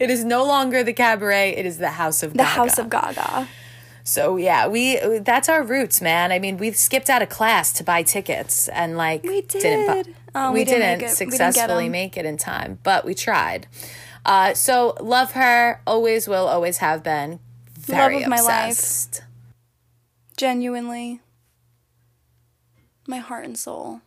It 0.00 0.08
is 0.10 0.24
no 0.24 0.44
longer 0.44 0.82
the 0.82 0.92
cabaret. 0.92 1.50
It 1.50 1.66
is 1.66 1.78
the 1.78 1.90
House 1.90 2.22
of 2.22 2.32
the 2.32 2.38
Gaga. 2.38 2.48
House 2.50 2.78
of 2.78 2.88
Gaga. 2.88 3.48
So 4.04 4.36
yeah, 4.36 4.68
we 4.68 4.98
that's 5.18 5.48
our 5.48 5.62
roots, 5.62 6.00
man. 6.00 6.32
I 6.32 6.38
mean, 6.38 6.56
we 6.56 6.72
skipped 6.72 7.10
out 7.10 7.22
of 7.22 7.28
class 7.28 7.72
to 7.74 7.84
buy 7.84 8.02
tickets, 8.02 8.68
and 8.68 8.96
like 8.96 9.22
We 9.22 9.42
didn't 9.42 10.04
bu- 10.04 10.14
Oh, 10.34 10.52
we, 10.52 10.60
we 10.60 10.64
didn't 10.64 10.80
didn't, 10.80 10.92
it. 10.92 10.94
We 10.94 10.98
didn't 10.98 11.16
successfully 11.16 11.88
make 11.88 12.16
it 12.16 12.24
in 12.24 12.36
time, 12.36 12.78
but 12.82 13.04
we 13.04 13.14
tried. 13.14 13.66
Uh, 14.24 14.54
so 14.54 14.96
love 15.00 15.32
her, 15.32 15.80
always 15.86 16.28
will, 16.28 16.46
always 16.46 16.78
have 16.78 17.02
been. 17.02 17.40
Very 17.78 18.22
of 18.22 18.28
my 18.28 18.40
life. 18.40 19.06
Genuinely. 20.36 21.20
My 23.06 23.18
heart 23.18 23.44
and 23.44 23.58
soul. 23.58 24.00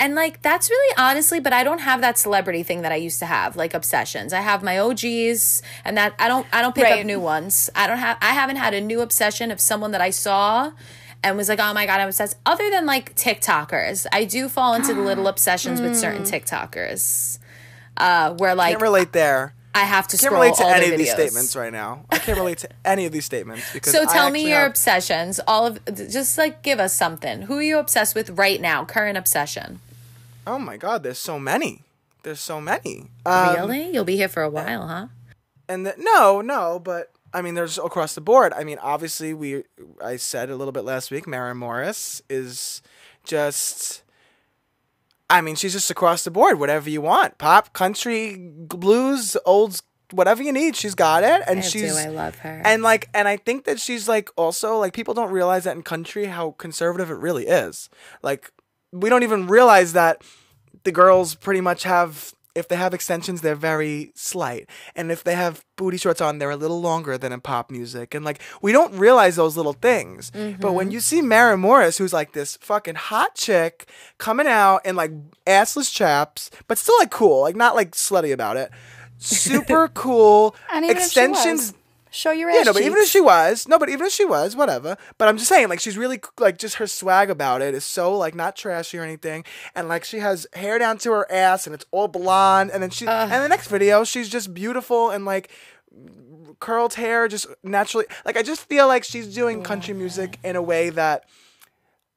And 0.00 0.14
like 0.14 0.40
that's 0.42 0.70
really 0.70 0.94
honestly, 0.98 1.38
but 1.40 1.52
I 1.52 1.62
don't 1.62 1.80
have 1.80 2.00
that 2.00 2.16
celebrity 2.18 2.62
thing 2.62 2.80
that 2.82 2.90
I 2.90 2.96
used 2.96 3.18
to 3.20 3.26
have, 3.26 3.54
like 3.54 3.74
obsessions. 3.74 4.32
I 4.32 4.40
have 4.40 4.62
my 4.62 4.78
OGs, 4.78 5.62
and 5.84 5.96
that 5.98 6.14
I 6.18 6.26
don't 6.26 6.46
I 6.52 6.62
don't 6.62 6.74
pick 6.74 6.84
Right. 6.84 7.00
up 7.00 7.06
new 7.06 7.20
ones. 7.20 7.68
I 7.76 7.86
don't 7.86 7.98
have 7.98 8.16
I 8.22 8.32
haven't 8.32 8.56
had 8.56 8.72
a 8.74 8.80
new 8.80 9.02
obsession 9.02 9.50
of 9.50 9.60
someone 9.60 9.90
that 9.92 10.00
I 10.00 10.08
saw 10.10 10.72
and 11.22 11.36
was 11.36 11.50
like, 11.50 11.60
oh 11.60 11.74
my 11.74 11.84
god, 11.84 12.00
I'm 12.00 12.08
obsessed. 12.08 12.38
Other 12.46 12.70
than 12.70 12.86
like 12.86 13.14
TikTokers, 13.14 14.06
I 14.10 14.24
do 14.24 14.48
fall 14.48 14.72
into 14.72 14.94
the 14.94 15.02
little 15.02 15.28
obsessions 15.34 15.82
with 15.82 15.94
certain 15.94 16.22
Mm. 16.22 16.30
TikTokers, 16.44 17.38
uh, 17.98 18.32
where 18.34 18.54
like 18.54 18.70
can't 18.72 18.82
relate 18.82 19.12
there. 19.12 19.52
I 19.72 19.80
have 19.84 20.08
to 20.08 20.16
Can't 20.16 20.22
scroll 20.32 20.40
relate 20.42 20.56
to 20.56 20.64
all 20.64 20.70
any 20.70 20.86
their 20.86 20.94
of 20.94 20.98
these 20.98 21.12
statements 21.12 21.54
right 21.54 21.72
now. 21.72 22.04
I 22.10 22.18
can't 22.18 22.38
relate 22.38 22.58
to 22.58 22.68
any 22.84 23.04
of 23.06 23.12
these 23.12 23.24
statements 23.26 23.70
because 23.72 23.92
So 23.92 24.02
I 24.02 24.12
tell 24.12 24.30
me 24.30 24.48
your 24.48 24.60
have- 24.60 24.70
obsessions. 24.70 25.38
All 25.46 25.66
of 25.66 25.78
just 25.94 26.38
like 26.38 26.62
give 26.62 26.80
us 26.80 26.94
something. 26.94 27.42
Who 27.42 27.58
are 27.58 27.62
you 27.62 27.78
obsessed 27.78 28.14
with 28.16 28.30
right 28.30 28.60
now? 28.60 28.84
Current 28.86 29.16
obsession. 29.18 29.80
Oh 30.50 30.58
my 30.58 30.76
god, 30.76 31.04
there's 31.04 31.18
so 31.18 31.38
many. 31.38 31.84
There's 32.24 32.40
so 32.40 32.60
many. 32.60 33.06
Um, 33.24 33.54
really? 33.54 33.90
You'll 33.90 34.04
be 34.04 34.16
here 34.16 34.28
for 34.28 34.42
a 34.42 34.50
while, 34.50 34.88
huh? 34.88 35.06
and 35.68 35.86
the, 35.86 35.94
no, 35.96 36.40
no, 36.40 36.80
but 36.80 37.12
I 37.32 37.42
mean, 37.42 37.54
there's 37.54 37.78
across 37.78 38.16
the 38.16 38.20
board. 38.20 38.52
I 38.52 38.64
mean, 38.64 38.78
obviously, 38.82 39.32
we 39.32 39.62
I 40.04 40.16
said 40.16 40.50
a 40.50 40.56
little 40.56 40.72
bit 40.72 40.84
last 40.84 41.12
week. 41.12 41.26
Maren 41.26 41.56
Morris 41.56 42.20
is 42.28 42.82
just. 43.24 44.02
I 45.30 45.40
mean, 45.42 45.54
she's 45.54 45.74
just 45.74 45.92
across 45.92 46.24
the 46.24 46.30
board. 46.32 46.58
Whatever 46.58 46.90
you 46.90 47.00
want, 47.00 47.38
pop, 47.38 47.72
country, 47.72 48.36
blues, 48.36 49.36
old, 49.46 49.80
whatever 50.10 50.42
you 50.42 50.52
need, 50.52 50.74
she's 50.74 50.96
got 50.96 51.22
it, 51.22 51.42
and 51.46 51.60
I 51.60 51.62
do. 51.62 51.68
she's. 51.68 51.96
I 51.96 52.08
love 52.08 52.34
her. 52.40 52.62
And 52.64 52.82
like, 52.82 53.08
and 53.14 53.28
I 53.28 53.36
think 53.36 53.64
that 53.66 53.78
she's 53.78 54.08
like 54.08 54.28
also 54.36 54.78
like 54.78 54.92
people 54.92 55.14
don't 55.14 55.30
realize 55.30 55.64
that 55.64 55.76
in 55.76 55.82
country 55.82 56.24
how 56.24 56.50
conservative 56.58 57.12
it 57.12 57.18
really 57.18 57.46
is. 57.46 57.88
Like, 58.24 58.50
we 58.90 59.08
don't 59.08 59.22
even 59.22 59.46
realize 59.46 59.92
that 59.92 60.24
the 60.84 60.92
girls 60.92 61.34
pretty 61.34 61.60
much 61.60 61.82
have 61.84 62.34
if 62.52 62.66
they 62.66 62.74
have 62.74 62.92
extensions, 62.92 63.42
they're 63.42 63.54
very 63.54 64.10
slight, 64.16 64.68
and 64.96 65.12
if 65.12 65.22
they 65.22 65.36
have 65.36 65.64
booty 65.76 65.96
shorts 65.96 66.20
on, 66.20 66.38
they're 66.38 66.50
a 66.50 66.56
little 66.56 66.80
longer 66.80 67.16
than 67.16 67.32
in 67.32 67.40
pop 67.40 67.70
music. 67.70 68.12
And 68.12 68.24
like 68.24 68.40
we 68.60 68.72
don't 68.72 68.92
realize 68.94 69.36
those 69.36 69.56
little 69.56 69.72
things. 69.72 70.30
But 70.60 70.72
when 70.72 70.90
you 70.90 70.98
see 71.00 71.22
Maren 71.22 71.60
Morris, 71.60 71.98
who's 71.98 72.12
like 72.12 72.32
this 72.32 72.56
fucking 72.60 72.96
hot 72.96 73.36
chick 73.36 73.88
coming 74.18 74.48
out 74.48 74.84
in 74.84 74.96
like 74.96 75.12
assless 75.46 75.92
chaps, 75.92 76.50
but 76.66 76.76
still 76.76 76.96
like 76.98 77.10
cool, 77.10 77.42
like 77.42 77.54
not 77.56 77.76
like 77.76 77.92
slutty 77.92 78.32
about 78.32 78.56
it. 78.56 78.70
Super 79.18 79.88
cool 79.88 80.56
And 80.72 80.90
extensions. 80.90 81.74
If 82.10 82.14
she 82.14 82.18
was, 82.18 82.20
show 82.20 82.30
your 82.32 82.50
ass. 82.50 82.56
Yeah, 82.56 82.62
no, 82.64 82.72
but 82.72 82.82
even 82.82 82.98
if 82.98 83.08
she 83.08 83.20
was, 83.20 83.68
no, 83.68 83.78
but 83.78 83.88
even 83.88 84.06
if 84.06 84.12
she 84.12 84.24
was, 84.24 84.56
whatever. 84.56 84.96
But 85.18 85.28
I'm 85.28 85.36
just 85.36 85.48
saying, 85.48 85.68
like, 85.68 85.80
she's 85.80 85.96
really 85.96 86.20
like 86.38 86.58
just 86.58 86.76
her 86.76 86.86
swag 86.86 87.30
about 87.30 87.62
it 87.62 87.74
is 87.74 87.84
so 87.84 88.16
like 88.16 88.34
not 88.34 88.56
trashy 88.56 88.98
or 88.98 89.02
anything, 89.02 89.44
and 89.74 89.88
like 89.88 90.04
she 90.04 90.18
has 90.18 90.46
hair 90.54 90.78
down 90.78 90.98
to 90.98 91.12
her 91.12 91.30
ass 91.30 91.66
and 91.66 91.74
it's 91.74 91.84
all 91.90 92.08
blonde, 92.08 92.70
and 92.72 92.82
then 92.82 92.90
she 92.90 93.06
and 93.06 93.30
the 93.30 93.48
next 93.48 93.68
video 93.68 94.04
she's 94.04 94.28
just 94.28 94.52
beautiful 94.54 95.10
and 95.10 95.24
like 95.24 95.50
curled 96.58 96.94
hair, 96.94 97.28
just 97.28 97.46
naturally. 97.62 98.06
Like 98.24 98.36
I 98.36 98.42
just 98.42 98.68
feel 98.68 98.86
like 98.86 99.04
she's 99.04 99.32
doing 99.34 99.62
country 99.62 99.94
music 99.94 100.38
in 100.44 100.56
a 100.56 100.62
way 100.62 100.90
that. 100.90 101.24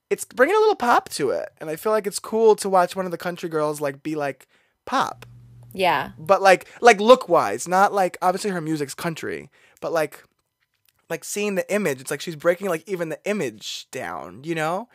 It's 0.10 0.26
bringing 0.26 0.56
a 0.56 0.60
little 0.60 0.76
pop 0.76 1.10
to 1.10 1.32
it, 1.32 1.50
and 1.60 1.72
I 1.72 1.76
feel 1.76 1.92
like 1.92 2.06
it's 2.06 2.20
cool 2.20 2.56
to 2.58 2.70
watch 2.70 2.96
one 2.96 3.06
of 3.06 3.12
the 3.12 3.18
country 3.18 3.50
girls 3.50 3.82
like 3.82 4.04
be 4.04 4.14
like 4.16 4.48
pop 4.86 5.26
Yeah. 5.74 6.12
but 6.20 6.40
like 6.40 6.68
like 6.82 7.00
look 7.00 7.28
wise, 7.28 7.68
not 7.68 7.94
like 7.94 8.18
obviously 8.22 8.52
her 8.52 8.62
music's 8.62 8.94
country, 8.94 9.50
but 9.84 9.92
like 9.94 10.24
like 11.10 11.24
seeing 11.24 11.56
the 11.56 11.72
image, 11.72 12.02
it's 12.02 12.10
like 12.10 12.22
she's 12.22 12.36
breaking 12.36 12.70
like 12.70 12.88
even 12.90 13.10
the 13.10 13.20
image 13.26 13.86
down, 13.92 14.44
you 14.44 14.56
know? 14.56 14.88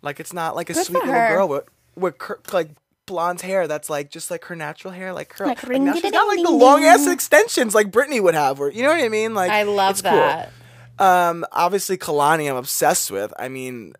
Like 0.00 0.20
it's 0.20 0.32
not 0.32 0.54
like 0.56 0.70
a 0.70 0.74
Good 0.74 0.86
sweet 0.86 1.00
little 1.04 1.12
her. 1.12 1.28
girl 1.36 1.48
with 1.48 1.64
with 1.96 2.16
cur- 2.18 2.40
like 2.52 2.70
blonde 3.06 3.40
hair 3.40 3.66
that's 3.66 3.90
like 3.90 4.10
just 4.10 4.30
like 4.30 4.44
her 4.44 4.54
natural 4.56 4.92
hair, 4.94 5.12
like 5.12 5.32
her 5.38 5.46
Like 5.46 5.62
Like, 5.66 5.82
now 5.82 5.94
she's 5.94 6.10
got 6.12 6.26
like 6.28 6.42
the 6.42 6.50
long 6.50 6.84
ass 6.84 7.06
extensions 7.06 7.74
like 7.74 7.90
Britney 7.90 8.22
would 8.22 8.34
have, 8.34 8.60
or 8.60 8.70
you 8.70 8.82
know 8.82 8.90
what 8.90 9.00
I 9.02 9.08
mean? 9.08 9.34
Like 9.34 9.50
I 9.50 9.64
love 9.64 9.92
it's 9.92 10.02
cool. 10.02 10.12
that. 10.12 10.52
Um, 10.98 11.44
obviously 11.52 11.98
Kehlani, 11.98 12.48
I'm 12.48 12.56
obsessed 12.56 13.10
with. 13.10 13.32
I 13.38 13.48
mean, 13.48 13.94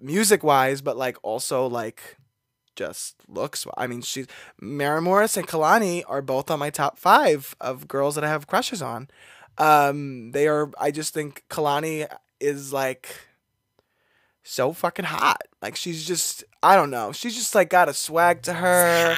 music 0.00 0.42
wise, 0.42 0.80
but 0.80 0.96
like 0.96 1.18
also 1.22 1.66
like 1.66 2.16
just 2.76 3.16
looks. 3.28 3.66
I 3.76 3.86
mean, 3.86 4.02
she's 4.02 4.26
Maren 4.60 5.04
Morris 5.04 5.36
and 5.36 5.46
Kehlani 5.46 6.02
are 6.06 6.22
both 6.22 6.50
on 6.50 6.58
my 6.58 6.70
top 6.70 6.98
five 6.98 7.54
of 7.60 7.88
girls 7.88 8.14
that 8.14 8.24
I 8.24 8.28
have 8.28 8.46
crushes 8.46 8.80
on. 8.82 9.08
Um, 9.58 10.32
they 10.32 10.48
are. 10.48 10.70
I 10.78 10.90
just 10.90 11.14
think 11.14 11.44
Kehlani 11.48 12.06
is 12.40 12.72
like 12.72 13.08
so 14.42 14.72
fucking 14.72 15.06
hot. 15.06 15.42
Like 15.62 15.76
she's 15.76 16.06
just. 16.06 16.44
I 16.62 16.76
don't 16.76 16.90
know. 16.90 17.12
She's 17.12 17.34
just 17.34 17.54
like 17.54 17.70
got 17.70 17.88
a 17.88 17.94
swag 17.94 18.42
to 18.42 18.54
her. 18.54 19.16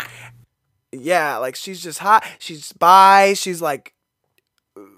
Yeah, 0.92 1.36
like 1.36 1.54
she's 1.54 1.82
just 1.82 1.98
hot. 1.98 2.24
She's 2.38 2.72
bi. 2.72 3.34
She's 3.34 3.60
like 3.60 3.94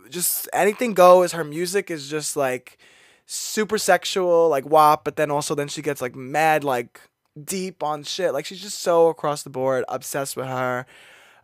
just 0.09 0.49
anything 0.53 0.95
goes. 0.95 1.32
Her 1.32 1.45
music 1.45 1.91
is 1.91 2.09
just 2.09 2.36
like 2.36 2.78
super 3.26 3.78
sexual, 3.78 4.49
like 4.49 4.66
WAP, 4.66 5.05
but 5.05 5.16
then 5.16 5.30
also 5.30 5.55
then 5.55 5.68
she 5.68 5.82
gets 5.82 6.01
like 6.03 6.14
mad, 6.14 6.64
like 6.64 7.01
deep 7.43 7.82
on 7.82 8.03
shit. 8.03 8.32
Like 8.32 8.45
she's 8.45 8.61
just 8.61 8.80
so 8.80 9.09
across 9.09 9.43
the 9.43 9.51
board, 9.51 9.84
obsessed 9.88 10.36
with 10.36 10.47
her. 10.47 10.86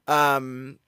Um 0.06 0.78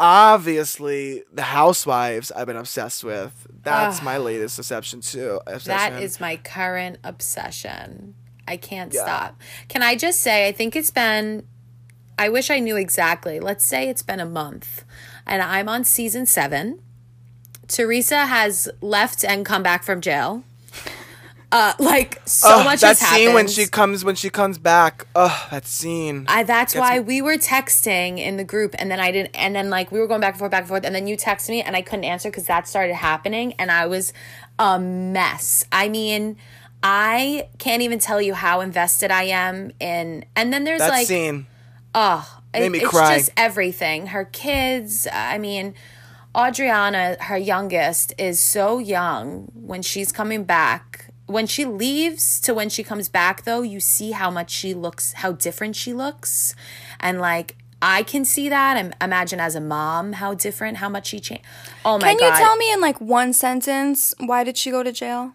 obviously 0.00 1.22
the 1.32 1.42
housewives 1.42 2.32
I've 2.32 2.46
been 2.46 2.56
obsessed 2.56 3.04
with. 3.04 3.46
That's 3.62 4.02
my 4.02 4.16
latest 4.16 4.58
obsession 4.58 5.02
too. 5.02 5.40
Obsession. 5.46 5.94
That 5.94 6.02
is 6.02 6.18
my 6.18 6.36
current 6.38 6.98
obsession. 7.04 8.14
I 8.48 8.56
can't 8.56 8.92
Yeah. 8.92 9.04
stop. 9.04 9.40
Can 9.68 9.82
I 9.82 9.94
just 9.94 10.20
say, 10.20 10.48
I 10.48 10.52
think 10.52 10.74
it's 10.74 10.90
been, 10.90 11.46
I 12.18 12.30
wish 12.30 12.50
I 12.50 12.58
knew 12.58 12.76
exactly. 12.76 13.38
Let's 13.38 13.64
say 13.64 13.88
it's 13.88 14.02
been 14.02 14.20
a 14.20 14.26
month 14.26 14.84
and 15.26 15.42
I'm 15.42 15.68
on 15.68 15.84
season 15.84 16.24
seven. 16.26 16.82
Teresa 17.68 18.26
has 18.26 18.68
left 18.80 19.24
and 19.24 19.44
come 19.46 19.62
back 19.62 19.84
from 19.84 20.00
jail. 20.00 20.42
Uh, 21.52 21.72
like 21.80 22.20
so 22.26 22.48
Ugh, 22.48 22.64
much 22.64 22.80
that 22.80 22.88
has 22.96 22.98
scene 23.00 23.08
happened. 23.08 23.34
when 23.34 23.48
she 23.48 23.66
comes 23.66 24.04
when 24.04 24.14
she 24.14 24.30
comes 24.30 24.56
back. 24.56 25.06
Ugh, 25.16 25.48
that 25.50 25.66
scene. 25.66 26.24
I, 26.28 26.44
that's 26.44 26.74
Gets 26.74 26.80
why 26.80 26.98
me- 26.98 27.04
we 27.04 27.22
were 27.22 27.36
texting 27.38 28.18
in 28.18 28.36
the 28.36 28.44
group, 28.44 28.74
and 28.78 28.88
then 28.90 29.00
I 29.00 29.10
didn't, 29.10 29.34
and 29.34 29.52
then 29.54 29.68
like 29.68 29.90
we 29.90 29.98
were 29.98 30.06
going 30.06 30.20
back 30.20 30.34
and 30.34 30.38
forth, 30.38 30.52
back 30.52 30.60
and 30.60 30.68
forth, 30.68 30.84
and 30.84 30.94
then 30.94 31.08
you 31.08 31.16
texted 31.16 31.48
me, 31.50 31.60
and 31.62 31.74
I 31.74 31.82
couldn't 31.82 32.04
answer 32.04 32.30
because 32.30 32.46
that 32.46 32.68
started 32.68 32.94
happening, 32.94 33.54
and 33.58 33.70
I 33.70 33.86
was 33.86 34.12
a 34.60 34.78
mess. 34.78 35.64
I 35.72 35.88
mean, 35.88 36.36
I 36.84 37.48
can't 37.58 37.82
even 37.82 37.98
tell 37.98 38.22
you 38.22 38.34
how 38.34 38.60
invested 38.60 39.10
I 39.10 39.24
am 39.24 39.72
in. 39.80 40.24
And 40.36 40.52
then 40.52 40.62
there's 40.64 40.78
that 40.78 40.90
like, 40.90 41.06
scene. 41.08 41.46
oh, 41.96 42.40
Made 42.54 42.66
it- 42.66 42.70
me 42.70 42.78
it's 42.80 42.88
cry. 42.88 43.16
just 43.18 43.30
everything. 43.36 44.06
Her 44.08 44.24
kids. 44.24 45.08
I 45.12 45.36
mean, 45.38 45.74
Audriana, 46.34 47.18
her 47.22 47.36
youngest, 47.36 48.14
is 48.18 48.38
so 48.38 48.78
young 48.78 49.50
when 49.54 49.82
she's 49.82 50.12
coming 50.12 50.44
back. 50.44 51.09
When 51.30 51.46
she 51.46 51.64
leaves 51.64 52.40
to 52.40 52.52
when 52.52 52.68
she 52.68 52.82
comes 52.82 53.08
back, 53.08 53.44
though, 53.44 53.62
you 53.62 53.80
see 53.80 54.10
how 54.10 54.30
much 54.30 54.50
she 54.50 54.74
looks, 54.74 55.12
how 55.14 55.32
different 55.32 55.76
she 55.76 55.92
looks. 55.92 56.54
And 56.98 57.20
like, 57.20 57.56
I 57.80 58.02
can 58.02 58.24
see 58.24 58.48
that. 58.48 58.76
And 58.76 58.94
imagine 59.00 59.40
as 59.40 59.54
a 59.54 59.60
mom, 59.60 60.14
how 60.14 60.34
different, 60.34 60.78
how 60.78 60.88
much 60.88 61.06
she 61.08 61.20
changed. 61.20 61.44
Oh 61.84 61.98
my 61.98 62.08
Can 62.08 62.16
God. 62.18 62.30
Can 62.32 62.40
you 62.40 62.44
tell 62.46 62.56
me 62.56 62.72
in 62.72 62.80
like 62.80 63.00
one 63.00 63.32
sentence 63.32 64.14
why 64.18 64.44
did 64.44 64.56
she 64.58 64.70
go 64.70 64.82
to 64.82 64.92
jail? 64.92 65.32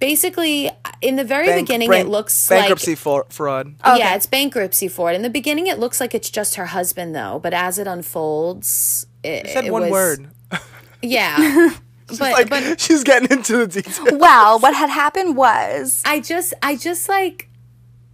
Basically, 0.00 0.70
in 1.00 1.16
the 1.16 1.24
very 1.24 1.46
Bank- 1.46 1.66
beginning, 1.66 1.88
bank- 1.88 2.06
it 2.06 2.10
looks 2.10 2.48
bankruptcy 2.48 2.90
like. 2.90 2.98
for, 2.98 3.24
fraud. 3.30 3.74
Oh, 3.84 3.96
yeah, 3.96 4.14
it's 4.16 4.26
bankruptcy 4.26 4.88
fraud. 4.88 5.14
In 5.14 5.22
the 5.22 5.30
beginning, 5.30 5.66
it 5.66 5.78
looks 5.78 6.00
like 6.00 6.14
it's 6.14 6.28
just 6.28 6.56
her 6.56 6.66
husband, 6.66 7.14
though. 7.14 7.38
But 7.42 7.54
as 7.54 7.78
it 7.78 7.86
unfolds, 7.86 9.06
it, 9.22 9.46
Said 9.48 9.64
it 9.64 9.72
one 9.72 9.82
was- 9.82 9.90
word. 9.90 10.28
Yeah. 11.02 11.70
but 12.06 12.20
like 12.20 12.48
but 12.48 12.80
she's 12.80 13.04
getting 13.04 13.30
into 13.30 13.58
the 13.58 13.82
details. 13.82 14.12
Well, 14.12 14.58
what 14.58 14.74
had 14.74 14.90
happened 14.90 15.36
was 15.36 16.02
I 16.04 16.20
just 16.20 16.54
I 16.62 16.76
just 16.76 17.08
like 17.08 17.48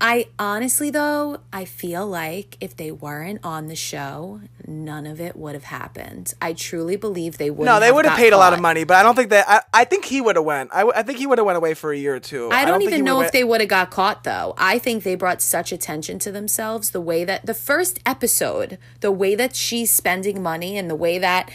I 0.01 0.29
honestly 0.39 0.91
though, 0.91 1.41
I 1.53 1.67
feel 1.67 2.07
like 2.07 2.57
if 2.61 2.75
they 2.75 2.91
weren't 2.91 3.41
on 3.45 3.67
the 3.67 3.77
show, 3.77 4.41
none 4.67 5.07
of 5.07 5.21
it 5.21 5.37
would 5.37 5.55
have 5.55 5.65
happened. 5.65 6.33
I 6.41 6.55
truly 6.55 6.97
believe 6.97 7.37
they 7.37 7.51
would 7.51 7.67
No, 7.67 7.79
they 7.79 7.93
would 7.93 8.07
have 8.07 8.17
paid 8.17 8.33
a 8.33 8.39
lot 8.39 8.55
of 8.55 8.61
money, 8.61 8.85
but 8.85 8.97
I 8.97 9.03
don't 9.03 9.15
think 9.15 9.29
that. 9.31 9.47
I, 9.47 9.61
I 9.75 9.85
think 9.85 10.07
he 10.07 10.23
would 10.23 10.37
have 10.37 10.45
went. 10.45 10.71
I, 10.73 10.89
I 10.89 11.03
think 11.03 11.19
he 11.19 11.27
would 11.27 11.37
have 11.37 11.45
went 11.45 11.59
away 11.59 11.75
for 11.75 11.93
a 11.93 11.99
year 11.99 12.15
or 12.15 12.21
two. 12.21 12.51
I 12.51 12.65
don't, 12.65 12.79
think 12.79 12.93
even 12.93 13.05
know 13.05 13.19
would've 13.19 13.27
if 13.27 13.33
they 13.33 13.45
would 13.45 13.61
have 13.61 13.69
got 13.69 13.91
caught 13.91 14.25
though. 14.25 14.55
I 14.57 14.79
think 14.79 15.05
they 15.05 15.17
brought 15.17 15.43
such 15.43 15.71
attention 15.71 16.19
to 16.21 16.33
themselves 16.33 16.93
the 16.93 17.01
way 17.01 17.25
that 17.25 17.45
the 17.45 17.55
first 17.55 18.01
episode, 18.07 18.79
the 19.01 19.13
way 19.13 19.35
that 19.35 19.55
she's 19.55 19.91
spending 19.91 20.43
money 20.43 20.79
and 20.79 20.89
the 20.89 20.97
way 20.97 21.19
that 21.19 21.51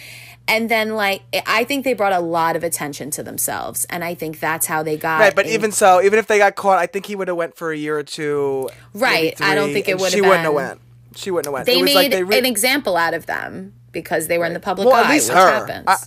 and 0.47 0.69
then 0.69 0.95
like 0.95 1.23
I 1.47 1.63
think 1.63 1.83
they 1.83 1.93
brought 1.93 2.13
a 2.13 2.19
lot 2.19 2.55
of 2.55 2.63
attention 2.63 3.09
to 3.11 3.23
themselves 3.23 3.85
and 3.85 4.03
I 4.03 4.13
think 4.15 4.39
that's 4.39 4.65
how 4.67 4.83
they 4.83 4.97
got 4.97 5.19
Right, 5.19 5.35
but 5.35 5.45
in- 5.45 5.53
even 5.53 5.71
so, 5.71 6.01
even 6.01 6.19
if 6.19 6.27
they 6.27 6.37
got 6.37 6.55
caught, 6.55 6.79
I 6.79 6.85
think 6.85 7.05
he 7.05 7.15
would 7.15 7.27
have 7.27 7.37
went 7.37 7.55
for 7.55 7.71
a 7.71 7.77
year 7.77 7.97
or 7.97 8.03
two. 8.03 8.69
Right, 8.93 9.39
I 9.41 9.55
don't 9.55 9.73
think 9.73 9.87
it 9.89 9.97
would've 9.97 10.13
She 10.13 10.21
wouldn't 10.21 10.39
have 10.41 10.49
been- 10.51 10.55
went. 10.55 10.81
She 11.15 11.31
wouldn't 11.31 11.45
have 11.47 11.53
went. 11.53 11.65
they 11.65 11.79
it 11.79 11.81
was 11.81 11.85
made 11.85 11.95
like 11.95 12.11
they 12.11 12.23
re- 12.23 12.37
an 12.39 12.45
example 12.45 12.97
out 12.97 13.13
of 13.13 13.25
them 13.25 13.73
because 13.93 14.27
they 14.27 14.37
were 14.37 14.45
in 14.45 14.53
the 14.53 14.59
public 14.59 14.85
well, 14.87 14.95
eye, 14.97 15.03
at 15.05 15.09
least 15.09 15.29
which 15.29 15.37
her. 15.37 15.65
happens. 15.65 15.85
I, 15.87 15.97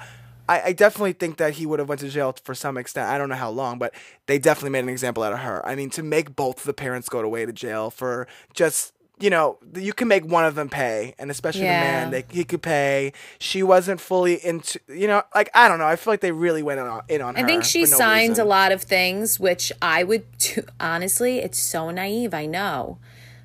I, 0.50 0.62
I 0.66 0.72
definitely 0.72 1.14
think 1.14 1.38
that 1.38 1.54
he 1.54 1.64
would 1.66 1.78
have 1.78 1.88
went 1.88 2.00
to 2.02 2.08
jail 2.10 2.34
for 2.44 2.54
some 2.54 2.76
extent. 2.76 3.08
I 3.08 3.16
don't 3.18 3.28
know 3.30 3.34
how 3.34 3.48
long, 3.50 3.78
but 3.78 3.94
they 4.26 4.38
definitely 4.38 4.70
made 4.70 4.80
an 4.84 4.88
example 4.90 5.22
out 5.22 5.32
of 5.32 5.38
her. 5.40 5.66
I 5.66 5.74
mean, 5.74 5.88
to 5.90 6.02
make 6.02 6.36
both 6.36 6.64
the 6.64 6.74
parents 6.74 7.08
go 7.08 7.20
away 7.20 7.46
to 7.46 7.52
jail 7.52 7.90
for 7.90 8.26
just 8.54 8.92
you 9.20 9.30
know, 9.30 9.58
you 9.74 9.92
can 9.92 10.08
make 10.08 10.24
one 10.24 10.44
of 10.44 10.54
them 10.54 10.68
pay, 10.68 11.14
and 11.18 11.30
especially 11.30 11.62
Yeah. 11.64 11.80
the 11.80 11.86
man, 11.86 12.10
they, 12.10 12.24
he 12.30 12.44
could 12.44 12.62
pay. 12.62 13.12
She 13.38 13.62
wasn't 13.62 14.00
fully 14.00 14.44
into, 14.44 14.78
you 14.88 15.06
know, 15.08 15.22
like 15.34 15.50
I 15.54 15.68
don't 15.68 15.78
know. 15.78 15.86
I 15.86 15.96
feel 15.96 16.12
like 16.12 16.20
they 16.20 16.32
really 16.32 16.62
went 16.62 16.80
in 16.80 16.86
on, 16.86 17.02
in 17.08 17.20
on 17.22 17.34
her. 17.36 17.42
I 17.42 17.46
think 17.46 17.64
she 17.64 17.80
no 17.80 17.86
signed 17.86 18.28
reason. 18.30 18.44
a 18.46 18.48
lot 18.48 18.72
of 18.72 18.82
things, 18.82 19.38
which 19.40 19.72
I 19.82 20.04
would 20.04 20.24
too, 20.38 20.64
honestly. 20.80 21.38
It's 21.38 21.58
so 21.58 21.90
naive, 21.90 22.32
I 22.34 22.46
know, 22.46 22.98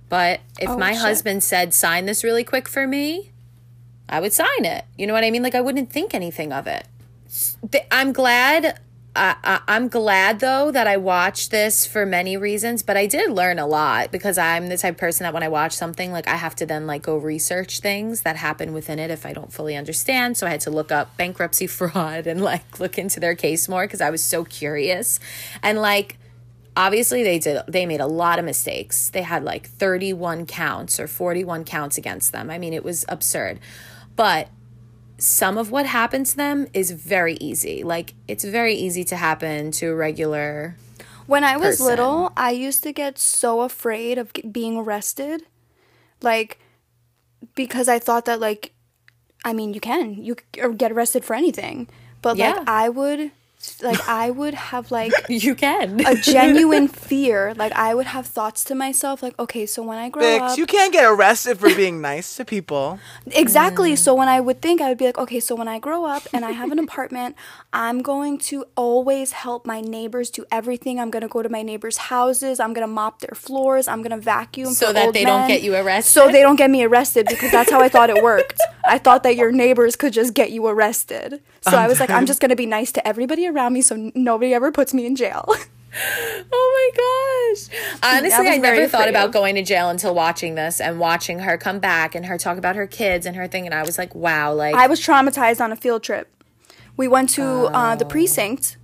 but 0.10 0.42
if 0.60 0.70
Oh, 0.70 0.78
my 0.78 0.92
shit. 0.94 1.02
husband 1.02 1.44
said 1.44 1.74
sign 1.74 2.06
this 2.06 2.24
really 2.24 2.44
quick 2.44 2.68
for 2.70 2.86
me, 2.86 3.32
I 4.10 4.20
would 4.20 4.34
sign 4.34 4.66
it. 4.66 4.86
You 4.98 5.08
know 5.08 5.14
what 5.14 5.24
I 5.24 5.32
mean? 5.32 5.42
Like 5.44 5.56
I 5.56 5.62
wouldn't 5.62 5.92
think 5.92 6.14
anything 6.14 6.54
of 6.54 6.68
it. 6.68 6.88
I'm 7.92 8.14
glad. 8.14 8.80
I, 9.16 9.62
I'm 9.68 9.90
glad 9.90 10.40
though 10.40 10.72
that 10.72 10.88
I 10.88 10.98
watched 10.98 11.52
this 11.52 11.86
for 11.86 12.04
many 12.04 12.36
reasons, 12.36 12.82
but 12.82 12.98
I 12.98 13.06
did 13.06 13.30
learn 13.30 13.60
a 13.60 13.68
lot 13.68 14.12
because 14.12 14.40
I'm 14.40 14.70
the 14.70 14.78
type 14.78 14.96
of 14.96 15.00
person 15.00 15.24
that 15.24 15.34
when 15.34 15.44
I 15.44 15.50
watch 15.50 15.74
something, 15.74 16.12
like 16.12 16.28
I 16.28 16.36
have 16.36 16.56
to 16.56 16.66
then 16.66 16.88
like 16.88 17.04
go 17.04 17.18
research 17.18 17.80
things 17.80 18.22
that 18.22 18.38
happen 18.38 18.74
within 18.74 18.98
it 18.98 19.12
if 19.12 19.24
I 19.24 19.34
don't 19.34 19.54
fully 19.54 19.76
understand. 19.76 20.36
So 20.36 20.48
I 20.48 20.50
had 20.50 20.62
to 20.62 20.72
look 20.72 20.92
up 20.92 21.16
bankruptcy 21.16 21.68
fraud 21.68 22.26
and 22.26 22.42
like 22.42 22.80
look 22.80 22.98
into 22.98 23.20
their 23.20 23.36
case 23.36 23.70
more 23.70 23.86
because 23.86 24.02
I 24.02 24.10
was 24.10 24.24
so 24.24 24.46
curious. 24.46 25.20
And 25.62 25.80
like 25.80 26.18
obviously 26.76 27.22
they 27.22 27.38
did 27.38 27.62
they 27.68 27.86
made 27.86 28.02
a 28.02 28.08
lot 28.08 28.40
of 28.40 28.46
mistakes. 28.46 29.10
They 29.10 29.22
had 29.22 29.44
like 29.44 29.68
31 29.68 30.48
counts 30.48 31.00
or 31.00 31.08
41 31.08 31.66
counts 31.66 32.00
against 32.00 32.32
them. 32.32 32.50
I 32.50 32.58
mean, 32.58 32.74
it 32.74 32.84
was 32.84 33.06
absurd. 33.08 33.60
But 34.16 34.50
some 35.18 35.58
of 35.58 35.72
what 35.72 35.86
happened 35.86 36.26
to 36.28 36.38
them 36.38 36.68
is 36.74 36.92
very 36.92 37.36
easy. 37.36 37.84
Like 37.84 38.14
it's 38.28 38.44
very 38.44 38.76
easy 38.76 39.04
to 39.06 39.16
happen 39.16 39.72
to 39.74 39.88
a 39.92 39.96
regular 39.96 40.76
When 41.28 41.44
I 41.44 41.56
was 41.58 41.78
person. 41.78 41.86
little, 41.86 42.32
I 42.36 42.52
used 42.52 42.84
to 42.84 42.92
get 42.92 43.18
so 43.18 43.62
afraid 43.62 44.18
of 44.18 44.32
being 44.52 44.78
arrested. 44.78 45.44
Like 46.22 46.60
because 47.56 47.88
I 47.90 48.00
thought 48.00 48.26
that 48.26 48.40
like, 48.40 48.74
I 49.46 49.54
mean, 49.54 49.74
you 49.74 49.80
can 49.80 50.14
you 50.24 50.36
get 50.78 50.92
arrested 50.92 51.24
for 51.26 51.36
anything, 51.36 51.88
but 52.22 52.38
Yeah. 52.38 52.52
like 52.58 52.68
I 52.68 52.90
would, 52.90 53.32
like 53.82 54.00
I 54.10 54.30
would 54.30 54.54
have 54.54 54.92
like 54.92 55.12
You 55.30 55.56
can. 55.56 56.06
a 56.06 56.16
genuine 56.16 56.88
fear. 57.08 57.54
Like 57.56 57.72
I 57.74 57.94
would 57.94 58.08
have 58.08 58.26
thoughts 58.26 58.64
to 58.66 58.76
myself, 58.76 59.24
like, 59.24 59.38
okay, 59.40 59.66
so 59.66 59.84
when 59.84 59.98
I 59.98 60.10
grow 60.10 60.24
Bix, 60.24 60.40
up, 60.40 60.58
you 60.58 60.66
can't 60.66 60.92
get 60.92 61.06
arrested 61.06 61.60
for 61.60 61.74
being 61.76 62.02
nice 62.02 62.36
to 62.38 62.46
people. 62.46 63.00
Exactly. 63.28 63.94
Mm. 63.94 63.98
So 63.98 64.14
when 64.14 64.28
I 64.28 64.40
would 64.40 64.62
think, 64.62 64.82
I 64.82 64.90
would 64.90 64.98
be 64.98 65.06
like, 65.06 65.18
okay, 65.18 65.40
so 65.40 65.56
when 65.56 65.68
I 65.68 65.80
grow 65.80 66.06
up 66.06 66.24
and 66.34 66.46
I 66.46 66.52
have 66.52 66.72
an 66.72 66.80
apartment, 66.80 67.36
I'm 67.72 68.02
going 68.02 68.38
to 68.50 68.66
always 68.76 69.32
help 69.32 69.66
my 69.66 69.82
neighbors 69.82 70.30
do 70.30 70.46
everything. 70.52 71.00
I'm 71.00 71.10
going 71.10 71.22
to 71.22 71.28
go 71.28 71.42
to 71.42 71.50
my 71.50 71.62
neighbors' 71.62 71.98
houses. 71.98 72.60
I'm 72.60 72.74
going 72.74 72.88
to 72.88 72.94
mop 72.94 73.20
their 73.20 73.36
floors. 73.36 73.88
I'm 73.88 74.02
going 74.02 74.12
to 74.12 74.18
vacuum 74.18 74.74
So 74.74 74.88
for 74.88 74.94
that 74.94 75.06
old 75.08 75.16
they 75.16 75.26
don't 75.26 75.48
get 75.48 75.64
you 75.64 75.76
arrested? 75.76 76.12
So 76.12 76.32
they 76.32 76.42
don't 76.42 76.56
get 76.56 76.70
me 76.70 76.84
arrested 76.84 77.28
because 77.30 77.52
that's 77.52 77.72
how 77.72 77.82
I 77.82 77.90
thought 77.90 78.10
it 78.10 78.24
worked. 78.24 78.62
I 78.86 78.98
thought 78.98 79.24
that 79.24 79.36
your 79.36 79.52
neighbors 79.52 79.96
could 79.96 80.14
just 80.14 80.34
get 80.34 80.52
you 80.52 80.68
arrested. 80.68 81.42
So 81.62 81.78
I 81.78 81.84
um, 81.84 81.90
was 81.90 82.00
like, 82.00 82.10
I'm 82.10 82.26
just 82.26 82.42
going 82.42 82.50
to 82.50 82.56
be 82.56 82.66
nice 82.66 82.92
to 82.94 83.08
everybody 83.08 83.48
around 83.54 83.74
me 83.74 83.82
so 83.82 84.12
nobody 84.16 84.54
ever 84.54 84.72
puts 84.72 84.94
me 84.94 85.06
in 85.06 85.16
jail. 85.16 85.48
Oh 86.52 86.92
my 86.96 87.54
gosh. 87.54 87.70
Honestly, 88.02 88.48
I 88.48 88.58
never 88.58 88.88
thought 88.88 89.10
about 89.10 89.32
going 89.32 89.54
to 89.56 89.62
jail 89.64 89.90
until 89.90 90.16
watching 90.16 90.56
this 90.56 90.82
and 90.82 91.00
watching 91.00 91.38
her 91.40 91.56
come 91.56 91.78
back 91.78 92.16
and 92.16 92.26
her 92.26 92.38
talk 92.38 92.58
about 92.58 92.76
her 92.76 92.88
kids 92.88 93.28
and 93.28 93.36
her 93.36 93.48
thing. 93.48 93.68
And 93.68 93.76
I 93.76 93.84
was 93.84 94.00
like, 94.00 94.16
wow, 94.16 94.54
like, 94.54 94.74
I 94.74 94.88
was 94.88 95.00
traumatized 95.00 95.62
on 95.62 95.72
a 95.72 95.76
field 95.76 96.02
trip. 96.02 96.30
We 96.98 97.08
went 97.08 97.30
to 97.32 97.44
uh, 97.44 97.94
Oh. 97.94 97.96
the 97.96 98.06
precinct, 98.06 98.78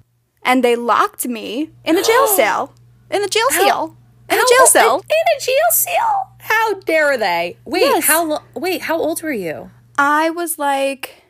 and 0.43 0.63
they 0.63 0.75
locked 0.75 1.27
me 1.27 1.71
in 1.83 1.97
a 1.97 2.03
jail 2.03 2.27
cell. 2.35 2.73
In 3.09 3.23
a 3.23 3.27
jail 3.27 3.49
cell. 3.51 3.97
In 4.29 4.37
a 4.37 4.43
jail 4.47 4.67
cell. 4.67 4.95
In, 4.97 5.01
in 5.01 5.37
a 5.37 5.39
jail 5.41 5.71
cell? 5.71 6.31
How 6.41 6.73
dare 6.81 7.17
they? 7.17 7.57
Wait, 7.65 7.81
Yes. 7.81 8.05
how 8.05 8.43
wait, 8.53 8.81
how 8.83 8.97
old 8.99 9.23
were 9.23 9.31
you? 9.33 9.71
I 9.97 10.29
was 10.29 10.59
like, 10.59 11.23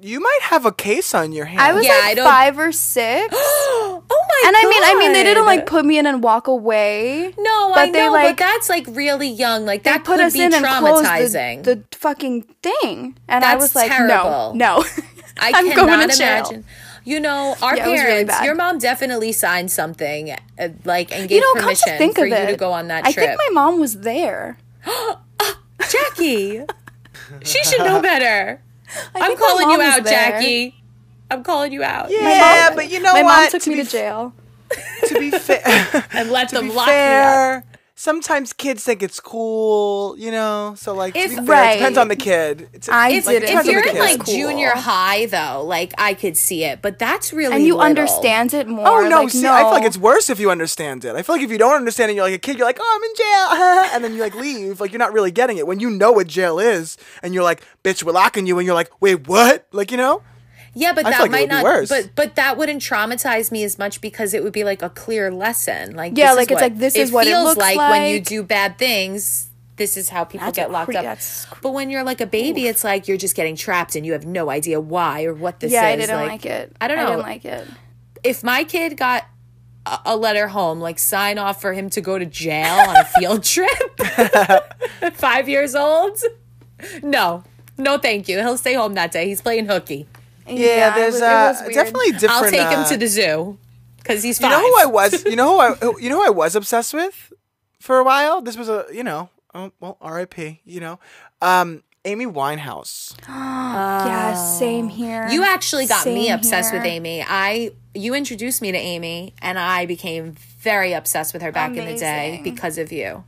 You 0.00 0.20
might 0.20 0.38
have 0.42 0.64
a 0.64 0.70
case 0.70 1.12
on 1.12 1.32
your 1.32 1.46
hand. 1.46 1.60
I 1.60 1.72
was 1.72 1.84
Yeah, 1.84 1.98
like 2.04 2.16
don't- 2.16 2.24
five 2.28 2.56
or 2.58 2.70
six. 2.70 3.28
oh 3.36 4.02
my 4.08 4.42
and 4.46 4.56
I 4.56 4.62
mean, 4.62 4.82
I 4.84 4.94
mean, 4.98 5.12
they 5.12 5.24
didn't 5.24 5.44
like 5.46 5.66
put 5.66 5.84
me 5.84 5.98
in 5.98 6.06
and 6.06 6.22
walk 6.22 6.46
away. 6.46 7.34
No, 7.36 7.70
but 7.74 7.78
I 7.78 7.90
they, 7.90 8.06
know, 8.06 8.12
like- 8.12 8.36
but 8.36 8.44
that's 8.44 8.68
like 8.68 8.86
really 8.88 9.28
young. 9.28 9.64
Like 9.66 9.82
They 9.82 9.90
that 9.90 10.04
put 10.04 10.18
could 10.18 10.26
us 10.26 10.34
be 10.34 10.42
in 10.44 10.54
and 10.54 10.64
closed 10.64 11.04
traumatizing. 11.04 11.64
the, 11.64 11.82
the 11.90 11.96
fucking 11.98 12.42
thing, 12.62 13.18
and 13.26 13.44
I 13.44 13.56
was 13.56 13.74
like, 13.74 13.90
terrible. 13.90 14.54
no, 14.54 14.78
no. 14.78 14.84
I 15.40 15.52
I'm 15.54 15.68
cannot 15.70 15.86
going 15.86 16.08
to 16.10 16.16
jail. 16.16 16.36
imagine. 16.38 16.64
You 17.04 17.20
know, 17.20 17.56
our 17.62 17.74
Yeah, 17.76 17.86
it 17.88 17.90
was 17.90 18.00
really 18.02 18.24
parents. 18.26 18.44
your 18.44 18.54
mom 18.54 18.78
definitely 18.78 19.32
signed 19.32 19.70
something, 19.72 20.30
uh, 20.58 20.68
like, 20.84 21.10
and 21.10 21.28
gave 21.28 21.36
You 21.42 21.54
know, 21.56 21.60
permission 21.62 21.96
think 21.98 22.16
for 22.16 22.24
of 22.24 22.28
you 22.28 22.34
it, 22.36 22.50
to 22.50 22.56
go 22.56 22.70
on 22.72 22.88
that 22.88 23.04
trip. 23.04 23.16
I 23.18 23.26
think 23.28 23.38
my 23.38 23.48
mom 23.52 23.80
was 23.80 24.00
there. 24.00 24.58
Jackie, 25.90 26.62
she 27.42 27.64
should 27.64 27.80
know 27.80 28.00
better. 28.02 28.60
I'm 29.14 29.36
calling 29.36 29.70
you 29.70 29.80
out, 29.80 30.04
there. 30.04 30.12
Jackie. 30.32 30.74
I'm 31.30 31.42
calling 31.44 31.72
you 31.72 31.82
out. 31.82 32.10
yeah, 32.10 32.70
but 32.74 32.90
you 32.90 33.00
know 33.00 33.12
my 33.12 33.22
what? 33.22 33.42
mom 33.42 33.50
took 33.50 33.62
to 33.62 33.70
me 33.70 33.76
be 33.76 33.84
to 33.84 33.90
jail. 33.90 34.34
f- 34.72 35.08
to 35.08 35.14
be 35.16 35.30
fair, 35.38 36.06
And 36.12 36.30
let 36.30 36.48
to 36.50 36.56
them 36.56 36.68
be 36.68 36.74
lock 36.74 36.88
me 36.88 37.20
up. 37.20 37.44
Fair, 37.98 38.12
sometimes 38.12 38.52
kids 38.52 38.84
think 38.84 39.02
it's 39.02 39.20
cool, 39.20 40.16
you 40.18 40.30
know. 40.30 40.74
So 40.76 40.94
like, 40.94 41.14
to 41.14 41.20
If- 41.20 41.32
fair, 41.34 41.44
Right. 41.44 41.70
it 41.72 41.78
depends 41.78 41.98
on 41.98 42.08
the 42.08 42.16
kid. 42.16 42.68
It's, 42.72 42.88
I 42.88 43.10
it's 43.10 43.26
If, 43.28 43.40
didn't 43.42 43.58
if 43.58 43.66
you're 43.66 43.82
in 43.82 43.92
kid. 43.94 43.98
like 43.98 44.20
Cool. 44.24 44.34
junior 44.34 44.70
high 44.70 45.26
though, 45.26 45.62
like 45.64 45.92
I 45.98 46.14
could 46.14 46.36
see 46.36 46.64
it, 46.64 46.80
but 46.82 46.98
that's 46.98 47.32
really 47.32 47.54
And 47.56 47.64
you 47.64 47.74
little. 47.74 47.86
understand 47.88 48.54
it 48.54 48.68
more. 48.68 48.86
Oh 48.86 49.08
no! 49.08 49.22
like, 49.22 49.30
see, 49.30 49.42
no. 49.42 49.52
I 49.52 49.60
feel 49.62 49.70
like 49.72 49.84
it's 49.84 49.98
worse 49.98 50.30
if 50.30 50.38
you 50.40 50.50
understand 50.50 51.04
it. 51.04 51.14
I 51.16 51.22
feel 51.22 51.34
like 51.36 51.44
if 51.44 51.50
you 51.50 51.58
don't 51.58 51.74
understand 51.74 52.10
it, 52.10 52.14
you're 52.14 52.24
like 52.24 52.34
a 52.34 52.38
kid. 52.38 52.56
You're 52.58 52.66
like, 52.66 52.78
"Oh, 52.80 52.92
I'm 52.96 53.04
in 53.04 53.14
jail," 53.16 53.90
and 53.94 54.04
then 54.04 54.14
you 54.14 54.20
like 54.22 54.34
leave. 54.34 54.80
Like 54.80 54.92
you're 54.92 54.98
not 54.98 55.12
really 55.12 55.30
getting 55.30 55.56
it. 55.58 55.66
When 55.66 55.80
you 55.80 55.90
know 55.90 56.12
what 56.12 56.26
jail 56.26 56.58
is, 56.58 56.96
and 57.22 57.34
you're 57.34 57.42
like, 57.44 57.62
"Bitch, 57.84 58.02
we're 58.02 58.12
locking 58.12 58.46
you," 58.46 58.58
and 58.58 58.66
you're 58.66 58.74
like, 58.74 58.90
"Wait, 59.00 59.26
what?" 59.28 59.66
Like 59.72 59.90
you 59.90 59.96
know? 59.96 60.22
Yeah, 60.74 60.92
but 60.92 61.06
I 61.06 61.10
that 61.10 61.20
like 61.22 61.30
might 61.30 61.48
not. 61.48 61.64
worse. 61.64 61.88
But 61.88 62.10
but 62.14 62.34
that 62.36 62.56
wouldn't 62.56 62.82
traumatize 62.82 63.50
me 63.50 63.64
as 63.64 63.78
much 63.78 64.00
because 64.00 64.34
it 64.34 64.44
would 64.44 64.52
be 64.52 64.64
like 64.64 64.82
a 64.82 64.90
clear 64.90 65.30
lesson. 65.32 65.96
Like 65.96 66.12
Yeah, 66.16 66.26
this 66.26 66.32
is 66.32 66.36
like, 66.36 66.50
it's 66.50 66.54
what- 66.54 66.62
like, 66.62 66.78
this 66.78 66.96
is 66.96 67.12
what 67.12 67.26
it 67.26 67.30
feels 67.30 67.44
looks 67.44 67.58
like, 67.58 67.76
when 67.78 68.10
you 68.14 68.20
do 68.20 68.42
bad 68.42 68.78
things. 68.78 69.46
This 69.76 69.96
is 69.96 70.08
how 70.08 70.24
people 70.24 70.46
That's 70.46 70.56
get 70.56 70.72
locked 70.72 70.90
cre- 70.90 70.96
up. 70.98 71.04
that's 71.04 71.46
But 71.62 71.72
when 71.72 71.88
you're 71.88 72.02
like 72.02 72.20
a 72.20 72.26
baby, 72.26 72.66
it's 72.66 72.82
like 72.82 73.06
you're 73.06 73.16
just 73.16 73.36
getting 73.36 73.54
trapped 73.54 73.94
and 73.94 74.04
you 74.04 74.12
have 74.12 74.26
no 74.26 74.50
idea 74.50 74.80
why 74.80 75.22
or 75.24 75.32
what 75.34 75.60
this 75.60 75.70
yeah, 75.70 75.86
is. 75.88 75.92
I 75.92 75.96
didn't 76.06 76.26
like, 76.26 76.44
it. 76.44 76.76
I 76.80 76.88
don't 76.88 76.98
I 76.98 77.02
know. 77.04 77.10
didn't 77.10 77.22
like 77.22 77.44
it. 77.44 77.64
if 78.24 78.42
my 78.42 78.64
kid 78.64 78.96
got 78.96 79.24
a, 79.86 79.98
a 80.06 80.16
letter 80.16 80.48
home, 80.48 80.80
like 80.80 80.98
sign 80.98 81.38
off 81.38 81.60
for 81.60 81.74
him 81.74 81.90
to 81.90 82.00
go 82.00 82.18
to 82.18 82.26
jail 82.26 82.74
on 82.88 82.96
a 82.96 83.04
field 83.04 83.44
trip, 83.54 84.00
five 85.14 85.48
years 85.48 85.76
old, 85.76 86.18
no, 87.02 87.44
no, 87.76 87.98
thank 87.98 88.28
you. 88.28 88.38
He'll 88.38 88.58
stay 88.58 88.74
home 88.74 88.94
that 88.94 89.12
day. 89.12 89.26
He's 89.28 89.40
playing 89.40 89.66
hooky. 89.66 90.08
Yeah, 90.50 90.92
it 90.92 90.94
there's 90.96 91.14
was- 91.14 91.22
uh, 91.22 91.68
definitely 91.72 92.12
different. 92.12 92.32
I'll 92.44 92.50
take 92.50 92.68
him 92.68 92.80
uh, 92.80 92.88
to 92.88 92.96
the 92.96 93.06
zoo 93.06 93.58
because 93.98 94.22
he's 94.22 94.38
You 94.40 94.48
five. 94.48 94.52
know 94.52 94.60
who 94.60 94.80
I 94.80 94.86
was? 94.86 95.24
You 95.24 95.36
know 95.40 95.52
who 95.54 95.58
I? 95.60 95.74
who- 95.74 96.00
You 96.00 96.08
know 96.10 96.16
who 96.22 96.26
I 96.26 96.30
was 96.30 96.54
obsessed 96.56 96.94
with 96.94 97.32
for 97.80 97.98
a 97.98 98.04
while. 98.04 98.40
This 98.40 98.56
was 98.56 98.68
a 98.68 98.86
you 98.92 99.02
know, 99.04 99.30
oh, 99.54 99.72
well, 99.80 99.96
R.I.P. 100.00 100.60
You 100.64 100.80
know, 100.80 100.98
um, 101.42 101.82
Amy 102.04 102.26
Winehouse. 102.26 103.14
oh. 103.28 103.32
yeah, 104.06 104.34
same 104.34 104.88
here. 104.88 105.28
You 105.28 105.44
actually 105.44 105.86
got 105.86 106.06
me 106.06 106.26
Same 106.26 106.34
obsessed 106.34 106.72
with. 106.72 106.84
Amy. 106.84 107.22
I 107.26 107.72
you 107.94 108.14
introduced 108.14 108.62
me 108.62 108.70
to 108.72 108.78
Amy, 108.78 109.34
and 109.42 109.58
I 109.58 109.84
became 109.86 110.32
very 110.60 110.92
obsessed 110.92 111.32
with 111.32 111.42
her 111.42 111.52
back 111.52 111.76
in 111.76 111.84
the 111.86 111.96
day 111.96 112.40
because 112.44 112.78
of 112.78 112.92
you. 112.92 113.24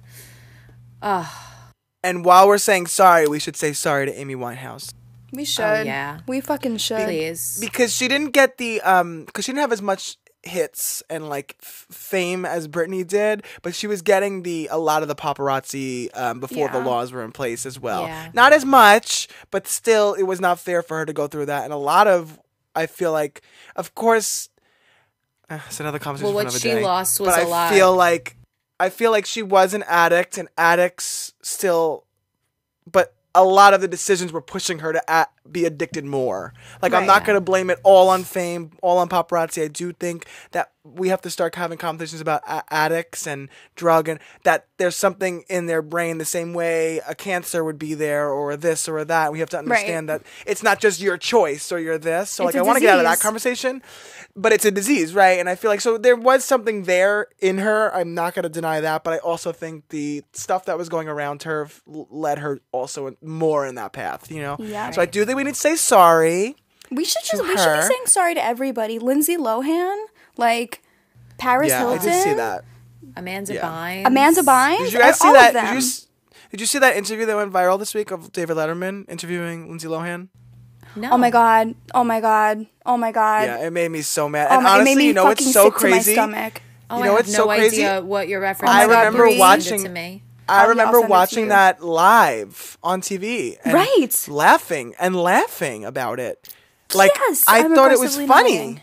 And 2.02 2.24
while 2.24 2.46
we're 2.48 2.58
saying 2.58 2.86
sorry, 2.86 3.26
we 3.28 3.38
should 3.38 3.56
say 3.56 3.72
sorry 3.72 4.06
to 4.06 4.14
Amy 4.18 4.34
Winehouse 4.34 4.92
We 5.32 5.44
should. 5.44 5.86
yeah. 5.86 6.20
We 6.26 6.40
fucking 6.40 6.78
should. 6.78 7.04
Please, 7.04 7.58
because 7.60 7.94
she 7.94 8.08
didn't 8.08 8.30
get 8.30 8.58
the 8.58 8.80
um 8.82 9.24
because 9.24 9.44
she 9.44 9.52
didn't 9.52 9.60
have 9.62 9.72
as 9.72 9.82
much 9.82 10.16
hits 10.42 11.02
and 11.10 11.28
like 11.28 11.54
f- 11.60 11.86
fame 11.90 12.46
as 12.46 12.66
Britney 12.66 13.06
did, 13.06 13.44
but 13.62 13.74
she 13.74 13.86
was 13.86 14.00
getting 14.02 14.42
the 14.42 14.68
a 14.70 14.78
lot 14.78 15.02
of 15.02 15.08
the 15.08 15.14
paparazzi 15.14 16.08
um, 16.16 16.40
before 16.40 16.68
the 16.70 16.80
laws 16.80 17.12
were 17.12 17.22
in 17.22 17.30
place 17.32 17.66
as 17.66 17.78
well. 17.78 18.04
Yeah. 18.04 18.30
Not 18.32 18.52
as 18.54 18.64
much, 18.64 19.28
but 19.50 19.66
still, 19.66 20.14
it 20.14 20.22
was 20.22 20.40
not 20.40 20.58
fair 20.58 20.82
for 20.82 20.96
her 20.98 21.04
to 21.06 21.12
go 21.12 21.26
through 21.26 21.46
that. 21.46 21.64
And 21.64 21.72
a 21.72 21.76
lot 21.76 22.06
of 22.06 22.40
I 22.74 22.86
feel 22.86 23.12
like, 23.12 23.42
of 23.76 23.94
course, 23.94 24.48
uh, 25.50 25.58
it's 25.66 25.80
another 25.80 25.98
conversation. 25.98 26.34
Well, 26.34 26.44
for 26.44 26.52
what 26.52 26.60
she 26.62 26.68
day, 26.70 26.82
lost 26.82 27.20
was 27.20 27.28
but 27.34 27.38
a 27.40 27.42
I 27.42 27.46
lot. 27.46 27.72
feel 27.72 27.94
like 27.94 28.36
I 28.78 28.88
feel 28.88 29.10
like 29.10 29.26
she 29.26 29.42
was 29.42 29.74
an 29.74 29.82
addict, 29.86 30.38
and 30.38 30.48
addicts 30.56 31.34
still, 31.42 32.04
but 32.90 33.14
a 33.34 33.44
lot 33.44 33.74
of 33.74 33.80
the 33.80 33.88
decisions 33.88 34.32
were 34.32 34.40
pushing 34.40 34.80
her 34.80 34.92
to 34.92 35.02
a- 35.08 35.28
be 35.51 35.64
addicted 35.64 36.05
more. 36.05 36.53
Like 36.82 36.93
I'm 36.93 37.01
Right. 37.01 37.07
not 37.07 37.24
gonna 37.24 37.41
blame 37.41 37.70
it 37.70 37.78
all 37.82 38.09
on 38.09 38.24
fame, 38.24 38.70
all 38.82 38.99
on 38.99 39.09
paparazzi. 39.09 39.62
I 39.64 39.68
do 39.68 39.93
think 39.93 40.26
that 40.53 40.70
we 40.82 41.09
have 41.09 41.20
to 41.20 41.28
start 41.30 41.55
having 41.57 41.76
conversations 41.76 42.22
about 42.22 42.43
a- 42.49 42.62
addicts 42.72 43.26
and 43.26 43.49
drug, 43.76 44.09
and 44.09 44.18
that 44.45 44.66
there's 44.78 44.97
something 44.97 45.45
in 45.49 45.66
their 45.66 45.82
brain 45.82 46.16
the 46.18 46.24
same 46.24 46.55
way 46.55 47.01
a 47.07 47.14
cancer 47.14 47.62
would 47.62 47.78
be 47.78 47.93
there, 47.95 48.30
or 48.30 48.57
this 48.57 48.88
or 48.88 49.05
that. 49.05 49.30
We 49.32 49.41
have 49.41 49.51
to 49.51 49.59
understand 49.59 50.09
that 50.09 50.22
it's 50.47 50.62
not 50.62 50.80
just 50.80 51.01
your 51.01 51.18
choice 51.18 51.70
or 51.70 51.78
you're 51.78 51.99
this. 51.99 52.30
So 52.30 52.45
It's 52.47 52.55
like 52.55 52.61
I 52.61 52.64
want 52.64 52.76
to 52.76 52.80
get 52.80 52.91
out 52.95 52.99
of 52.99 53.05
that 53.05 53.20
conversation, 53.20 53.82
but 54.34 54.53
it's 54.53 54.64
a 54.64 54.70
disease, 54.70 55.14
right? 55.14 55.38
And 55.38 55.49
I 55.51 55.55
feel 55.55 55.70
like 55.70 55.80
so 55.82 55.99
there 55.99 56.16
was 56.16 56.45
something 56.45 56.84
there 56.84 57.26
in 57.41 57.59
her. 57.59 57.95
I'm 57.95 58.14
not 58.14 58.34
gonna 58.34 58.49
deny 58.49 58.80
that, 58.80 59.05
but 59.05 59.12
I 59.14 59.18
also 59.18 59.53
think 59.53 59.88
the 59.91 60.22
stuff 60.32 60.64
that 60.64 60.78
was 60.78 60.88
going 60.88 61.09
around 61.09 61.43
her 61.43 61.68
led 61.86 62.38
her 62.38 62.61
also 62.72 63.14
more 63.22 63.66
in 63.66 63.74
that 63.74 63.93
path. 63.93 64.30
You 64.30 64.41
know. 64.43 64.57
Yeah. 64.59 64.91
So 64.93 65.03
I 65.03 65.07
do 65.07 65.24
think 65.30 65.36
we 65.38 65.44
need 65.44 65.54
to 65.54 65.60
say 65.60 65.76
sorry. 65.76 66.56
We 66.90 67.04
should 67.04 67.22
just 67.24 67.42
we 67.42 67.56
should 67.56 67.76
be 67.76 67.82
saying 67.82 68.06
sorry 68.06 68.34
to 68.34 68.44
everybody. 68.44 68.98
Lindsay 68.98 69.36
Lohan, 69.36 70.06
like 70.36 70.82
Paris 71.38 71.68
yeah, 71.68 71.80
Hilton, 71.80 72.08
I 72.08 72.12
did 72.12 72.22
see 72.22 72.34
that. 72.34 72.64
Amanda 73.16 73.54
Yeah. 73.54 73.62
Bynes, 73.62 74.06
Amanda 74.06 74.42
Bynes. 74.42 74.78
Did 74.78 74.92
you 74.92 74.98
guys 74.98 75.14
oh, 75.20 75.22
see 75.22 75.28
all 75.28 75.34
that? 75.34 75.52
Did 75.52 75.72
you, 75.72 75.78
s- 75.78 76.06
did 76.50 76.60
you 76.60 76.66
see 76.66 76.78
that 76.78 76.96
interview 76.96 77.26
that 77.26 77.36
went 77.36 77.52
viral 77.52 77.78
this 77.78 77.94
week 77.94 78.10
of 78.10 78.32
David 78.32 78.56
Letterman 78.56 79.08
interviewing 79.08 79.68
Lindsay 79.68 79.88
Lohan? 79.88 80.28
No. 80.96 81.12
Oh 81.12 81.18
my 81.18 81.30
god! 81.30 81.74
Oh 81.94 82.02
my 82.02 82.20
god! 82.20 82.66
Oh 82.84 82.96
my 82.96 83.12
god! 83.12 83.44
Yeah, 83.44 83.66
it 83.66 83.72
made 83.72 83.90
me 83.90 84.02
so 84.02 84.28
mad. 84.28 84.48
Oh 84.50 84.54
and 84.54 84.64
my, 84.64 84.70
honestly, 84.70 84.92
it 84.92 84.94
made 84.96 85.00
me 85.00 85.06
you 85.08 85.12
know 85.14 85.24
fucking 85.24 85.46
so 85.46 85.64
sick 85.66 85.74
crazy? 85.74 86.14
to 86.14 86.26
my 86.26 86.32
stomach. 86.32 86.62
Oh, 86.90 86.98
you 86.98 87.02
I 87.02 87.06
have 87.06 87.14
what's 87.14 87.32
no 87.32 87.38
so 87.38 87.46
crazy? 87.46 87.84
idea 87.84 88.02
what 88.02 88.26
you're 88.26 88.42
referencing. 88.42 88.66
I 88.68 88.82
to. 88.82 88.88
remember 88.88 89.26
Please 89.28 89.38
send 89.38 89.38
it 89.38 89.38
watching- 89.38 89.84
to 89.84 89.90
me. 89.90 90.22
I 90.51 90.55
I'll- 90.55 90.62
I'll 90.62 90.68
remember 90.70 90.92
send 90.98 91.05
it 91.05 91.07
to 91.07 91.11
watching 91.11 91.48
that 91.48 91.82
live 91.84 92.78
on 92.82 93.01
TV. 93.01 93.59
And 93.64 93.74
Right. 93.74 94.26
Laughing 94.28 94.94
and 94.98 95.16
laughing 95.16 95.84
about 95.84 96.20
it. 96.20 96.48
Like 96.94 97.12
Yes, 97.28 97.44
I 97.46 97.61
I'm 97.61 97.74
thought 97.74 97.92
it 97.92 98.01
was 98.01 98.16
funny. 98.16 98.26
nodding. 98.26 98.80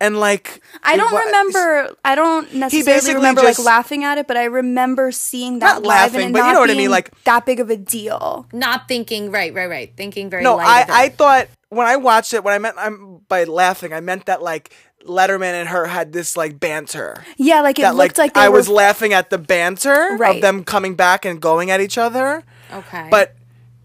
And 0.00 0.18
like 0.18 0.60
I 0.82 0.96
don't 0.96 1.12
wa- 1.12 1.20
remember. 1.20 1.94
I 2.04 2.16
don't 2.16 2.52
necessarily 2.54 2.84
basically 2.98 3.14
remember 3.14 3.42
just- 3.42 3.60
like 3.60 3.64
laughing 3.66 4.02
at 4.02 4.18
it, 4.18 4.26
but 4.26 4.36
I 4.36 4.44
remember 4.46 5.12
seeing 5.12 5.60
that 5.60 5.74
Not 5.74 5.82
live 5.82 5.86
laughing, 5.86 6.20
and 6.22 6.30
it 6.30 6.32
but 6.32 6.38
you 6.40 6.44
not 6.46 6.52
know 6.54 6.60
what 6.60 6.70
I 6.70 6.74
mean, 6.74 6.90
like- 6.90 7.12
that 7.22 7.46
big 7.46 7.60
of 7.60 7.70
a 7.70 7.76
deal. 7.76 8.46
Not 8.52 8.88
thinking 8.88 9.30
right, 9.30 9.54
right, 9.54 9.70
right. 9.70 9.92
Thinking 9.96 10.28
very 10.28 10.42
No, 10.42 10.56
light 10.56 10.90
I. 10.90 11.04
I 11.04 11.08
thought 11.10 11.46
when 11.68 11.86
I 11.86 11.94
watched 11.96 12.34
it, 12.34 12.42
when 12.42 12.52
I 12.52 12.58
meant 12.58 12.74
I'm 12.78 13.18
by 13.28 13.44
laughing, 13.44 13.92
I 13.92 14.00
meant 14.00 14.26
that 14.26 14.42
like 14.42 14.74
Letterman 15.04 15.52
and 15.54 15.68
her 15.68 15.86
had 15.86 16.12
this 16.12 16.36
like 16.36 16.58
banter. 16.60 17.24
Yeah, 17.36 17.60
like 17.60 17.78
it 17.78 17.82
that 17.82 17.96
looked 17.96 18.18
like, 18.18 18.34
they 18.34 18.40
I 18.42 18.48
were, 18.48 18.56
was 18.56 18.68
laughing 18.68 19.12
at 19.12 19.30
the 19.30 19.38
banter 19.38 20.16
Right. 20.16 20.36
of 20.36 20.42
them 20.42 20.64
coming 20.64 20.94
back 20.94 21.24
and 21.24 21.40
going 21.40 21.70
at 21.70 21.80
each 21.80 21.98
other. 21.98 22.44
Okay. 22.72 23.08
But 23.10 23.36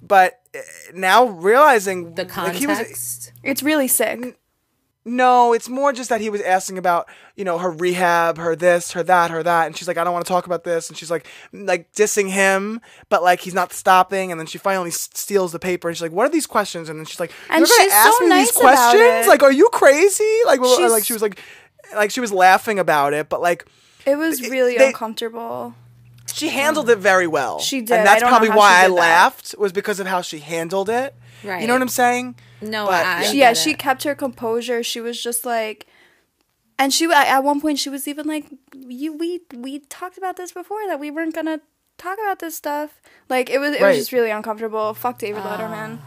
but 0.02 0.40
uh, 0.56 0.60
now 0.94 1.26
realizing 1.26 2.16
the 2.16 2.24
like, 2.24 2.54
he 2.56 2.68
was 2.68 2.78
context. 2.78 3.34
It's 3.44 3.64
really 3.64 3.88
sick. 3.88 4.38
No, 5.08 5.54
it's 5.54 5.70
more 5.70 5.94
just 5.94 6.10
that 6.10 6.22
he 6.22 6.30
was 6.30 6.42
asking 6.42 6.78
about, 6.78 7.08
you 7.36 7.44
know, 7.46 7.58
her 7.58 7.72
rehab, 7.72 8.38
her 8.38 8.56
this, 8.56 8.92
her 8.92 9.02
that, 9.04 9.32
her 9.32 9.42
that, 9.42 9.66
and 9.66 9.76
she's 9.78 9.88
like, 9.88 9.98
I 9.98 10.04
don't 10.04 10.14
want 10.14 10.26
to 10.26 10.30
talk 10.30 10.46
about 10.46 10.64
this, 10.64 10.90
and 10.90 10.98
she's 10.98 11.10
like, 11.10 11.26
mm, 11.54 11.68
like 11.68 11.92
dissing 11.94 12.30
him, 12.30 12.82
but 13.10 13.24
like 13.24 13.40
he's 13.40 13.54
not 13.54 13.72
stopping, 13.74 14.32
and 14.32 14.40
then 14.40 14.46
she 14.48 14.58
finally 14.58 14.90
s- 14.90 15.10
steals 15.14 15.52
the 15.54 15.60
paper, 15.60 15.88
and 15.88 15.96
she's 15.98 16.02
like, 16.02 16.12
what 16.12 16.26
are 16.28 16.30
these 16.32 16.46
questions? 16.46 16.90
And 16.90 17.00
then 17.00 17.06
she's 17.06 17.20
like, 17.20 17.32
And 17.50 17.60
you're 17.60 17.68
gonna 17.68 17.84
she's 17.90 17.94
ask 17.94 18.18
so 18.18 18.24
me 18.24 18.30
nice 18.30 18.48
these 18.52 18.58
questions? 18.58 19.26
it. 19.26 19.30
Like, 19.30 19.44
are 19.44 19.52
you 19.52 19.70
crazy? 19.72 20.38
Like, 20.46 20.60
well, 20.62 20.92
like 20.92 21.06
she 21.06 21.14
was 21.14 21.22
like, 21.22 21.40
like 21.96 22.12
she 22.12 22.20
was 22.20 22.32
laughing 22.34 22.78
about 22.78 23.14
it, 23.14 23.30
but 23.30 23.42
like 23.42 23.66
It 24.06 24.18
was 24.18 24.42
really 24.42 24.78
they- 24.78 24.88
uncomfortable. 24.88 25.74
She 26.38 26.50
handled 26.50 26.90
it 26.90 26.98
very 26.98 27.28
well. 27.28 27.60
She 27.60 27.82
did. 27.82 27.92
and 27.98 28.08
that's 28.08 28.22
don't 28.22 28.30
probably 28.30 28.50
why 28.50 28.84
I 28.86 28.88
that. 28.88 28.94
laughed 28.94 29.56
was 29.58 29.72
because 29.72 30.00
of 30.00 30.08
how 30.08 30.22
she 30.22 30.40
handled 30.40 30.90
it. 30.90 31.16
Right. 31.44 31.62
You 31.62 31.68
know 31.68 31.74
what 31.74 31.82
I'm 31.82 31.88
saying? 31.90 32.36
No, 32.62 32.86
But, 32.88 33.06
I. 33.06 33.24
yeah. 33.26 33.32
yeah, 33.32 33.54
she 33.54 33.74
kept 33.74 34.04
her 34.04 34.16
composure. 34.16 34.82
She 34.84 35.00
was 35.00 35.22
just 35.22 35.46
like, 35.46 35.86
and 36.80 36.94
she 36.94 37.06
at 37.06 37.28
at 37.28 37.44
one 37.44 37.62
point 37.62 37.80
she 37.80 37.90
was 37.90 38.08
even 38.08 38.28
like, 38.28 38.46
"You 38.76 39.14
we 39.14 39.42
we 39.56 39.80
talked 39.80 40.18
about 40.18 40.38
this 40.38 40.52
before 40.52 40.86
that 40.88 41.00
we 41.00 41.12
weren't 41.12 41.36
gonna 41.36 41.60
talk 41.98 42.18
about 42.24 42.40
this 42.40 42.56
stuff." 42.56 43.00
Like 43.30 43.50
it 43.50 43.60
was 43.60 43.74
it 43.76 43.82
Right. 43.82 43.90
was 43.90 43.98
just 43.98 44.12
really 44.12 44.32
uncomfortable. 44.32 44.94
Fuck 44.94 45.20
David 45.20 45.44
Letterman. 45.44 46.00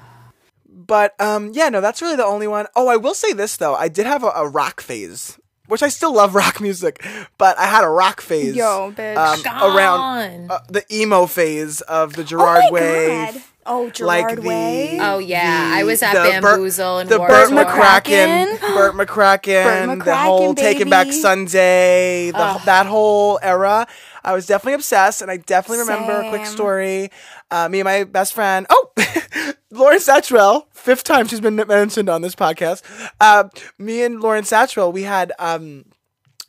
But 0.69 1.21
um, 1.21 1.51
yeah, 1.53 1.69
no, 1.69 1.81
that's 1.81 2.01
really 2.03 2.17
the 2.17 2.25
only 2.25 2.47
one. 2.49 2.67
Oh, 2.77 2.89
I 2.89 2.97
will 2.97 3.15
say 3.15 3.33
this 3.33 3.57
though, 3.57 3.75
I 3.75 3.89
did 3.89 4.07
have 4.07 4.23
a, 4.25 4.29
a 4.35 4.49
rock 4.49 4.81
phase, 4.81 5.39
which 5.71 5.83
I 5.83 5.89
still 5.89 6.13
love 6.15 6.35
rock 6.43 6.61
music, 6.61 7.05
but 7.39 7.59
I 7.59 7.67
had 7.67 7.85
a 7.85 7.89
rock 7.89 8.21
phase. 8.21 8.55
Yo, 8.57 8.93
bitch. 8.97 9.17
um, 9.47 9.77
around 9.77 10.51
uh, 10.51 10.59
the 10.69 10.85
emo 10.95 11.27
phase 11.27 11.81
of 11.83 12.15
the 12.15 12.23
oh 12.23 12.25
Gerard 12.25 12.63
my 12.65 12.71
Way. 12.71 13.09
god. 13.33 13.43
Oh, 13.67 13.83
like 13.85 13.95
Gerard 13.95 14.39
the- 14.39 14.49
Way. 14.49 14.99
Oh 15.01 15.19
yeah, 15.19 15.71
I 15.75 15.85
was 15.85 16.03
at 16.03 16.15
the 16.15 16.41
Burt- 16.41 16.57
Bamboozle 16.57 16.99
and 16.99 17.09
the 17.11 17.19
Warsaw. 17.19 17.51
Bert 17.55 17.67
McCracken. 17.67 18.57
McCracken, 18.59 18.75
Bert 18.75 18.95
McCracken, 18.95 20.05
the 20.05 20.17
whole 20.17 20.55
McCracken, 20.55 20.57
Taking 20.57 20.91
Back. 20.91 21.13
Sunday, 21.13 22.31
the, 22.31 22.61
that 22.65 22.87
whole 22.87 23.39
era. 23.43 23.87
I 24.25 24.33
was 24.35 24.47
definitely 24.47 24.75
obsessed, 24.75 25.23
and 25.23 25.31
I 25.31 25.37
definitely 25.37 25.79
remember 25.81 26.13
a 26.21 26.29
quick 26.31 26.47
story. 26.47 27.11
Uh, 27.51 27.69
me 27.69 27.81
and 27.81 27.85
my 27.87 28.05
best 28.05 28.33
friend, 28.35 28.67
oh, 28.71 28.91
Lauren 29.71 29.99
Satchwell, 29.99 30.67
fifth 30.73 31.05
time 31.05 31.27
she's 31.29 31.41
been 31.41 31.57
mentioned 31.57 32.09
on 32.09 32.23
this 32.23 32.35
podcast. 32.35 32.83
Uh, 33.21 33.49
me 33.79 34.03
and 34.03 34.21
Lauren 34.21 34.45
Satchwell, 34.45 34.93
we 34.93 35.03
had 35.05 35.33
um, 35.39 35.85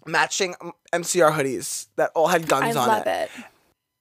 matching 0.06 0.56
MCR 0.92 1.32
hoodies 1.32 1.88
that 1.98 2.12
all 2.16 2.28
had 2.28 2.44
I 2.44 2.46
guns 2.48 2.76
on 2.76 2.88
love 2.88 3.08
it. 3.08 3.30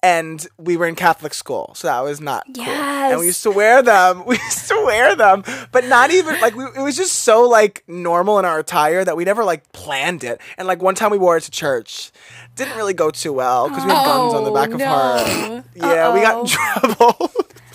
and 0.02 0.46
we 0.58 0.78
were 0.78 0.86
in 0.86 0.94
Catholic 0.94 1.34
school, 1.34 1.72
so 1.74 1.86
that 1.88 2.00
was 2.00 2.20
not 2.20 2.44
cool. 2.46 2.64
Yes. 2.64 3.12
And 3.12 3.20
we 3.20 3.26
used 3.26 3.42
to 3.42 3.50
wear 3.50 3.82
them. 3.82 4.24
We 4.26 4.36
used 4.38 4.68
to 4.68 4.82
wear 4.86 5.14
them, 5.16 5.44
but 5.72 5.84
not 5.84 6.10
even 6.10 6.40
like 6.40 6.54
we, 6.54 6.64
it 6.64 6.80
was 6.80 6.96
just 6.96 7.12
so 7.16 7.46
like 7.48 7.84
normal 7.86 8.38
in 8.38 8.44
our 8.46 8.58
attire 8.60 9.04
that 9.04 9.16
we 9.16 9.24
never 9.24 9.44
like 9.44 9.70
planned 9.72 10.24
it. 10.24 10.40
And 10.56 10.66
like 10.66 10.80
one 10.80 10.94
time 10.94 11.10
we 11.10 11.18
wore 11.18 11.36
it 11.36 11.42
to 11.42 11.50
church, 11.50 12.10
didn't 12.56 12.76
really 12.76 12.94
go 12.94 13.10
too 13.10 13.32
well 13.34 13.68
because 13.68 13.84
we 13.84 13.90
had 13.90 14.04
guns 14.06 14.32
on 14.34 14.44
the 14.44 14.50
back 14.50 14.70
of 14.70 14.80
her. 14.80 15.64
Yeah, 15.74 16.14
we 16.14 16.20
got 16.22 16.40
in 16.40 16.46
trouble. 16.96 17.30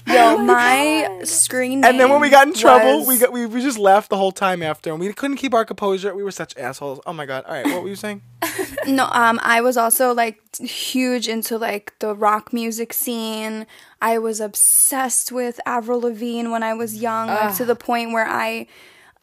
Yo, 0.07 0.38
my 0.38 1.22
screen 1.23 1.82
name 1.82 1.90
and 1.90 1.99
then 1.99 2.10
when 2.10 2.22
we 2.22 2.30
got 2.30 2.48
in 2.48 2.53
trouble, 2.53 3.06
we 3.06 3.18
got 3.18 3.32
we, 3.32 3.45
we 3.45 3.61
just 3.61 3.80
laughed 3.80 4.10
the 4.10 4.18
whole 4.18 4.32
time 4.32 4.61
after, 4.61 4.91
and 4.91 4.99
we 4.99 5.11
couldn't 5.14 5.38
keep 5.38 5.53
our 5.53 5.65
composure. 5.65 6.14
We 6.14 6.23
were 6.23 6.32
such 6.32 6.56
assholes. 6.57 6.99
Oh 7.06 7.14
my 7.14 7.26
god! 7.26 7.44
All 7.45 7.53
right, 7.53 7.65
what 7.65 7.82
were 7.84 7.90
you 7.90 7.95
saying? 7.95 8.22
No, 8.88 9.07
um, 9.11 9.40
I 9.41 9.61
was 9.61 9.77
also 9.77 10.14
like 10.14 10.40
huge 10.60 11.27
into 11.27 11.57
like 11.57 11.94
the 11.99 12.14
rock 12.14 12.53
music 12.53 12.94
scene. 12.94 13.65
I 13.99 14.19
was 14.19 14.40
obsessed 14.40 15.32
with 15.32 15.60
Avril 15.65 16.02
Lavigne 16.02 16.49
when 16.49 16.61
I 16.61 16.76
was 16.76 16.95
young, 17.02 17.27
like 17.27 17.56
to 17.57 17.65
the 17.65 17.76
point 17.76 18.11
where 18.11 18.27
I, 18.27 18.68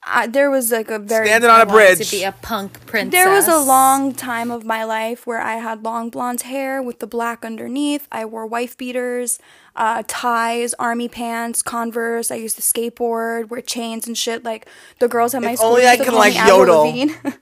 I 0.05 0.27
there 0.27 0.51
was 0.51 0.73
like 0.73 0.91
a 0.91 0.99
very 0.99 1.27
Standing 1.29 1.49
on 1.51 1.61
a 1.61 1.67
bridge. 1.67 2.11
to 2.11 2.17
be 2.17 2.25
a 2.25 2.33
punk 2.33 2.85
princess. 2.87 3.13
there 3.13 3.31
was 3.31 3.47
a 3.47 3.59
long 3.59 4.13
time 4.15 4.51
of 4.51 4.65
my 4.65 4.83
life 4.83 5.27
where 5.29 5.41
I 5.41 5.57
had 5.57 5.85
long 5.85 6.11
blonde 6.11 6.43
hair 6.43 6.83
with 6.83 6.99
the 6.99 7.07
black 7.07 7.45
underneath. 7.45 8.09
I 8.11 8.25
wore 8.25 8.45
wife 8.47 8.77
beaters, 8.77 9.39
uh, 9.77 10.03
ties, 10.09 10.75
army 10.75 11.09
pants, 11.09 11.63
Converse. 11.63 12.33
I 12.33 12.35
used 12.35 12.57
to 12.57 12.63
skateboard, 12.63 13.49
wear 13.49 13.61
chains 13.61 14.09
and 14.09 14.19
shit. 14.19 14.43
Like 14.45 14.67
the 14.99 15.07
girls 15.07 15.35
at 15.35 15.43
my 15.43 15.53
If 15.53 15.59
school 15.59 15.71
only 15.71 15.83
used 15.83 15.93
I 15.93 15.97
to 15.99 16.05
could, 16.05 16.15
like, 16.15 16.35
yodel. 16.35 17.09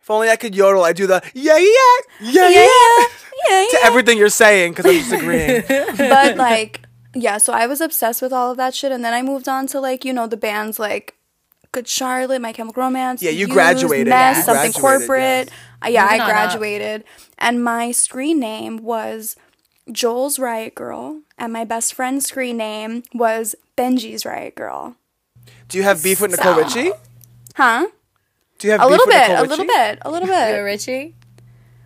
If 0.00 0.10
only 0.10 0.28
I 0.28 0.36
could 0.36 0.54
yodel, 0.54 0.84
I'd 0.84 0.96
do 0.96 1.06
the 1.06 1.22
yeah 1.32 1.56
yeah 1.56 1.64
yeah 2.20 2.20
yeah, 2.20 2.48
yeah, 2.50 3.06
yeah, 3.48 3.64
to 3.70 3.78
yeah. 3.80 3.86
everything 3.86 4.18
you're 4.18 4.28
saying 4.28 4.72
because 4.72 4.84
I'm 4.84 4.98
just 5.00 5.12
agreeing. 5.12 5.62
but 5.96 6.36
like 6.36 6.82
yeah 7.14 7.38
so 7.38 7.52
i 7.52 7.64
was 7.66 7.80
obsessed 7.80 8.20
with 8.20 8.32
all 8.32 8.50
of 8.50 8.56
that 8.56 8.74
shit 8.74 8.90
and 8.90 9.04
then 9.04 9.14
i 9.14 9.22
moved 9.22 9.48
on 9.48 9.68
to 9.68 9.78
like 9.80 10.04
you 10.04 10.12
know 10.12 10.26
the 10.26 10.36
bands 10.36 10.80
like 10.80 11.13
good 11.74 11.88
charlotte 11.88 12.40
my 12.40 12.52
chemical 12.52 12.82
romance 12.82 13.22
Yeah, 13.22 13.30
you 13.30 13.40
Used, 13.40 13.52
graduated. 13.52 14.08
Mess, 14.08 14.38
You 14.38 14.42
something 14.44 14.72
graduated, 14.72 14.80
corporate 15.08 15.50
Uh, 15.84 15.88
yeah 15.88 16.04
Moving 16.04 16.20
i 16.20 16.24
on 16.24 16.30
up. 16.30 16.34
graduated 16.34 17.04
and 17.38 17.62
my 17.64 17.90
screen 17.92 18.40
name 18.40 18.78
was 18.78 19.36
joel's 19.92 20.38
riot 20.38 20.74
girl 20.74 21.20
and 21.38 21.52
my 21.52 21.64
best 21.64 21.92
friend's 21.94 22.26
screen 22.26 22.56
name 22.56 23.02
was 23.12 23.54
benji's 23.76 24.24
riot 24.24 24.54
girl 24.54 24.96
Do 25.68 25.76
you 25.78 25.84
have 25.84 26.02
beef 26.02 26.20
with 26.20 26.30
Nicole 26.30 26.54
Richie? 26.56 26.92
huh 27.56 27.86
Do 28.58 28.68
you 28.68 28.72
have 28.72 28.80
a 28.80 28.84
beef 28.84 28.90
little 28.92 29.06
with 29.06 29.14
bit 29.14 29.28
Nicole 29.28 29.44
a 29.44 29.48
little 29.48 29.66
bit 29.66 29.98
a 30.02 30.10
little 30.10 30.28
You're 30.28 30.36
bit 30.56 30.60
Richie. 30.62 31.14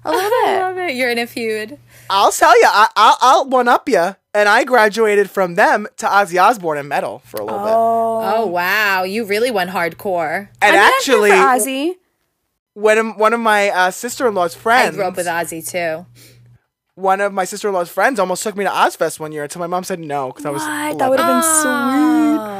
a 0.04 0.12
little 0.12 0.30
bit. 0.30 0.38
I 0.48 0.52
bit 0.52 0.60
love 0.62 0.78
it. 0.78 0.94
You're 0.94 1.10
in 1.10 1.18
a 1.18 1.26
feud. 1.26 1.78
I'll 2.10 2.32
tell 2.32 2.58
you, 2.58 2.66
I, 2.66 2.88
I'll, 2.96 3.16
I'll 3.20 3.44
one 3.48 3.68
up 3.68 3.88
you. 3.88 4.16
And 4.34 4.48
I 4.48 4.64
graduated 4.64 5.30
from 5.30 5.54
them 5.56 5.88
to 5.96 6.06
Ozzy 6.06 6.40
Osbourne 6.40 6.78
and 6.78 6.88
metal 6.88 7.20
for 7.24 7.38
a 7.40 7.44
little 7.44 7.58
bit. 7.60 7.72
Oh 7.72 8.46
wow, 8.46 9.02
you 9.02 9.24
really 9.24 9.50
went 9.50 9.70
hardcore. 9.70 10.48
And 10.62 10.76
I 10.76 10.78
mean, 10.80 10.92
actually, 10.96 11.30
for 11.30 11.36
Ozzy. 11.36 11.94
one 12.74 12.98
of, 12.98 13.16
one 13.16 13.32
of 13.32 13.40
my 13.40 13.70
uh, 13.70 13.90
sister-in-law's 13.90 14.54
friends. 14.54 14.94
I 14.94 14.96
grew 14.96 15.04
up 15.06 15.16
with 15.16 15.26
Ozzy 15.26 15.66
too. 15.68 16.06
one 16.94 17.20
of 17.20 17.32
my 17.32 17.44
sister-in-law's 17.44 17.88
friends 17.88 18.20
almost 18.20 18.42
took 18.44 18.56
me 18.56 18.64
to 18.64 18.70
Ozzfest 18.70 19.18
one 19.18 19.32
year 19.32 19.42
until 19.44 19.60
my 19.60 19.66
mom 19.66 19.82
said 19.82 19.98
no 19.98 20.28
because 20.28 20.46
I 20.46 20.50
was. 20.50 20.62
what 20.62 20.98
that 20.98 21.10
would 21.10 21.18
have 21.18 21.28
been 21.28 21.42
sweet 21.42 22.38
Oh. 22.40 22.57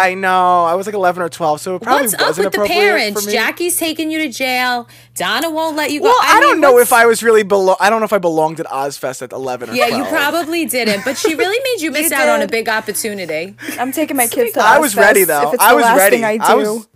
I 0.00 0.14
know. 0.14 0.64
I 0.64 0.74
was 0.74 0.86
like 0.86 0.94
11 0.94 1.22
or 1.22 1.28
12, 1.28 1.60
so 1.60 1.76
it 1.76 1.82
probably 1.82 2.02
What's 2.06 2.14
up 2.14 2.20
wasn't 2.20 2.46
with 2.46 2.54
the 2.54 2.60
appropriate 2.62 2.80
parents? 2.80 3.26
Jackie's 3.26 3.76
taking 3.76 4.10
you 4.10 4.18
to 4.20 4.28
jail. 4.28 4.88
Donna 5.14 5.50
won't 5.50 5.76
let 5.76 5.90
you 5.90 6.00
go. 6.00 6.04
well, 6.06 6.18
I, 6.20 6.40
don't 6.40 6.60
know 6.60 6.72
what's- 6.72 6.88
if 6.88 6.92
I 6.92 7.06
was 7.06 7.22
really 7.22 7.42
below. 7.42 7.76
I 7.80 7.90
don't 7.90 8.00
know 8.00 8.04
if 8.06 8.12
I 8.12 8.18
belonged 8.18 8.60
at 8.60 8.66
Ozzfest 8.66 9.22
at 9.22 9.32
11 9.32 9.70
or 9.70 9.74
Yeah, 9.74 9.88
12. 9.88 10.02
you 10.02 10.08
probably 10.08 10.64
didn't, 10.66 11.04
but 11.04 11.16
she 11.18 11.34
really 11.34 11.58
made 11.74 11.82
you 11.82 11.90
miss 11.92 12.10
out 12.12 12.28
on 12.28 12.42
a 12.42 12.48
big 12.48 12.68
opportunity. 12.68 13.54
i'm 13.78 13.92
taking 13.92 14.16
my 14.16 14.26
kids 14.36 14.52
to 14.54 14.60
I 14.62 14.78
was 14.78 14.96
ready 14.96 15.24
though. 15.24 15.48
if 15.48 15.54
it's 15.54 15.62
I 15.62 15.70
the 15.70 15.76
was 15.76 15.84
last 15.84 15.98
ready. 15.98 16.16
thing 16.16 16.24
i 16.24 16.36
do 16.36 16.42
I 16.44 16.54
was. 16.54 16.88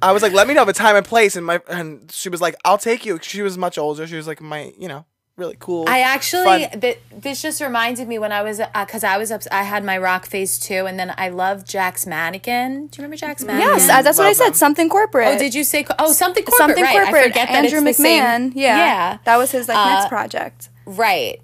I 0.00 0.12
was 0.12 0.22
like, 0.22 0.32
let 0.32 0.46
me 0.46 0.54
know 0.54 0.64
the 0.64 0.72
time 0.72 0.94
and 0.94 1.04
place, 1.04 1.34
and 1.34 1.44
my 1.44 1.60
and 1.68 2.08
she 2.12 2.28
was 2.28 2.40
like, 2.40 2.54
I'll 2.64 2.78
take 2.78 3.04
you. 3.04 3.18
She 3.20 3.42
was 3.42 3.58
much 3.58 3.78
older. 3.78 4.06
She 4.06 4.14
was 4.14 4.28
like 4.28 4.40
my, 4.40 4.72
you 4.78 4.86
know, 4.86 5.04
really 5.38 5.56
cool. 5.58 5.84
I 5.88 6.00
actually 6.00 6.66
th- 6.80 6.98
this 7.10 7.40
just 7.40 7.60
reminded 7.62 8.08
me 8.08 8.18
when 8.18 8.32
I 8.32 8.42
was 8.42 8.60
because 8.74 9.04
I 9.04 9.16
was 9.16 9.30
up. 9.30 9.42
I 9.52 9.62
had 9.62 9.84
my 9.84 9.96
rock 9.96 10.26
phase 10.26 10.58
too, 10.58 10.86
and 10.86 10.98
then 10.98 11.14
I 11.16 11.28
loved 11.30 11.66
Jack's 11.68 12.06
Mannequin. 12.06 12.88
Do 12.88 12.96
you 12.98 13.02
remember 13.02 13.16
Jack's 13.16 13.44
Mannequin? 13.44 13.68
Yes, 13.78 13.88
uh, 13.88 14.02
that's 14.02 14.18
what 14.18 14.26
I 14.26 14.32
said. 14.32 14.46
them. 14.48 14.54
Something 14.54 14.88
corporate. 14.88 15.28
Oh, 15.28 15.38
did 15.38 15.54
you 15.54 15.64
say? 15.64 15.84
co- 15.84 15.94
Oh, 15.98 16.12
something 16.12 16.44
corporate. 16.44 16.58
something 16.76 16.84
right. 16.84 16.92
corporate? 17.04 17.24
I 17.24 17.28
forget 17.28 17.48
that 17.48 17.64
Andrew 17.64 17.86
it's 17.86 17.96
the 17.98 18.04
McMahon. 18.04 18.50
same. 18.50 18.52
Yeah, 18.56 18.76
Yeah. 18.78 19.18
that 19.24 19.36
was 19.36 19.52
his 19.52 19.68
like 19.68 19.78
Uh, 19.78 19.88
next 19.94 20.08
project. 20.08 20.68
Right. 20.84 21.40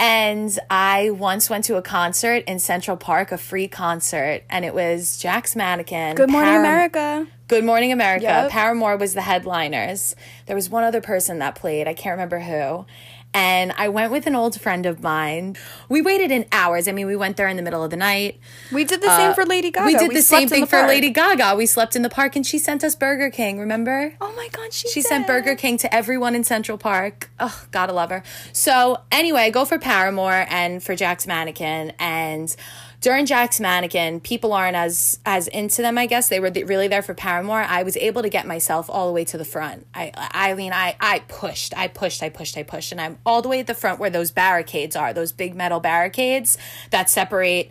And 0.00 0.56
I 0.70 1.10
once 1.10 1.50
went 1.50 1.64
to 1.64 1.76
a 1.76 1.82
concert 1.82 2.44
in 2.46 2.60
Central 2.60 2.96
Park, 2.96 3.32
a 3.32 3.38
free 3.38 3.66
concert, 3.66 4.42
and 4.48 4.64
it 4.64 4.72
was 4.72 5.18
Jack's 5.18 5.56
Mannequin. 5.56 6.14
Good 6.14 6.30
Morning 6.30 6.52
Param- 6.54 6.58
America. 6.60 7.26
Good 7.48 7.64
Morning 7.64 7.90
America. 7.90 8.24
Yep. 8.24 8.50
Paramore 8.50 8.96
was 8.96 9.14
the 9.14 9.22
headliners. 9.22 10.14
There 10.46 10.54
was 10.54 10.68
one 10.70 10.84
other 10.84 11.00
person 11.00 11.40
that 11.40 11.56
played. 11.56 11.88
I 11.88 11.94
can't 11.94 12.12
remember 12.12 12.38
who. 12.40 12.86
And 13.38 13.72
I 13.78 13.88
went 13.88 14.10
with 14.10 14.26
an 14.26 14.34
old 14.34 14.60
friend 14.60 14.84
of 14.84 15.00
mine. 15.00 15.56
We 15.88 16.02
waited 16.02 16.32
in 16.32 16.46
hours. 16.50 16.88
I 16.88 16.92
mean, 16.92 17.06
we 17.06 17.14
went 17.14 17.36
there 17.36 17.46
in 17.46 17.56
the 17.56 17.62
middle 17.62 17.84
of 17.84 17.90
the 17.90 17.96
night. 17.96 18.40
We 18.72 18.84
did 18.84 19.00
the 19.00 19.16
same 19.16 19.32
for 19.32 19.44
Lady 19.46 19.70
Gaga. 19.70 19.84
Uh, 19.84 19.86
we 19.86 19.96
did 19.96 20.10
the 20.10 20.22
same 20.22 20.48
thing 20.48 20.62
the 20.62 20.66
for. 20.66 20.86
Lady 20.88 21.10
Gaga. 21.10 21.54
We 21.56 21.64
slept 21.66 21.94
in 21.94 22.02
the 22.02 22.10
park 22.10 22.34
and 22.34 22.44
she 22.44 22.58
sent 22.58 22.82
us 22.82 22.96
Burger 22.96 23.30
King, 23.30 23.60
remember? 23.60 24.14
Oh 24.20 24.32
my 24.36 24.48
god, 24.48 24.72
she 24.72 24.88
She 24.88 25.02
did. 25.02 25.08
sent 25.08 25.26
Burger 25.28 25.54
King 25.54 25.76
to 25.78 25.94
everyone 25.94 26.34
in 26.34 26.42
Central 26.42 26.78
Park. 26.78 27.30
Oh, 27.38 27.64
gotta 27.70 27.92
love 27.92 28.10
her. 28.10 28.24
So 28.52 28.98
anyway, 29.12 29.42
I 29.42 29.50
go 29.50 29.64
for 29.64 29.78
Paramore 29.78 30.46
and 30.50 30.82
for 30.82 30.96
Jack's 30.96 31.26
Mannequin. 31.26 31.92
And 32.00 32.54
during 33.00 33.26
Jack's 33.26 33.60
Mannequin, 33.60 34.20
people 34.20 34.52
aren't 34.52 34.76
as 34.76 35.20
as 35.24 35.46
into 35.48 35.82
them. 35.82 35.96
I 35.98 36.06
guess 36.06 36.28
they 36.28 36.40
were 36.40 36.50
th- 36.50 36.66
really 36.66 36.88
there 36.88 37.02
for 37.02 37.14
Paramore. 37.14 37.62
I 37.62 37.82
was 37.84 37.96
able 37.96 38.22
to 38.22 38.28
get 38.28 38.46
myself 38.46 38.90
all 38.90 39.06
the 39.06 39.12
way 39.12 39.24
to 39.26 39.38
the 39.38 39.44
front. 39.44 39.86
I, 39.94 40.10
I 40.14 40.54
mean, 40.54 40.72
I, 40.72 40.96
I 41.00 41.20
pushed, 41.20 41.76
I 41.76 41.86
pushed, 41.88 42.22
I 42.22 42.28
pushed, 42.28 42.56
I 42.56 42.64
pushed, 42.64 42.90
and 42.90 43.00
I'm 43.00 43.18
all 43.24 43.40
the 43.40 43.48
way 43.48 43.60
at 43.60 43.68
the 43.68 43.74
front 43.74 44.00
where 44.00 44.10
those 44.10 44.30
barricades 44.32 44.96
are, 44.96 45.12
those 45.12 45.30
big 45.30 45.54
metal 45.54 45.78
barricades 45.78 46.58
that 46.90 47.08
separate 47.08 47.70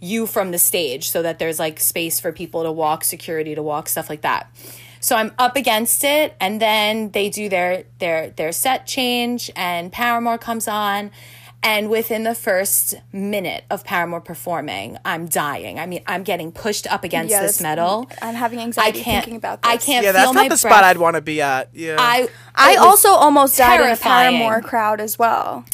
you 0.00 0.26
from 0.26 0.50
the 0.50 0.58
stage 0.58 1.10
so 1.10 1.22
that 1.22 1.38
there's 1.38 1.58
like 1.58 1.80
space 1.80 2.20
for 2.20 2.32
people 2.32 2.62
to 2.62 2.72
walk, 2.72 3.02
security 3.04 3.54
to 3.54 3.62
walk, 3.62 3.88
stuff 3.88 4.08
like 4.08 4.22
that. 4.22 4.50
So 5.00 5.16
I'm 5.16 5.32
up 5.38 5.56
against 5.56 6.04
it 6.04 6.36
and 6.40 6.60
then 6.60 7.10
they 7.10 7.30
do 7.30 7.48
their 7.48 7.84
their 7.98 8.30
their 8.30 8.52
set 8.52 8.86
change 8.86 9.50
and 9.56 9.90
Paramore 9.90 10.36
comes 10.36 10.68
on 10.68 11.10
And 11.62 11.90
within 11.90 12.22
the 12.24 12.34
first 12.34 12.94
minute 13.12 13.64
of 13.70 13.84
Paramore 13.84 14.22
performing, 14.22 14.96
I'm 15.04 15.26
dying. 15.26 15.78
I 15.78 15.84
mean, 15.84 16.02
I'm 16.06 16.22
getting 16.22 16.52
pushed 16.52 16.90
up 16.90 17.04
against 17.04 17.30
Yeah, 17.30 17.42
this 17.42 17.60
metal. 17.60 18.08
I'm 18.22 18.34
having 18.34 18.58
I 18.58 18.62
anxiety 18.62 19.02
can't. 19.02 19.22
thinking 19.24 19.36
about 19.36 19.60
this. 19.60 19.70
I 19.70 19.76
can't 19.76 20.02
Yeah, 20.04 20.12
feel 20.12 20.20
that's 20.22 20.32
not 20.34 20.42
the 20.44 20.48
breath. 20.48 20.60
spot 20.60 20.84
I'd 20.84 20.96
want 20.96 21.16
to 21.16 21.20
be 21.20 21.42
at. 21.42 21.68
Yeah. 21.74 21.96
I 21.98 22.28
I 22.54 22.76
also 22.76 23.10
almost 23.10 23.58
died 23.58 23.80
in 23.82 23.90
a. 23.90 23.96
Paramore 23.96 24.62
crowd 24.62 25.00
as 25.02 25.18
well. 25.18 25.66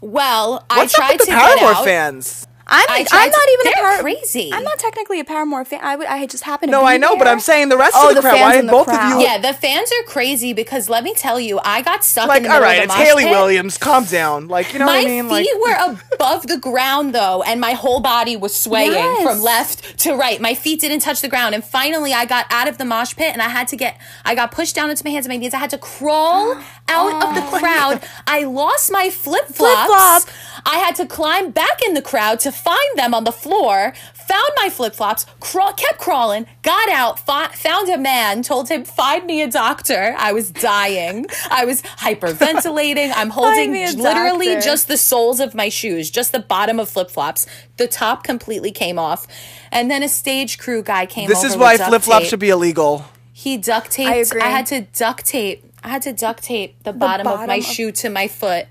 well. 0.00 0.64
What's 0.70 0.94
I 0.94 0.98
tried 0.98 1.04
up 1.06 1.10
with 1.12 1.18
the 1.20 1.24
to 1.26 1.30
get 1.30 1.40
Paramore 1.58 1.74
out. 1.76 1.84
fans? 1.84 2.46
I'm, 2.72 2.86
I 2.88 3.06
I'm 3.12 3.30
not 3.30 3.48
even 3.52 3.66
a 3.66 3.70
they're 3.76 4.00
crazy. 4.02 4.50
I'm 4.52 4.62
not 4.64 4.78
technically 4.78 5.20
a 5.20 5.24
Paramore 5.24 5.64
fan. 5.64 5.80
I 5.82 5.96
would. 5.96 6.06
I 6.06 6.26
just 6.26 6.42
happen 6.44 6.68
to. 6.68 6.70
Be. 6.70 6.72
No, 6.72 6.80
be 6.82 6.86
I 6.86 6.96
know, 6.96 7.16
but. 7.16 7.28
I'm 7.28 7.40
saying 7.40 7.68
the 7.68 7.76
rest 7.76 7.94
Oh, 7.96 8.08
of 8.08 8.14
the 8.14 8.20
the 8.22 8.28
crowd. 8.28 8.40
Why 8.40 8.56
in 8.56 8.66
both 8.66 8.86
crowd. 8.86 9.12
of 9.14 9.20
you? 9.20 9.26
Yeah, 9.26 9.38
the 9.38 9.52
fans 9.52 9.90
are 9.92 10.04
crazy 10.06 10.52
because 10.52 10.88
let 10.88 11.04
me 11.04 11.14
tell 11.14 11.38
you, 11.38 11.60
I 11.62 11.82
got 11.82 12.02
stuck 12.04 12.24
in 12.24 12.28
Like, 12.28 12.42
the 12.44 12.48
all 12.48 12.54
middle 12.60 12.64
right, 12.68 12.78
of 12.78 12.84
it's 12.84 12.92
the 12.94 12.98
mosh 12.98 13.06
Hayley 13.08 13.22
pit. 13.24 13.30
Williams. 13.32 13.78
Calm 13.78 14.04
down. 14.04 14.48
Like, 14.48 14.72
you 14.72 14.78
know 14.78 14.86
my 14.86 14.98
what 14.98 15.06
I 15.06 15.08
mean? 15.08 15.28
Like, 15.28 15.44
feet 15.44 15.60
were 15.60 15.96
above 16.14 16.46
the 16.46 16.58
ground 16.58 17.14
though, 17.14 17.42
and 17.42 17.60
my 17.60 17.72
whole 17.72 18.00
body 18.00 18.36
was 18.36 18.56
swaying 18.56 18.92
Yes. 18.92 19.22
from 19.22 19.42
left 19.42 19.98
to 20.00 20.14
right. 20.14 20.40
My 20.40 20.54
feet 20.54 20.80
didn't 20.80 21.00
touch 21.00 21.20
the 21.20 21.28
ground, 21.28 21.54
and 21.54 21.62
finally, 21.64 22.12
I 22.14 22.24
got 22.24 22.46
out 22.50 22.68
of 22.68 22.78
the 22.78 22.84
mosh 22.84 23.14
pit, 23.14 23.32
and 23.32 23.42
I 23.42 23.48
had 23.48 23.68
to 23.68 23.76
get. 23.76 24.00
I 24.24 24.34
got 24.34 24.50
pushed 24.52 24.74
down 24.74 24.90
into 24.90 25.04
my 25.04 25.10
hands 25.10 25.26
and 25.26 25.32
my 25.32 25.36
knees. 25.36 25.52
I 25.54 25.58
had 25.58 25.70
to 25.70 25.78
crawl 25.78 26.58
out 26.88 27.22
of 27.22 27.34
the 27.34 27.42
oh. 27.44 27.58
crowd. 27.58 28.02
I 28.26 28.44
lost 28.44 28.90
my 28.92 29.10
flip 29.10 29.46
flops. 29.46 29.56
Flip-flop. 29.56 30.22
I 30.64 30.76
had 30.76 30.94
to 30.96 31.06
climb 31.06 31.50
back 31.50 31.82
in 31.84 31.94
the 31.94 32.02
crowd 32.02 32.40
to 32.40 32.52
find 32.52 32.96
them 32.98 33.14
on 33.14 33.24
the 33.24 33.32
floor. 33.32 33.94
Found 34.28 34.50
my 34.56 34.68
flip 34.70 34.94
flops, 34.94 35.26
crawl, 35.40 35.72
kept 35.72 35.98
crawling, 35.98 36.46
got 36.62 36.88
out, 36.88 37.18
fi- 37.18 37.48
found 37.48 37.88
a 37.88 37.98
man, 37.98 38.42
told 38.42 38.68
him, 38.68 38.84
find 38.84 39.26
me 39.26 39.42
a 39.42 39.50
doctor. 39.50 40.14
I 40.16 40.32
was 40.32 40.50
dying. 40.50 41.26
I 41.50 41.64
was 41.64 41.82
hyperventilating. 41.82 43.12
I'm 43.14 43.30
holding 43.30 43.72
literally 43.72 44.54
doctor. 44.54 44.60
just 44.60 44.88
the 44.88 44.96
soles 44.96 45.40
of 45.40 45.54
my 45.54 45.68
shoes, 45.68 46.10
just 46.10 46.32
the 46.32 46.40
bottom 46.40 46.78
of 46.78 46.88
flip 46.88 47.10
flops. 47.10 47.46
The 47.78 47.88
top 47.88 48.22
completely 48.22 48.70
came 48.70 48.98
off. 48.98 49.26
And 49.72 49.90
then 49.90 50.02
a 50.02 50.08
stage 50.08 50.58
crew 50.58 50.82
guy 50.82 51.06
came 51.06 51.28
this 51.28 51.38
over 51.38 51.48
is 51.48 51.56
why 51.56 51.76
flip 51.76 52.02
flops 52.02 52.26
should 52.26 52.40
be 52.40 52.50
illegal. 52.50 53.04
He 53.32 53.56
duct 53.56 53.90
taped. 53.90 54.10
I 54.10 54.16
agree. 54.16 54.40
had 54.40 54.66
to 54.66 54.82
duct 54.82 55.26
tape. 55.26 55.64
I 55.84 55.88
had 55.88 56.02
to 56.02 56.12
duct 56.12 56.42
tape 56.44 56.82
the, 56.84 56.92
bottom, 56.92 57.26
of 57.26 57.46
my 57.46 57.56
of- 57.56 57.64
shoe 57.64 57.92
to 57.92 58.08
my 58.10 58.28
foot 58.28 58.66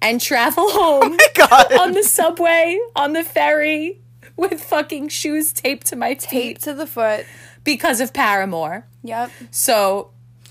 and 0.00 0.20
travel 0.20 0.70
home 0.70 1.16
God. 1.34 1.72
on 1.72 1.92
the 1.92 2.02
subway, 2.02 2.78
on 2.94 3.12
the 3.12 3.24
ferry, 3.24 4.00
with 4.36 4.62
fucking 4.62 5.08
shoes 5.08 5.52
taped 5.52 5.86
to 5.88 5.96
my 5.96 6.14
Tape 6.14 6.56
feet 6.56 6.60
to 6.62 6.74
the 6.74 6.86
foot. 6.86 7.24
because 7.64 8.00
of 8.00 8.12
Paramore. 8.12 8.86
Yep. 9.02 9.30
So, 9.50 10.10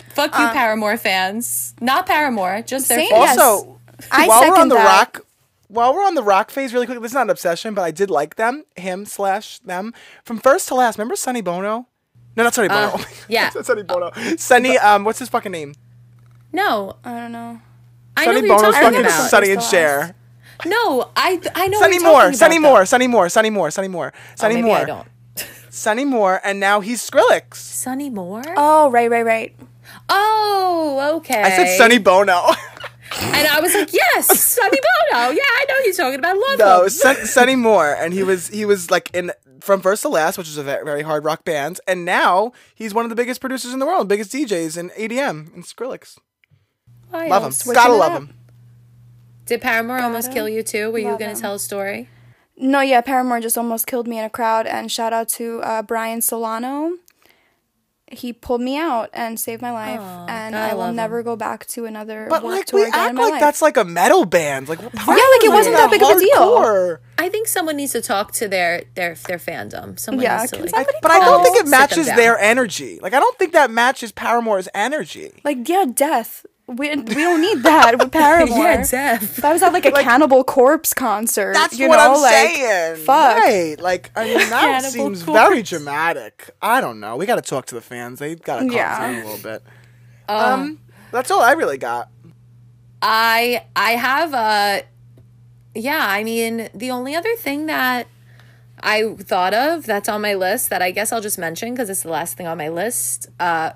fuck 0.09 0.31
you, 0.37 0.45
Paramore 0.47 0.97
fans. 0.97 1.73
Not 1.81 2.05
Paramore, 2.05 2.61
just 2.65 2.87
their 2.89 2.99
Same. 2.99 3.09
fans. 3.09 3.21
Yes. 3.23 3.39
Also, 3.39 3.79
I 4.11 4.27
while 4.27 4.41
we're 4.49 4.57
on 4.59 4.69
the 4.69 4.75
that. 4.75 4.85
rock, 4.85 5.25
while 5.67 5.93
we're 5.93 6.05
on 6.05 6.15
the 6.15 6.23
rock 6.23 6.49
phase, 6.51 6.73
really 6.73 6.85
quick, 6.85 6.99
this 7.01 7.11
is 7.11 7.15
not 7.15 7.23
an 7.23 7.29
obsession, 7.29 7.73
but 7.73 7.81
I 7.83 7.91
did 7.91 8.09
like 8.09 8.35
them, 8.35 8.63
him 8.75 9.05
slash 9.05 9.59
them, 9.59 9.93
from 10.23 10.37
first 10.39 10.67
to 10.69 10.75
last. 10.75 10.97
Remember 10.97 11.15
Sonny 11.15 11.41
Bono? 11.41 11.87
No, 12.35 12.43
not 12.43 12.53
Sonny 12.53 12.67
Bono. 12.69 12.87
Uh, 12.95 13.03
yeah. 13.29 13.51
Not 13.53 13.65
Sonny 13.65 13.83
Bono. 13.83 14.11
Sonny, 14.37 14.77
um, 14.77 15.03
what's 15.03 15.19
his 15.19 15.29
fucking 15.29 15.51
name? 15.51 15.73
No, 16.53 16.95
I 17.03 17.19
don't 17.19 17.31
know. 17.31 17.59
I 18.15 18.25
know 18.25 18.31
Sonny 18.33 18.41
who 18.41 18.47
you're 18.47 18.57
Bono's 18.57 18.73
talking 18.75 18.89
fucking 18.89 19.05
about. 19.05 19.29
Sonny 19.29 19.51
and 19.51 19.61
Cher. 19.63 20.15
No, 20.65 21.09
I 21.15 21.41
I 21.55 21.67
know. 21.67 21.79
Sonny 21.79 21.95
what 21.95 22.01
you're 22.01 22.03
Moore, 22.03 22.21
talking 22.21 22.37
Sonny 22.37 22.55
about, 22.57 22.69
Moore, 22.69 22.85
Sonny 22.85 23.07
Moore, 23.07 23.29
Sonny 23.29 23.49
Moore, 23.49 23.69
Sonny 23.69 23.87
Moore, 23.89 24.11
though. 24.11 24.35
Sonny 24.35 24.53
oh, 24.53 24.57
maybe 24.57 24.67
Moore, 24.67 24.77
I 24.77 24.85
don't. 24.85 25.07
Sonny 25.69 26.05
Moore, 26.05 26.41
and 26.43 26.59
now 26.59 26.79
he's 26.81 27.07
Skrillex. 27.09 27.55
Sonny 27.55 28.09
Moore. 28.11 28.43
Oh, 28.55 28.91
right, 28.91 29.09
right, 29.09 29.25
right. 29.25 29.55
Oh, 30.07 31.15
okay. 31.17 31.41
I 31.41 31.49
said 31.49 31.75
Sonny 31.77 31.97
Bono. 31.97 32.33
and 33.19 33.47
I 33.47 33.59
was 33.59 33.73
like, 33.73 33.91
yes, 33.91 34.39
Sonny 34.39 34.77
Bono. 35.11 35.31
Yeah, 35.31 35.41
I 35.41 35.65
know 35.67 35.75
he's 35.83 35.97
talking 35.97 36.19
about 36.19 36.37
love. 36.37 36.59
no, 36.59 36.79
Home. 36.81 36.89
Son- 36.89 37.25
Sonny 37.25 37.55
Moore, 37.55 37.95
and 37.99 38.13
he 38.13 38.21
was 38.21 38.49
he 38.49 38.65
was 38.65 38.91
like 38.91 39.09
in 39.15 39.31
from 39.59 39.81
first 39.81 40.03
to 40.03 40.09
last, 40.09 40.37
which 40.37 40.47
is 40.47 40.57
a 40.57 40.63
very, 40.63 40.85
very 40.85 41.01
hard 41.01 41.25
rock 41.25 41.43
band, 41.43 41.79
and 41.87 42.05
now 42.05 42.51
he's 42.75 42.93
one 42.93 43.05
of 43.05 43.09
the 43.09 43.15
biggest 43.15 43.41
producers 43.41 43.73
in 43.73 43.79
the 43.79 43.85
world, 43.85 44.07
biggest 44.07 44.31
DJs 44.31 44.77
in 44.77 44.89
EDM 44.91 45.53
and 45.55 45.63
Skrillex. 45.63 46.17
Wild. 47.13 47.29
Love 47.29 47.43
him, 47.45 47.51
switching 47.51 47.81
gotta 47.83 47.93
love 47.93 48.11
up. 48.13 48.17
him. 48.23 48.33
Did 49.45 49.61
Paramore 49.61 49.99
almost 50.01 50.31
kill 50.31 50.47
you 50.49 50.63
too? 50.63 50.91
Were 50.91 50.99
you 50.99 51.05
going 51.05 51.17
to 51.19 51.25
him. 51.31 51.35
tell 51.37 51.53
a 51.55 51.59
story? 51.59 52.09
No, 52.55 52.79
yeah, 52.81 53.01
Paramore 53.01 53.39
just 53.41 53.57
almost 53.57 53.87
killed 53.87 54.07
me 54.07 54.17
in 54.17 54.23
a 54.25 54.29
crowd. 54.29 54.65
And 54.67 54.91
shout 54.91 55.11
out 55.11 55.27
to 55.29 55.59
uh, 55.61 55.81
Brian 55.81 56.21
Solano. 56.21 56.93
He 58.11 58.31
pulled 58.31 58.61
me 58.61 58.77
out 58.77 59.09
and 59.11 59.39
saved 59.39 59.59
my 59.61 59.71
life, 59.71 59.99
and 60.29 60.55
I 60.55 60.69
I 60.69 60.73
will 60.75 60.81
love 60.81 60.93
never 60.95 61.23
go 61.23 61.35
back 61.35 61.65
to 61.67 61.85
another 61.85 62.27
But 62.29 62.43
like 62.45 62.65
tour 62.67 62.81
we 62.81 62.85
again 62.87 62.99
act 62.99 63.15
like 63.15 63.31
life. 63.31 63.39
that's 63.39 63.61
like 63.61 63.75
a 63.75 63.83
metal 63.83 64.25
band, 64.25 64.69
like 64.69 64.79
yeah, 64.81 64.87
like 64.93 65.43
it 65.43 65.49
wasn't 65.49 65.75
that 65.77 65.89
big 65.89 66.03
of 66.03 66.09
a 66.11 66.19
deal. 66.19 66.99
I 67.17 67.29
think 67.29 67.47
someone 67.47 67.75
needs 67.77 67.91
to 67.93 68.01
talk 68.01 68.31
to 68.33 68.47
their 68.47 68.83
their 68.93 69.15
their 69.27 69.39
fandom. 69.39 69.97
Someone 69.99 70.23
Yeah, 70.23 70.37
needs 70.41 70.51
to 70.51 70.57
can 70.57 70.65
like. 70.65 70.75
somebody 70.75 70.97
But 71.01 71.09
I 71.11 71.19
don't 71.19 71.41
think 71.43 71.57
it 71.57 71.67
matches 71.67 72.05
their 72.05 72.37
energy. 72.37 72.99
Like 73.01 73.15
I 73.15 73.19
don't 73.19 73.37
think 73.39 73.53
that 73.53 73.71
matches 73.71 74.11
Paramore's 74.11 74.69
energy. 74.75 75.31
like 75.43 75.67
yeah, 75.67 75.85
death. 75.91 76.45
We, 76.65 76.89
we 76.89 76.95
don't 76.95 77.41
need 77.41 77.61
that 77.63 77.99
with 77.99 78.11
Paramore. 78.13 78.57
Yeah, 78.57 78.77
Def. 78.85 79.37
If 79.39 79.43
I 79.45 79.51
was 79.51 79.61
at 79.61 79.73
like 79.73 79.85
a 79.85 79.91
Cannibal 79.91 80.43
Corpse 80.45 80.93
concert, 80.93 81.53
That's 81.53 81.77
you 81.77 81.89
what 81.89 81.97
know, 81.97 82.13
I'm 82.15 82.21
like, 82.21 82.31
saying. 82.55 82.95
Fuck. 83.05 83.37
Right. 83.37 83.75
Like, 83.79 84.11
I 84.15 84.23
mean, 84.25 84.37
that 84.49 84.83
seems 84.83 85.23
Corpse. 85.23 85.39
very 85.41 85.61
dramatic. 85.61 86.51
I 86.61 86.79
don't 86.79 87.01
know. 87.01 87.17
We 87.17 87.25
got 87.25 87.35
to 87.35 87.41
talk 87.41 87.65
to 87.67 87.75
the 87.75 87.81
fans. 87.81 88.19
They 88.19 88.35
got 88.35 88.59
to 88.59 88.67
calm 88.67 88.71
Yeah. 88.71 88.99
down 88.99 89.15
a 89.23 89.25
little 89.27 89.43
bit. 89.43 89.63
um, 90.29 90.79
that's 91.11 91.29
all 91.31 91.41
I 91.41 91.51
really 91.51 91.77
got. 91.77 92.09
I 93.01 93.65
I 93.75 93.91
have 93.91 94.33
a 94.33 94.83
yeah, 95.75 96.05
I 96.07 96.23
mean, 96.23 96.69
the 96.73 96.91
only 96.91 97.13
other 97.15 97.35
thing 97.35 97.65
that 97.65 98.07
I 98.81 99.13
thought 99.19 99.53
of 99.53 99.85
that's 99.85 100.07
on 100.07 100.21
my 100.21 100.35
list 100.35 100.69
that 100.69 100.81
I 100.81 100.91
guess 100.91 101.11
I'll 101.11 101.21
just 101.21 101.37
mention 101.37 101.73
because 101.73 101.89
it's 101.89 102.03
the 102.03 102.09
last 102.09 102.37
thing 102.37 102.47
on 102.47 102.57
my 102.57 102.69
list 102.69 103.27
uh, 103.39 103.71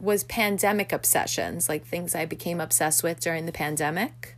was 0.00 0.24
pandemic 0.24 0.92
obsessions, 0.92 1.68
like 1.68 1.84
things 1.86 2.14
I 2.14 2.24
became 2.26 2.60
obsessed 2.60 3.02
with 3.02 3.20
during 3.20 3.46
the 3.46 3.52
pandemic. 3.52 4.36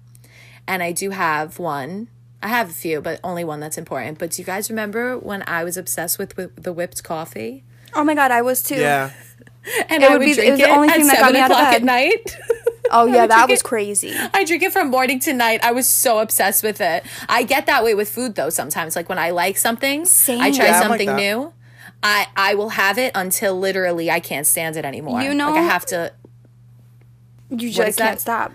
And 0.68 0.82
I 0.82 0.92
do 0.92 1.10
have 1.10 1.58
one. 1.58 2.08
I 2.42 2.48
have 2.48 2.70
a 2.70 2.72
few, 2.72 3.00
but 3.00 3.18
only 3.24 3.44
one 3.44 3.60
that's 3.60 3.78
important. 3.78 4.18
But 4.18 4.32
do 4.32 4.42
you 4.42 4.46
guys 4.46 4.68
remember 4.70 5.18
when 5.18 5.42
I 5.46 5.64
was 5.64 5.76
obsessed 5.76 6.18
with, 6.18 6.36
with 6.36 6.62
the 6.62 6.72
whipped 6.72 7.02
coffee? 7.02 7.64
Oh 7.94 8.04
my 8.04 8.14
god, 8.14 8.30
I 8.30 8.42
was 8.42 8.62
too. 8.62 8.76
Yeah. 8.76 9.10
And 9.88 10.00
It 10.00 10.08
I 10.08 10.12
would 10.12 10.20
would 10.20 10.24
be- 10.26 10.30
it 10.30 10.34
drink 10.36 10.50
was 10.52 10.60
it, 10.60 10.64
the 10.66 10.70
only 10.70 10.88
at 10.88 10.94
thing 10.94 11.06
that 11.08 11.16
got 11.18 11.18
seven 11.18 11.34
me 11.34 11.40
out 11.40 11.50
of 11.50 11.56
o'clock 11.56 11.74
at 11.74 11.82
night. 11.82 12.38
Oh 12.88 13.06
yeah, 13.12 13.26
that 13.26 13.48
was 13.48 13.58
it- 13.58 13.64
crazy. 13.64 14.14
I 14.32 14.44
drink 14.44 14.62
it 14.62 14.72
from 14.72 14.90
morning 14.90 15.18
to 15.20 15.32
night. 15.32 15.64
I 15.64 15.72
was 15.72 15.88
so 15.88 16.20
obsessed 16.20 16.62
with 16.62 16.80
it. 16.80 17.04
I 17.28 17.42
get 17.42 17.66
that 17.66 17.82
way 17.82 17.94
with 17.96 18.08
food 18.08 18.36
though 18.36 18.48
sometimes. 18.50 18.94
Like 18.94 19.08
when 19.08 19.18
I 19.18 19.30
like 19.30 19.56
something, 19.56 20.02
I 20.02 20.52
try 20.52 20.66
Yeah, 20.66 20.80
I'm 20.82 20.90
like 20.90 21.00
something 21.00 21.16
new. 21.16 21.52
I 22.02 22.26
I 22.36 22.54
will 22.54 22.70
have 22.70 22.98
it 22.98 23.12
until 23.14 23.58
literally 23.58 24.10
I 24.10 24.20
can't 24.20 24.46
stand 24.46 24.76
it 24.76 24.84
anymore. 24.84 25.22
You 25.22 25.34
know- 25.34 25.50
like 25.50 25.60
I 25.60 25.62
have 25.64 25.86
to 25.86 26.12
You 27.50 27.70
just 27.70 27.98
can't 27.98 28.20
stop. 28.20 28.52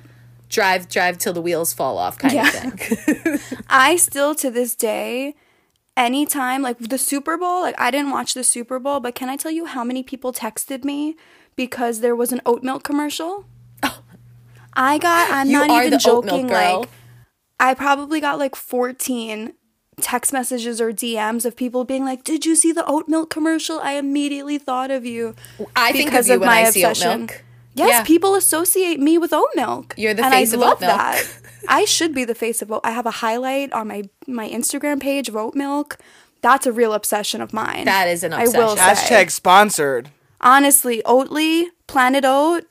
drive 0.49 0.87
drive 0.89 1.17
till 1.17 1.33
the 1.33 1.41
wheels 1.41 1.73
fall 1.73 1.97
off 1.97 2.17
kind 2.17 2.33
Yeah. 2.33 2.47
of 2.67 2.73
thing. 2.73 3.39
I 3.69 3.95
still 3.97 4.35
to 4.35 4.51
this 4.51 4.75
day, 4.75 5.35
anytime 5.97 6.61
like 6.61 6.77
the 6.79 6.97
Super 6.97 7.37
Bowl, 7.37 7.61
like 7.61 7.75
I 7.79 7.91
didn't 7.91 8.11
watch 8.11 8.33
the 8.33 8.43
Super 8.43 8.79
Bowl, 8.79 8.99
but 8.99 9.15
can 9.15 9.29
I 9.29 9.35
tell 9.37 9.51
you 9.51 9.65
how 9.65 9.83
many 9.83 10.03
people 10.03 10.31
texted 10.33 10.83
me 10.83 11.15
because 11.55 11.99
there 11.99 12.15
was 12.15 12.31
an 12.31 12.41
oat 12.45 12.63
milk 12.63 12.83
commercial? 12.83 13.45
Oh. 13.83 13.99
I 14.73 14.99
got. 14.99 15.29
I'm 15.31 15.49
You 15.49 15.57
not 15.59 15.69
are 15.69 15.83
even 15.83 15.99
the 15.99 16.09
oat 16.09 16.23
milk 16.23 16.25
joking. 16.35 16.47
girl. 16.47 16.79
Like 16.81 16.89
I 17.59 17.73
probably 17.73 18.21
got 18.21 18.39
like 18.39 18.55
14 18.55 19.53
text 20.01 20.33
messages 20.33 20.81
or 20.81 20.91
DMs 20.91 21.45
of 21.45 21.55
people 21.55 21.83
being 21.85 22.03
like, 22.03 22.23
"Did 22.23 22.45
you 22.45 22.55
see 22.55 22.71
the 22.71 22.85
oat 22.85 23.07
milk 23.07 23.29
commercial? 23.29 23.79
I 23.79 23.93
immediately 23.93 24.57
thought 24.57 24.91
of 24.91 25.05
you." 25.05 25.35
I 25.75 25.91
think 25.91 26.09
Because 26.09 26.25
of 26.27 26.29
you 26.29 26.35
of 26.35 26.39
when 26.41 26.49
my 26.49 26.61
I 26.65 26.69
see 26.71 26.83
oat 26.85 26.91
obsession. 26.91 27.19
milk. 27.21 27.43
Yes, 27.73 27.89
Yeah. 27.89 28.03
people 28.03 28.35
associate 28.35 28.99
me 28.99 29.17
with 29.17 29.31
oat 29.31 29.47
milk. 29.55 29.93
You're 29.97 30.13
the 30.13 30.25
and 30.25 30.33
face 30.33 30.51
I 30.51 30.55
of 30.55 30.59
love 30.59 30.73
oat 30.73 30.81
milk. 30.81 30.97
That. 30.97 31.23
I 31.69 31.85
should 31.85 32.13
be 32.13 32.25
the 32.25 32.35
face 32.35 32.61
of 32.61 32.71
oat. 32.71 32.81
I 32.83 32.91
have 32.91 33.05
a 33.05 33.11
highlight 33.11 33.71
on 33.71 33.87
my 33.87 34.03
my 34.27 34.49
Instagram 34.49 34.99
page 34.99 35.29
of 35.29 35.37
oat 35.37 35.55
milk. 35.55 35.97
That's 36.41 36.65
a 36.65 36.71
real 36.71 36.93
obsession 36.93 37.39
of 37.39 37.53
mine. 37.53 37.85
That 37.85 38.07
is 38.07 38.23
an 38.23 38.33
obsession. 38.33 38.55
I 38.55 38.59
will 38.65 38.71
obsession. 38.73 39.07
say. 39.07 39.15
Hashtag 39.25 39.31
sponsored. 39.31 40.09
Honestly, 40.41 41.01
Oatly, 41.05 41.67
Planet 41.85 42.25
Oat, 42.25 42.65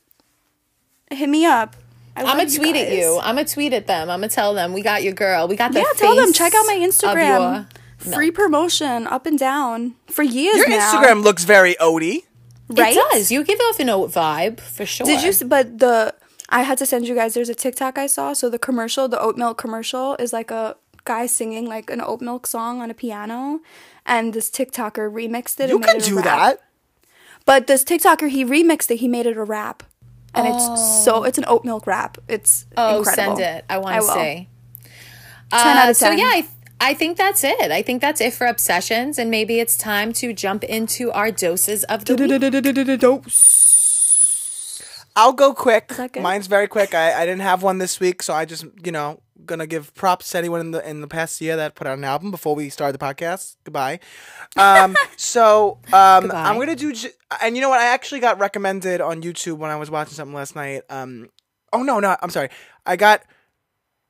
hit 1.11 1.29
me 1.29 1.47
up. 1.47 1.77
I 2.17 2.23
I'm 2.23 2.37
gonna 2.37 2.49
you 2.49 2.59
tweet 2.59 2.77
at 2.77 2.93
you. 2.93 3.19
I'm 3.23 3.37
gonna 3.37 3.47
tweet 3.47 3.73
at 3.73 3.87
them. 3.87 4.11
I'm 4.11 4.21
gonna 4.21 4.29
tell 4.29 4.53
them 4.55 4.73
we 4.73 4.83
got 4.83 5.03
your 5.03 5.13
girl. 5.13 5.49
We 5.49 5.57
got 5.57 5.73
the 5.73 5.81
Yeah, 5.81 5.85
tell 5.97 6.17
them 6.17 6.33
check 6.33 6.55
out 6.55 6.67
my 6.67 6.75
Instagram. 6.75 7.67
Free 7.99 8.31
promotion 8.31 9.07
up 9.07 9.27
and 9.27 9.39
down 9.39 9.95
for 10.07 10.23
years 10.23 10.57
Your 10.57 10.69
now. 10.71 10.91
Instagram 10.93 11.23
looks 11.23 11.45
very 11.45 11.75
Odie. 11.77 12.25
right? 12.69 12.97
It 12.97 13.05
does. 13.13 13.31
You 13.31 13.45
give 13.45 13.61
off 13.69 13.79
an 13.79 13.91
oat 13.91 14.11
vibe 14.11 14.59
for 14.61 14.87
sure. 14.87 15.07
Did 15.07 15.23
you? 15.23 15.47
But 15.47 15.79
the 15.79 16.15
I 16.49 16.63
had 16.63 16.79
to 16.79 16.87
send 16.87 17.07
you 17.07 17.15
guys. 17.15 17.35
There's 17.35 17.49
a 17.51 17.55
TikTok 17.55 17.99
I 17.99 18.07
saw. 18.07 18.33
So 18.33 18.49
the 18.49 18.59
commercial, 18.59 19.07
the 19.09 19.21
oat 19.21 19.37
milk 19.37 19.59
commercial, 19.59 20.17
is 20.19 20.33
like 20.33 20.51
a 20.51 20.77
guy 21.05 21.27
singing 21.27 21.67
like 21.67 21.91
an 21.91 22.01
oat 22.01 22.21
milk 22.21 22.47
song 22.47 22.81
on 22.81 22.91
a 22.91 22.95
piano, 22.95 23.61
and 24.07 24.33
this 24.33 24.51
TikToker 24.51 25.13
remixed 25.13 25.61
it. 25.61 25.69
You 25.69 25.77
and 25.77 25.85
can 25.85 25.97
made 25.99 26.03
it 26.03 26.09
do 26.09 26.17
rap. 26.17 26.25
that. 26.25 26.61
But 27.45 27.67
this 27.67 27.85
TikToker 27.85 28.31
he 28.31 28.45
remixed 28.45 28.91
it. 28.91 28.97
He 29.01 29.09
made 29.09 29.27
it 29.27 29.37
a 29.37 29.45
rap, 29.45 29.83
and 30.35 30.47
it's 30.47 31.05
so 31.05 31.17
oh. 31.17 31.23
it's 31.25 31.39
an 31.39 31.45
oat 31.49 31.65
milk 31.65 31.87
wrap. 31.87 32.19
It's 32.29 32.67
Oh, 32.77 32.99
incredible. 32.99 33.37
send 33.37 33.57
it. 33.57 33.65
I 33.69 33.79
want 33.79 33.97
to 33.97 34.01
will. 34.07 34.15
see. 34.15 34.49
10 35.51 35.61
out 35.77 35.87
uh, 35.87 35.91
of 35.91 35.99
ten. 35.99 36.11
So 36.11 36.11
yeah, 36.11 36.25
I, 36.33 36.49
I 36.81 36.95
think 36.95 37.17
that's 37.17 37.43
it. 37.45 37.71
I 37.71 37.83
think 37.83 38.01
that's 38.01 38.21
it 38.21 38.33
for 38.33 38.47
obsessions, 38.47 39.19
and 39.19 39.31
maybe 39.31 39.61
it's 39.61 39.77
time 39.77 40.13
to 40.15 40.33
jump 40.33 40.65
into 40.65 41.11
our 41.13 41.31
doses 41.31 41.85
of 41.85 42.05
the 42.05 42.15
week. 42.15 42.31
I'll 45.17 45.33
go 45.33 45.53
quick. 45.53 45.93
Mine's 46.21 46.47
very 46.47 46.69
quick. 46.69 46.95
I, 46.95 47.13
I 47.23 47.27
didn't 47.27 47.43
have 47.43 47.63
one 47.63 47.79
this 47.79 47.99
week, 48.01 48.23
so 48.23 48.33
I 48.33 48.45
just 48.45 48.65
you 48.85 48.93
know 48.93 49.21
gonna 49.47 49.67
give 49.67 49.95
props 49.95 50.31
to 50.31 50.39
anyone 50.39 50.61
in 50.61 50.71
the 50.71 50.89
in 50.89 51.01
the 51.01 51.07
past 51.09 51.41
year 51.41 51.57
that 51.57 51.75
put 51.75 51.87
out 51.87 51.99
an 51.99 52.05
album 52.05 52.31
before 52.31 52.55
we 52.55 52.69
started 52.69 52.99
the 52.99 53.05
podcast. 53.05 53.57
Goodbye. 53.65 54.01
Um, 54.57 54.97
so 55.17 55.79
um, 55.93 56.23
Goodbye. 56.25 56.43
I'm 56.49 56.59
gonna 56.59 56.75
do, 56.75 56.93
j- 56.93 57.11
and 57.41 57.55
you 57.55 57.63
know 57.63 57.69
what? 57.69 57.81
I 57.81 57.87
actually 57.87 58.19
got 58.21 58.41
recommended 58.41 59.01
on 59.01 59.23
YouTube 59.23 59.59
when 59.59 59.71
I 59.71 59.77
was 59.77 59.91
watching 59.91 60.15
something 60.15 60.35
last 60.35 60.57
night. 60.57 60.83
Um, 60.91 61.29
oh 61.73 61.83
no, 61.85 62.01
no, 62.01 62.17
I'm 62.21 62.31
sorry. 62.31 62.49
I 62.85 62.97
got 62.97 63.23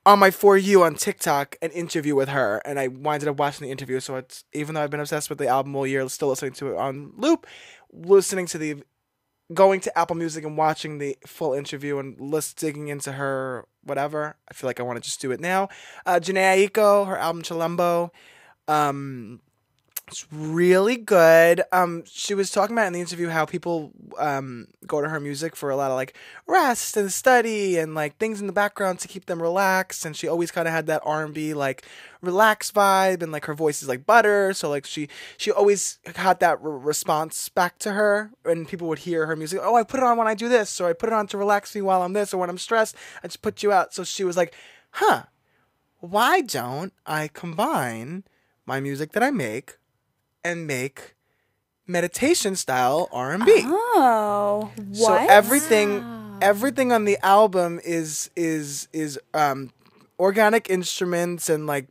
on 0.07 0.19
my 0.19 0.31
for 0.31 0.57
you 0.57 0.82
on 0.82 0.94
TikTok 0.94 1.57
an 1.61 1.70
interview 1.73 2.15
with 2.15 2.31
her, 2.31 2.62
and 2.65 2.78
I 2.81 2.89
winded 2.89 3.28
up 3.28 3.39
watching 3.39 3.66
the 3.66 3.70
interview. 3.70 4.01
So 4.01 4.16
it's 4.16 4.44
even 4.55 4.74
though 4.74 4.82
I've 4.82 4.90
been 4.90 5.01
obsessed 5.01 5.28
with 5.28 5.39
the 5.39 5.48
album 5.48 5.77
all 5.77 5.86
year, 5.86 6.09
still 6.09 6.28
listening 6.28 6.52
to 6.55 6.73
it 6.73 6.77
on 6.78 7.12
loop, 7.16 7.47
listening 7.93 8.47
to 8.47 8.59
the 8.59 8.82
going 9.52 9.81
to 9.81 9.98
Apple 9.98 10.16
Music 10.16 10.44
and 10.44 10.57
watching 10.57 10.98
the 10.98 11.19
full 11.27 11.52
interview 11.52 11.98
and 11.98 12.19
list 12.20 12.57
digging 12.57 12.89
into 12.89 13.12
her 13.12 13.66
whatever. 13.85 14.36
I 14.48 14.55
feel 14.55 14.69
like 14.69 14.81
I 14.81 14.82
want 14.82 14.97
to 14.97 15.02
just 15.02 15.20
do 15.20 15.31
it 15.31 15.40
now. 15.40 15.69
Uh, 16.07 16.20
Jhené 16.20 16.69
Aiko, 16.69 17.07
her 17.07 17.19
album 17.19 17.43
Chilombo. 17.43 18.11
Um, 18.69 19.40
it's 20.11 20.27
really 20.32 20.97
good. 20.97 21.62
Um, 21.70 22.03
she 22.05 22.35
was 22.35 22.51
talking 22.51 22.74
about 22.74 22.89
in 22.89 22.93
the 22.93 23.01
interview 23.01 23.28
how 23.28 23.45
people 23.45 23.93
um 24.19 24.66
go 24.85 25.01
to 25.01 25.09
her 25.09 25.20
music 25.20 25.55
for 25.55 25.70
a 25.70 25.77
lot 25.77 25.93
of 25.93 25.97
like 25.97 26.16
rest 26.49 26.97
and 26.97 27.12
study 27.12 27.78
and 27.78 27.95
like 27.95 28.16
things 28.16 28.41
in 28.41 28.49
the 28.49 28.53
background 28.53 28.99
to 29.01 29.09
keep 29.09 29.27
them 29.27 29.41
relaxed. 29.41 30.05
And 30.05 30.16
she 30.16 30.27
always 30.27 30.51
kind 30.51 30.66
of 30.66 30.74
had 30.74 30.89
that 30.89 31.03
R 31.05 31.24
and 31.24 31.32
B 31.32 31.55
like 31.55 31.87
relaxed 32.20 32.74
vibe, 32.74 33.23
and 33.23 33.31
like 33.31 33.47
her 33.47 33.55
voice 33.55 33.82
is 33.82 33.89
like 33.89 34.05
butter. 34.05 34.53
So 34.53 34.69
like 34.69 34.85
she 34.85 35.09
she 35.37 35.53
always 35.53 36.01
had 36.16 36.41
that 36.41 36.61
re- 36.61 36.78
response 36.81 37.49
back 37.49 37.78
to 37.78 37.93
her, 37.93 38.32
and 38.45 38.66
people 38.66 38.89
would 38.89 39.01
hear 39.01 39.27
her 39.27 39.37
music. 39.37 39.61
Oh, 39.62 39.77
I 39.77 39.85
put 39.85 40.01
it 40.01 40.07
on 40.07 40.16
when 40.16 40.27
I 40.28 40.35
do 40.35 40.49
this, 40.49 40.81
or 40.81 40.89
I 40.89 40.93
put 40.93 41.09
it 41.09 41.15
on 41.15 41.28
to 41.28 41.39
relax 41.39 41.74
me 41.74 41.82
while 41.82 42.03
I'm 42.03 42.15
this, 42.15 42.35
or 42.35 42.39
when 42.39 42.51
I'm 42.51 42.59
stressed, 42.59 42.97
I 43.23 43.28
just 43.28 43.43
put 43.43 43.62
you 43.62 43.70
out. 43.70 43.95
So 43.95 44.03
she 44.03 44.24
was 44.24 44.37
like, 44.37 44.55
huh, 44.91 45.24
why 45.99 46.41
don't 46.41 46.93
I 47.07 47.28
combine 47.28 48.24
my 48.66 48.81
music 48.81 49.12
that 49.12 49.23
I 49.23 49.31
make 49.31 49.77
and 50.45 50.67
make 50.67 51.15
meditation 51.87 52.57
style 52.57 53.09
R&B. 53.12 53.45
Oh, 53.65 54.71
what? 54.77 54.95
So 54.97 55.15
everything 55.29 56.05
everything 56.43 56.91
on 56.93 57.05
the 57.05 57.19
album 57.25 57.81
is 57.85 58.31
is 58.37 58.89
is 58.93 59.19
um 59.35 59.71
organic 60.19 60.71
instruments 60.71 61.49
and 61.49 61.67
like 61.67 61.87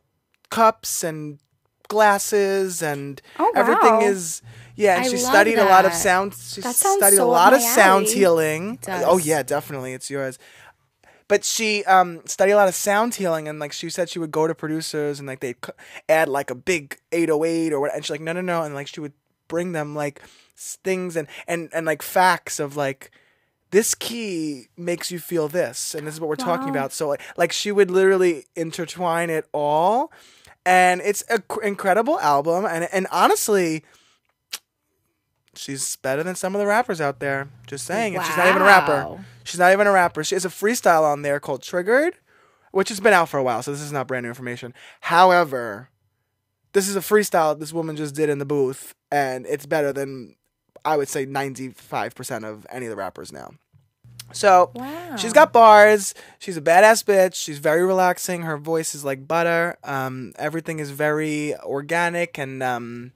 cups 0.49 1.03
and 1.03 1.39
glasses 1.87 2.81
and 2.81 3.21
Oh, 3.37 3.51
everything 3.55 4.01
is 4.01 4.41
yeah, 4.75 4.95
and 4.95 5.05
I 5.05 5.09
she 5.09 5.17
studied 5.17 5.57
a 5.57 5.65
lot 5.65 5.85
of 5.85 5.91
that. 5.91 5.97
sound 5.97 6.33
she 6.33 6.61
That 6.61 6.75
studied 6.75 7.17
so 7.17 7.25
a 7.25 7.29
lot 7.29 7.53
of 7.53 7.61
sound 7.61 8.05
alley. 8.05 8.15
healing. 8.15 8.79
Oh 8.87 9.17
yeah, 9.17 9.43
definitely 9.43 9.93
it's 9.93 10.09
yours. 10.09 10.39
But 11.29 11.45
she 11.45 11.85
um 11.85 12.21
studied 12.25 12.51
a 12.51 12.55
lot 12.57 12.67
of 12.67 12.75
sound 12.75 13.15
healing 13.15 13.47
and 13.47 13.57
like 13.59 13.71
she 13.71 13.89
said 13.89 14.09
she 14.09 14.19
would 14.19 14.31
go 14.31 14.47
to 14.47 14.53
producers 14.53 15.19
and 15.19 15.27
like 15.27 15.39
they'd 15.39 15.61
cu- 15.61 15.71
add 16.09 16.27
like 16.27 16.49
a 16.49 16.55
big 16.55 16.97
808 17.13 17.71
or 17.71 17.79
what 17.79 17.93
and 17.95 18.03
she's 18.03 18.09
like 18.11 18.19
no 18.19 18.33
no 18.33 18.41
no 18.41 18.63
and 18.63 18.75
like 18.75 18.87
she 18.87 18.99
would 18.99 19.13
bring 19.47 19.71
them 19.71 19.95
like 19.95 20.21
things 20.57 21.15
and 21.15 21.27
and 21.47 21.69
and 21.71 21.85
like 21.85 22.01
facts 22.01 22.59
of 22.59 22.75
like 22.75 23.11
this 23.71 23.93
key 23.93 24.65
makes 24.75 25.11
you 25.11 25.19
feel 25.19 25.47
this 25.47 25.93
and 25.93 26.07
this 26.07 26.15
is 26.15 26.19
what 26.19 26.27
we're 26.27 26.35
talking 26.35 26.67
about. 26.69 26.91
So 26.91 27.07
like, 27.09 27.21
like 27.37 27.51
she 27.51 27.71
would 27.71 27.91
literally 27.91 28.45
intertwine 28.55 29.29
it 29.29 29.45
all 29.53 30.11
and 30.65 30.99
it's 31.01 31.21
an 31.29 31.43
incredible 31.63 32.19
album 32.19 32.65
and 32.65 32.89
and 32.91 33.05
honestly 33.11 33.83
she's 35.55 35.95
better 35.97 36.23
than 36.23 36.35
some 36.35 36.55
of 36.55 36.59
the 36.59 36.65
rappers 36.65 36.99
out 36.99 37.19
there. 37.19 37.49
Just 37.67 37.85
saying 37.85 38.15
and 38.15 38.25
she's 38.25 38.37
not 38.37 38.47
even 38.47 38.61
a 38.61 38.65
rapper. 38.65 38.93
Wow. 38.93 39.19
She's 39.49 39.59
not 39.59 39.71
even 39.71 39.87
a 39.87 39.91
rapper 39.91 40.23
she 40.23 40.35
has 40.35 40.45
a 40.45 40.49
freestyle 40.49 41.03
on 41.03 41.21
there 41.21 41.39
called 41.39 41.61
triggered 41.61 42.15
which 42.71 42.89
has 42.89 42.99
been 42.99 43.13
out 43.13 43.29
for 43.29 43.37
a 43.37 43.43
while 43.43 43.61
so 43.63 43.71
this 43.71 43.81
is 43.81 43.91
not 43.91 44.07
brand 44.07 44.23
new 44.23 44.29
information 44.29 44.73
however 45.01 45.89
this 46.73 46.87
is 46.87 46.95
a 46.95 47.01
freestyle 47.01 47.57
this 47.59 47.73
woman 47.73 47.95
just 47.95 48.15
did 48.15 48.29
in 48.29 48.39
the 48.39 48.45
booth 48.45 48.93
and 49.11 49.45
it's 49.47 49.65
better 49.65 49.91
than 49.91 50.35
i 50.85 50.95
would 50.95 51.09
say 51.09 51.25
95% 51.25 52.43
of 52.45 52.65
any 52.69 52.85
of 52.85 52.89
the 52.89 52.95
rappers 52.95 53.31
now 53.31 53.51
so 54.31 54.71
she's 55.17 55.33
got 55.33 55.51
bars. 55.53 56.13
She's 56.37 56.57
a 56.57 56.61
badass 56.61 57.03
bitch. 57.03 57.35
She's 57.35 57.57
very 57.57 57.83
relaxing. 57.85 58.43
Her 58.43 58.57
voice 58.57 58.93
is 58.93 59.03
like 59.03 59.27
butter. 59.27 59.77
Um, 59.83 60.33
everything 60.37 60.79
is 60.79 60.91
very 60.91 61.55
organic 61.57 62.37
and 62.37 62.61
um, 62.61 63.11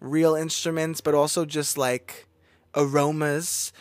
real 0.00 0.34
instruments, 0.34 1.00
but 1.00 1.14
also 1.14 1.44
just 1.44 1.76
like 1.76 2.26
aromas. 2.74 3.72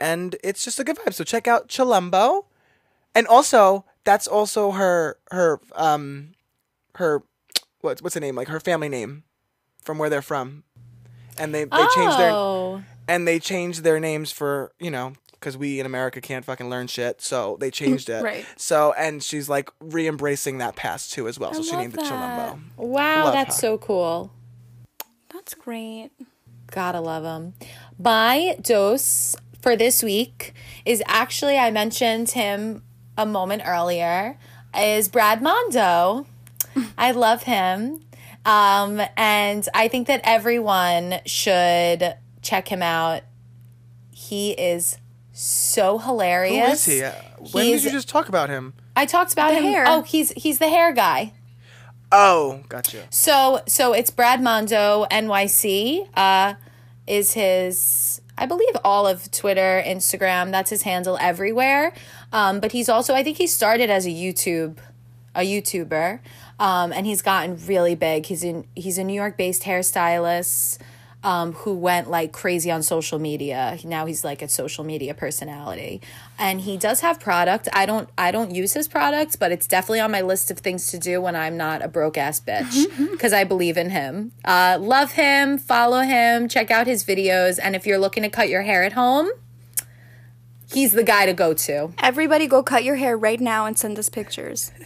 And 0.00 0.36
it's 0.42 0.64
just 0.64 0.80
a 0.80 0.84
good 0.84 0.96
vibe. 0.96 1.14
So 1.14 1.24
check 1.24 1.46
out 1.46 1.68
Chilombo. 1.68 2.44
And 3.14 3.26
also, 3.26 3.84
that's 4.04 4.26
also 4.26 4.70
her 4.72 5.18
her 5.30 5.60
um 5.74 6.32
her 6.96 7.22
what's 7.82 8.02
what's 8.02 8.14
the 8.14 8.20
name? 8.20 8.34
Like 8.34 8.48
her 8.48 8.60
family 8.60 8.88
name 8.88 9.24
from 9.82 9.98
where 9.98 10.08
they're 10.10 10.22
from. 10.22 10.64
And 11.38 11.54
they, 11.54 11.64
they 11.64 11.86
changed 11.94 12.18
their 12.18 12.30
Oh. 12.32 12.82
and 13.08 13.26
they 13.26 13.38
changed 13.38 13.82
their 13.82 13.98
names 14.00 14.30
for 14.32 14.72
you 14.78 14.90
know 14.90 15.12
because 15.32 15.56
we 15.56 15.80
in 15.80 15.86
America 15.86 16.20
can't 16.20 16.44
fucking 16.44 16.68
learn 16.68 16.86
shit, 16.86 17.20
so 17.22 17.56
they 17.60 17.70
changed 17.80 18.08
it. 18.10 18.22
Right. 18.22 18.44
So 18.56 18.92
and 18.96 19.22
she's 19.22 19.48
like 19.48 19.70
re-embracing 19.80 20.58
that 20.58 20.76
past 20.76 21.12
too 21.12 21.28
as 21.28 21.38
well. 21.38 21.52
so 21.54 21.62
she 21.62 21.76
named 21.76 21.94
it 21.94 22.00
Chilombo. 22.00 22.58
Wow, 22.76 23.24
Love 23.24 23.32
that's 23.34 23.56
her. 23.56 23.60
so 23.60 23.78
cool. 23.78 24.32
That's 25.32 25.54
great. 25.54 26.10
Gotta 26.70 27.00
love 27.00 27.22
them. 27.22 27.54
My 27.98 28.56
dose 28.62 29.34
for 29.60 29.76
this 29.76 30.02
week 30.02 30.54
is 30.84 31.02
actually, 31.06 31.58
I 31.58 31.70
mentioned 31.70 32.30
him 32.30 32.82
a 33.16 33.26
moment 33.26 33.62
earlier, 33.66 34.38
is 34.78 35.08
Brad 35.08 35.42
Mondo. 35.42 36.26
I 36.96 37.10
love 37.12 37.42
him. 37.44 38.00
Um, 38.44 39.02
and 39.16 39.68
I 39.74 39.88
think 39.88 40.06
that 40.06 40.20
everyone 40.24 41.20
should 41.26 42.14
check 42.42 42.68
him 42.68 42.82
out. 42.82 43.22
He 44.10 44.52
is 44.52 44.96
so 45.32 45.98
hilarious. 45.98 46.86
is 46.88 46.94
he? 47.00 47.04
Uh, 47.04 47.12
When 47.52 47.64
He's- 47.66 47.82
did 47.82 47.92
you 47.92 47.98
just 47.98 48.08
talk 48.08 48.28
about 48.28 48.48
him? 48.48 48.74
I 48.96 49.06
talked 49.06 49.32
about 49.32 49.50
The 49.50 49.56
him. 49.58 49.64
hair. 49.64 49.84
Oh, 49.86 50.02
he's 50.02 50.30
he's 50.32 50.58
the 50.58 50.68
hair 50.68 50.92
guy. 50.92 51.32
Oh, 52.12 52.60
gotcha. 52.68 53.04
So 53.10 53.60
so 53.66 53.92
it's 53.92 54.10
Brad 54.10 54.42
Mondo 54.42 55.06
NYC 55.10 56.06
uh, 56.16 56.54
is 57.06 57.32
his 57.34 58.19
I 58.40 58.46
believe 58.46 58.74
all 58.84 59.06
of 59.06 59.30
Twitter, 59.30 59.82
Instagram. 59.86 60.50
That's 60.50 60.70
his 60.70 60.82
handle 60.82 61.18
everywhere. 61.20 61.92
Um, 62.32 62.58
but 62.58 62.72
he's 62.72 62.88
also 62.88 63.14
I 63.14 63.22
think 63.22 63.36
he 63.36 63.46
started 63.46 63.90
as 63.90 64.06
a 64.06 64.10
YouTube 64.10 64.78
a 65.32 65.42
YouTuber, 65.42 66.18
um, 66.58 66.92
and 66.92 67.06
he's 67.06 67.22
gotten 67.22 67.56
really 67.66 67.94
big. 67.94 68.26
He's 68.26 68.42
in 68.42 68.66
he's 68.74 68.98
a 68.98 69.04
New 69.04 69.14
York 69.14 69.36
based 69.36 69.62
hairstylist. 69.62 70.78
Um, 71.22 71.52
who 71.52 71.74
went 71.74 72.08
like 72.08 72.32
crazy 72.32 72.70
on 72.70 72.82
social 72.82 73.18
media. 73.18 73.78
Now 73.84 74.06
he's 74.06 74.24
like 74.24 74.40
a 74.40 74.48
social 74.48 74.84
media 74.84 75.12
personality, 75.12 76.00
and 76.38 76.62
he 76.62 76.78
does 76.78 77.00
have 77.00 77.20
product. 77.20 77.68
I 77.74 77.84
don't 77.84 78.08
I 78.16 78.30
don't 78.30 78.54
use 78.54 78.72
his 78.72 78.88
product, 78.88 79.38
but 79.38 79.52
it's 79.52 79.66
definitely 79.66 80.00
on 80.00 80.10
my 80.10 80.22
list 80.22 80.50
of 80.50 80.60
things 80.60 80.86
to 80.92 80.98
do 80.98 81.20
when 81.20 81.36
I'm 81.36 81.58
not 81.58 81.82
a 81.82 81.88
broke 81.88 82.16
ass 82.16 82.40
bitch 82.40 82.86
because 83.10 83.34
I 83.34 83.44
believe 83.44 83.76
in 83.76 83.90
him. 83.90 84.32
Uh, 84.46 84.78
love 84.80 85.12
him, 85.12 85.58
follow 85.58 86.00
him, 86.00 86.48
check 86.48 86.70
out 86.70 86.86
his 86.86 87.04
videos, 87.04 87.58
and 87.62 87.76
if 87.76 87.86
you're 87.86 87.98
looking 87.98 88.22
to 88.22 88.30
cut 88.30 88.48
your 88.48 88.62
hair 88.62 88.82
at 88.82 88.94
home, 88.94 89.28
he's 90.72 90.92
the 90.92 91.02
guy 91.04 91.26
to 91.26 91.32
go 91.32 91.52
to. 91.54 91.92
Everybody 91.98 92.46
go 92.46 92.62
cut 92.62 92.84
your 92.84 92.96
hair 92.96 93.16
right 93.16 93.40
now 93.40 93.66
and 93.66 93.78
send 93.78 93.98
us 93.98 94.08
pictures. 94.08 94.70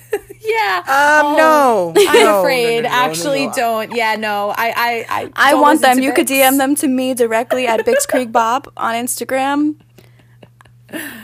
Yeah. 0.47 0.81
Um, 0.81 1.37
no. 1.39 1.95
Oh, 1.97 2.07
I'm 2.07 2.15
No, 2.19 2.25
no, 2.25 2.41
afraid. 2.41 2.83
no, 2.83 2.89
no, 2.91 2.95
no, 2.95 2.95
Actually, 2.95 3.47
no. 3.47 3.53
don't. 3.55 3.97
Yeah, 3.97 4.17
no. 4.17 4.51
I, 4.51 4.75
I, 4.77 5.07
I. 5.09 5.53
I 5.53 5.55
want 5.55 5.81
them. 5.81 5.99
You 6.01 6.13
could 6.13 6.27
DM 6.27 6.59
them 6.59 6.75
to 6.77 6.87
me 6.87 7.15
directly 7.15 7.67
at 7.67 7.81
Bix 7.87 8.07
Creek 8.07 8.31
Bob 8.31 8.71
on 8.77 8.95
Instagram. 8.95 9.77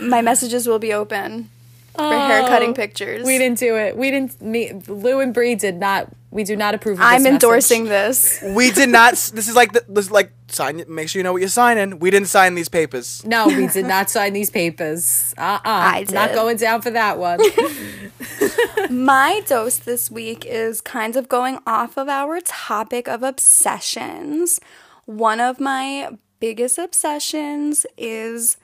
My 0.00 0.22
messages 0.22 0.66
will 0.66 0.78
be 0.78 0.94
open 0.94 1.50
for 1.94 2.02
hair 2.14 2.48
cutting 2.48 2.72
pictures. 2.72 3.20
Oh, 3.22 3.26
We 3.26 3.36
didn't 3.36 3.58
do 3.58 3.76
it. 3.76 3.94
We 3.94 4.10
didn't. 4.10 4.40
Me, 4.40 4.72
Lou 4.88 5.20
and 5.20 5.34
Bree 5.34 5.54
did 5.54 5.76
not. 5.76 6.08
We 6.32 6.44
do 6.44 6.54
not 6.54 6.74
approve. 6.74 6.94
of 6.94 6.98
this 6.98 7.06
I'm 7.06 7.26
endorsing 7.26 7.84
message. 7.84 8.40
this. 8.40 8.54
We 8.54 8.70
did 8.70 8.88
not. 8.88 9.14
This 9.14 9.48
is 9.48 9.56
like 9.56 9.72
the, 9.72 9.84
this 9.88 10.06
is 10.06 10.10
like 10.12 10.32
sign. 10.48 10.84
Make 10.88 11.08
sure 11.08 11.18
you 11.18 11.24
know 11.24 11.32
what 11.32 11.40
you're 11.40 11.48
signing. 11.48 11.98
We 11.98 12.10
didn't 12.10 12.28
sign 12.28 12.54
these 12.54 12.68
papers. 12.68 13.24
No, 13.26 13.48
we 13.48 13.66
did 13.66 13.86
not 13.86 14.10
sign 14.16 14.32
these 14.32 14.48
papers. 14.50 15.34
Uh 15.36 15.42
uh 15.42 15.60
I 15.64 16.04
did. 16.04 16.14
Not 16.14 16.32
going 16.32 16.56
down 16.56 16.82
for 16.82 16.90
that 16.90 17.18
one. 17.18 17.40
My 18.90 19.42
dose 19.46 19.78
this 19.78 20.10
week 20.10 20.44
is 20.46 20.80
kind 20.80 21.16
of 21.16 21.28
going 21.28 21.58
off 21.66 21.96
of 21.96 22.08
our 22.08 22.40
topic 22.40 23.08
of 23.08 23.22
obsessions. 23.22 24.60
One 25.06 25.40
of 25.40 25.58
my 25.60 26.16
biggest 26.38 26.78
obsessions 26.78 27.86
is 27.96 28.56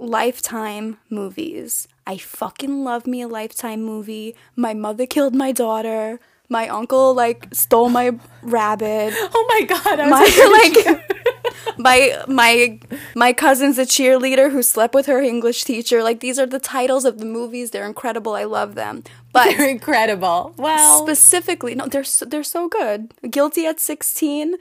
Lifetime 0.00 0.98
movies. 1.10 1.88
I 2.06 2.18
fucking 2.18 2.84
love 2.84 3.06
me 3.06 3.22
a 3.22 3.28
Lifetime 3.28 3.82
movie. 3.82 4.36
My 4.54 4.74
mother 4.74 5.06
killed 5.06 5.34
my 5.34 5.50
daughter. 5.50 6.20
My 6.50 6.68
uncle 6.68 7.12
like 7.14 7.48
stole 7.52 7.88
my 7.90 8.18
rabbit. 8.42 9.12
Oh 9.34 9.46
my 9.48 9.66
god! 9.66 10.00
I 10.00 10.08
was 10.08 10.36
My 10.38 10.84
like 10.86 11.78
my 11.78 12.22
my 12.26 12.80
my 13.14 13.32
cousin's 13.34 13.78
a 13.78 13.84
cheerleader 13.84 14.50
who 14.50 14.62
slept 14.62 14.94
with 14.94 15.06
her 15.06 15.20
English 15.20 15.64
teacher. 15.64 16.02
Like 16.02 16.20
these 16.20 16.38
are 16.38 16.46
the 16.46 16.58
titles 16.58 17.04
of 17.04 17.18
the 17.18 17.26
movies. 17.26 17.70
They're 17.70 17.86
incredible. 17.86 18.34
I 18.34 18.44
love 18.44 18.74
them. 18.76 19.04
But 19.32 19.56
They're 19.56 19.68
incredible. 19.68 20.54
Well, 20.56 21.02
specifically, 21.06 21.74
no, 21.74 21.86
they're 21.86 22.02
so, 22.04 22.24
they're 22.24 22.42
so 22.42 22.68
good. 22.68 23.12
Guilty 23.30 23.66
at 23.66 23.78
sixteen, 23.78 24.56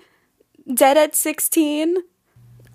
dead 0.72 0.98
at 0.98 1.16
sixteen, 1.16 2.04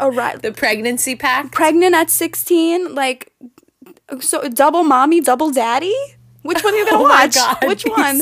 Arri- 0.00 0.40
the 0.40 0.52
pregnancy 0.52 1.14
pack. 1.16 1.52
pregnant 1.52 1.94
at 1.94 2.08
sixteen. 2.08 2.94
Like 2.94 3.30
so, 4.20 4.48
double 4.48 4.84
mommy, 4.84 5.20
double 5.20 5.50
daddy. 5.50 5.94
Which 6.42 6.64
one 6.64 6.74
are 6.74 6.78
you 6.78 6.86
gonna 6.86 7.04
Oh 7.04 7.08
my 7.08 7.24
watch? 7.26 7.34
God, 7.36 7.58
Which 7.68 7.84
one? 7.84 8.20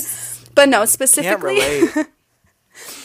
But 0.54 0.68
no, 0.68 0.84
specifically. 0.84 1.88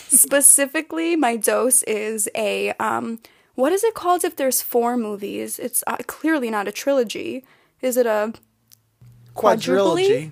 specifically 0.08 1.16
my 1.16 1.36
dose 1.36 1.84
is 1.84 2.30
a 2.36 2.72
um 2.74 3.20
what 3.56 3.72
is 3.74 3.84
it 3.84 3.94
called 3.94 4.24
if 4.24 4.36
there's 4.36 4.62
four 4.62 4.96
movies 4.96 5.60
it's 5.60 5.84
uh, 5.88 5.98
clearly 6.08 6.50
not 6.50 6.68
a 6.68 6.72
trilogy 6.72 7.44
is 7.82 7.98
it 7.98 8.06
a 8.06 8.34
Quadrilogy. 9.36 10.32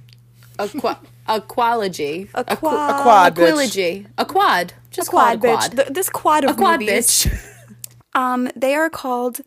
A, 0.60 0.69
qua- 0.69 0.99
a 1.27 1.41
qualogy. 1.41 2.30
a 2.34 2.44
qu- 2.45 2.56
quad 2.56 2.90
A 2.99 3.02
quad, 3.03 3.35
bitch. 3.35 3.52
Quilogy. 3.52 4.07
A 4.18 4.26
quad. 4.26 4.73
Just 4.91 5.10
a 5.10 5.11
quad 5.11 5.41
call 5.41 5.52
it 5.52 5.57
bitch 5.57 5.65
a 5.65 5.69
quad. 5.69 5.76
Th- 5.77 5.88
this 5.90 6.10
quad 6.10 6.44
of 6.45 6.52
a 6.52 6.53
quad 6.53 6.80
movies 6.80 7.26
bitch. 7.26 7.53
um 8.15 8.49
they 8.56 8.76
are 8.76 8.90
called 8.90 9.41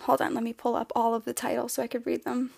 hold 0.00 0.20
on 0.20 0.34
let 0.34 0.42
me 0.42 0.52
pull 0.52 0.74
up 0.74 0.90
all 0.96 1.14
of 1.14 1.24
the 1.24 1.32
titles 1.34 1.74
so 1.74 1.82
i 1.82 1.86
could 1.86 2.04
read 2.06 2.24
them 2.24 2.50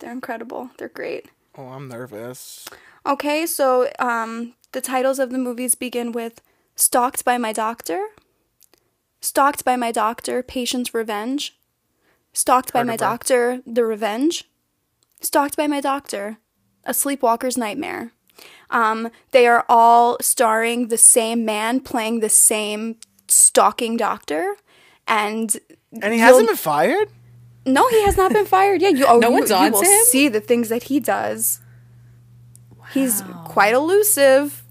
they're 0.00 0.12
incredible 0.12 0.70
they're 0.78 0.88
great 0.88 1.30
Oh, 1.56 1.68
I'm 1.68 1.86
nervous. 1.88 2.66
Okay 3.06 3.46
so 3.46 3.88
um 3.98 4.54
the 4.72 4.80
titles 4.80 5.18
of 5.18 5.30
the 5.30 5.38
movies 5.38 5.74
begin 5.74 6.12
with 6.12 6.40
stalked 6.76 7.24
by 7.24 7.38
my 7.38 7.52
doctor 7.52 8.08
stalked 9.20 9.64
by 9.64 9.76
my 9.76 9.92
doctor 9.92 10.42
patient's 10.42 10.94
revenge 10.94 11.56
stalked 12.32 12.72
by 12.72 12.82
my 12.82 12.96
doctor 12.96 13.60
the 13.66 13.84
revenge 13.84 14.44
stalked 15.20 15.56
by 15.56 15.66
my 15.66 15.80
doctor 15.80 16.38
a 16.84 16.92
sleepwalker's 16.92 17.56
nightmare 17.56 18.12
um, 18.70 19.10
they 19.30 19.46
are 19.46 19.64
all 19.68 20.16
starring 20.20 20.88
the 20.88 20.98
same 20.98 21.44
man 21.44 21.78
playing 21.80 22.18
the 22.20 22.28
same 22.28 22.96
stalking 23.28 23.96
doctor 23.96 24.56
and 25.06 25.56
And 26.02 26.12
he 26.12 26.18
hasn't 26.18 26.48
been 26.48 26.56
fired? 26.56 27.08
no 27.64 27.88
he 27.88 28.02
has 28.02 28.16
not 28.16 28.32
been 28.32 28.44
fired 28.46 28.82
yet 28.82 28.96
you, 28.96 29.06
oh, 29.06 29.18
No 29.20 29.28
you, 29.28 29.34
one's 29.34 29.50
you 29.50 29.56
on 29.56 29.72
will 29.72 29.82
to 29.82 29.86
him? 29.86 30.04
see 30.06 30.28
the 30.28 30.40
things 30.40 30.68
that 30.68 30.84
he 30.84 30.98
does 31.00 31.60
he's 32.94 33.22
quite 33.44 33.74
elusive 33.74 34.62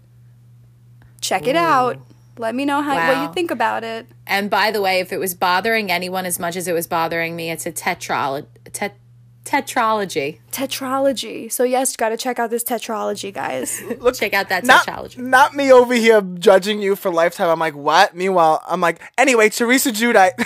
check 1.20 1.46
it 1.46 1.56
out 1.56 1.98
let 2.36 2.54
me 2.54 2.64
know 2.64 2.82
how 2.82 2.96
what 2.96 3.22
you 3.28 3.32
think 3.32 3.50
about 3.52 3.84
it 3.84 4.06
And 4.26 4.50
by 4.50 4.70
the 4.72 4.80
way, 4.82 4.98
if 5.00 5.12
it 5.12 5.18
was 5.18 5.34
bothering 5.34 5.92
anyone 5.92 6.26
as 6.26 6.38
much 6.40 6.56
as 6.56 6.66
it 6.66 6.72
was 6.72 6.86
bothering 6.88 7.36
me, 7.36 7.50
it's 7.50 7.64
a 7.66 7.70
tetralogy. 7.72 8.46
Tet- 8.72 8.96
tetralogy. 9.44 10.38
tetralogy 10.50 11.52
so 11.52 11.62
yes 11.64 11.94
gotta 11.96 12.16
check 12.16 12.38
out 12.38 12.48
this 12.50 12.64
tetralogy 12.64 13.32
guys 13.32 13.80
Check 14.18 14.32
out 14.32 14.48
that 14.48 14.64
Not, 14.64 14.86
tetralogy. 14.86 15.18
not 15.18 15.54
me 15.54 15.70
over 15.70 15.94
here 15.94 16.22
judging 16.22 16.80
you 16.82 16.96
for 16.96 17.10
lifetime. 17.12 17.48
I'm 17.50 17.58
like, 17.60 17.74
what? 17.76 18.16
Meanwhile, 18.16 18.62
I'm 18.66 18.80
like, 18.80 19.00
anyway, 19.18 19.50
Teresa 19.50 19.92
Giudice. 19.92 20.32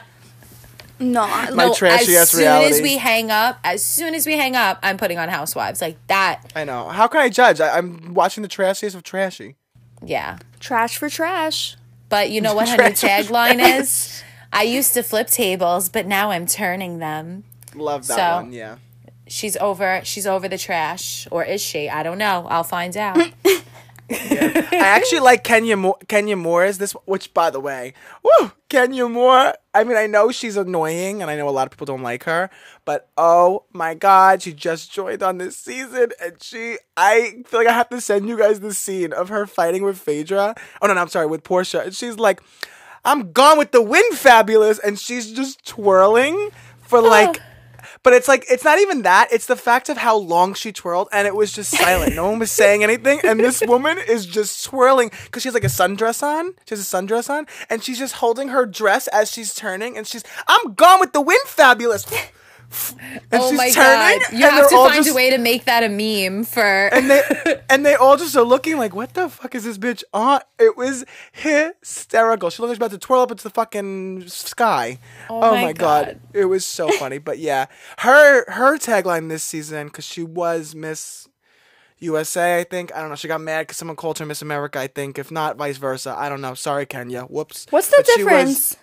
no 1.00 1.26
My 1.26 1.66
No, 1.66 1.74
trashy 1.74 2.12
as 2.16 2.22
ass 2.22 2.30
soon 2.30 2.40
reality. 2.40 2.74
as 2.74 2.80
we 2.82 2.96
hang 2.98 3.30
up, 3.30 3.58
as 3.64 3.82
soon 3.84 4.14
as 4.14 4.26
we 4.26 4.34
hang 4.36 4.54
up, 4.54 4.78
I'm 4.82 4.96
putting 4.98 5.18
on 5.18 5.28
Housewives 5.28 5.80
like 5.80 5.96
that. 6.08 6.52
I 6.54 6.64
know. 6.64 6.88
How 6.88 7.08
can 7.08 7.20
I 7.20 7.28
judge? 7.28 7.60
I, 7.60 7.78
I'm 7.78 8.14
watching 8.14 8.42
the 8.42 8.48
trashiest 8.48 8.94
of 8.94 9.02
trashy. 9.02 9.56
Yeah, 10.04 10.38
trash 10.60 10.96
for 10.96 11.08
trash 11.08 11.76
but 12.08 12.30
you 12.30 12.40
know 12.40 12.54
what 12.56 12.68
her 12.68 12.76
new 12.76 12.82
tagline 12.90 13.60
is? 13.78 14.22
I 14.52 14.64
used 14.64 14.94
to 14.94 15.02
flip 15.04 15.28
tables, 15.28 15.88
but 15.88 16.06
now 16.06 16.32
I'm 16.32 16.44
turning 16.44 16.98
them. 16.98 17.44
Love 17.76 18.08
that 18.08 18.16
So- 18.16 18.42
one. 18.42 18.52
Yeah. 18.52 18.76
She's 19.28 19.56
over. 19.58 20.00
She's 20.02 20.26
over 20.26 20.48
the 20.48 20.58
trash, 20.58 21.28
or 21.30 21.44
is 21.44 21.62
she? 21.62 21.88
I 21.88 22.02
don't 22.02 22.18
know. 22.18 22.48
I'll 22.50 22.64
find 22.64 22.96
out. 22.96 23.16
I 24.10 24.68
actually 24.72 25.20
like 25.20 25.44
Kenya 25.44 25.76
Moore. 25.76 25.98
Kenya 26.08 26.36
Moore 26.36 26.64
is 26.64 26.78
this, 26.78 26.92
which 27.04 27.32
by 27.32 27.50
the 27.50 27.60
way, 27.60 27.94
woo, 28.22 28.52
Kenya 28.68 29.08
Moore. 29.08 29.54
I 29.72 29.84
mean, 29.84 29.96
I 29.96 30.06
know 30.06 30.32
she's 30.32 30.56
annoying, 30.56 31.22
and 31.22 31.30
I 31.30 31.36
know 31.36 31.48
a 31.48 31.50
lot 31.50 31.66
of 31.66 31.70
people 31.70 31.86
don't 31.86 32.02
like 32.02 32.24
her, 32.24 32.50
but 32.84 33.08
oh 33.16 33.64
my 33.72 33.94
god, 33.94 34.42
she 34.42 34.52
just 34.52 34.92
joined 34.92 35.22
on 35.22 35.38
this 35.38 35.56
season, 35.56 36.10
and 36.20 36.42
she, 36.42 36.76
I 36.96 37.42
feel 37.46 37.60
like 37.60 37.68
I 37.68 37.72
have 37.72 37.88
to 37.90 38.00
send 38.00 38.28
you 38.28 38.36
guys 38.36 38.60
the 38.60 38.74
scene 38.74 39.12
of 39.12 39.28
her 39.28 39.46
fighting 39.46 39.84
with 39.84 39.98
Phaedra. 39.98 40.54
Oh 40.82 40.86
no, 40.86 40.94
no, 40.94 41.00
I'm 41.00 41.08
sorry, 41.08 41.26
with 41.26 41.44
Porsha, 41.44 41.84
and 41.84 41.94
she's 41.94 42.16
like, 42.18 42.40
"I'm 43.04 43.30
gone 43.32 43.58
with 43.58 43.70
the 43.70 43.82
wind, 43.82 44.18
fabulous," 44.18 44.78
and 44.80 44.98
she's 44.98 45.30
just 45.32 45.64
twirling 45.64 46.50
for 46.82 47.00
like. 47.00 47.40
But 48.02 48.14
it's 48.14 48.28
like 48.28 48.46
it's 48.50 48.64
not 48.64 48.78
even 48.78 49.02
that. 49.02 49.28
It's 49.30 49.46
the 49.46 49.56
fact 49.56 49.90
of 49.90 49.98
how 49.98 50.16
long 50.16 50.54
she 50.54 50.72
twirled, 50.72 51.08
and 51.12 51.26
it 51.26 51.34
was 51.36 51.52
just 51.52 51.70
silent. 51.70 52.14
no 52.14 52.30
one 52.30 52.38
was 52.38 52.50
saying 52.50 52.82
anything, 52.82 53.20
and 53.24 53.38
this 53.38 53.62
woman 53.66 53.98
is 53.98 54.24
just 54.24 54.64
twirling 54.64 55.10
because 55.26 55.42
she 55.42 55.48
has 55.48 55.54
like 55.54 55.64
a 55.64 55.68
sundress 55.68 56.22
on. 56.22 56.54
She 56.66 56.74
has 56.74 56.80
a 56.80 56.96
sundress 56.96 57.28
on, 57.28 57.46
and 57.68 57.82
she's 57.82 57.98
just 57.98 58.14
holding 58.16 58.48
her 58.48 58.64
dress 58.64 59.06
as 59.08 59.30
she's 59.30 59.54
turning, 59.54 59.98
and 59.98 60.06
she's 60.06 60.24
"I'm 60.48 60.72
gone 60.74 60.98
with 61.00 61.12
the 61.12 61.20
wind, 61.20 61.42
fabulous." 61.46 62.06
And 63.02 63.20
oh 63.32 63.52
my 63.52 63.70
turning, 63.70 64.20
god! 64.20 64.32
You 64.32 64.48
have 64.48 64.68
to 64.68 64.76
find 64.76 64.94
just- 64.96 65.10
a 65.10 65.14
way 65.14 65.30
to 65.30 65.38
make 65.38 65.64
that 65.64 65.82
a 65.82 65.88
meme 65.88 66.44
for. 66.44 66.62
and 66.62 67.10
they 67.10 67.22
and 67.70 67.84
they 67.84 67.94
all 67.96 68.16
just 68.16 68.36
are 68.36 68.44
looking 68.44 68.76
like, 68.78 68.94
what 68.94 69.14
the 69.14 69.28
fuck 69.28 69.54
is 69.56 69.64
this 69.64 69.76
bitch 69.76 70.04
on? 70.14 70.40
It 70.58 70.76
was 70.76 71.04
hysterical. 71.32 72.50
She 72.50 72.62
looked 72.62 72.68
like 72.70 72.76
she 72.76 72.80
was 72.82 72.86
about 72.88 72.90
to 72.92 72.98
twirl 72.98 73.22
up 73.22 73.30
into 73.32 73.42
the 73.42 73.50
fucking 73.50 74.28
sky. 74.28 74.98
Oh, 75.28 75.40
oh, 75.42 75.54
my 75.54 75.62
my 75.62 75.72
god. 75.72 76.06
God. 76.06 76.20
it 76.32 76.44
was 76.44 76.64
so 76.64 76.88
funny. 76.92 77.18
But 77.18 77.38
yeah, 77.38 77.66
her 77.98 78.48
her 78.50 78.78
tagline 78.78 79.28
this 79.28 79.42
season 79.42 79.88
because 79.88 80.04
she 80.04 80.22
was 80.22 80.74
Miss 80.74 81.26
USA, 81.98 82.60
I 82.60 82.64
think. 82.64 82.94
I 82.94 83.00
don't 83.00 83.10
know. 83.10 83.16
She 83.16 83.28
got 83.28 83.40
mad 83.40 83.62
because 83.62 83.76
someone 83.78 83.96
called 83.96 84.18
her 84.18 84.26
Miss 84.26 84.42
America. 84.42 84.78
I 84.78 84.86
think. 84.86 85.18
If 85.18 85.30
not, 85.30 85.56
vice 85.56 85.76
versa. 85.76 86.14
I 86.16 86.28
don't 86.28 86.40
know. 86.40 86.54
Sorry, 86.54 86.86
Kenya. 86.86 87.22
Whoops. 87.24 87.66
what's 87.70 87.88
the 87.88 87.96
But 87.98 88.06
difference 88.16 88.76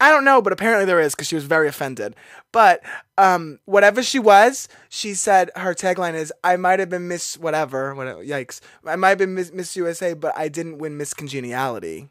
I 0.00 0.10
don't 0.10 0.24
know, 0.24 0.42
but 0.42 0.52
apparently 0.52 0.84
there 0.84 1.00
is 1.00 1.14
because 1.14 1.26
she 1.28 1.34
was 1.34 1.44
very 1.44 1.68
offended. 1.68 2.14
But 2.52 2.82
um, 3.16 3.58
whatever 3.64 4.02
she 4.02 4.18
was, 4.18 4.68
she 4.88 5.14
said 5.14 5.50
her 5.56 5.74
tagline 5.74 6.14
is, 6.14 6.32
"I 6.44 6.56
might 6.56 6.80
have 6.80 6.90
been 6.90 7.08
Miss 7.08 7.38
whatever, 7.38 7.94
whatever. 7.94 8.22
Yikes! 8.24 8.60
I 8.84 8.96
might 8.96 9.10
have 9.10 9.18
been 9.18 9.34
Miss, 9.34 9.52
Miss 9.52 9.74
USA, 9.76 10.12
but 10.14 10.36
I 10.36 10.48
didn't 10.48 10.78
win 10.78 10.96
Miss 10.96 11.14
Congeniality." 11.14 12.08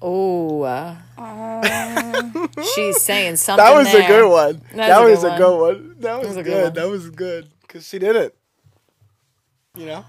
Oh, 0.00 0.62
uh, 0.62 0.96
she's 2.74 3.00
saying 3.02 3.36
something. 3.36 3.64
That 3.64 3.74
was 3.76 3.90
there. 3.90 4.04
a 4.04 4.06
good 4.06 4.30
one. 4.30 4.62
That 4.74 4.88
That, 4.88 5.00
was 5.02 5.08
a 5.08 5.10
was 5.10 5.22
good 5.22 5.32
a 5.32 5.38
good 5.38 5.58
one. 5.60 5.96
That 6.00 6.18
was, 6.18 6.26
was 6.28 6.36
good. 6.36 6.44
good. 6.44 6.74
That 6.74 6.88
was 6.88 7.10
good 7.10 7.48
because 7.62 7.88
she 7.88 7.98
did 7.98 8.16
it. 8.16 8.36
You 9.76 9.86
know. 9.86 10.04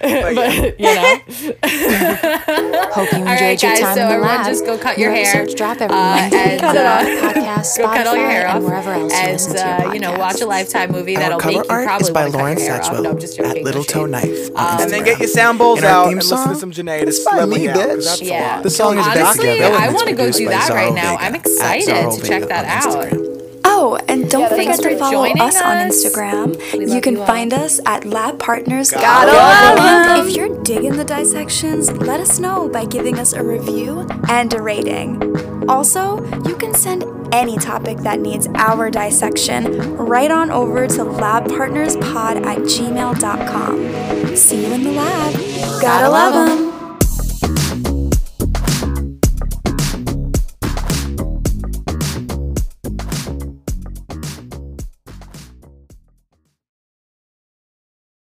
But 0.00 0.78
you 0.80 0.94
know, 0.94 1.20
Hope 2.94 3.12
you 3.12 3.18
enjoyed 3.18 3.26
right, 3.26 3.62
your 3.62 3.72
guys, 3.72 3.80
time 3.80 3.94
so 3.96 4.02
in 4.02 4.08
the 4.08 4.14
everyone 4.14 4.28
lab. 4.28 4.46
just 4.46 4.64
go 4.64 4.78
cut 4.78 4.96
New 4.96 5.02
your 5.04 5.12
hair, 5.12 5.42
episodes 5.42 5.54
drop 5.54 5.80
every 5.80 5.96
uh, 5.96 6.00
and, 6.32 6.60
Cut 6.60 6.76
uh, 6.76 6.80
off 6.80 7.34
podcast, 7.34 7.78
go 7.78 7.84
cut 7.84 8.06
all 8.06 8.16
your 8.16 8.28
hair 8.28 8.46
off, 8.48 8.56
and 8.56 8.64
wherever 8.64 8.92
else 8.92 9.12
you 9.12 9.18
and 9.18 9.32
listen 9.32 9.52
to 9.54 9.58
your 9.58 9.88
uh, 9.90 9.92
you 9.94 10.00
know, 10.00 10.18
watch 10.18 10.40
a 10.40 10.46
lifetime 10.46 10.92
movie 10.92 11.16
Our 11.16 11.22
that'll 11.22 11.38
make 11.38 11.42
cover 11.42 11.64
you 11.64 11.64
art 11.70 11.86
probably 11.86 12.04
is 12.06 12.10
by 12.10 12.20
wanna 12.22 12.32
cut 12.32 12.38
Lauren 12.38 12.58
your 12.58 12.66
hair. 12.68 12.80
Satchwell 12.80 13.02
No, 13.02 13.10
I'm 13.10 13.56
at 13.58 13.64
Little 13.64 13.84
Toe. 13.84 14.06
Knife. 14.06 14.48
Um, 14.54 14.80
And 14.80 14.90
then 14.90 15.04
get 15.04 15.18
your 15.18 15.28
sound 15.28 15.58
bowls 15.58 15.78
And 15.78 15.86
out 15.86 16.04
theme 16.08 16.18
and 16.18 16.26
listen 16.28 16.48
to 16.48 16.54
some 16.54 16.70
Jhené 16.70 17.02
It's 17.02 17.24
by 17.24 17.32
slip 17.32 17.48
me, 17.48 17.58
me 17.58 17.66
bitch. 17.66 18.04
That's 18.04 18.22
Yeah. 18.22 18.62
The 18.62 18.70
song 18.70 18.98
is 18.98 19.04
Honestly, 19.06 19.22
Back 19.22 19.36
Together. 19.36 19.76
I 19.76 19.92
want 19.92 20.08
to 20.08 20.14
go 20.14 20.30
do 20.30 20.48
that 20.48 20.70
right 20.70 20.94
now. 20.94 21.16
I'm 21.16 21.34
excited 21.34 21.86
to 22.12 22.26
check 22.26 22.48
that 22.48 22.64
out. 22.86 23.27
Instagram. 23.68 23.74
Oh, 23.80 23.98
and 24.08 24.30
don't 24.30 24.42
Yeah, 24.42 24.48
forget 24.48 24.80
to 24.80 24.98
follow 24.98 25.10
joining 25.12 25.40
us 25.42 25.60
on. 25.60 25.76
Instagram. 25.88 26.90
You 26.94 27.00
can 27.00 27.14
you 27.14 27.20
all. 27.20 27.26
find 27.26 27.52
us 27.52 27.80
at 27.86 28.04
Lab 28.04 28.38
Partners. 28.38 28.90
Gotta 28.90 29.32
love 29.32 29.78
'em. 30.18 30.26
If 30.26 30.36
you're 30.36 30.62
digging 30.62 30.96
the 30.96 31.04
dissections, 31.04 31.90
let 31.92 32.20
us 32.20 32.38
know 32.38 32.68
by 32.68 32.84
giving 32.84 33.18
us 33.18 33.32
a 33.32 33.42
review 33.42 34.06
and 34.28 34.52
a 34.54 34.62
rating. 34.62 35.20
Also, 35.68 36.22
you 36.46 36.54
can 36.56 36.74
send 36.74 37.04
any 37.32 37.56
topic 37.58 37.98
that 37.98 38.20
needs 38.20 38.48
our 38.54 38.90
dissection 38.90 39.96
right 39.96 40.30
on 40.30 40.50
over 40.50 40.86
to 40.86 41.04
labpartnerspod 41.04 42.46
at 42.46 42.58
gmail.com. 42.58 44.36
See 44.36 44.66
you 44.66 44.72
in 44.72 44.84
the 44.84 44.92
lab. 44.92 45.32
Gotta, 45.34 45.80
Gotta 45.82 46.08
love 46.08 46.34
love 46.34 46.48
'em. 46.48 46.56
them. 46.70 46.77